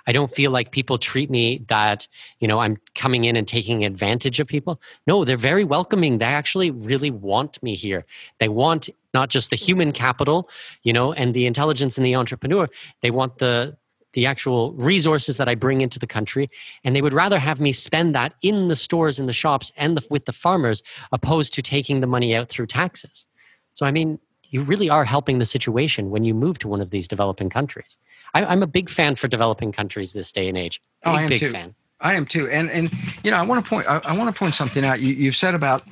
I 0.06 0.12
don't 0.12 0.30
feel 0.30 0.50
like 0.50 0.70
people 0.70 0.98
treat 0.98 1.30
me 1.30 1.64
that, 1.68 2.06
you 2.40 2.48
know, 2.48 2.58
I'm 2.58 2.76
coming 2.94 3.24
in 3.24 3.36
and 3.36 3.48
taking 3.48 3.84
advantage 3.84 4.38
of 4.38 4.48
people. 4.48 4.80
No, 5.06 5.24
they're 5.24 5.36
very 5.36 5.64
welcoming. 5.64 6.18
They 6.18 6.26
actually 6.26 6.72
really 6.72 7.10
want 7.10 7.62
me 7.62 7.74
here. 7.74 8.04
They 8.38 8.48
want 8.48 8.90
not 9.14 9.30
just 9.30 9.50
the 9.50 9.56
human 9.56 9.92
capital, 9.92 10.50
you 10.82 10.92
know, 10.92 11.12
and 11.12 11.32
the 11.32 11.46
intelligence 11.46 11.96
and 11.96 12.04
the 12.04 12.16
entrepreneur. 12.16 12.68
They 13.00 13.10
want 13.10 13.38
the 13.38 13.76
the 14.12 14.26
actual 14.26 14.72
resources 14.74 15.36
that 15.36 15.48
I 15.48 15.54
bring 15.54 15.80
into 15.80 15.98
the 15.98 16.06
country, 16.06 16.50
and 16.84 16.94
they 16.94 17.02
would 17.02 17.12
rather 17.12 17.38
have 17.38 17.60
me 17.60 17.72
spend 17.72 18.14
that 18.14 18.34
in 18.42 18.68
the 18.68 18.76
stores, 18.76 19.18
in 19.18 19.26
the 19.26 19.32
shops, 19.32 19.72
and 19.76 19.96
the, 19.96 20.06
with 20.10 20.26
the 20.26 20.32
farmers, 20.32 20.82
opposed 21.12 21.54
to 21.54 21.62
taking 21.62 22.00
the 22.00 22.06
money 22.06 22.34
out 22.34 22.48
through 22.48 22.66
taxes. 22.66 23.26
So, 23.74 23.86
I 23.86 23.90
mean, 23.90 24.18
you 24.50 24.62
really 24.62 24.90
are 24.90 25.04
helping 25.04 25.38
the 25.38 25.46
situation 25.46 26.10
when 26.10 26.24
you 26.24 26.34
move 26.34 26.58
to 26.58 26.68
one 26.68 26.80
of 26.80 26.90
these 26.90 27.08
developing 27.08 27.48
countries. 27.48 27.96
I, 28.34 28.52
am 28.52 28.62
a 28.62 28.66
big 28.66 28.90
fan 28.90 29.14
for 29.14 29.28
developing 29.28 29.72
countries 29.72 30.12
this 30.12 30.30
day 30.30 30.48
and 30.48 30.56
age. 30.56 30.80
Big, 31.02 31.08
oh, 31.08 31.16
I 31.16 31.22
am 31.22 31.28
big 31.28 31.40
too. 31.40 31.50
fan. 31.50 31.74
I 32.02 32.14
am 32.14 32.26
too. 32.26 32.48
And 32.48 32.70
and 32.70 32.90
you 33.24 33.30
know, 33.30 33.38
I 33.38 33.42
want 33.42 33.64
to 33.64 33.68
point 33.68 33.86
I, 33.88 34.00
I 34.04 34.16
want 34.16 34.34
to 34.34 34.38
point 34.38 34.54
something 34.54 34.84
out. 34.84 35.00
You 35.00 35.14
you've 35.14 35.36
said 35.36 35.54
about 35.54 35.84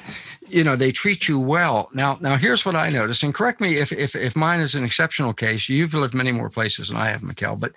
you 0.48 0.64
know 0.64 0.76
they 0.76 0.92
treat 0.92 1.28
you 1.28 1.38
well. 1.40 1.88
Now 1.94 2.18
now 2.20 2.36
here's 2.36 2.66
what 2.66 2.76
I 2.76 2.90
noticed, 2.90 3.22
and 3.22 3.32
correct 3.32 3.60
me 3.60 3.76
if 3.76 3.92
if 3.92 4.14
if 4.14 4.36
mine 4.36 4.60
is 4.60 4.74
an 4.74 4.84
exceptional 4.84 5.32
case. 5.32 5.68
You've 5.68 5.94
lived 5.94 6.14
many 6.14 6.32
more 6.32 6.50
places 6.50 6.88
than 6.88 6.98
I 6.98 7.08
have, 7.08 7.22
Mikkel, 7.22 7.58
but 7.58 7.72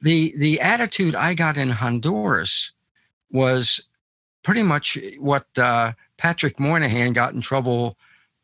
the 0.00 0.34
the 0.36 0.60
attitude 0.60 1.14
I 1.14 1.34
got 1.34 1.56
in 1.56 1.70
Honduras 1.70 2.72
was 3.30 3.80
pretty 4.42 4.62
much 4.62 4.98
what 5.18 5.46
uh, 5.58 5.92
Patrick 6.16 6.58
Moynihan 6.58 7.12
got 7.12 7.34
in 7.34 7.40
trouble 7.40 7.98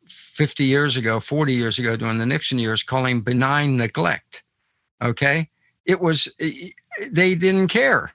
50 0.06 0.64
years 0.64 0.96
ago, 0.96 1.20
40 1.20 1.54
years 1.54 1.78
ago 1.78 1.96
during 1.96 2.18
the 2.18 2.26
Nixon 2.26 2.58
years, 2.58 2.82
calling 2.82 3.22
benign 3.22 3.76
neglect. 3.76 4.42
Okay, 5.00 5.48
it 5.86 6.00
was 6.00 6.28
they 7.10 7.34
didn't 7.34 7.68
care 7.68 8.12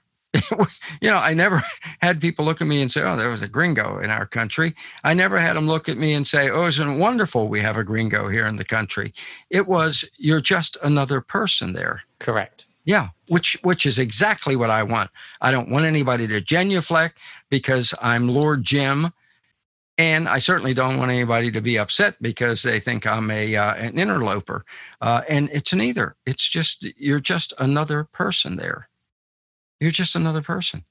you 1.00 1.10
know, 1.10 1.18
I 1.18 1.34
never 1.34 1.62
had 2.00 2.20
people 2.20 2.44
look 2.44 2.60
at 2.60 2.66
me 2.66 2.82
and 2.82 2.90
say, 2.90 3.02
"Oh, 3.02 3.16
there 3.16 3.30
was 3.30 3.42
a 3.42 3.48
gringo 3.48 3.98
in 3.98 4.10
our 4.10 4.26
country." 4.26 4.74
I 5.04 5.14
never 5.14 5.38
had 5.38 5.56
them 5.56 5.68
look 5.68 5.88
at 5.88 5.98
me 5.98 6.14
and 6.14 6.26
say, 6.26 6.50
"Oh, 6.50 6.66
isn't 6.66 6.88
it 6.88 6.98
wonderful 6.98 7.48
we 7.48 7.60
have 7.60 7.76
a 7.76 7.84
gringo 7.84 8.28
here 8.28 8.46
in 8.46 8.56
the 8.56 8.64
country?" 8.64 9.14
It 9.50 9.66
was, 9.66 10.04
"You're 10.16 10.40
just 10.40 10.76
another 10.82 11.20
person 11.20 11.72
there." 11.72 12.02
Correct. 12.18 12.66
Yeah, 12.84 13.08
which 13.28 13.58
which 13.62 13.84
is 13.84 13.98
exactly 13.98 14.56
what 14.56 14.70
I 14.70 14.82
want. 14.82 15.10
I 15.40 15.50
don't 15.50 15.68
want 15.68 15.84
anybody 15.84 16.26
to 16.28 16.40
genuflect 16.40 17.18
because 17.50 17.94
I'm 18.00 18.28
Lord 18.28 18.62
Jim, 18.62 19.12
and 19.98 20.28
I 20.28 20.38
certainly 20.38 20.72
don't 20.72 20.96
want 20.96 21.10
anybody 21.10 21.50
to 21.50 21.60
be 21.60 21.76
upset 21.76 22.14
because 22.22 22.62
they 22.62 22.80
think 22.80 23.06
I'm 23.06 23.30
a 23.30 23.56
uh, 23.56 23.74
an 23.74 23.98
interloper. 23.98 24.64
Uh, 25.00 25.22
and 25.28 25.50
it's 25.52 25.74
neither. 25.74 26.16
It's 26.24 26.48
just 26.48 26.86
you're 26.96 27.20
just 27.20 27.52
another 27.58 28.04
person 28.04 28.56
there. 28.56 28.88
You're 29.80 29.90
just 29.90 30.16
another 30.16 30.42
person. 30.42 30.84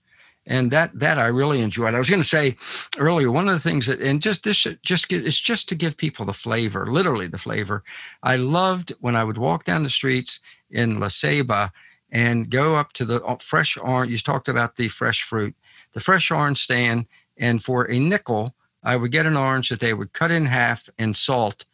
And 0.50 0.72
that 0.72 0.98
that 0.98 1.18
I 1.18 1.28
really 1.28 1.62
enjoyed. 1.62 1.94
I 1.94 1.98
was 1.98 2.10
going 2.10 2.22
to 2.22 2.28
say 2.28 2.56
earlier, 2.98 3.30
one 3.30 3.50
of 3.50 3.54
the 3.54 3.60
things 3.60 3.86
that, 3.88 4.00
and 4.00 4.22
just 4.22 4.46
this, 4.46 4.66
just 4.82 5.10
get, 5.10 5.28
it's 5.28 5.40
just 5.40 5.68
to 5.70 5.76
give 5.76 5.98
people 5.98 6.26
the 6.26 6.34
flavor, 6.34 6.88
literally 6.88 7.28
the 7.28 7.38
flavor. 7.38 7.84
I 8.24 8.38
loved 8.38 8.94
when 9.02 9.16
I 9.16 9.26
would 9.26 9.38
walk 9.38 9.66
down 9.66 9.84
the 9.84 9.90
streets 9.90 10.40
in 10.72 11.02
La 11.02 11.08
Ceiba 11.08 11.72
and 12.10 12.50
go 12.50 12.78
up 12.78 12.94
to 12.94 13.04
the 13.04 13.22
uh, 13.24 13.36
fresh 13.42 13.78
orange. 13.78 14.12
You 14.12 14.18
talked 14.20 14.48
about 14.48 14.78
the 14.78 14.88
fresh 14.88 15.22
fruit, 15.24 15.54
the 15.92 16.00
fresh 16.00 16.32
orange 16.32 16.60
stand, 16.60 17.08
and 17.38 17.62
for 17.62 17.84
a 17.92 18.00
nickel, 18.00 18.56
I 18.84 18.96
would 18.96 19.12
get 19.12 19.26
an 19.26 19.36
orange 19.36 19.68
that 19.68 19.82
they 19.82 19.94
would 19.94 20.14
cut 20.14 20.32
in 20.32 20.46
half 20.46 20.90
and 20.98 21.18
salt, 21.18 21.66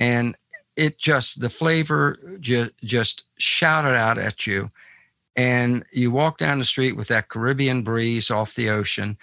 and 0.00 0.36
it 0.74 0.98
just 0.98 1.40
the 1.40 1.48
flavor 1.48 2.18
just 2.40 2.72
just 2.82 3.24
shouted 3.38 3.94
out 3.94 4.18
at 4.18 4.48
you 4.48 4.68
and 5.36 5.84
you 5.92 6.10
walk 6.10 6.38
down 6.38 6.58
the 6.58 6.64
street 6.64 6.96
with 6.96 7.08
that 7.08 7.28
Caribbean 7.28 7.82
breeze 7.82 8.30
off 8.30 8.54
the 8.54 8.70
ocean, 8.70 9.18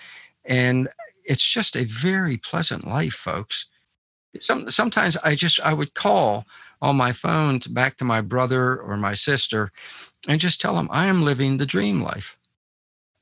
and 0.46 0.88
it's 1.26 1.48
just 1.48 1.76
a 1.76 1.86
very 1.86 2.38
pleasant 2.38 2.86
life, 2.88 3.14
folks. 3.14 3.66
Some, 4.40 4.70
sometimes 4.70 5.18
I 5.18 5.36
just 5.36 5.60
I 5.62 5.74
would 5.74 5.94
call 5.94 6.46
on 6.82 6.96
my 6.96 7.12
phone 7.12 7.60
to, 7.60 7.70
back 7.70 7.98
to 7.98 8.04
my 8.04 8.22
brother 8.22 8.78
or 8.78 8.98
my 8.98 9.14
sister, 9.14 9.72
and 10.28 10.40
just 10.40 10.62
tell 10.62 10.76
them 10.76 10.90
I 10.92 11.08
am 11.08 11.24
living 11.24 11.58
the 11.58 11.66
dream 11.66 12.02
life. 12.02 12.38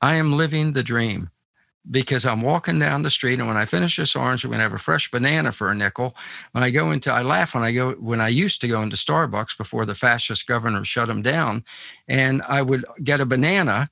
I 0.00 0.14
am 0.14 0.36
living 0.36 0.72
the 0.72 0.82
dream 0.82 1.30
because 1.90 2.24
I'm 2.26 2.42
walking 2.42 2.78
down 2.78 3.02
the 3.02 3.10
street 3.10 3.38
and 3.38 3.48
when 3.48 3.56
I 3.56 3.64
finish 3.64 3.96
this 3.96 4.14
orange, 4.16 4.44
I'm 4.44 4.50
gonna 4.50 4.62
have 4.62 4.72
a 4.72 4.78
fresh 4.78 5.10
banana 5.10 5.52
for 5.52 5.70
a 5.70 5.74
nickel. 5.74 6.16
When 6.52 6.62
I 6.64 6.70
go 6.70 6.92
into, 6.92 7.12
I 7.12 7.22
laugh 7.22 7.54
when 7.54 7.64
I 7.64 7.72
go 7.72 7.92
when 7.94 8.20
I 8.20 8.28
used 8.28 8.60
to 8.62 8.68
go 8.68 8.82
into 8.82 8.96
Starbucks 8.96 9.56
before 9.58 9.84
the 9.86 9.94
fascist 9.94 10.46
governor 10.46 10.84
shut 10.84 11.08
them 11.08 11.22
down, 11.22 11.64
and 12.08 12.42
I 12.48 12.62
would 12.62 12.84
get 13.02 13.20
a 13.20 13.26
banana, 13.26 13.90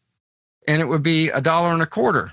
and 0.69 0.81
it 0.83 0.87
would 0.87 1.03
be 1.03 1.31
a 1.31 1.41
dollar 1.41 1.73
and 1.73 1.83
a 1.83 1.87
quarter. 1.87 2.33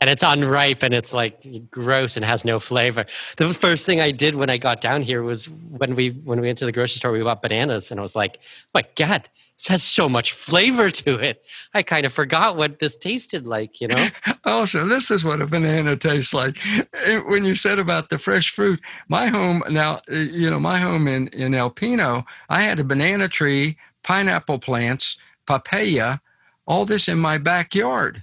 and 0.00 0.10
it's 0.10 0.22
unripe 0.22 0.82
and 0.82 0.92
it's 0.92 1.12
like 1.14 1.70
gross 1.70 2.16
and 2.16 2.24
has 2.24 2.44
no 2.44 2.60
flavor. 2.60 3.06
The 3.38 3.54
first 3.54 3.86
thing 3.86 4.00
I 4.00 4.10
did 4.10 4.34
when 4.34 4.50
I 4.50 4.58
got 4.58 4.80
down 4.82 5.02
here 5.02 5.22
was 5.22 5.48
when 5.48 5.94
we 5.94 6.10
when 6.10 6.40
we 6.40 6.48
went 6.48 6.58
to 6.58 6.66
the 6.66 6.72
grocery 6.72 6.98
store, 6.98 7.12
we 7.12 7.22
bought 7.22 7.40
bananas, 7.42 7.90
and 7.90 7.98
I 7.98 8.02
was 8.02 8.14
like, 8.16 8.38
oh 8.42 8.68
"My 8.74 8.84
God, 8.94 9.28
this 9.58 9.68
has 9.68 9.82
so 9.82 10.08
much 10.08 10.32
flavor 10.32 10.90
to 10.90 11.14
it." 11.14 11.42
I 11.74 11.82
kind 11.82 12.06
of 12.06 12.12
forgot 12.12 12.56
what 12.56 12.78
this 12.78 12.96
tasted 12.96 13.46
like, 13.46 13.80
you 13.80 13.88
know. 13.88 14.08
also, 14.44 14.86
this 14.86 15.10
is 15.10 15.24
what 15.24 15.40
a 15.42 15.46
banana 15.46 15.96
tastes 15.96 16.34
like. 16.34 16.56
Eh, 16.92 17.18
when 17.18 17.44
you 17.44 17.54
said 17.54 17.78
about 17.78 18.10
the 18.10 18.18
fresh 18.18 18.50
fruit, 18.50 18.80
my 19.08 19.28
home 19.28 19.62
now, 19.70 20.00
eh, 20.08 20.28
you 20.30 20.50
know, 20.50 20.60
my 20.60 20.78
home 20.78 21.08
in 21.08 21.28
in 21.28 21.54
El 21.54 21.70
Pino, 21.70 22.24
I 22.48 22.62
had 22.62 22.80
a 22.80 22.84
banana 22.84 23.28
tree, 23.28 23.76
pineapple 24.02 24.58
plants, 24.58 25.16
papaya, 25.46 26.18
all 26.66 26.84
this 26.84 27.08
in 27.08 27.18
my 27.18 27.38
backyard. 27.38 28.22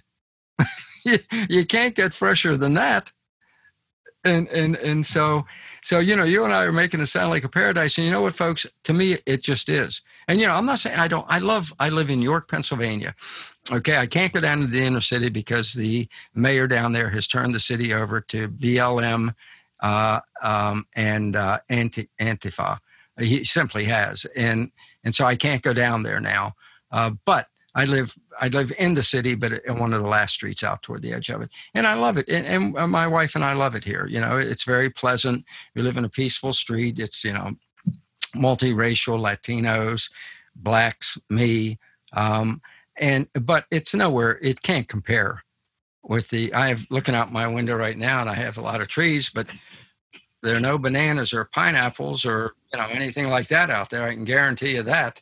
you, 1.06 1.20
you 1.50 1.66
can't 1.66 1.96
get 1.96 2.14
fresher 2.14 2.58
than 2.58 2.74
that. 2.76 3.12
And 4.26 4.48
and 4.50 4.78
and 4.78 5.06
so 5.06 5.46
so 5.82 6.00
you 6.00 6.16
know 6.16 6.24
you 6.24 6.46
and 6.46 6.54
I 6.54 6.64
are 6.64 6.72
making 6.72 7.02
it 7.02 7.08
sound 7.08 7.30
like 7.30 7.44
a 7.44 7.50
paradise. 7.50 7.98
And 7.98 8.06
you 8.06 8.12
know 8.12 8.22
what, 8.22 8.36
folks? 8.36 8.66
To 8.86 8.94
me, 8.94 9.18
it 9.26 9.44
just 9.44 9.68
is. 9.68 10.02
And 10.28 10.40
you 10.40 10.48
know, 10.48 10.54
I'm 10.54 10.66
not 10.66 10.80
saying 10.80 10.98
I 10.98 11.08
don't. 11.08 11.26
I 11.30 11.40
love. 11.40 11.74
I 11.80 11.90
live 11.90 12.10
in 12.10 12.22
York, 12.22 12.50
Pennsylvania. 12.50 13.16
Okay, 13.72 13.98
I 13.98 14.06
can't 14.06 14.34
go 14.34 14.42
down 14.42 14.62
to 14.62 14.68
the 14.68 14.82
inner 14.82 15.02
city 15.02 15.30
because 15.30 15.74
the 15.74 16.08
mayor 16.36 16.68
down 16.68 16.94
there 16.94 17.10
has 17.10 17.28
turned 17.28 17.54
the 17.54 17.60
city 17.60 17.94
over 17.94 18.22
to 18.22 18.50
BLM 18.50 19.34
uh, 19.80 20.20
um, 20.42 20.88
and 20.96 21.36
uh, 21.36 21.60
anti 21.70 22.10
Antifa. 22.20 22.80
He 23.20 23.44
simply 23.44 23.84
has, 23.86 24.26
and 24.36 24.72
and 25.04 25.14
so 25.14 25.26
I 25.26 25.36
can't 25.36 25.62
go 25.62 25.74
down 25.74 26.04
there 26.04 26.20
now. 26.20 26.56
Uh, 26.92 27.12
but 27.26 27.48
I 27.76 27.86
live 27.86 28.16
I 28.40 28.48
live 28.48 28.72
in 28.78 28.94
the 28.94 29.04
city, 29.04 29.36
but 29.36 29.52
in 29.52 29.80
one 29.80 29.94
of 29.94 30.02
the 30.02 30.08
last 30.08 30.34
streets 30.34 30.64
out 30.64 30.84
toward 30.84 31.02
the 31.02 31.14
edge 31.14 31.30
of 31.30 31.42
it, 31.42 31.50
and 31.74 31.88
I 31.88 31.94
love 31.96 32.18
it. 32.18 32.28
And, 32.30 32.46
and 32.46 32.78
uh, 32.78 32.88
my 32.88 33.08
wife 33.08 33.36
and 33.36 33.44
I 33.44 33.54
love 33.54 33.76
it 33.76 33.84
here. 33.84 34.08
You 34.08 34.20
know, 34.22 34.38
it's 34.38 34.64
very 34.64 34.90
pleasant. 34.90 35.46
We 35.76 35.82
live 35.82 35.98
in 35.98 36.06
a 36.06 36.10
peaceful 36.10 36.54
street. 36.54 37.00
It's 37.00 37.24
you 37.24 37.34
know, 37.34 37.54
multiracial 38.36 39.20
Latinos, 39.20 40.10
blacks, 40.56 41.18
me, 41.30 41.80
um, 42.14 42.62
and 42.98 43.28
but 43.34 43.66
it's 43.72 43.94
nowhere. 43.94 44.40
It 44.42 44.62
can't 44.62 44.88
compare 44.88 45.44
with 46.04 46.30
the. 46.30 46.54
I 46.54 46.68
have 46.70 46.86
looking 46.90 47.16
out 47.16 47.32
my 47.32 47.48
window 47.48 47.76
right 47.76 47.98
now, 47.98 48.22
and 48.22 48.30
I 48.30 48.36
have 48.36 48.58
a 48.58 48.62
lot 48.62 48.82
of 48.82 48.88
trees, 48.88 49.30
but 49.30 49.48
there 50.42 50.56
are 50.56 50.62
no 50.62 50.78
bananas 50.78 51.34
or 51.34 51.46
pineapples 51.46 52.26
or 52.26 52.54
you 52.72 52.80
know 52.80 52.88
anything 52.88 53.30
like 53.30 53.48
that 53.48 53.70
out 53.70 53.90
there. 53.90 54.06
I 54.06 54.14
can 54.14 54.26
guarantee 54.26 54.76
you 54.76 54.84
that. 54.84 55.22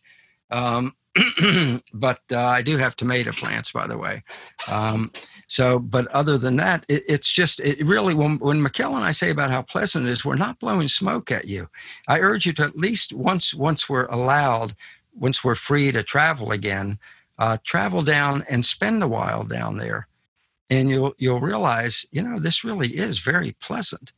Um, 0.49 0.95
but 1.93 2.21
uh, 2.31 2.39
I 2.39 2.61
do 2.61 2.77
have 2.77 2.95
tomato 2.95 3.31
plants, 3.31 3.71
by 3.71 3.87
the 3.87 3.97
way. 3.97 4.23
Um, 4.69 5.11
so, 5.51 5.79
but 5.79 6.07
other 6.07 6.37
than 6.37 6.55
that, 6.55 6.85
it, 6.87 7.03
it's 7.09 7.29
just 7.29 7.59
it 7.59 7.85
really 7.85 8.13
when 8.13 8.39
when 8.39 8.63
Mikkel 8.63 8.95
and 8.95 9.03
I 9.03 9.11
say 9.11 9.29
about 9.29 9.51
how 9.51 9.61
pleasant 9.61 10.07
it 10.07 10.11
is, 10.11 10.23
we're 10.23 10.35
not 10.35 10.59
blowing 10.59 10.87
smoke 10.87 11.29
at 11.29 11.43
you. 11.43 11.67
I 12.07 12.19
urge 12.21 12.45
you 12.45 12.53
to 12.53 12.63
at 12.63 12.77
least 12.77 13.11
once 13.11 13.53
once 13.53 13.89
we're 13.89 14.05
allowed, 14.05 14.77
once 15.13 15.43
we're 15.43 15.55
free 15.55 15.91
to 15.91 16.03
travel 16.03 16.53
again, 16.53 16.99
uh, 17.37 17.57
travel 17.65 18.01
down 18.01 18.45
and 18.47 18.65
spend 18.65 19.03
a 19.03 19.09
while 19.09 19.43
down 19.43 19.75
there, 19.75 20.07
and 20.69 20.89
you'll 20.89 21.15
you'll 21.17 21.41
realize 21.41 22.05
you 22.11 22.21
know 22.21 22.39
this 22.39 22.63
really 22.63 22.95
is 22.95 23.19
very 23.19 23.51
pleasant. 23.59 24.13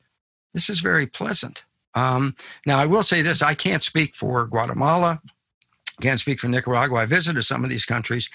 This 0.53 0.69
is 0.69 0.81
very 0.81 1.07
pleasant. 1.07 1.65
Um, 1.95 2.35
now, 2.67 2.77
I 2.77 2.85
will 2.85 3.01
say 3.01 3.23
this: 3.23 3.41
I 3.41 3.55
can't 3.55 3.81
speak 3.81 4.15
for 4.15 4.45
Guatemala 4.45 5.19
can't 6.01 6.19
speak 6.19 6.39
for 6.39 6.47
Nicaragua. 6.47 6.99
I 6.99 7.05
visited 7.05 7.43
some 7.43 7.63
of 7.63 7.69
these 7.69 7.85
countries, 7.85 8.29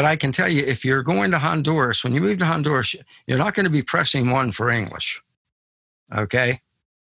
but 0.00 0.06
I 0.06 0.16
can 0.16 0.32
tell 0.32 0.48
you 0.48 0.64
if 0.64 0.82
you're 0.82 1.02
going 1.02 1.30
to 1.30 1.38
Honduras, 1.38 2.02
when 2.02 2.14
you 2.14 2.22
move 2.22 2.38
to 2.38 2.46
Honduras, 2.46 2.96
you're 3.26 3.36
not 3.36 3.52
going 3.52 3.64
to 3.64 3.70
be 3.70 3.82
pressing 3.82 4.30
one 4.30 4.50
for 4.50 4.70
English. 4.70 5.22
Okay. 6.16 6.62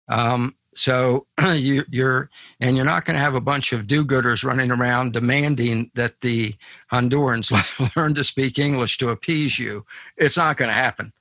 Um, 0.08 0.56
so 0.74 1.26
you, 1.52 1.84
are 2.00 2.30
and 2.60 2.76
you're 2.76 2.86
not 2.86 3.04
going 3.04 3.18
to 3.18 3.22
have 3.22 3.34
a 3.34 3.42
bunch 3.42 3.74
of 3.74 3.86
do-gooders 3.86 4.42
running 4.42 4.70
around 4.70 5.12
demanding 5.12 5.90
that 5.96 6.22
the 6.22 6.54
Hondurans 6.90 7.52
learn 7.94 8.14
to 8.14 8.24
speak 8.24 8.58
English 8.58 8.96
to 8.96 9.10
appease 9.10 9.58
you. 9.58 9.84
It's 10.16 10.38
not 10.38 10.56
going 10.56 10.70
to 10.70 10.74
happen. 10.74 11.12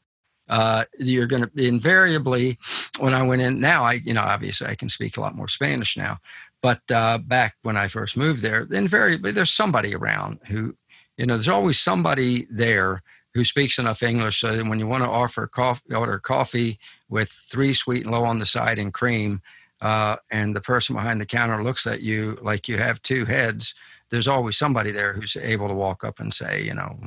Uh, 0.48 0.86
you're 0.98 1.28
going 1.28 1.44
to 1.44 1.68
invariably, 1.68 2.58
when 3.00 3.14
I 3.14 3.24
went 3.24 3.42
in, 3.42 3.60
now 3.60 3.84
I, 3.84 3.96
you 4.06 4.14
know, 4.14 4.24
obviously 4.24 4.68
I 4.68 4.76
can 4.76 4.88
speak 4.88 5.18
a 5.18 5.20
lot 5.20 5.36
more 5.36 5.50
Spanish 5.50 5.98
now, 5.98 6.20
but 6.62 6.80
uh, 6.90 7.18
back 7.18 7.58
when 7.64 7.76
I 7.76 7.90
first 7.90 8.16
moved 8.16 8.42
there, 8.42 8.66
invariably 8.72 9.34
there's 9.34 9.52
somebody 9.52 9.94
around 9.94 10.40
who, 10.48 10.78
you 11.18 11.26
know, 11.26 11.36
there's 11.36 11.48
always 11.48 11.80
somebody 11.80 12.48
there 12.50 13.02
who 13.34 13.44
speaks 13.44 13.78
enough 13.78 14.02
English 14.02 14.40
so 14.40 14.64
when 14.64 14.80
you 14.80 14.88
want 14.88 15.04
to 15.04 15.10
offer 15.10 15.46
coffee, 15.48 15.94
order 15.94 16.20
coffee 16.20 16.80
with 17.10 17.30
three 17.30 17.74
sweet 17.74 18.04
and 18.04 18.12
low 18.12 18.24
on 18.24 18.40
the 18.40 18.46
side 18.46 18.80
and 18.80 18.94
cream, 18.94 19.42
uh, 19.82 20.16
and 20.32 20.56
the 20.56 20.62
person 20.62 20.96
behind 20.96 21.22
the 21.22 21.26
counter 21.26 21.64
looks 21.64 21.86
at 21.86 22.02
you 22.02 22.38
like 22.42 22.68
you 22.68 22.78
have 22.78 23.02
two 23.02 23.26
heads, 23.26 23.76
there's 24.10 24.28
always 24.28 24.58
somebody 24.58 24.92
there 24.92 25.14
who's 25.14 25.36
able 25.36 25.68
to 25.68 25.74
walk 25.74 26.04
up 26.04 26.20
and 26.20 26.34
say, 26.34 26.64
you 26.64 26.74
know, 26.74 26.98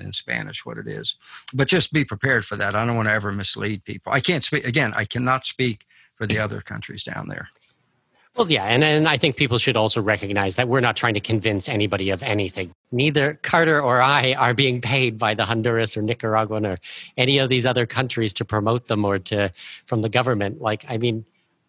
in 0.00 0.12
Spanish 0.12 0.66
what 0.66 0.76
it 0.76 0.86
is. 0.86 1.16
But 1.54 1.68
just 1.68 1.92
be 1.92 2.04
prepared 2.04 2.44
for 2.44 2.56
that. 2.56 2.74
I 2.74 2.84
don't 2.84 2.96
want 2.96 3.08
to 3.08 3.14
ever 3.14 3.32
mislead 3.32 3.84
people. 3.84 4.12
I 4.12 4.20
can't 4.20 4.44
speak, 4.44 4.66
again, 4.66 4.92
I 4.94 5.04
cannot 5.04 5.46
speak 5.46 5.86
for 6.16 6.26
the 6.26 6.38
other 6.38 6.60
countries 6.60 7.04
down 7.04 7.28
there. 7.28 7.48
Well, 8.38 8.48
yeah, 8.48 8.66
and, 8.66 8.84
and 8.84 9.08
I 9.08 9.16
think 9.16 9.36
people 9.36 9.58
should 9.58 9.76
also 9.76 10.00
recognize 10.00 10.54
that 10.54 10.68
we're 10.68 10.78
not 10.78 10.94
trying 10.94 11.14
to 11.14 11.20
convince 11.20 11.68
anybody 11.68 12.10
of 12.10 12.22
anything. 12.22 12.70
Neither 12.92 13.34
Carter 13.42 13.82
or 13.82 14.00
I 14.00 14.34
are 14.34 14.54
being 14.54 14.80
paid 14.80 15.18
by 15.18 15.34
the 15.34 15.44
Honduras 15.44 15.96
or 15.96 16.02
Nicaraguan 16.02 16.64
or 16.64 16.76
any 17.16 17.38
of 17.38 17.48
these 17.48 17.66
other 17.66 17.84
countries 17.84 18.32
to 18.34 18.44
promote 18.44 18.86
them 18.86 19.04
or 19.04 19.18
to 19.18 19.50
from 19.86 20.02
the 20.02 20.08
government. 20.08 20.60
Like, 20.60 20.84
I 20.88 20.98
mean, 20.98 21.24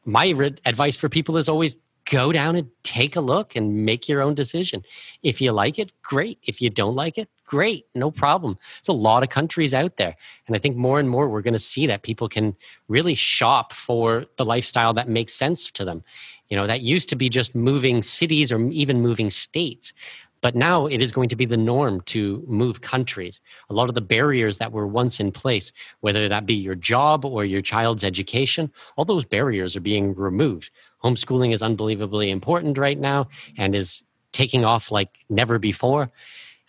my 0.06 0.26
advice 0.64 0.96
for 0.96 1.10
people 1.10 1.38
is 1.38 1.50
always 1.50 1.80
go 2.06 2.32
down 2.32 2.56
and 2.56 2.70
take 2.84 3.16
a 3.16 3.22
look 3.22 3.56
and 3.56 3.84
make 3.84 4.08
your 4.08 4.22
own 4.22 4.36
decision. 4.36 4.84
If 5.24 5.42
you 5.42 5.52
like 5.52 5.80
it, 5.80 5.92
great. 6.04 6.38
If 6.44 6.62
you 6.62 6.70
don't 6.70 6.96
like 6.96 7.18
it, 7.18 7.30
great. 7.50 7.88
No 7.96 8.12
problem. 8.12 8.60
It's 8.78 8.88
a 8.88 8.94
lot 8.94 9.24
of 9.24 9.30
countries 9.30 9.74
out 9.74 9.98
there. 9.98 10.16
And 10.46 10.56
I 10.56 10.60
think 10.60 10.78
more 10.78 11.00
and 11.00 11.10
more 11.10 11.28
we're 11.28 11.42
going 11.42 11.56
to 11.56 11.60
see 11.60 11.88
that 11.88 12.04
people 12.04 12.30
can 12.30 12.56
really 12.88 13.16
shop 13.16 13.74
for 13.74 14.26
the 14.38 14.46
lifestyle 14.46 14.94
that 14.94 15.08
makes 15.08 15.34
sense 15.34 15.72
to 15.72 15.84
them. 15.84 16.04
You 16.50 16.58
know, 16.58 16.68
that 16.68 16.82
used 16.82 17.10
to 17.10 17.16
be 17.16 17.28
just 17.28 17.56
moving 17.56 18.04
cities 18.04 18.52
or 18.52 18.60
even 18.70 19.02
moving 19.02 19.32
states. 19.32 19.94
But 20.42 20.54
now 20.56 20.86
it 20.86 21.02
is 21.02 21.12
going 21.12 21.30
to 21.30 21.36
be 21.36 21.46
the 21.46 21.58
norm 21.58 22.02
to 22.02 22.44
move 22.48 22.82
countries. 22.82 23.40
A 23.72 23.74
lot 23.74 23.90
of 23.90 23.96
the 23.96 24.02
barriers 24.02 24.60
that 24.60 24.72
were 24.72 24.88
once 24.88 25.20
in 25.20 25.32
place, 25.32 25.74
whether 26.02 26.30
that 26.30 26.46
be 26.46 26.54
your 26.54 26.76
job 26.76 27.26
or 27.26 27.46
your 27.46 27.62
child's 27.62 28.04
education, 28.04 28.72
all 28.96 29.06
those 29.06 29.26
barriers 29.26 29.76
are 29.76 29.82
being 29.82 30.14
removed. 30.14 30.70
Homeschooling 31.04 31.52
is 31.52 31.64
unbelievably 31.64 32.30
important 32.30 32.78
right 32.78 33.00
now 33.00 33.28
and 33.58 33.74
is 33.74 34.04
taking 34.34 34.64
off 34.64 34.92
like 34.92 35.26
never 35.30 35.58
before. 35.58 36.12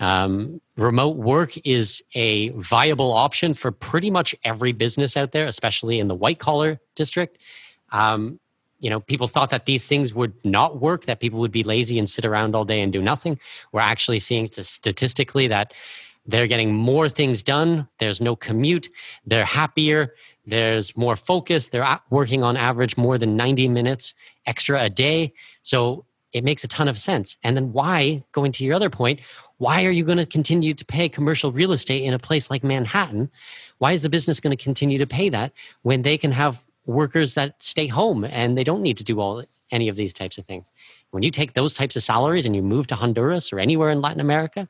Um, 0.00 0.60
remote 0.76 1.16
work 1.16 1.56
is 1.66 2.02
a 2.14 2.48
viable 2.50 3.12
option 3.12 3.54
for 3.54 3.70
pretty 3.70 4.10
much 4.10 4.34
every 4.44 4.72
business 4.72 5.16
out 5.16 5.32
there, 5.32 5.46
especially 5.46 6.00
in 6.00 6.08
the 6.08 6.14
white 6.14 6.38
collar 6.38 6.80
district. 6.94 7.38
Um, 7.92 8.40
you 8.80 8.88
know 8.88 8.98
people 8.98 9.28
thought 9.28 9.50
that 9.50 9.66
these 9.66 9.86
things 9.86 10.14
would 10.14 10.32
not 10.44 10.80
work 10.80 11.04
that 11.04 11.20
people 11.20 11.38
would 11.38 11.52
be 11.52 11.62
lazy 11.62 11.98
and 11.98 12.08
sit 12.08 12.24
around 12.24 12.54
all 12.54 12.64
day 12.64 12.80
and 12.80 12.92
do 12.92 13.02
nothing. 13.02 13.38
We're 13.72 13.80
actually 13.80 14.18
seeing 14.18 14.48
statistically 14.50 15.46
that 15.48 15.74
they're 16.26 16.46
getting 16.46 16.74
more 16.74 17.08
things 17.08 17.42
done. 17.42 17.88
There's 17.98 18.20
no 18.20 18.36
commute. 18.36 18.88
They're 19.26 19.44
happier. 19.44 20.08
There's 20.46 20.96
more 20.96 21.16
focus. 21.16 21.68
They're 21.68 22.00
working 22.10 22.42
on 22.42 22.56
average 22.56 22.96
more 22.96 23.18
than 23.18 23.36
90 23.36 23.68
minutes 23.68 24.14
extra 24.46 24.82
a 24.82 24.90
day. 24.90 25.32
So 25.62 26.04
it 26.32 26.44
makes 26.44 26.64
a 26.64 26.68
ton 26.68 26.88
of 26.88 26.98
sense 26.98 27.36
and 27.42 27.56
then 27.56 27.72
why 27.72 28.22
going 28.32 28.52
to 28.52 28.64
your 28.64 28.74
other 28.74 28.90
point 28.90 29.20
why 29.58 29.84
are 29.84 29.90
you 29.90 30.04
going 30.04 30.18
to 30.18 30.26
continue 30.26 30.72
to 30.72 30.84
pay 30.84 31.08
commercial 31.08 31.52
real 31.52 31.72
estate 31.72 32.02
in 32.04 32.14
a 32.14 32.18
place 32.18 32.50
like 32.50 32.64
manhattan 32.64 33.30
why 33.78 33.92
is 33.92 34.02
the 34.02 34.08
business 34.08 34.40
going 34.40 34.56
to 34.56 34.62
continue 34.62 34.98
to 34.98 35.06
pay 35.06 35.28
that 35.28 35.52
when 35.82 36.02
they 36.02 36.16
can 36.16 36.32
have 36.32 36.62
workers 36.86 37.34
that 37.34 37.62
stay 37.62 37.86
home 37.86 38.24
and 38.24 38.56
they 38.56 38.64
don't 38.64 38.82
need 38.82 38.96
to 38.96 39.04
do 39.04 39.20
all 39.20 39.44
any 39.70 39.88
of 39.88 39.96
these 39.96 40.12
types 40.12 40.38
of 40.38 40.44
things. 40.44 40.72
When 41.10 41.22
you 41.22 41.30
take 41.30 41.54
those 41.54 41.74
types 41.74 41.96
of 41.96 42.02
salaries 42.02 42.46
and 42.46 42.54
you 42.54 42.62
move 42.62 42.86
to 42.88 42.94
Honduras 42.94 43.52
or 43.52 43.58
anywhere 43.58 43.90
in 43.90 44.00
Latin 44.00 44.20
America, 44.20 44.68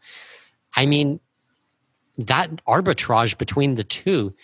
I 0.74 0.86
mean, 0.86 1.20
that 2.18 2.64
arbitrage 2.66 3.38
between 3.38 3.76
the 3.76 3.84
two, 3.84 4.34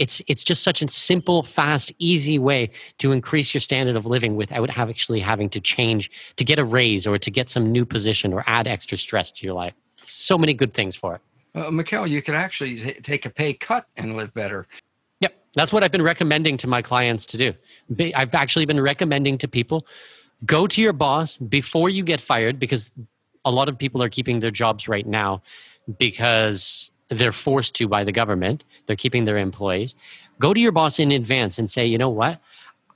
it's 0.00 0.20
it's 0.26 0.42
just 0.42 0.62
such 0.64 0.82
a 0.82 0.88
simple, 0.88 1.42
fast, 1.42 1.92
easy 1.98 2.38
way 2.38 2.70
to 2.98 3.12
increase 3.12 3.54
your 3.54 3.60
standard 3.60 3.96
of 3.96 4.06
living 4.06 4.34
without 4.34 4.76
actually 4.76 5.20
having 5.20 5.48
to 5.50 5.60
change 5.60 6.10
to 6.36 6.44
get 6.44 6.58
a 6.58 6.64
raise 6.64 7.06
or 7.06 7.18
to 7.18 7.30
get 7.30 7.48
some 7.48 7.70
new 7.70 7.84
position 7.84 8.32
or 8.32 8.42
add 8.46 8.66
extra 8.66 8.98
stress 8.98 9.30
to 9.32 9.46
your 9.46 9.54
life. 9.54 9.74
So 10.04 10.36
many 10.36 10.54
good 10.54 10.74
things 10.74 10.96
for 10.96 11.16
it. 11.16 11.20
Uh, 11.54 11.70
Mikkel, 11.70 12.08
you 12.08 12.22
could 12.22 12.34
actually 12.34 12.76
take 13.02 13.26
a 13.26 13.30
pay 13.30 13.52
cut 13.52 13.86
and 13.96 14.16
live 14.16 14.34
better. 14.34 14.66
Yep 15.20 15.34
that's 15.54 15.72
what 15.72 15.82
I've 15.82 15.92
been 15.92 16.02
recommending 16.02 16.56
to 16.58 16.66
my 16.66 16.82
clients 16.82 17.26
to 17.26 17.36
do. 17.36 17.54
I've 18.14 18.34
actually 18.34 18.66
been 18.66 18.80
recommending 18.80 19.38
to 19.38 19.48
people 19.48 19.86
go 20.44 20.66
to 20.66 20.80
your 20.80 20.92
boss 20.92 21.36
before 21.36 21.90
you 21.90 22.02
get 22.04 22.20
fired 22.20 22.58
because 22.58 22.90
a 23.44 23.50
lot 23.50 23.68
of 23.68 23.78
people 23.78 24.02
are 24.02 24.08
keeping 24.08 24.40
their 24.40 24.50
jobs 24.50 24.88
right 24.88 25.06
now 25.06 25.42
because 25.98 26.90
they're 27.10 27.32
forced 27.32 27.74
to 27.76 27.88
by 27.88 28.04
the 28.04 28.12
government. 28.12 28.64
They're 28.86 28.96
keeping 28.96 29.24
their 29.24 29.36
employees. 29.36 29.94
Go 30.38 30.54
to 30.54 30.60
your 30.60 30.72
boss 30.72 30.98
in 30.98 31.10
advance 31.10 31.58
and 31.58 31.68
say, 31.68 31.84
you 31.84 31.98
know 31.98 32.08
what? 32.08 32.40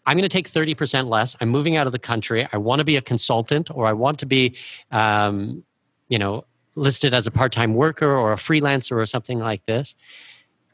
I'm 0.06 0.16
going 0.16 0.28
to 0.28 0.28
take 0.28 0.48
30% 0.48 1.08
less. 1.08 1.36
I'm 1.40 1.48
moving 1.48 1.76
out 1.76 1.86
of 1.86 1.92
the 1.92 1.98
country. 1.98 2.46
I 2.52 2.58
want 2.58 2.80
to 2.80 2.84
be 2.84 2.96
a 2.96 3.02
consultant 3.02 3.70
or 3.70 3.86
I 3.86 3.92
want 3.92 4.18
to 4.20 4.26
be, 4.26 4.56
um, 4.90 5.64
you 6.08 6.18
know, 6.18 6.44
listed 6.76 7.14
as 7.14 7.26
a 7.26 7.30
part 7.30 7.52
time 7.52 7.74
worker 7.74 8.14
or 8.14 8.32
a 8.32 8.36
freelancer 8.36 8.96
or 8.96 9.06
something 9.06 9.38
like 9.38 9.64
this. 9.66 9.94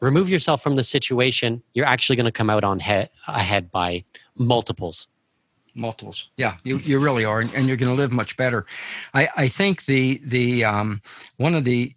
Remove 0.01 0.29
yourself 0.29 0.63
from 0.63 0.77
the 0.77 0.83
situation. 0.83 1.63
You're 1.75 1.87
actually 1.87 2.17
going 2.17 2.27
to 2.27 2.33
come 2.33 2.51
out 2.51 2.65
on 2.65 2.81
he- 2.81 3.09
ahead 3.29 3.71
by 3.71 4.05
multiples 4.37 5.07
multiples. 5.81 6.31
Yeah 6.37 6.57
you, 6.65 6.79
you 6.79 6.99
really 6.99 7.25
are 7.25 7.41
and, 7.41 7.53
and 7.55 7.67
you're 7.67 7.77
going 7.77 7.95
to 7.95 8.01
live 8.01 8.13
much 8.13 8.37
better. 8.37 8.67
I 9.15 9.29
i 9.37 9.49
think 9.49 9.85
the 9.87 10.21
the 10.25 10.65
um 10.65 11.03
one 11.37 11.55
of 11.55 11.65
the 11.65 11.95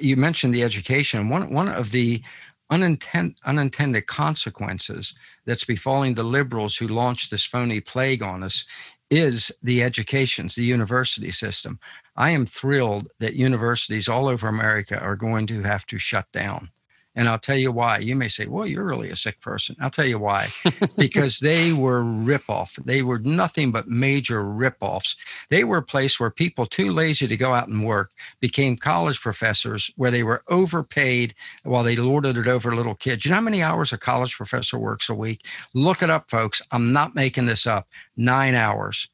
you 0.00 0.16
mentioned 0.16 0.54
the 0.54 0.62
education. 0.62 1.28
One 1.28 1.50
one 1.52 1.68
of 1.68 1.90
the 1.90 2.22
unintended 2.70 3.36
unintended 3.44 4.06
consequences 4.06 5.14
that's 5.44 5.64
befalling 5.64 6.14
the 6.14 6.24
liberals 6.24 6.76
who 6.76 6.88
launched 6.88 7.30
this 7.30 7.44
phony 7.44 7.80
plague 7.80 8.22
on 8.22 8.42
us 8.42 8.64
is 9.10 9.52
the 9.62 9.82
educations 9.82 10.54
the 10.54 10.64
university 10.64 11.30
system. 11.30 11.78
I 12.16 12.30
am 12.30 12.46
thrilled 12.46 13.08
that 13.20 13.34
universities 13.34 14.08
all 14.08 14.26
over 14.26 14.48
america 14.48 14.98
are 14.98 15.16
going 15.16 15.46
to 15.46 15.62
have 15.62 15.86
to 15.86 15.98
shut 15.98 16.26
down 16.32 16.70
and 17.16 17.28
I'll 17.28 17.38
tell 17.38 17.56
you 17.56 17.72
why. 17.72 17.98
You 17.98 18.14
may 18.14 18.28
say, 18.28 18.46
well, 18.46 18.66
you're 18.66 18.84
really 18.84 19.10
a 19.10 19.16
sick 19.16 19.40
person. 19.40 19.74
I'll 19.80 19.90
tell 19.90 20.04
you 20.04 20.18
why. 20.18 20.48
because 20.96 21.38
they 21.38 21.72
were 21.72 22.02
ripoff. 22.02 22.76
They 22.84 23.02
were 23.02 23.18
nothing 23.18 23.72
but 23.72 23.88
major 23.88 24.44
ripoffs. 24.44 25.16
They 25.48 25.64
were 25.64 25.78
a 25.78 25.82
place 25.82 26.20
where 26.20 26.30
people 26.30 26.66
too 26.66 26.92
lazy 26.92 27.26
to 27.26 27.36
go 27.36 27.54
out 27.54 27.68
and 27.68 27.84
work 27.84 28.12
became 28.40 28.76
college 28.76 29.20
professors 29.20 29.90
where 29.96 30.10
they 30.10 30.22
were 30.22 30.42
overpaid 30.48 31.34
while 31.64 31.82
they 31.82 31.96
lorded 31.96 32.36
it 32.36 32.46
over 32.46 32.76
little 32.76 32.94
kids. 32.94 33.24
You 33.24 33.30
know 33.30 33.36
how 33.36 33.40
many 33.40 33.62
hours 33.62 33.92
a 33.92 33.98
college 33.98 34.36
professor 34.36 34.78
works 34.78 35.08
a 35.08 35.14
week? 35.14 35.44
Look 35.74 36.02
it 36.02 36.10
up, 36.10 36.30
folks. 36.30 36.60
I'm 36.70 36.92
not 36.92 37.14
making 37.14 37.46
this 37.46 37.66
up. 37.66 37.88
Nine 38.16 38.54
hours. 38.54 39.08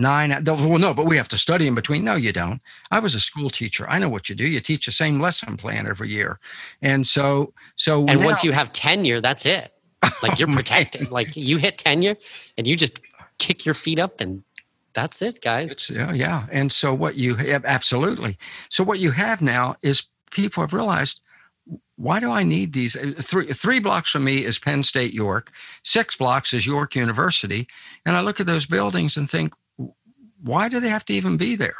Nine, 0.00 0.42
well, 0.46 0.78
no, 0.78 0.94
but 0.94 1.04
we 1.04 1.18
have 1.18 1.28
to 1.28 1.36
study 1.36 1.66
in 1.66 1.74
between. 1.74 2.04
No, 2.04 2.14
you 2.14 2.32
don't. 2.32 2.62
I 2.90 3.00
was 3.00 3.14
a 3.14 3.20
school 3.20 3.50
teacher. 3.50 3.86
I 3.90 3.98
know 3.98 4.08
what 4.08 4.30
you 4.30 4.34
do. 4.34 4.48
You 4.48 4.60
teach 4.60 4.86
the 4.86 4.92
same 4.92 5.20
lesson 5.20 5.58
plan 5.58 5.86
every 5.86 6.08
year. 6.08 6.40
And 6.80 7.06
so, 7.06 7.52
so, 7.76 8.06
and 8.06 8.20
now, 8.20 8.24
once 8.24 8.42
you 8.42 8.52
have 8.52 8.72
tenure, 8.72 9.20
that's 9.20 9.44
it. 9.44 9.74
Like 10.22 10.38
you're 10.38 10.50
oh, 10.50 10.54
protected. 10.54 11.10
like 11.10 11.36
you 11.36 11.58
hit 11.58 11.76
tenure 11.76 12.16
and 12.56 12.66
you 12.66 12.76
just 12.76 12.98
kick 13.36 13.66
your 13.66 13.74
feet 13.74 13.98
up 13.98 14.22
and 14.22 14.42
that's 14.94 15.20
it, 15.20 15.42
guys. 15.42 15.72
It's, 15.72 15.90
yeah, 15.90 16.14
yeah. 16.14 16.46
And 16.50 16.72
so, 16.72 16.94
what 16.94 17.16
you 17.16 17.34
have, 17.34 17.66
absolutely. 17.66 18.38
So, 18.70 18.82
what 18.82 19.00
you 19.00 19.10
have 19.10 19.42
now 19.42 19.76
is 19.82 20.04
people 20.30 20.62
have 20.62 20.72
realized 20.72 21.20
why 21.96 22.18
do 22.18 22.32
I 22.32 22.42
need 22.42 22.72
these? 22.72 22.96
Uh, 22.96 23.12
three, 23.20 23.52
three 23.52 23.78
blocks 23.78 24.10
from 24.10 24.24
me 24.24 24.46
is 24.46 24.58
Penn 24.58 24.82
State 24.82 25.12
York, 25.12 25.52
six 25.82 26.16
blocks 26.16 26.54
is 26.54 26.66
York 26.66 26.96
University. 26.96 27.68
And 28.06 28.16
I 28.16 28.22
look 28.22 28.40
at 28.40 28.46
those 28.46 28.64
buildings 28.64 29.18
and 29.18 29.30
think, 29.30 29.54
why 30.42 30.68
do 30.68 30.80
they 30.80 30.88
have 30.88 31.04
to 31.06 31.14
even 31.14 31.36
be 31.36 31.56
there? 31.56 31.76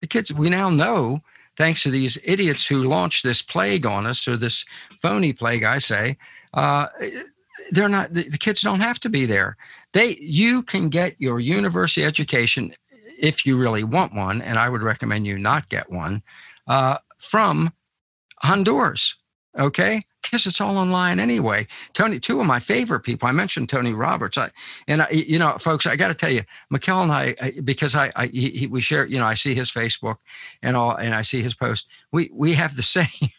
The 0.00 0.06
kids, 0.06 0.32
we 0.32 0.50
now 0.50 0.70
know, 0.70 1.20
thanks 1.56 1.82
to 1.82 1.90
these 1.90 2.18
idiots 2.24 2.66
who 2.66 2.84
launched 2.84 3.22
this 3.22 3.42
plague 3.42 3.86
on 3.86 4.06
us, 4.06 4.26
or 4.28 4.36
this 4.36 4.64
phony 5.00 5.32
plague, 5.32 5.64
I 5.64 5.78
say, 5.78 6.16
uh, 6.52 6.88
they're 7.70 7.88
not. 7.88 8.12
The, 8.12 8.28
the 8.28 8.38
kids 8.38 8.60
don't 8.60 8.80
have 8.80 9.00
to 9.00 9.08
be 9.08 9.26
there. 9.26 9.56
They, 9.92 10.16
you 10.20 10.62
can 10.62 10.88
get 10.88 11.14
your 11.18 11.40
university 11.40 12.04
education 12.04 12.74
if 13.18 13.46
you 13.46 13.58
really 13.58 13.84
want 13.84 14.14
one, 14.14 14.42
and 14.42 14.58
I 14.58 14.68
would 14.68 14.82
recommend 14.82 15.26
you 15.26 15.38
not 15.38 15.68
get 15.68 15.90
one 15.90 16.22
uh, 16.66 16.98
from 17.18 17.72
Honduras. 18.42 19.16
Okay, 19.58 20.02
because 20.24 20.46
it's 20.46 20.60
all 20.60 20.76
online 20.76 21.20
anyway. 21.20 21.66
Tony, 21.92 22.18
two 22.18 22.40
of 22.40 22.46
my 22.46 22.58
favorite 22.58 23.00
people. 23.00 23.28
I 23.28 23.32
mentioned 23.32 23.68
Tony 23.68 23.92
Roberts. 23.92 24.38
I, 24.38 24.50
and 24.88 25.02
I, 25.02 25.10
you 25.10 25.38
know, 25.38 25.56
folks, 25.58 25.86
I 25.86 25.96
got 25.96 26.08
to 26.08 26.14
tell 26.14 26.30
you, 26.30 26.42
Mikkel 26.72 27.02
and 27.02 27.12
I, 27.12 27.34
I 27.40 27.60
because 27.62 27.94
I, 27.94 28.10
I 28.16 28.26
he, 28.26 28.66
we 28.66 28.80
share. 28.80 29.06
You 29.06 29.18
know, 29.18 29.26
I 29.26 29.34
see 29.34 29.54
his 29.54 29.70
Facebook 29.70 30.16
and 30.62 30.76
all, 30.76 30.96
and 30.96 31.14
I 31.14 31.22
see 31.22 31.42
his 31.42 31.54
post. 31.54 31.88
We 32.12 32.30
we 32.32 32.54
have 32.54 32.76
the 32.76 32.82
same. 32.96 33.30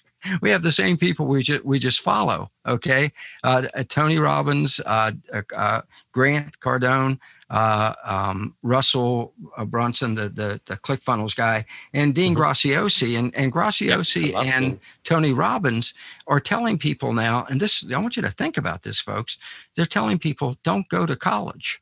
we 0.42 0.50
have 0.50 0.64
the 0.64 0.72
same 0.72 0.98
people 0.98 1.26
we 1.28 1.44
just 1.44 1.66
we 1.66 1.80
just 1.80 2.00
follow. 2.00 2.52
Okay, 2.66 3.12
uh, 3.44 3.64
Tony 3.90 4.18
Robbins, 4.18 4.80
uh, 4.86 5.12
uh, 5.56 5.82
Grant 6.12 6.60
Cardone, 6.60 7.20
uh, 7.50 7.94
um, 8.04 8.56
Russell 8.64 9.34
uh, 9.58 9.66
Brunson, 9.66 10.16
the, 10.16 10.30
the, 10.30 10.62
the 10.66 10.78
ClickFunnels 10.78 11.36
guy, 11.36 11.66
and 11.94 12.16
Dean 12.16 12.34
mm-hmm. 12.34 12.42
Graziosi. 12.42 13.18
And, 13.18 13.36
and 13.36 13.52
Graziosi 13.52 14.32
yep, 14.32 14.46
and 14.46 14.66
him. 14.66 14.80
Tony 15.04 15.34
Robbins 15.34 15.94
are 16.28 16.40
telling 16.40 16.78
people 16.78 17.14
now, 17.14 17.46
and 17.50 17.60
this, 17.60 17.86
I 17.92 17.98
want 18.00 18.16
you 18.16 18.24
to 18.24 18.32
think 18.32 18.58
about 18.58 18.84
this, 18.84 19.00
folks. 19.00 19.38
They're 19.76 19.86
telling 19.86 20.20
people 20.20 20.58
don't 20.64 20.90
go 20.90 21.06
to 21.06 21.16
college, 21.16 21.82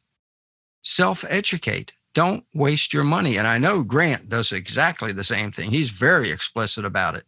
self 0.82 1.24
educate. 1.30 1.93
Don't 2.14 2.45
waste 2.53 2.93
your 2.93 3.03
money. 3.03 3.38
And 3.38 3.47
I 3.47 3.57
know 3.57 3.84
Grant 3.84 4.30
does 4.30 4.51
exactly 4.51 5.11
the 5.14 5.24
same 5.24 5.51
thing. 5.51 5.72
He's 5.72 5.89
very 5.89 6.30
explicit 6.30 6.86
about 6.86 7.16
it. 7.16 7.26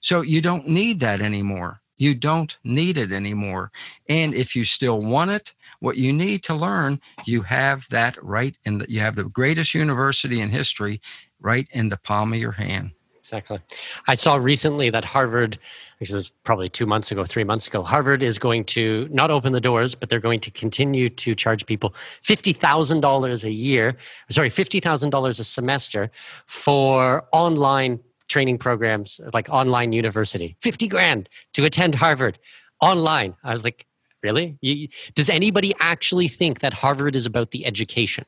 So 0.00 0.20
you 0.20 0.40
don't 0.40 0.68
need 0.68 1.00
that 1.00 1.20
anymore. 1.20 1.80
You 1.96 2.14
don't 2.14 2.56
need 2.62 2.96
it 2.96 3.10
anymore. 3.10 3.72
And 4.08 4.32
if 4.32 4.54
you 4.54 4.64
still 4.64 5.00
want 5.00 5.32
it, 5.32 5.54
what 5.80 5.96
you 5.96 6.12
need 6.12 6.42
to 6.44 6.54
learn, 6.54 7.00
you 7.24 7.42
have 7.42 7.88
that 7.90 8.16
right 8.22 8.58
in 8.64 8.78
the, 8.78 8.86
you 8.88 9.00
have 9.00 9.16
the 9.16 9.24
greatest 9.24 9.74
university 9.74 10.40
in 10.40 10.50
history 10.50 11.00
right 11.40 11.68
in 11.72 11.88
the 11.88 11.96
palm 11.96 12.32
of 12.32 12.38
your 12.38 12.52
hand. 12.52 12.92
Exactly. 13.16 13.60
I 14.06 14.14
saw 14.14 14.36
recently 14.36 14.88
that 14.88 15.04
Harvard, 15.04 15.58
this 15.98 16.10
is 16.14 16.32
probably 16.44 16.70
two 16.70 16.86
months 16.86 17.10
ago, 17.10 17.26
three 17.26 17.44
months 17.44 17.66
ago, 17.66 17.82
Harvard 17.82 18.22
is 18.22 18.38
going 18.38 18.64
to 18.66 19.06
not 19.10 19.30
open 19.30 19.52
the 19.52 19.60
doors, 19.60 19.94
but 19.94 20.08
they're 20.08 20.18
going 20.18 20.40
to 20.40 20.50
continue 20.50 21.10
to 21.10 21.34
charge 21.34 21.66
people 21.66 21.90
$50,000 22.22 23.44
a 23.44 23.52
year, 23.52 23.96
sorry, 24.30 24.48
$50,000 24.48 25.28
a 25.28 25.44
semester 25.44 26.10
for 26.46 27.28
online 27.32 28.00
training 28.28 28.56
programs, 28.56 29.20
like 29.34 29.50
online 29.50 29.92
university. 29.92 30.56
50 30.60 30.88
grand 30.88 31.28
to 31.52 31.66
attend 31.66 31.96
Harvard 31.96 32.38
online. 32.80 33.36
I 33.44 33.50
was 33.50 33.62
like, 33.62 33.86
Really? 34.28 34.58
You, 34.60 34.88
does 35.14 35.30
anybody 35.30 35.72
actually 35.80 36.28
think 36.28 36.60
that 36.60 36.74
Harvard 36.74 37.16
is 37.16 37.24
about 37.24 37.50
the 37.50 37.64
education? 37.64 38.26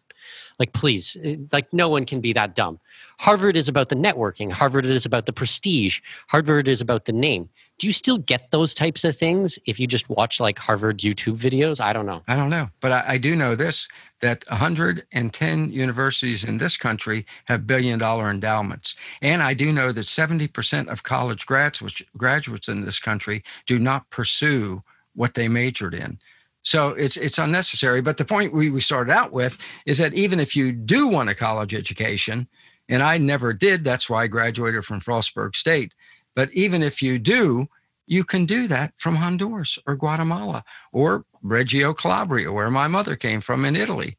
Like, 0.59 0.73
please, 0.73 1.15
eh, 1.23 1.37
like, 1.53 1.71
no 1.75 1.91
one 1.91 2.07
can 2.07 2.23
be 2.23 2.33
that 2.33 2.55
dumb. 2.55 2.81
Harvard 3.19 3.55
is 3.55 3.69
about 3.69 3.91
the 3.91 3.97
networking. 3.97 4.51
Harvard 4.51 4.87
is 4.87 5.05
about 5.05 5.27
the 5.27 5.33
prestige. 5.33 6.01
Harvard 6.29 6.69
is 6.69 6.81
about 6.81 7.05
the 7.05 7.13
name. 7.13 7.51
Do 7.79 7.87
you 7.87 7.93
still 7.93 8.19
get 8.19 8.51
those 8.51 8.75
types 8.75 9.05
of 9.05 9.17
things 9.17 9.59
if 9.67 9.79
you 9.79 9.87
just 9.87 10.09
watch 10.09 10.41
like 10.41 10.59
Harvard 10.59 10.99
YouTube 10.99 11.37
videos? 11.37 11.81
I 11.81 11.93
don't 11.93 12.07
know. 12.07 12.23
I 12.29 12.37
don't 12.37 12.51
know. 12.51 12.69
But 12.81 12.93
I, 12.93 13.05
I 13.09 13.19
do 13.19 13.37
know 13.37 13.55
this 13.55 13.89
that 14.21 14.45
110 14.49 15.73
universities 15.73 16.45
in 16.45 16.59
this 16.59 16.77
country 16.77 17.25
have 17.47 17.67
billion 17.67 17.99
dollar 17.99 18.31
endowments. 18.31 18.97
And 19.23 19.43
I 19.43 19.55
do 19.55 19.73
know 19.73 19.93
that 19.93 20.05
70% 20.05 20.89
of 20.89 21.03
college 21.03 21.47
graduates, 21.47 22.03
graduates 22.19 22.69
in 22.69 22.85
this 22.85 22.99
country 22.99 23.43
do 23.67 23.79
not 23.79 24.11
pursue 24.11 24.83
what 25.15 25.35
they 25.35 25.49
majored 25.49 25.95
in. 25.95 26.19
So 26.63 26.89
it's 26.91 27.17
it's 27.17 27.39
unnecessary. 27.39 28.03
But 28.03 28.19
the 28.19 28.25
point 28.25 28.53
we, 28.53 28.71
we 28.71 28.81
started 28.81 29.13
out 29.13 29.33
with 29.33 29.57
is 29.87 29.99
that 29.99 30.15
even 30.15 30.41
if 30.41 30.55
you 30.55 30.73
do 30.73 31.09
want 31.09 31.31
a 31.31 31.35
college 31.35 31.75
education, 31.75 32.47
and 32.89 33.03
I 33.03 33.19
never 33.19 33.53
did, 33.53 33.85
that's 33.85 34.11
why 34.11 34.25
I 34.25 34.27
graduated 34.27 34.85
from 34.85 35.01
Frostburg 35.01 35.57
State. 35.57 35.95
But 36.35 36.53
even 36.53 36.83
if 36.83 37.03
you 37.03 37.19
do, 37.19 37.69
you 38.07 38.25
can 38.25 38.45
do 38.45 38.67
that 38.69 38.93
from 38.97 39.17
Honduras 39.17 39.79
or 39.87 39.95
Guatemala 39.95 40.65
or 40.93 41.25
Reggio 41.43 41.95
Calabria, 41.95 42.53
where 42.53 42.71
my 42.71 42.89
mother 42.89 43.17
came 43.17 43.41
from 43.41 43.65
in 43.65 43.77
Italy. 43.77 44.19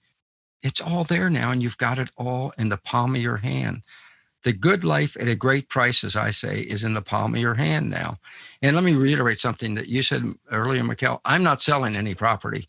It's 0.63 0.81
all 0.81 1.03
there 1.03 1.29
now, 1.29 1.51
and 1.51 1.61
you've 1.61 1.77
got 1.77 1.99
it 1.99 2.09
all 2.17 2.53
in 2.57 2.69
the 2.69 2.77
palm 2.77 3.15
of 3.15 3.21
your 3.21 3.37
hand. 3.37 3.83
The 4.43 4.53
good 4.53 4.83
life 4.83 5.15
at 5.19 5.27
a 5.27 5.35
great 5.35 5.69
price, 5.69 6.03
as 6.03 6.15
I 6.15 6.31
say, 6.31 6.61
is 6.61 6.83
in 6.83 6.93
the 6.93 7.01
palm 7.01 7.35
of 7.35 7.41
your 7.41 7.55
hand 7.55 7.89
now. 7.89 8.17
And 8.61 8.75
let 8.75 8.83
me 8.83 8.95
reiterate 8.95 9.39
something 9.39 9.75
that 9.75 9.87
you 9.87 10.01
said 10.01 10.23
earlier, 10.51 10.83
Mikkel. 10.83 11.19
I'm 11.25 11.43
not 11.43 11.61
selling 11.61 11.95
any 11.95 12.15
property. 12.15 12.67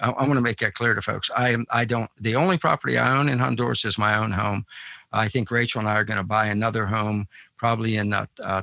I, 0.00 0.10
I 0.10 0.22
want 0.22 0.34
to 0.34 0.40
make 0.40 0.58
that 0.58 0.74
clear 0.74 0.94
to 0.94 1.02
folks. 1.02 1.30
I 1.36 1.50
am. 1.50 1.66
I 1.70 1.84
don't. 1.84 2.10
The 2.20 2.36
only 2.36 2.58
property 2.58 2.98
I 2.98 3.16
own 3.16 3.28
in 3.28 3.38
Honduras 3.38 3.84
is 3.84 3.98
my 3.98 4.16
own 4.16 4.32
home. 4.32 4.66
I 5.12 5.28
think 5.28 5.50
Rachel 5.50 5.80
and 5.80 5.88
I 5.88 5.94
are 5.94 6.04
going 6.04 6.18
to 6.18 6.24
buy 6.24 6.46
another 6.46 6.86
home, 6.86 7.28
probably 7.56 7.96
in 7.96 8.12
uh, 8.12 8.26
uh, 8.42 8.62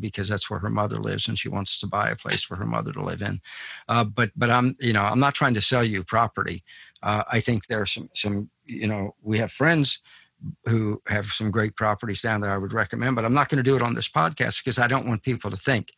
because 0.00 0.28
that's 0.28 0.48
where 0.48 0.58
her 0.60 0.70
mother 0.70 0.98
lives, 0.98 1.28
and 1.28 1.38
she 1.38 1.48
wants 1.48 1.78
to 1.80 1.86
buy 1.86 2.08
a 2.08 2.16
place 2.16 2.42
for 2.42 2.56
her 2.56 2.66
mother 2.66 2.92
to 2.92 3.02
live 3.02 3.22
in. 3.22 3.40
Uh, 3.88 4.04
but 4.04 4.30
but 4.36 4.50
I'm 4.50 4.76
you 4.80 4.92
know 4.92 5.02
I'm 5.02 5.20
not 5.20 5.34
trying 5.34 5.54
to 5.54 5.60
sell 5.60 5.84
you 5.84 6.02
property. 6.02 6.64
Uh, 7.02 7.24
I 7.30 7.40
think 7.40 7.66
there's 7.66 7.92
some 7.92 8.08
some 8.14 8.50
you 8.64 8.86
know 8.86 9.14
we 9.22 9.38
have 9.38 9.52
friends 9.52 10.00
who 10.64 11.00
have 11.06 11.26
some 11.26 11.50
great 11.50 11.76
properties 11.76 12.22
down 12.22 12.40
there 12.40 12.52
I 12.52 12.58
would 12.58 12.72
recommend, 12.72 13.16
but 13.16 13.24
I'm 13.24 13.34
not 13.34 13.48
going 13.48 13.56
to 13.56 13.62
do 13.62 13.76
it 13.76 13.82
on 13.82 13.94
this 13.94 14.08
podcast 14.08 14.62
because 14.62 14.78
I 14.78 14.86
don't 14.86 15.06
want 15.06 15.22
people 15.22 15.50
to 15.50 15.56
think 15.56 15.92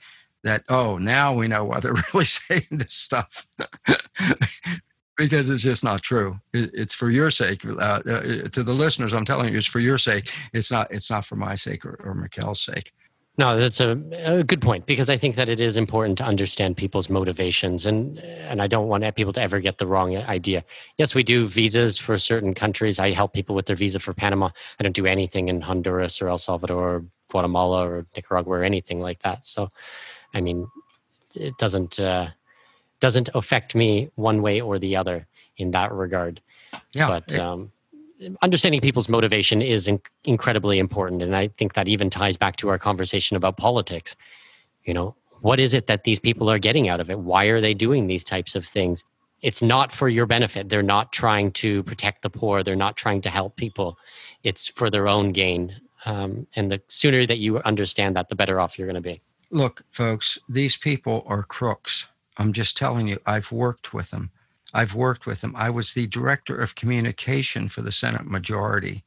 that, 0.45 0.63
oh, 0.69 0.99
now 0.99 1.35
we 1.35 1.49
know 1.49 1.65
why 1.65 1.81
they're 1.81 1.95
really 2.15 2.27
saying 2.27 2.67
this 2.71 2.95
stuff. 2.95 3.47
because 5.17 5.51
it's 5.51 5.63
just 5.63 5.83
not 5.83 6.03
true. 6.03 6.39
it's 6.53 6.95
for 6.95 7.11
your 7.11 7.31
sake. 7.31 7.65
Uh, 7.67 7.73
uh, 7.79 8.03
to 8.49 8.63
the 8.63 8.73
listeners, 8.73 9.13
I'm 9.13 9.25
telling 9.25 9.51
you, 9.51 9.59
it's 9.59 9.67
for 9.67 9.81
your 9.81 9.99
sake. 9.99 10.31
It's 10.53 10.71
not. 10.71 10.91
It's 10.93 11.11
not 11.11 11.25
for 11.25 11.37
my 11.37 11.57
sake 11.57 11.85
or, 11.85 12.01
or 12.05 12.15
Mikkel's 12.15 12.61
sake. 12.61 12.93
No, 13.39 13.57
that's 13.57 13.81
a, 13.81 13.93
a, 14.25 14.43
good 14.43 14.61
point 14.61 14.85
because 14.85 15.09
I 15.09 15.17
think 15.17 15.37
that 15.37 15.49
it 15.49 15.61
is 15.61 15.77
important 15.77 16.19
to 16.19 16.25
understand 16.25 16.77
people's 16.77 17.09
motivations, 17.09 17.87
and 17.87 18.19
and 18.19 18.61
I 18.61 18.67
don't 18.67 18.89
want 18.89 19.05
people 19.15 19.33
to 19.35 19.41
ever 19.41 19.61
get 19.61 19.79
the 19.79 19.87
wrong 19.87 20.17
idea. 20.17 20.65
Yes, 20.97 21.15
we 21.15 21.23
do 21.23 21.47
visas 21.47 21.99
for 21.99 22.19
certain 22.19 22.53
countries. 22.53 22.99
I 22.99 23.13
help 23.13 23.33
people 23.33 23.55
with 23.55 23.67
their 23.67 23.77
visa 23.77 24.01
for 24.01 24.13
Panama. 24.13 24.51
I 24.81 24.83
don't 24.83 24.93
do 24.93 25.07
anything 25.07 25.47
in 25.47 25.61
Honduras 25.61 26.21
or 26.21 26.29
El 26.29 26.39
Salvador, 26.39 26.97
or 26.97 27.05
Guatemala 27.31 27.89
or 27.89 28.07
Nicaragua 28.17 28.59
or 28.59 28.65
anything 28.65 29.01
like 29.01 29.21
that. 29.21 29.45
So, 29.45 29.69
I 30.35 30.41
mean, 30.41 30.67
it 31.37 31.57
doesn't 31.59 32.01
uh, 32.01 32.31
doesn't 32.99 33.29
affect 33.35 33.77
me 33.77 34.11
one 34.17 34.43
way 34.43 34.61
or 34.61 34.81
the 34.81 34.97
other 34.97 35.29
in 35.57 35.71
that 35.71 35.93
regard. 35.93 36.41
Yeah, 36.93 37.07
but. 37.07 37.33
It- 37.33 37.39
um, 37.39 37.71
understanding 38.43 38.81
people's 38.81 39.09
motivation 39.09 39.63
is 39.63 39.87
in- 39.87 40.01
incredibly 40.25 40.79
important 40.79 41.23
and 41.23 41.37
i 41.37 41.49
think 41.57 41.75
that 41.75 41.89
even 41.89 42.11
ties 42.11 42.37
back 42.37 42.57
to 42.57 42.69
our 42.69 42.79
conversation 42.79 43.37
about 43.37 43.57
politics. 43.57 44.17
You 44.85 44.95
know 44.95 45.17
what 45.41 45.61
is 45.61 45.75
it 45.75 45.87
that 45.87 46.05
these 46.05 46.19
people 46.19 46.51
are 46.51 46.59
getting 46.59 46.89
out 46.89 47.01
of 47.01 47.11
it? 47.11 47.21
Why 47.21 47.45
are 47.47 47.61
they 47.61 47.75
doing 47.75 48.07
these 48.07 48.25
types 48.25 48.57
of 48.57 48.65
things? 48.65 49.05
It's 49.41 49.63
not 49.63 49.93
for 49.93 50.09
your 50.09 50.27
benefit. 50.27 50.69
They're 50.69 50.83
not 50.83 51.13
trying 51.13 51.53
to 51.53 51.85
protect 51.85 52.23
the 52.23 52.31
poor. 52.31 52.65
They're 52.65 52.75
not 52.75 52.97
trying 52.97 53.21
to 53.23 53.31
help 53.31 53.55
people. 53.55 53.99
It's 54.43 54.67
for 54.67 54.91
their 54.91 55.07
own 55.07 55.31
gain. 55.31 55.81
Um, 56.07 56.49
and 56.57 56.73
the 56.73 56.81
sooner 56.89 57.25
that 57.25 57.39
you 57.39 57.59
understand 57.59 58.17
that 58.17 58.31
the 58.31 58.35
better 58.35 58.59
off 58.59 58.79
you're 58.79 58.89
going 58.89 58.97
to 58.97 59.01
be. 59.01 59.21
Look 59.51 59.85
folks 59.93 60.39
these 60.49 60.77
people 60.77 61.25
are 61.27 61.45
crooks. 61.45 62.09
I'm 62.37 62.53
just 62.53 62.77
telling 62.77 63.09
you 63.09 63.19
i've 63.27 63.51
worked 63.51 63.93
with 63.93 64.11
them 64.11 64.31
I've 64.75 64.95
worked 64.95 65.27
with 65.27 65.43
him. 65.43 65.55
I 65.57 65.71
was 65.71 65.95
the 65.95 66.07
director 66.07 66.57
of 66.57 66.75
communication 66.75 67.69
for 67.69 67.83
the 67.83 67.93
Senate 67.93 68.27
majority. 68.27 69.03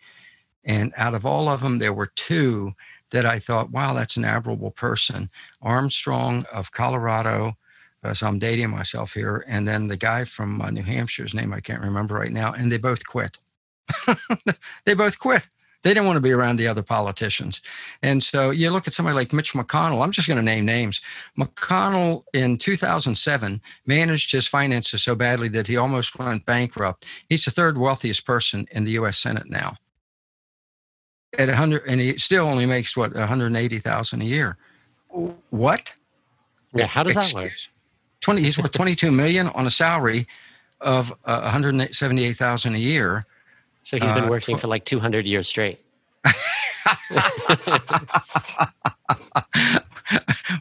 And 0.64 0.94
out 0.98 1.14
of 1.14 1.26
all 1.26 1.50
of 1.50 1.62
them, 1.62 1.80
there 1.80 1.94
were 1.94 2.12
two 2.16 2.74
that 3.12 3.26
I 3.26 3.40
thought, 3.40 3.72
wow, 3.72 3.94
that's 3.94 4.18
an 4.18 4.26
admirable 4.26 4.72
person. 4.72 5.30
Armstrong 5.62 6.46
of 6.52 6.72
Colorado, 6.72 7.58
uh, 8.04 8.14
so 8.14 8.28
I'm 8.28 8.40
dating 8.40 8.70
myself 8.70 9.14
here, 9.14 9.46
and 9.48 9.68
then 9.68 9.88
the 9.88 9.98
guy 9.98 10.24
from 10.24 10.62
uh, 10.62 10.72
New 10.72 10.84
Hampshire's 10.84 11.34
name 11.34 11.54
I 11.54 11.60
can't 11.60 11.82
remember 11.82 12.16
right 12.16 12.32
now, 12.32 12.52
and 12.54 12.72
they 12.72 12.78
both 12.78 13.06
quit. 13.06 13.38
they 14.86 14.94
both 14.94 15.20
quit. 15.20 15.50
They 15.84 15.94
didn't 15.94 16.06
want 16.06 16.18
to 16.18 16.22
be 16.22 16.32
around 16.32 16.58
the 16.58 16.68
other 16.68 16.84
politicians. 16.84 17.62
And 18.04 18.24
so 18.24 18.52
you 18.52 18.70
look 18.70 18.88
at 18.88 18.94
somebody 18.94 19.16
like 19.16 19.34
Mitch 19.34 19.54
McConnell, 19.54 20.04
I'm 20.04 20.12
just 20.12 20.28
going 20.28 20.38
to 20.38 20.44
name 20.44 20.66
names. 20.66 21.02
McConnell 21.38 22.24
in 22.34 22.58
2007 22.58 23.62
managed 23.86 24.32
his 24.32 24.48
finances 24.48 25.02
so 25.02 25.16
badly 25.16 25.48
that 25.50 25.68
he 25.68 25.78
almost 25.78 26.18
went 26.20 26.46
bankrupt. 26.46 27.06
He's 27.28 27.46
the 27.46 27.52
third 27.52 27.78
wealthiest 27.78 28.26
person 28.26 28.68
in 28.72 28.84
the 28.84 28.92
US 28.92 29.18
Senate 29.18 29.50
now. 29.50 29.78
At 31.40 31.48
100 31.48 31.84
and 31.88 32.00
he 32.00 32.18
still 32.18 32.46
only 32.46 32.66
makes 32.66 32.96
what 32.96 33.16
180,000 33.16 34.22
a 34.22 34.26
year. 34.26 34.58
What? 35.50 35.96
Yeah, 36.74 36.86
how 36.88 37.04
does 37.04 37.16
Excuse, 37.16 37.34
that 37.34 37.42
work? 37.42 37.52
20 38.22 38.42
he's 38.44 38.58
worth 38.58 38.72
22 38.72 39.12
million 39.12 39.48
on 39.48 39.66
a 39.66 39.72
salary 39.72 40.28
of 40.80 41.12
uh, 41.26 41.42
178,000 41.42 42.76
a 42.76 42.78
year 42.78 43.24
so 43.92 43.98
he's 44.00 44.14
been 44.14 44.24
uh, 44.24 44.30
working 44.30 44.56
for 44.56 44.68
like 44.68 44.86
200 44.86 45.28
years 45.28 45.50
straight. 45.50 45.84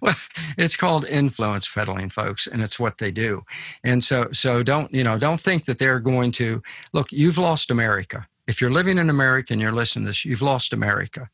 well, 0.02 0.16
it's 0.58 0.76
called 0.76 1.04
influence 1.04 1.72
peddling, 1.72 2.10
folks, 2.10 2.48
and 2.48 2.60
it's 2.60 2.80
what 2.80 2.98
they 2.98 3.12
do. 3.12 3.42
And 3.84 4.02
so, 4.02 4.30
so 4.32 4.64
don't 4.64 4.92
you 4.92 5.04
know? 5.04 5.16
Don't 5.16 5.40
think 5.40 5.66
that 5.66 5.78
they're 5.78 6.00
going 6.00 6.32
to 6.32 6.60
look. 6.92 7.12
You've 7.12 7.38
lost 7.38 7.70
America. 7.70 8.26
If 8.48 8.60
you're 8.60 8.72
living 8.72 8.98
in 8.98 9.08
America 9.08 9.52
and 9.52 9.62
you're 9.62 9.70
listening 9.70 10.06
to 10.06 10.08
this, 10.08 10.24
you've 10.24 10.42
lost 10.42 10.72
America. 10.72 11.30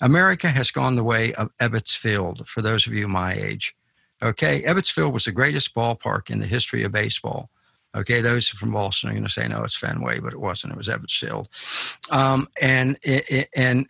America 0.00 0.48
has 0.48 0.70
gone 0.70 0.96
the 0.96 1.04
way 1.04 1.34
of 1.34 1.50
Ebbets 1.58 1.94
Field. 1.94 2.48
For 2.48 2.62
those 2.62 2.86
of 2.86 2.94
you 2.94 3.08
my 3.08 3.34
age, 3.34 3.76
okay, 4.22 4.62
Ebbets 4.62 4.90
Field 4.90 5.12
was 5.12 5.26
the 5.26 5.32
greatest 5.32 5.74
ballpark 5.74 6.30
in 6.30 6.38
the 6.38 6.46
history 6.46 6.82
of 6.82 6.92
baseball. 6.92 7.50
Okay, 7.96 8.20
those 8.20 8.48
from 8.48 8.72
Boston 8.72 9.10
are 9.10 9.14
going 9.14 9.24
to 9.24 9.30
say 9.30 9.48
no, 9.48 9.64
it's 9.64 9.76
Fenway, 9.76 10.20
but 10.20 10.34
it 10.34 10.40
wasn't. 10.40 10.72
It 10.72 10.76
was 10.76 10.88
Ebbets 10.88 11.18
Field, 11.18 11.48
um, 12.10 12.46
and 12.60 12.98
and 13.56 13.86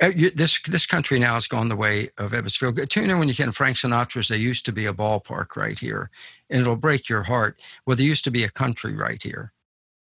uh, 0.00 0.10
this 0.34 0.60
this 0.62 0.86
country 0.86 1.18
now 1.20 1.34
has 1.34 1.46
gone 1.46 1.68
the 1.68 1.76
way 1.76 2.10
of 2.18 2.32
Ebbets 2.32 2.58
Field. 2.58 2.78
Tune 2.90 3.10
in 3.10 3.18
when 3.18 3.28
you 3.28 3.34
can. 3.34 3.52
Frank 3.52 3.76
Sinatra's. 3.76 4.28
There 4.28 4.38
used 4.38 4.66
to 4.66 4.72
be 4.72 4.86
a 4.86 4.92
ballpark 4.92 5.56
right 5.56 5.78
here, 5.78 6.10
and 6.50 6.60
it'll 6.60 6.76
break 6.76 7.08
your 7.08 7.22
heart. 7.22 7.60
Well, 7.86 7.96
there 7.96 8.04
used 8.04 8.24
to 8.24 8.30
be 8.32 8.44
a 8.44 8.50
country 8.50 8.94
right 8.94 9.22
here, 9.22 9.52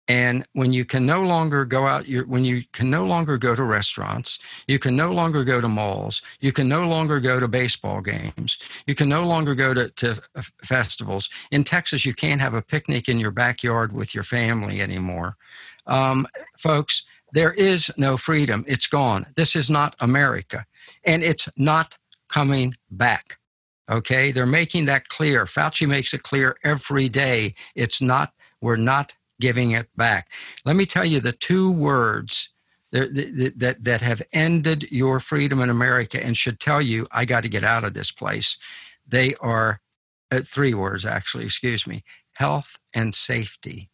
and 0.07 0.45
when 0.53 0.71
you 0.71 0.85
can 0.85 1.05
no 1.05 1.23
longer 1.23 1.65
go 1.65 1.87
out, 1.87 2.05
when 2.27 2.45
you 2.45 2.63
can 2.73 2.89
no 2.89 3.05
longer 3.05 3.37
go 3.37 3.55
to 3.55 3.63
restaurants, 3.63 4.37
you 4.67 4.77
can 4.77 4.95
no 4.95 5.11
longer 5.11 5.43
go 5.43 5.59
to 5.59 5.67
malls, 5.67 6.21
you 6.39 6.51
can 6.51 6.69
no 6.69 6.87
longer 6.87 7.19
go 7.19 7.39
to 7.39 7.47
baseball 7.47 8.01
games, 8.01 8.59
you 8.85 8.93
can 8.93 9.09
no 9.09 9.25
longer 9.25 9.55
go 9.55 9.73
to, 9.73 9.89
to 9.91 10.21
festivals. 10.63 11.29
In 11.51 11.63
Texas, 11.63 12.05
you 12.05 12.13
can't 12.13 12.41
have 12.41 12.53
a 12.53 12.61
picnic 12.61 13.09
in 13.09 13.19
your 13.19 13.31
backyard 13.31 13.93
with 13.93 14.13
your 14.13 14.23
family 14.23 14.79
anymore. 14.79 15.37
Um, 15.87 16.27
folks, 16.57 17.03
there 17.31 17.53
is 17.53 17.91
no 17.97 18.15
freedom. 18.15 18.63
It's 18.67 18.87
gone. 18.87 19.25
This 19.35 19.55
is 19.55 19.69
not 19.69 19.95
America, 19.99 20.65
and 21.03 21.23
it's 21.23 21.49
not 21.57 21.97
coming 22.29 22.75
back. 22.91 23.39
Okay, 23.89 24.31
they're 24.31 24.45
making 24.45 24.85
that 24.85 25.09
clear. 25.09 25.45
Fauci 25.45 25.87
makes 25.87 26.13
it 26.13 26.23
clear 26.23 26.57
every 26.63 27.09
day. 27.09 27.55
It's 27.75 28.01
not, 28.01 28.33
we're 28.61 28.77
not 28.77 29.15
giving 29.39 29.71
it 29.71 29.87
back. 29.95 30.29
Let 30.65 30.75
me 30.75 30.85
tell 30.85 31.05
you 31.05 31.19
the 31.19 31.31
two 31.31 31.71
words 31.71 32.49
that, 32.91 33.13
that, 33.57 33.83
that 33.83 34.01
have 34.01 34.21
ended 34.33 34.91
your 34.91 35.19
freedom 35.19 35.59
in 35.61 35.69
America 35.69 36.23
and 36.23 36.37
should 36.37 36.59
tell 36.59 36.81
you, 36.81 37.07
I 37.11 37.25
got 37.25 37.43
to 37.43 37.49
get 37.49 37.63
out 37.63 37.83
of 37.83 37.93
this 37.93 38.11
place. 38.11 38.57
They 39.07 39.35
are 39.35 39.81
uh, 40.31 40.41
three 40.45 40.73
words, 40.73 41.05
actually, 41.05 41.45
excuse 41.45 41.85
me 41.85 42.03
health 42.35 42.77
and 42.93 43.15
safety 43.15 43.89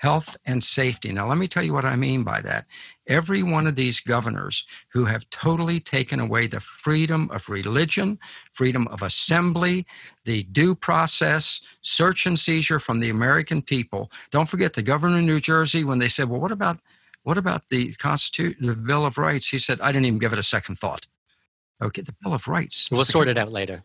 health 0.00 0.34
and 0.46 0.64
safety. 0.64 1.12
Now, 1.12 1.28
let 1.28 1.36
me 1.36 1.46
tell 1.46 1.62
you 1.62 1.74
what 1.74 1.84
I 1.84 1.94
mean 1.94 2.24
by 2.24 2.40
that. 2.40 2.64
Every 3.06 3.42
one 3.42 3.66
of 3.66 3.76
these 3.76 4.00
governors 4.00 4.66
who 4.94 5.04
have 5.04 5.28
totally 5.28 5.78
taken 5.78 6.20
away 6.20 6.46
the 6.46 6.58
freedom 6.58 7.30
of 7.30 7.50
religion, 7.50 8.18
freedom 8.52 8.88
of 8.88 9.02
assembly, 9.02 9.86
the 10.24 10.44
due 10.44 10.74
process, 10.74 11.60
search 11.82 12.24
and 12.24 12.38
seizure 12.38 12.80
from 12.80 13.00
the 13.00 13.10
American 13.10 13.60
people. 13.60 14.10
Don't 14.30 14.48
forget 14.48 14.72
the 14.72 14.82
governor 14.82 15.18
of 15.18 15.24
New 15.24 15.38
Jersey 15.38 15.84
when 15.84 15.98
they 15.98 16.08
said, 16.08 16.30
"Well, 16.30 16.40
what 16.40 16.52
about 16.52 16.78
what 17.22 17.36
about 17.36 17.68
the 17.68 17.92
Constitution, 17.94 18.56
the 18.66 18.74
Bill 18.74 19.04
of 19.04 19.18
Rights?" 19.18 19.48
He 19.48 19.58
said, 19.58 19.82
"I 19.82 19.92
didn't 19.92 20.06
even 20.06 20.18
give 20.18 20.32
it 20.32 20.38
a 20.38 20.42
second 20.42 20.76
thought." 20.76 21.06
Okay, 21.82 22.00
the 22.00 22.14
Bill 22.22 22.32
of 22.32 22.48
Rights. 22.48 22.88
We'll 22.90 23.04
sort 23.04 23.28
it 23.28 23.36
out 23.36 23.52
later. 23.52 23.82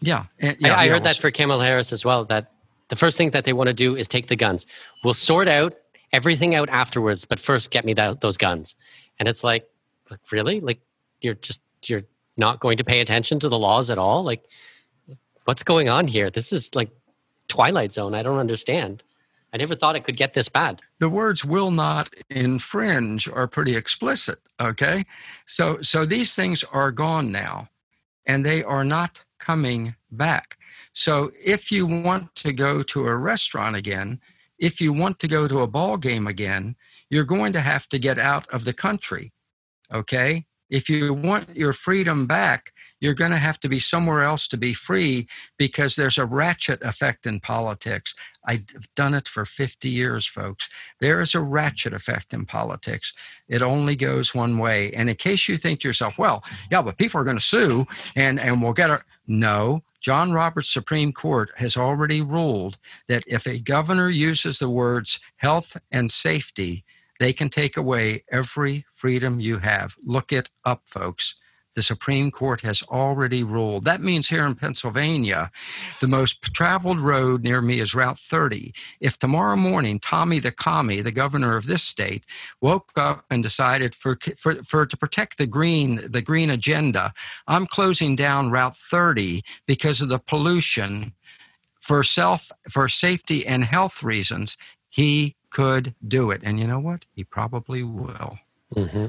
Yeah, 0.00 0.24
and, 0.38 0.56
yeah 0.58 0.74
I, 0.74 0.84
I, 0.84 0.88
heard 0.88 1.02
we'll 1.02 1.12
that 1.12 1.18
for 1.18 1.30
Kamala 1.30 1.66
Harris 1.66 1.92
as 1.92 2.02
well. 2.02 2.24
That 2.24 2.50
the 2.90 2.96
first 2.96 3.16
thing 3.16 3.30
that 3.30 3.44
they 3.44 3.52
want 3.52 3.68
to 3.68 3.74
do 3.74 3.96
is 3.96 4.06
take 4.06 4.26
the 4.28 4.36
guns. 4.36 4.66
We'll 5.02 5.14
sort 5.14 5.48
out 5.48 5.74
everything 6.12 6.54
out 6.54 6.68
afterwards, 6.68 7.24
but 7.24 7.40
first 7.40 7.70
get 7.70 7.84
me 7.84 7.94
that, 7.94 8.20
those 8.20 8.36
guns. 8.36 8.74
And 9.18 9.28
it's 9.28 9.42
like, 9.42 9.68
like, 10.10 10.20
really? 10.30 10.60
Like 10.60 10.80
you're 11.22 11.34
just 11.34 11.60
you're 11.86 12.02
not 12.36 12.60
going 12.60 12.76
to 12.78 12.84
pay 12.84 13.00
attention 13.00 13.38
to 13.40 13.48
the 13.48 13.58
laws 13.58 13.90
at 13.90 13.98
all? 13.98 14.22
Like 14.24 14.44
what's 15.44 15.62
going 15.62 15.88
on 15.88 16.08
here? 16.08 16.30
This 16.30 16.52
is 16.52 16.74
like 16.74 16.90
Twilight 17.48 17.92
Zone. 17.92 18.14
I 18.14 18.22
don't 18.22 18.38
understand. 18.38 19.02
I 19.52 19.56
never 19.56 19.74
thought 19.74 19.96
it 19.96 20.04
could 20.04 20.16
get 20.16 20.34
this 20.34 20.48
bad. 20.48 20.80
The 21.00 21.08
words 21.08 21.44
will 21.44 21.70
not 21.70 22.10
infringe 22.28 23.28
are 23.28 23.48
pretty 23.48 23.76
explicit, 23.76 24.38
okay? 24.60 25.04
So 25.46 25.80
so 25.82 26.04
these 26.04 26.34
things 26.34 26.64
are 26.64 26.90
gone 26.90 27.30
now 27.32 27.68
and 28.26 28.44
they 28.44 28.62
are 28.62 28.84
not 28.84 29.24
coming 29.38 29.94
back. 30.10 30.56
So 30.92 31.30
if 31.42 31.70
you 31.70 31.86
want 31.86 32.34
to 32.36 32.52
go 32.52 32.82
to 32.82 33.06
a 33.06 33.16
restaurant 33.16 33.76
again, 33.76 34.20
if 34.58 34.80
you 34.80 34.92
want 34.92 35.18
to 35.20 35.28
go 35.28 35.48
to 35.48 35.60
a 35.60 35.66
ball 35.66 35.96
game 35.96 36.26
again, 36.26 36.76
you're 37.08 37.24
going 37.24 37.52
to 37.54 37.60
have 37.60 37.88
to 37.88 37.98
get 37.98 38.18
out 38.18 38.46
of 38.48 38.64
the 38.64 38.72
country. 38.72 39.32
Okay? 39.92 40.46
If 40.70 40.88
you 40.88 41.12
want 41.12 41.56
your 41.56 41.72
freedom 41.72 42.26
back, 42.26 42.72
you're 43.00 43.14
going 43.14 43.32
to 43.32 43.38
have 43.38 43.58
to 43.60 43.68
be 43.68 43.80
somewhere 43.80 44.22
else 44.22 44.46
to 44.48 44.56
be 44.56 44.72
free 44.72 45.26
because 45.58 45.96
there's 45.96 46.16
a 46.16 46.24
ratchet 46.24 46.80
effect 46.84 47.26
in 47.26 47.40
politics. 47.40 48.14
I've 48.46 48.64
done 48.94 49.14
it 49.14 49.26
for 49.26 49.44
50 49.44 49.88
years, 49.88 50.26
folks. 50.26 50.70
There 51.00 51.20
is 51.20 51.34
a 51.34 51.40
ratchet 51.40 51.92
effect 51.92 52.32
in 52.32 52.46
politics. 52.46 53.12
It 53.48 53.62
only 53.62 53.96
goes 53.96 54.32
one 54.32 54.58
way. 54.58 54.92
And 54.92 55.10
in 55.10 55.16
case 55.16 55.48
you 55.48 55.56
think 55.56 55.80
to 55.80 55.88
yourself, 55.88 56.18
well, 56.18 56.44
yeah, 56.70 56.82
but 56.82 56.98
people 56.98 57.20
are 57.20 57.24
going 57.24 57.38
to 57.38 57.42
sue 57.42 57.84
and, 58.14 58.38
and 58.38 58.62
we'll 58.62 58.72
get 58.72 58.90
our. 58.90 59.02
No, 59.26 59.82
John 60.00 60.32
Roberts 60.32 60.70
Supreme 60.70 61.12
Court 61.12 61.50
has 61.56 61.76
already 61.76 62.22
ruled 62.22 62.78
that 63.08 63.24
if 63.26 63.46
a 63.46 63.58
governor 63.58 64.08
uses 64.08 64.58
the 64.58 64.70
words 64.70 65.20
health 65.36 65.76
and 65.90 66.10
safety, 66.10 66.84
they 67.18 67.32
can 67.32 67.50
take 67.50 67.76
away 67.76 68.24
every 68.32 68.86
freedom 68.92 69.40
you 69.40 69.58
have. 69.58 69.96
Look 70.02 70.32
it 70.32 70.48
up, 70.64 70.82
folks. 70.86 71.36
The 71.74 71.82
Supreme 71.82 72.30
Court 72.30 72.60
has 72.62 72.82
already 72.84 73.42
ruled. 73.42 73.84
That 73.84 74.02
means 74.02 74.28
here 74.28 74.44
in 74.44 74.54
Pennsylvania, 74.54 75.50
the 76.00 76.08
most 76.08 76.42
traveled 76.54 77.00
road 77.00 77.42
near 77.42 77.60
me 77.60 77.80
is 77.80 77.94
Route 77.94 78.18
30. 78.18 78.72
If 79.00 79.18
tomorrow 79.18 79.56
morning 79.56 80.00
Tommy 80.00 80.38
the 80.38 80.52
commie, 80.52 81.00
the 81.00 81.12
governor 81.12 81.56
of 81.56 81.66
this 81.66 81.82
state, 81.82 82.26
woke 82.60 82.90
up 82.96 83.24
and 83.30 83.42
decided 83.42 83.94
for, 83.94 84.18
for, 84.36 84.56
for 84.64 84.86
to 84.86 84.96
protect 84.96 85.38
the 85.38 85.46
green, 85.46 86.00
the 86.10 86.22
green 86.22 86.50
agenda, 86.50 87.12
I'm 87.46 87.66
closing 87.66 88.16
down 88.16 88.50
Route 88.50 88.76
30 88.76 89.42
because 89.66 90.00
of 90.02 90.08
the 90.08 90.18
pollution 90.18 91.12
for 91.80 92.02
self 92.02 92.52
for 92.68 92.88
safety 92.88 93.46
and 93.46 93.64
health 93.64 94.02
reasons, 94.02 94.56
he 94.90 95.34
could 95.50 95.94
do 96.06 96.30
it. 96.30 96.40
And 96.44 96.60
you 96.60 96.66
know 96.66 96.78
what? 96.78 97.04
He 97.14 97.24
probably 97.24 97.82
will. 97.82 98.38
Mm-hmm. 98.74 99.06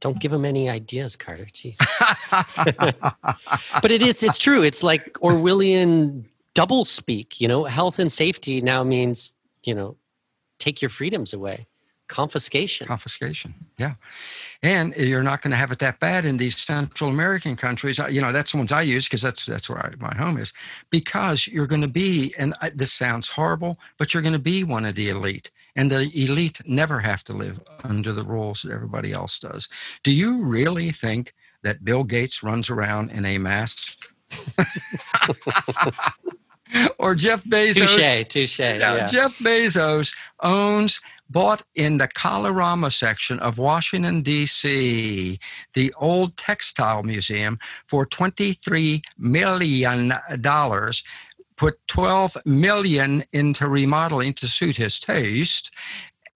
Don't 0.00 0.18
give 0.18 0.32
him 0.32 0.44
any 0.44 0.68
ideas, 0.68 1.16
Carter. 1.16 1.46
Jeez. 1.52 1.76
but 3.82 3.90
it 3.90 4.02
is, 4.02 4.22
it's 4.22 4.38
true. 4.38 4.62
It's 4.62 4.82
like 4.82 5.12
Orwellian 5.14 6.24
double 6.54 6.84
speak, 6.84 7.40
you 7.40 7.48
know, 7.48 7.64
health 7.64 7.98
and 7.98 8.10
safety 8.10 8.60
now 8.60 8.82
means, 8.82 9.34
you 9.62 9.74
know, 9.74 9.96
take 10.58 10.80
your 10.82 10.88
freedoms 10.88 11.32
away. 11.32 11.66
Confiscation. 12.08 12.88
Confiscation. 12.88 13.54
Yeah. 13.78 13.94
And 14.64 14.96
you're 14.96 15.22
not 15.22 15.42
going 15.42 15.52
to 15.52 15.56
have 15.56 15.70
it 15.70 15.78
that 15.78 16.00
bad 16.00 16.24
in 16.24 16.38
these 16.38 16.56
Central 16.56 17.08
American 17.08 17.54
countries. 17.54 18.00
You 18.10 18.20
know, 18.20 18.32
that's 18.32 18.50
the 18.50 18.58
ones 18.58 18.72
I 18.72 18.82
use 18.82 19.06
because 19.06 19.22
that's 19.22 19.46
that's 19.46 19.70
where 19.70 19.78
I, 19.78 19.94
my 20.00 20.14
home 20.16 20.36
is. 20.36 20.52
Because 20.90 21.46
you're 21.46 21.68
going 21.68 21.82
to 21.82 21.88
be, 21.88 22.34
and 22.36 22.52
I, 22.60 22.70
this 22.70 22.92
sounds 22.92 23.28
horrible, 23.28 23.78
but 23.96 24.12
you're 24.12 24.24
going 24.24 24.32
to 24.32 24.40
be 24.40 24.64
one 24.64 24.84
of 24.86 24.96
the 24.96 25.08
elite 25.08 25.52
and 25.76 25.90
the 25.90 26.10
elite 26.14 26.60
never 26.66 27.00
have 27.00 27.24
to 27.24 27.32
live 27.32 27.60
under 27.84 28.12
the 28.12 28.24
rules 28.24 28.62
that 28.62 28.72
everybody 28.72 29.12
else 29.12 29.38
does. 29.38 29.68
Do 30.02 30.12
you 30.12 30.44
really 30.44 30.90
think 30.90 31.34
that 31.62 31.84
Bill 31.84 32.04
Gates 32.04 32.42
runs 32.42 32.70
around 32.70 33.10
in 33.10 33.24
a 33.24 33.38
mask? 33.38 33.98
or 36.98 37.14
Jeff 37.14 37.44
Bezos. 37.44 37.96
Touche, 37.96 38.28
touche. 38.28 38.58
Yeah, 38.58 38.96
yeah. 38.96 39.06
Jeff 39.06 39.38
Bezos 39.38 40.14
owns, 40.40 41.00
bought 41.30 41.62
in 41.74 41.98
the 41.98 42.08
Kalorama 42.08 42.92
section 42.92 43.38
of 43.38 43.58
Washington, 43.58 44.22
D.C., 44.22 45.38
the 45.74 45.94
old 45.98 46.36
textile 46.36 47.02
museum 47.02 47.58
for 47.86 48.04
$23 48.04 49.02
million 49.16 50.12
put 51.60 51.78
12 51.88 52.38
million 52.46 53.22
into 53.34 53.68
remodeling 53.68 54.32
to 54.32 54.48
suit 54.48 54.78
his 54.78 54.98
taste. 54.98 55.70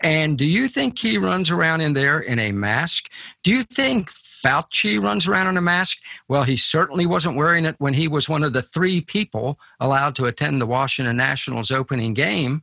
And 0.03 0.37
do 0.37 0.45
you 0.45 0.69
think 0.69 0.99
he 0.99 1.17
runs 1.17 1.51
around 1.51 1.81
in 1.81 1.95
there 1.95 2.21
in 2.21 2.39
a 2.39 2.53
mask? 2.53 3.11
Do 3.43 3.51
you 3.51 3.63
think 3.63 4.11
Fauci 4.11 5.03
runs 5.03 5.27
around 5.27 5.47
in 5.47 5.57
a 5.57 5.63
mask? 5.63 5.97
Well, 6.29 6.43
he 6.43 6.59
certainly 6.59 7.07
wasn't 7.07 7.37
wearing 7.37 7.65
it 7.65 7.77
when 7.79 7.95
he 7.95 8.07
was 8.07 8.29
one 8.29 8.45
of 8.45 8.53
the 8.53 8.61
three 8.61 9.01
people 9.01 9.59
allowed 9.81 10.15
to 10.17 10.27
attend 10.27 10.61
the 10.61 10.67
Washington 10.67 11.17
Nationals 11.17 11.71
opening 11.71 12.13
game. 12.13 12.63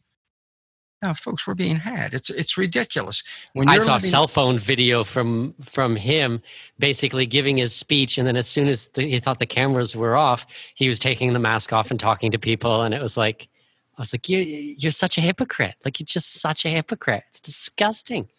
Now, 1.01 1.15
folks, 1.15 1.47
we're 1.47 1.55
being 1.55 1.77
had. 1.77 2.13
It's 2.13 2.29
it's 2.29 2.57
ridiculous. 2.57 3.23
When 3.53 3.67
I 3.67 3.79
saw 3.79 3.95
a 3.95 4.01
cell 4.01 4.27
phone 4.27 4.59
video 4.59 5.03
from 5.03 5.55
from 5.63 5.95
him, 5.95 6.41
basically 6.77 7.25
giving 7.25 7.57
his 7.57 7.73
speech, 7.73 8.19
and 8.19 8.27
then 8.27 8.37
as 8.37 8.47
soon 8.47 8.67
as 8.67 8.87
the, 8.89 9.03
he 9.03 9.19
thought 9.19 9.39
the 9.39 9.47
cameras 9.47 9.95
were 9.95 10.15
off, 10.15 10.45
he 10.75 10.87
was 10.87 10.99
taking 10.99 11.33
the 11.33 11.39
mask 11.39 11.73
off 11.73 11.89
and 11.89 11.99
talking 11.99 12.29
to 12.31 12.37
people, 12.37 12.83
and 12.83 12.93
it 12.93 13.01
was 13.01 13.17
like, 13.17 13.47
I 13.97 14.01
was 14.01 14.13
like, 14.13 14.29
you're 14.29 14.41
you're 14.41 14.91
such 14.91 15.17
a 15.17 15.21
hypocrite. 15.21 15.75
Like 15.83 15.99
you're 15.99 16.05
just 16.05 16.33
such 16.33 16.65
a 16.65 16.69
hypocrite. 16.69 17.23
It's 17.29 17.39
disgusting. 17.39 18.29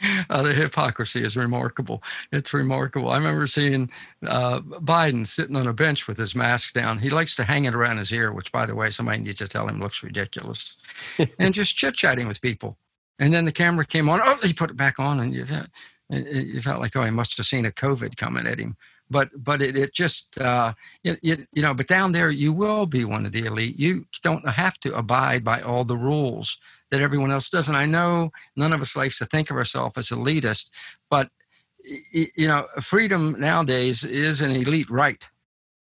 Uh, 0.28 0.42
the 0.42 0.54
hypocrisy 0.54 1.22
is 1.22 1.36
remarkable. 1.36 2.02
It's 2.30 2.54
remarkable. 2.54 3.10
I 3.10 3.16
remember 3.16 3.46
seeing 3.46 3.90
uh, 4.26 4.60
Biden 4.60 5.26
sitting 5.26 5.56
on 5.56 5.66
a 5.66 5.72
bench 5.72 6.06
with 6.06 6.18
his 6.18 6.34
mask 6.34 6.72
down. 6.72 6.98
He 6.98 7.10
likes 7.10 7.34
to 7.36 7.44
hang 7.44 7.64
it 7.64 7.74
around 7.74 7.98
his 7.98 8.12
ear, 8.12 8.32
which, 8.32 8.52
by 8.52 8.64
the 8.64 8.74
way, 8.74 8.90
somebody 8.90 9.18
needs 9.18 9.38
to 9.38 9.48
tell 9.48 9.66
him 9.66 9.80
looks 9.80 10.02
ridiculous, 10.02 10.76
and 11.38 11.52
just 11.52 11.76
chit 11.76 11.94
chatting 11.94 12.28
with 12.28 12.40
people. 12.40 12.78
And 13.18 13.32
then 13.32 13.44
the 13.44 13.52
camera 13.52 13.84
came 13.84 14.08
on. 14.08 14.20
Oh, 14.22 14.38
he 14.42 14.52
put 14.52 14.70
it 14.70 14.76
back 14.76 14.98
on, 14.98 15.20
and 15.20 15.34
you 15.34 15.44
felt, 15.44 15.66
you 16.08 16.60
felt 16.60 16.80
like, 16.80 16.94
oh, 16.96 17.02
he 17.02 17.10
must 17.10 17.36
have 17.36 17.46
seen 17.46 17.66
a 17.66 17.70
COVID 17.70 18.16
coming 18.16 18.46
at 18.46 18.58
him. 18.58 18.76
But 19.10 19.30
but 19.36 19.60
it, 19.60 19.76
it 19.76 19.92
just 19.92 20.40
uh, 20.40 20.74
you, 21.02 21.16
you, 21.22 21.46
you 21.52 21.62
know. 21.62 21.74
But 21.74 21.88
down 21.88 22.12
there, 22.12 22.30
you 22.30 22.52
will 22.52 22.86
be 22.86 23.04
one 23.04 23.26
of 23.26 23.32
the 23.32 23.46
elite. 23.46 23.78
You 23.78 24.04
don't 24.22 24.48
have 24.48 24.78
to 24.80 24.94
abide 24.96 25.44
by 25.44 25.60
all 25.60 25.84
the 25.84 25.96
rules 25.96 26.58
that 26.90 27.00
everyone 27.00 27.30
else 27.30 27.48
does. 27.48 27.68
And 27.68 27.76
I 27.76 27.86
know 27.86 28.30
none 28.56 28.72
of 28.72 28.80
us 28.80 28.96
likes 28.96 29.18
to 29.18 29.26
think 29.26 29.50
of 29.50 29.56
ourselves 29.56 29.96
as 29.96 30.08
elitist, 30.08 30.70
but 31.08 31.30
you 32.12 32.46
know, 32.46 32.66
freedom 32.80 33.36
nowadays 33.38 34.04
is 34.04 34.40
an 34.40 34.54
elite 34.54 34.90
right. 34.90 35.28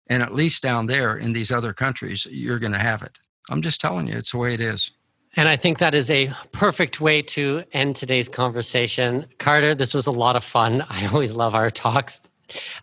And 0.08 0.22
at 0.22 0.34
least 0.34 0.64
down 0.64 0.88
there 0.88 1.18
in 1.18 1.34
these 1.34 1.52
other 1.52 1.74
countries, 1.74 2.26
you're 2.30 2.60
going 2.60 2.74
to 2.74 2.80
have 2.80 3.04
it. 3.04 3.18
I'm 3.50 3.62
just 3.62 3.80
telling 3.80 4.08
you, 4.08 4.16
it's 4.16 4.32
the 4.32 4.38
way 4.38 4.54
it 4.54 4.62
is. 4.62 4.92
And 5.36 5.48
I 5.48 5.56
think 5.56 5.80
that 5.80 5.96
is 5.96 6.10
a 6.12 6.32
perfect 6.52 7.02
way 7.02 7.22
to 7.24 7.64
end 7.74 7.96
today's 7.96 8.30
conversation. 8.30 9.26
Carter, 9.40 9.74
this 9.74 9.94
was 9.94 10.06
a 10.06 10.12
lot 10.12 10.36
of 10.36 10.44
fun. 10.44 10.82
I 10.90 11.08
always 11.08 11.34
love 11.34 11.56
our 11.56 11.72
talks. 11.72 12.22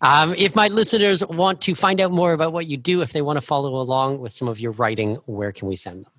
Um, 0.01 0.35
if 0.37 0.57
my 0.57 0.69
listeners 0.69 1.25
want 1.25 1.61
to 1.63 1.75
find 1.75 2.01
out 2.01 2.11
more 2.11 2.33
about 2.33 2.53
what 2.53 2.67
you 2.67 2.77
do, 2.77 3.03
if 3.03 3.13
they 3.13 3.23
want 3.23 3.37
to 3.37 3.41
follow 3.41 3.81
along 3.81 4.19
with 4.19 4.33
some 4.33 4.49
of 4.49 4.59
your 4.59 4.73
writing, 4.73 5.17
where 5.27 5.53
can 5.53 5.69
we 5.69 5.77
send 5.77 6.07
them? 6.07 6.13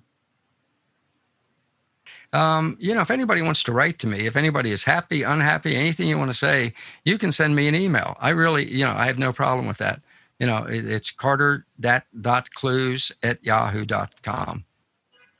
Um, 2.32 2.76
you 2.80 2.94
know, 2.94 3.02
if 3.02 3.10
anybody 3.10 3.42
wants 3.42 3.62
to 3.64 3.72
write 3.72 3.98
to 4.00 4.06
me, 4.06 4.20
if 4.20 4.36
anybody 4.36 4.70
is 4.70 4.84
happy, 4.84 5.22
unhappy, 5.22 5.76
anything 5.76 6.08
you 6.08 6.16
want 6.16 6.30
to 6.30 6.36
say, 6.36 6.72
you 7.04 7.18
can 7.18 7.30
send 7.30 7.54
me 7.54 7.68
an 7.68 7.74
email. 7.74 8.16
I 8.20 8.30
really, 8.30 8.70
you 8.72 8.84
know, 8.84 8.94
I 8.96 9.06
have 9.06 9.18
no 9.18 9.32
problem 9.32 9.66
with 9.66 9.78
that. 9.78 10.00
You 10.38 10.46
know, 10.46 10.64
it, 10.64 10.86
it's 10.86 11.10
carter 11.10 11.66
dot, 11.78 12.04
dot 12.20 12.50
clews 12.52 13.12
at 13.22 13.44
yahoo.com. 13.44 14.64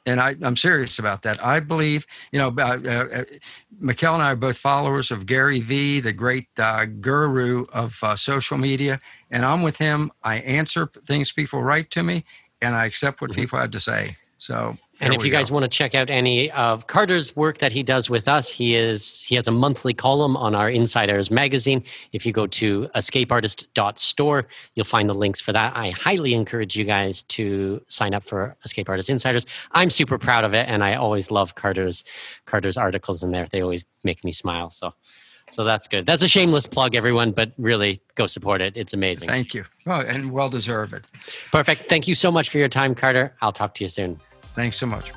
And 0.05 0.21
I, 0.21 0.35
am 0.43 0.57
serious 0.57 0.99
about 0.99 1.23
that. 1.23 1.43
I 1.45 1.61
believe, 1.61 2.07
you 2.33 2.39
know, 2.39 2.49
uh, 2.59 2.77
uh, 2.77 3.25
Mikkel 3.81 4.15
and 4.15 4.23
I 4.23 4.33
are 4.33 4.37
both 4.37 4.59
followers 4.59 5.11
of 5.13 5.27
Gary 5.27 5.61
Vee, 5.61 6.01
the 6.01 6.13
great 6.13 6.49
uh, 6.59 6.87
guru 6.87 7.67
of 7.73 8.03
uh, 8.03 8.17
social 8.17 8.59
media. 8.59 9.01
And 9.31 9.45
I'm 9.45 9.63
with 9.63 9.79
him. 9.79 10.11
I 10.25 10.39
answer 10.39 10.91
things 11.07 11.31
people 11.31 11.63
write 11.63 11.91
to 11.93 12.03
me, 12.03 12.25
and 12.61 12.75
I 12.75 12.85
accept 12.85 13.21
what 13.21 13.31
mm-hmm. 13.31 13.43
people 13.43 13.61
have 13.61 13.71
to 13.71 13.81
say. 13.81 14.17
So 14.39 14.77
and 15.03 15.15
if 15.15 15.25
you 15.25 15.31
guys 15.31 15.51
go. 15.51 15.55
want 15.55 15.65
to 15.65 15.69
check 15.69 15.95
out 15.95 16.11
any 16.11 16.51
of 16.53 16.87
Carter's 16.87 17.35
work 17.35 17.59
that 17.59 17.73
he 17.73 17.83
does 17.83 18.09
with 18.09 18.29
us, 18.29 18.51
he 18.51 18.75
is 18.75 19.23
he 19.25 19.35
has 19.35 19.49
a 19.49 19.51
monthly 19.51 19.93
column 19.93 20.37
on 20.37 20.55
our 20.55 20.71
Insiders 20.71 21.31
magazine. 21.31 21.83
If 22.13 22.25
you 22.25 22.33
go 22.33 22.47
to 22.47 22.89
escapeartist.store, 22.95 24.47
you'll 24.75 24.85
find 24.85 25.09
the 25.09 25.15
links 25.15 25.41
for 25.41 25.53
that. 25.53 25.77
I 25.77 25.91
highly 25.91 26.35
encourage 26.35 26.77
you 26.77 26.85
guys 26.85 27.23
to 27.25 27.83
sign 27.89 28.15
up 28.15 28.23
for 28.23 28.57
Escape 28.65 28.89
Artist 28.89 29.11
Insiders. 29.11 29.45
I'm 29.73 29.91
super 29.91 30.19
proud 30.19 30.45
of 30.45 30.55
it, 30.55 30.69
and 30.69 30.85
I 30.85 30.95
always 30.95 31.31
love 31.31 31.55
Carter's 31.55 32.05
Carter's 32.47 32.77
articles 32.77 33.23
in 33.23 33.33
there. 33.33 33.49
They 33.51 33.63
always 33.63 33.85
make 34.05 34.25
me 34.25 34.33
smile. 34.33 34.71
So. 34.71 34.95
So 35.51 35.65
that's 35.65 35.87
good. 35.87 36.07
That's 36.07 36.23
a 36.23 36.29
shameless 36.29 36.67
plug, 36.67 36.95
everyone, 36.95 37.33
but 37.33 37.53
really 37.59 38.01
go 38.15 38.27
support 38.27 38.63
it. 38.63 38.75
It's 38.75 38.95
amazing. 38.95 39.29
Thank 39.29 39.53
you. 39.53 39.65
Oh, 39.87 40.01
and 40.01 40.33
well 40.33 40.49
deserved. 40.49 41.07
Perfect. 41.51 41.91
Thank 41.91 42.09
you 42.09 42.15
so 42.15 42.31
much 42.31 42.49
for 42.49 42.57
your 42.57 42.69
time, 42.69 42.95
Carter. 42.95 43.35
I'll 43.43 43.53
talk 43.53 43.75
to 43.75 43.85
you 43.85 43.89
soon. 43.89 44.19
Thanks 44.55 44.77
so 44.79 44.87
much. 44.87 45.13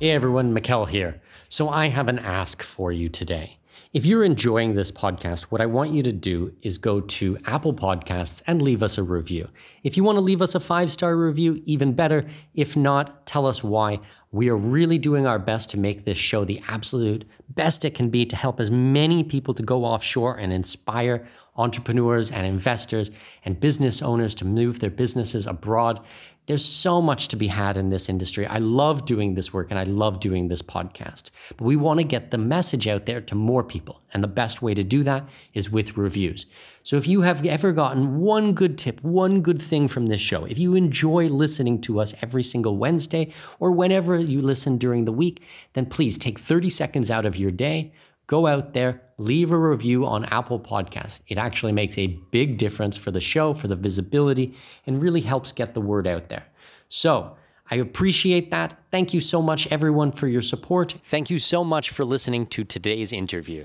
Hey 0.00 0.10
everyone, 0.10 0.52
Mikkel 0.52 0.88
here. 0.88 1.20
So 1.48 1.68
I 1.68 1.88
have 1.88 2.08
an 2.08 2.18
ask 2.18 2.62
for 2.62 2.92
you 2.92 3.08
today. 3.08 3.58
If 3.92 4.04
you're 4.04 4.24
enjoying 4.24 4.74
this 4.74 4.92
podcast, 4.92 5.44
what 5.44 5.62
I 5.62 5.66
want 5.66 5.92
you 5.92 6.02
to 6.02 6.12
do 6.12 6.54
is 6.60 6.76
go 6.76 7.00
to 7.00 7.38
Apple 7.46 7.72
Podcasts 7.72 8.42
and 8.46 8.60
leave 8.60 8.82
us 8.82 8.98
a 8.98 9.02
review. 9.02 9.48
If 9.82 9.96
you 9.96 10.04
want 10.04 10.16
to 10.16 10.20
leave 10.20 10.42
us 10.42 10.54
a 10.54 10.60
five 10.60 10.92
star 10.92 11.16
review, 11.16 11.62
even 11.64 11.94
better. 11.94 12.26
If 12.52 12.76
not, 12.76 13.26
tell 13.26 13.46
us 13.46 13.64
why. 13.64 14.00
We 14.36 14.50
are 14.50 14.56
really 14.56 14.98
doing 14.98 15.26
our 15.26 15.38
best 15.38 15.70
to 15.70 15.80
make 15.80 16.04
this 16.04 16.18
show 16.18 16.44
the 16.44 16.62
absolute 16.68 17.26
best 17.48 17.86
it 17.86 17.94
can 17.94 18.10
be 18.10 18.26
to 18.26 18.36
help 18.36 18.60
as 18.60 18.70
many 18.70 19.24
people 19.24 19.54
to 19.54 19.62
go 19.62 19.86
offshore 19.86 20.36
and 20.36 20.52
inspire 20.52 21.26
entrepreneurs 21.56 22.30
and 22.30 22.46
investors 22.46 23.10
and 23.46 23.58
business 23.58 24.02
owners 24.02 24.34
to 24.34 24.44
move 24.44 24.80
their 24.80 24.90
businesses 24.90 25.46
abroad. 25.46 26.04
There's 26.46 26.64
so 26.64 27.02
much 27.02 27.26
to 27.28 27.36
be 27.36 27.48
had 27.48 27.76
in 27.76 27.90
this 27.90 28.08
industry. 28.08 28.46
I 28.46 28.58
love 28.58 29.04
doing 29.04 29.34
this 29.34 29.52
work 29.52 29.70
and 29.70 29.78
I 29.80 29.82
love 29.82 30.20
doing 30.20 30.46
this 30.46 30.62
podcast. 30.62 31.30
But 31.56 31.64
we 31.64 31.74
want 31.74 31.98
to 31.98 32.04
get 32.04 32.30
the 32.30 32.38
message 32.38 32.86
out 32.86 33.06
there 33.06 33.20
to 33.20 33.34
more 33.34 33.64
people. 33.64 34.00
And 34.14 34.22
the 34.22 34.28
best 34.28 34.62
way 34.62 34.72
to 34.72 34.84
do 34.84 35.02
that 35.02 35.28
is 35.54 35.70
with 35.70 35.96
reviews. 35.96 36.46
So 36.84 36.96
if 36.96 37.08
you 37.08 37.22
have 37.22 37.44
ever 37.44 37.72
gotten 37.72 38.18
one 38.18 38.52
good 38.52 38.78
tip, 38.78 39.02
one 39.02 39.40
good 39.40 39.60
thing 39.60 39.88
from 39.88 40.06
this 40.06 40.20
show, 40.20 40.44
if 40.44 40.56
you 40.56 40.76
enjoy 40.76 41.26
listening 41.28 41.80
to 41.82 41.98
us 41.98 42.14
every 42.22 42.44
single 42.44 42.76
Wednesday 42.76 43.32
or 43.58 43.72
whenever 43.72 44.16
you 44.16 44.40
listen 44.40 44.78
during 44.78 45.04
the 45.04 45.12
week, 45.12 45.42
then 45.72 45.86
please 45.86 46.16
take 46.16 46.38
30 46.38 46.70
seconds 46.70 47.10
out 47.10 47.26
of 47.26 47.36
your 47.36 47.50
day 47.50 47.92
go 48.26 48.46
out 48.46 48.74
there, 48.74 49.02
leave 49.18 49.50
a 49.50 49.58
review 49.58 50.06
on 50.06 50.24
Apple 50.26 50.60
Podcasts. 50.60 51.20
It 51.28 51.38
actually 51.38 51.72
makes 51.72 51.96
a 51.96 52.18
big 52.30 52.58
difference 52.58 52.96
for 52.96 53.10
the 53.10 53.20
show, 53.20 53.54
for 53.54 53.68
the 53.68 53.76
visibility, 53.76 54.54
and 54.86 55.00
really 55.00 55.22
helps 55.22 55.52
get 55.52 55.74
the 55.74 55.80
word 55.80 56.06
out 56.06 56.28
there. 56.28 56.46
So, 56.88 57.36
I 57.68 57.76
appreciate 57.76 58.50
that. 58.52 58.78
Thank 58.92 59.12
you 59.12 59.20
so 59.20 59.42
much, 59.42 59.66
everyone, 59.68 60.12
for 60.12 60.28
your 60.28 60.42
support. 60.42 60.94
Thank 61.04 61.30
you 61.30 61.38
so 61.38 61.64
much 61.64 61.90
for 61.90 62.04
listening 62.04 62.46
to 62.48 62.62
today's 62.62 63.12
interview. 63.12 63.64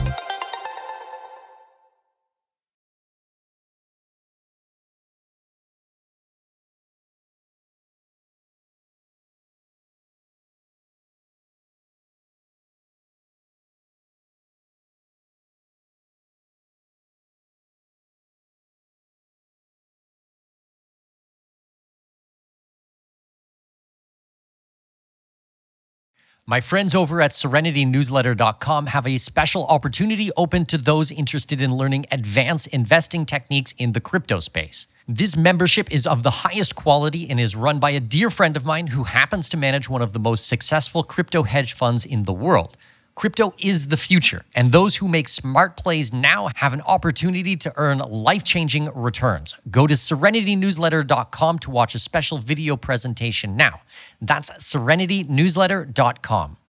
My 26.51 26.59
friends 26.59 26.93
over 26.93 27.21
at 27.21 27.31
serenitynewsletter.com 27.31 28.87
have 28.87 29.07
a 29.07 29.15
special 29.15 29.65
opportunity 29.67 30.31
open 30.35 30.65
to 30.65 30.77
those 30.77 31.09
interested 31.09 31.61
in 31.61 31.73
learning 31.73 32.07
advanced 32.11 32.67
investing 32.67 33.25
techniques 33.25 33.73
in 33.77 33.93
the 33.93 34.01
crypto 34.01 34.41
space. 34.41 34.87
This 35.07 35.37
membership 35.37 35.89
is 35.89 36.05
of 36.05 36.23
the 36.23 36.43
highest 36.43 36.75
quality 36.75 37.29
and 37.29 37.39
is 37.39 37.55
run 37.55 37.79
by 37.79 37.91
a 37.91 38.01
dear 38.01 38.29
friend 38.29 38.57
of 38.57 38.65
mine 38.65 38.87
who 38.87 39.05
happens 39.05 39.47
to 39.47 39.55
manage 39.55 39.87
one 39.87 40.01
of 40.01 40.11
the 40.11 40.19
most 40.19 40.45
successful 40.45 41.03
crypto 41.03 41.43
hedge 41.43 41.71
funds 41.71 42.03
in 42.03 42.23
the 42.23 42.33
world. 42.33 42.75
Crypto 43.15 43.53
is 43.59 43.89
the 43.89 43.97
future, 43.97 44.43
and 44.55 44.71
those 44.71 44.95
who 44.95 45.07
make 45.07 45.27
smart 45.27 45.77
plays 45.77 46.11
now 46.13 46.49
have 46.55 46.73
an 46.73 46.81
opportunity 46.81 47.55
to 47.57 47.71
earn 47.75 47.99
life 47.99 48.43
changing 48.43 48.89
returns. 48.95 49.55
Go 49.69 49.85
to 49.85 49.95
serenitynewsletter.com 49.95 51.59
to 51.59 51.71
watch 51.71 51.93
a 51.93 51.99
special 51.99 52.37
video 52.37 52.77
presentation 52.77 53.57
now. 53.57 53.81
That's 54.21 54.49
serenitynewsletter.com. 54.51 56.57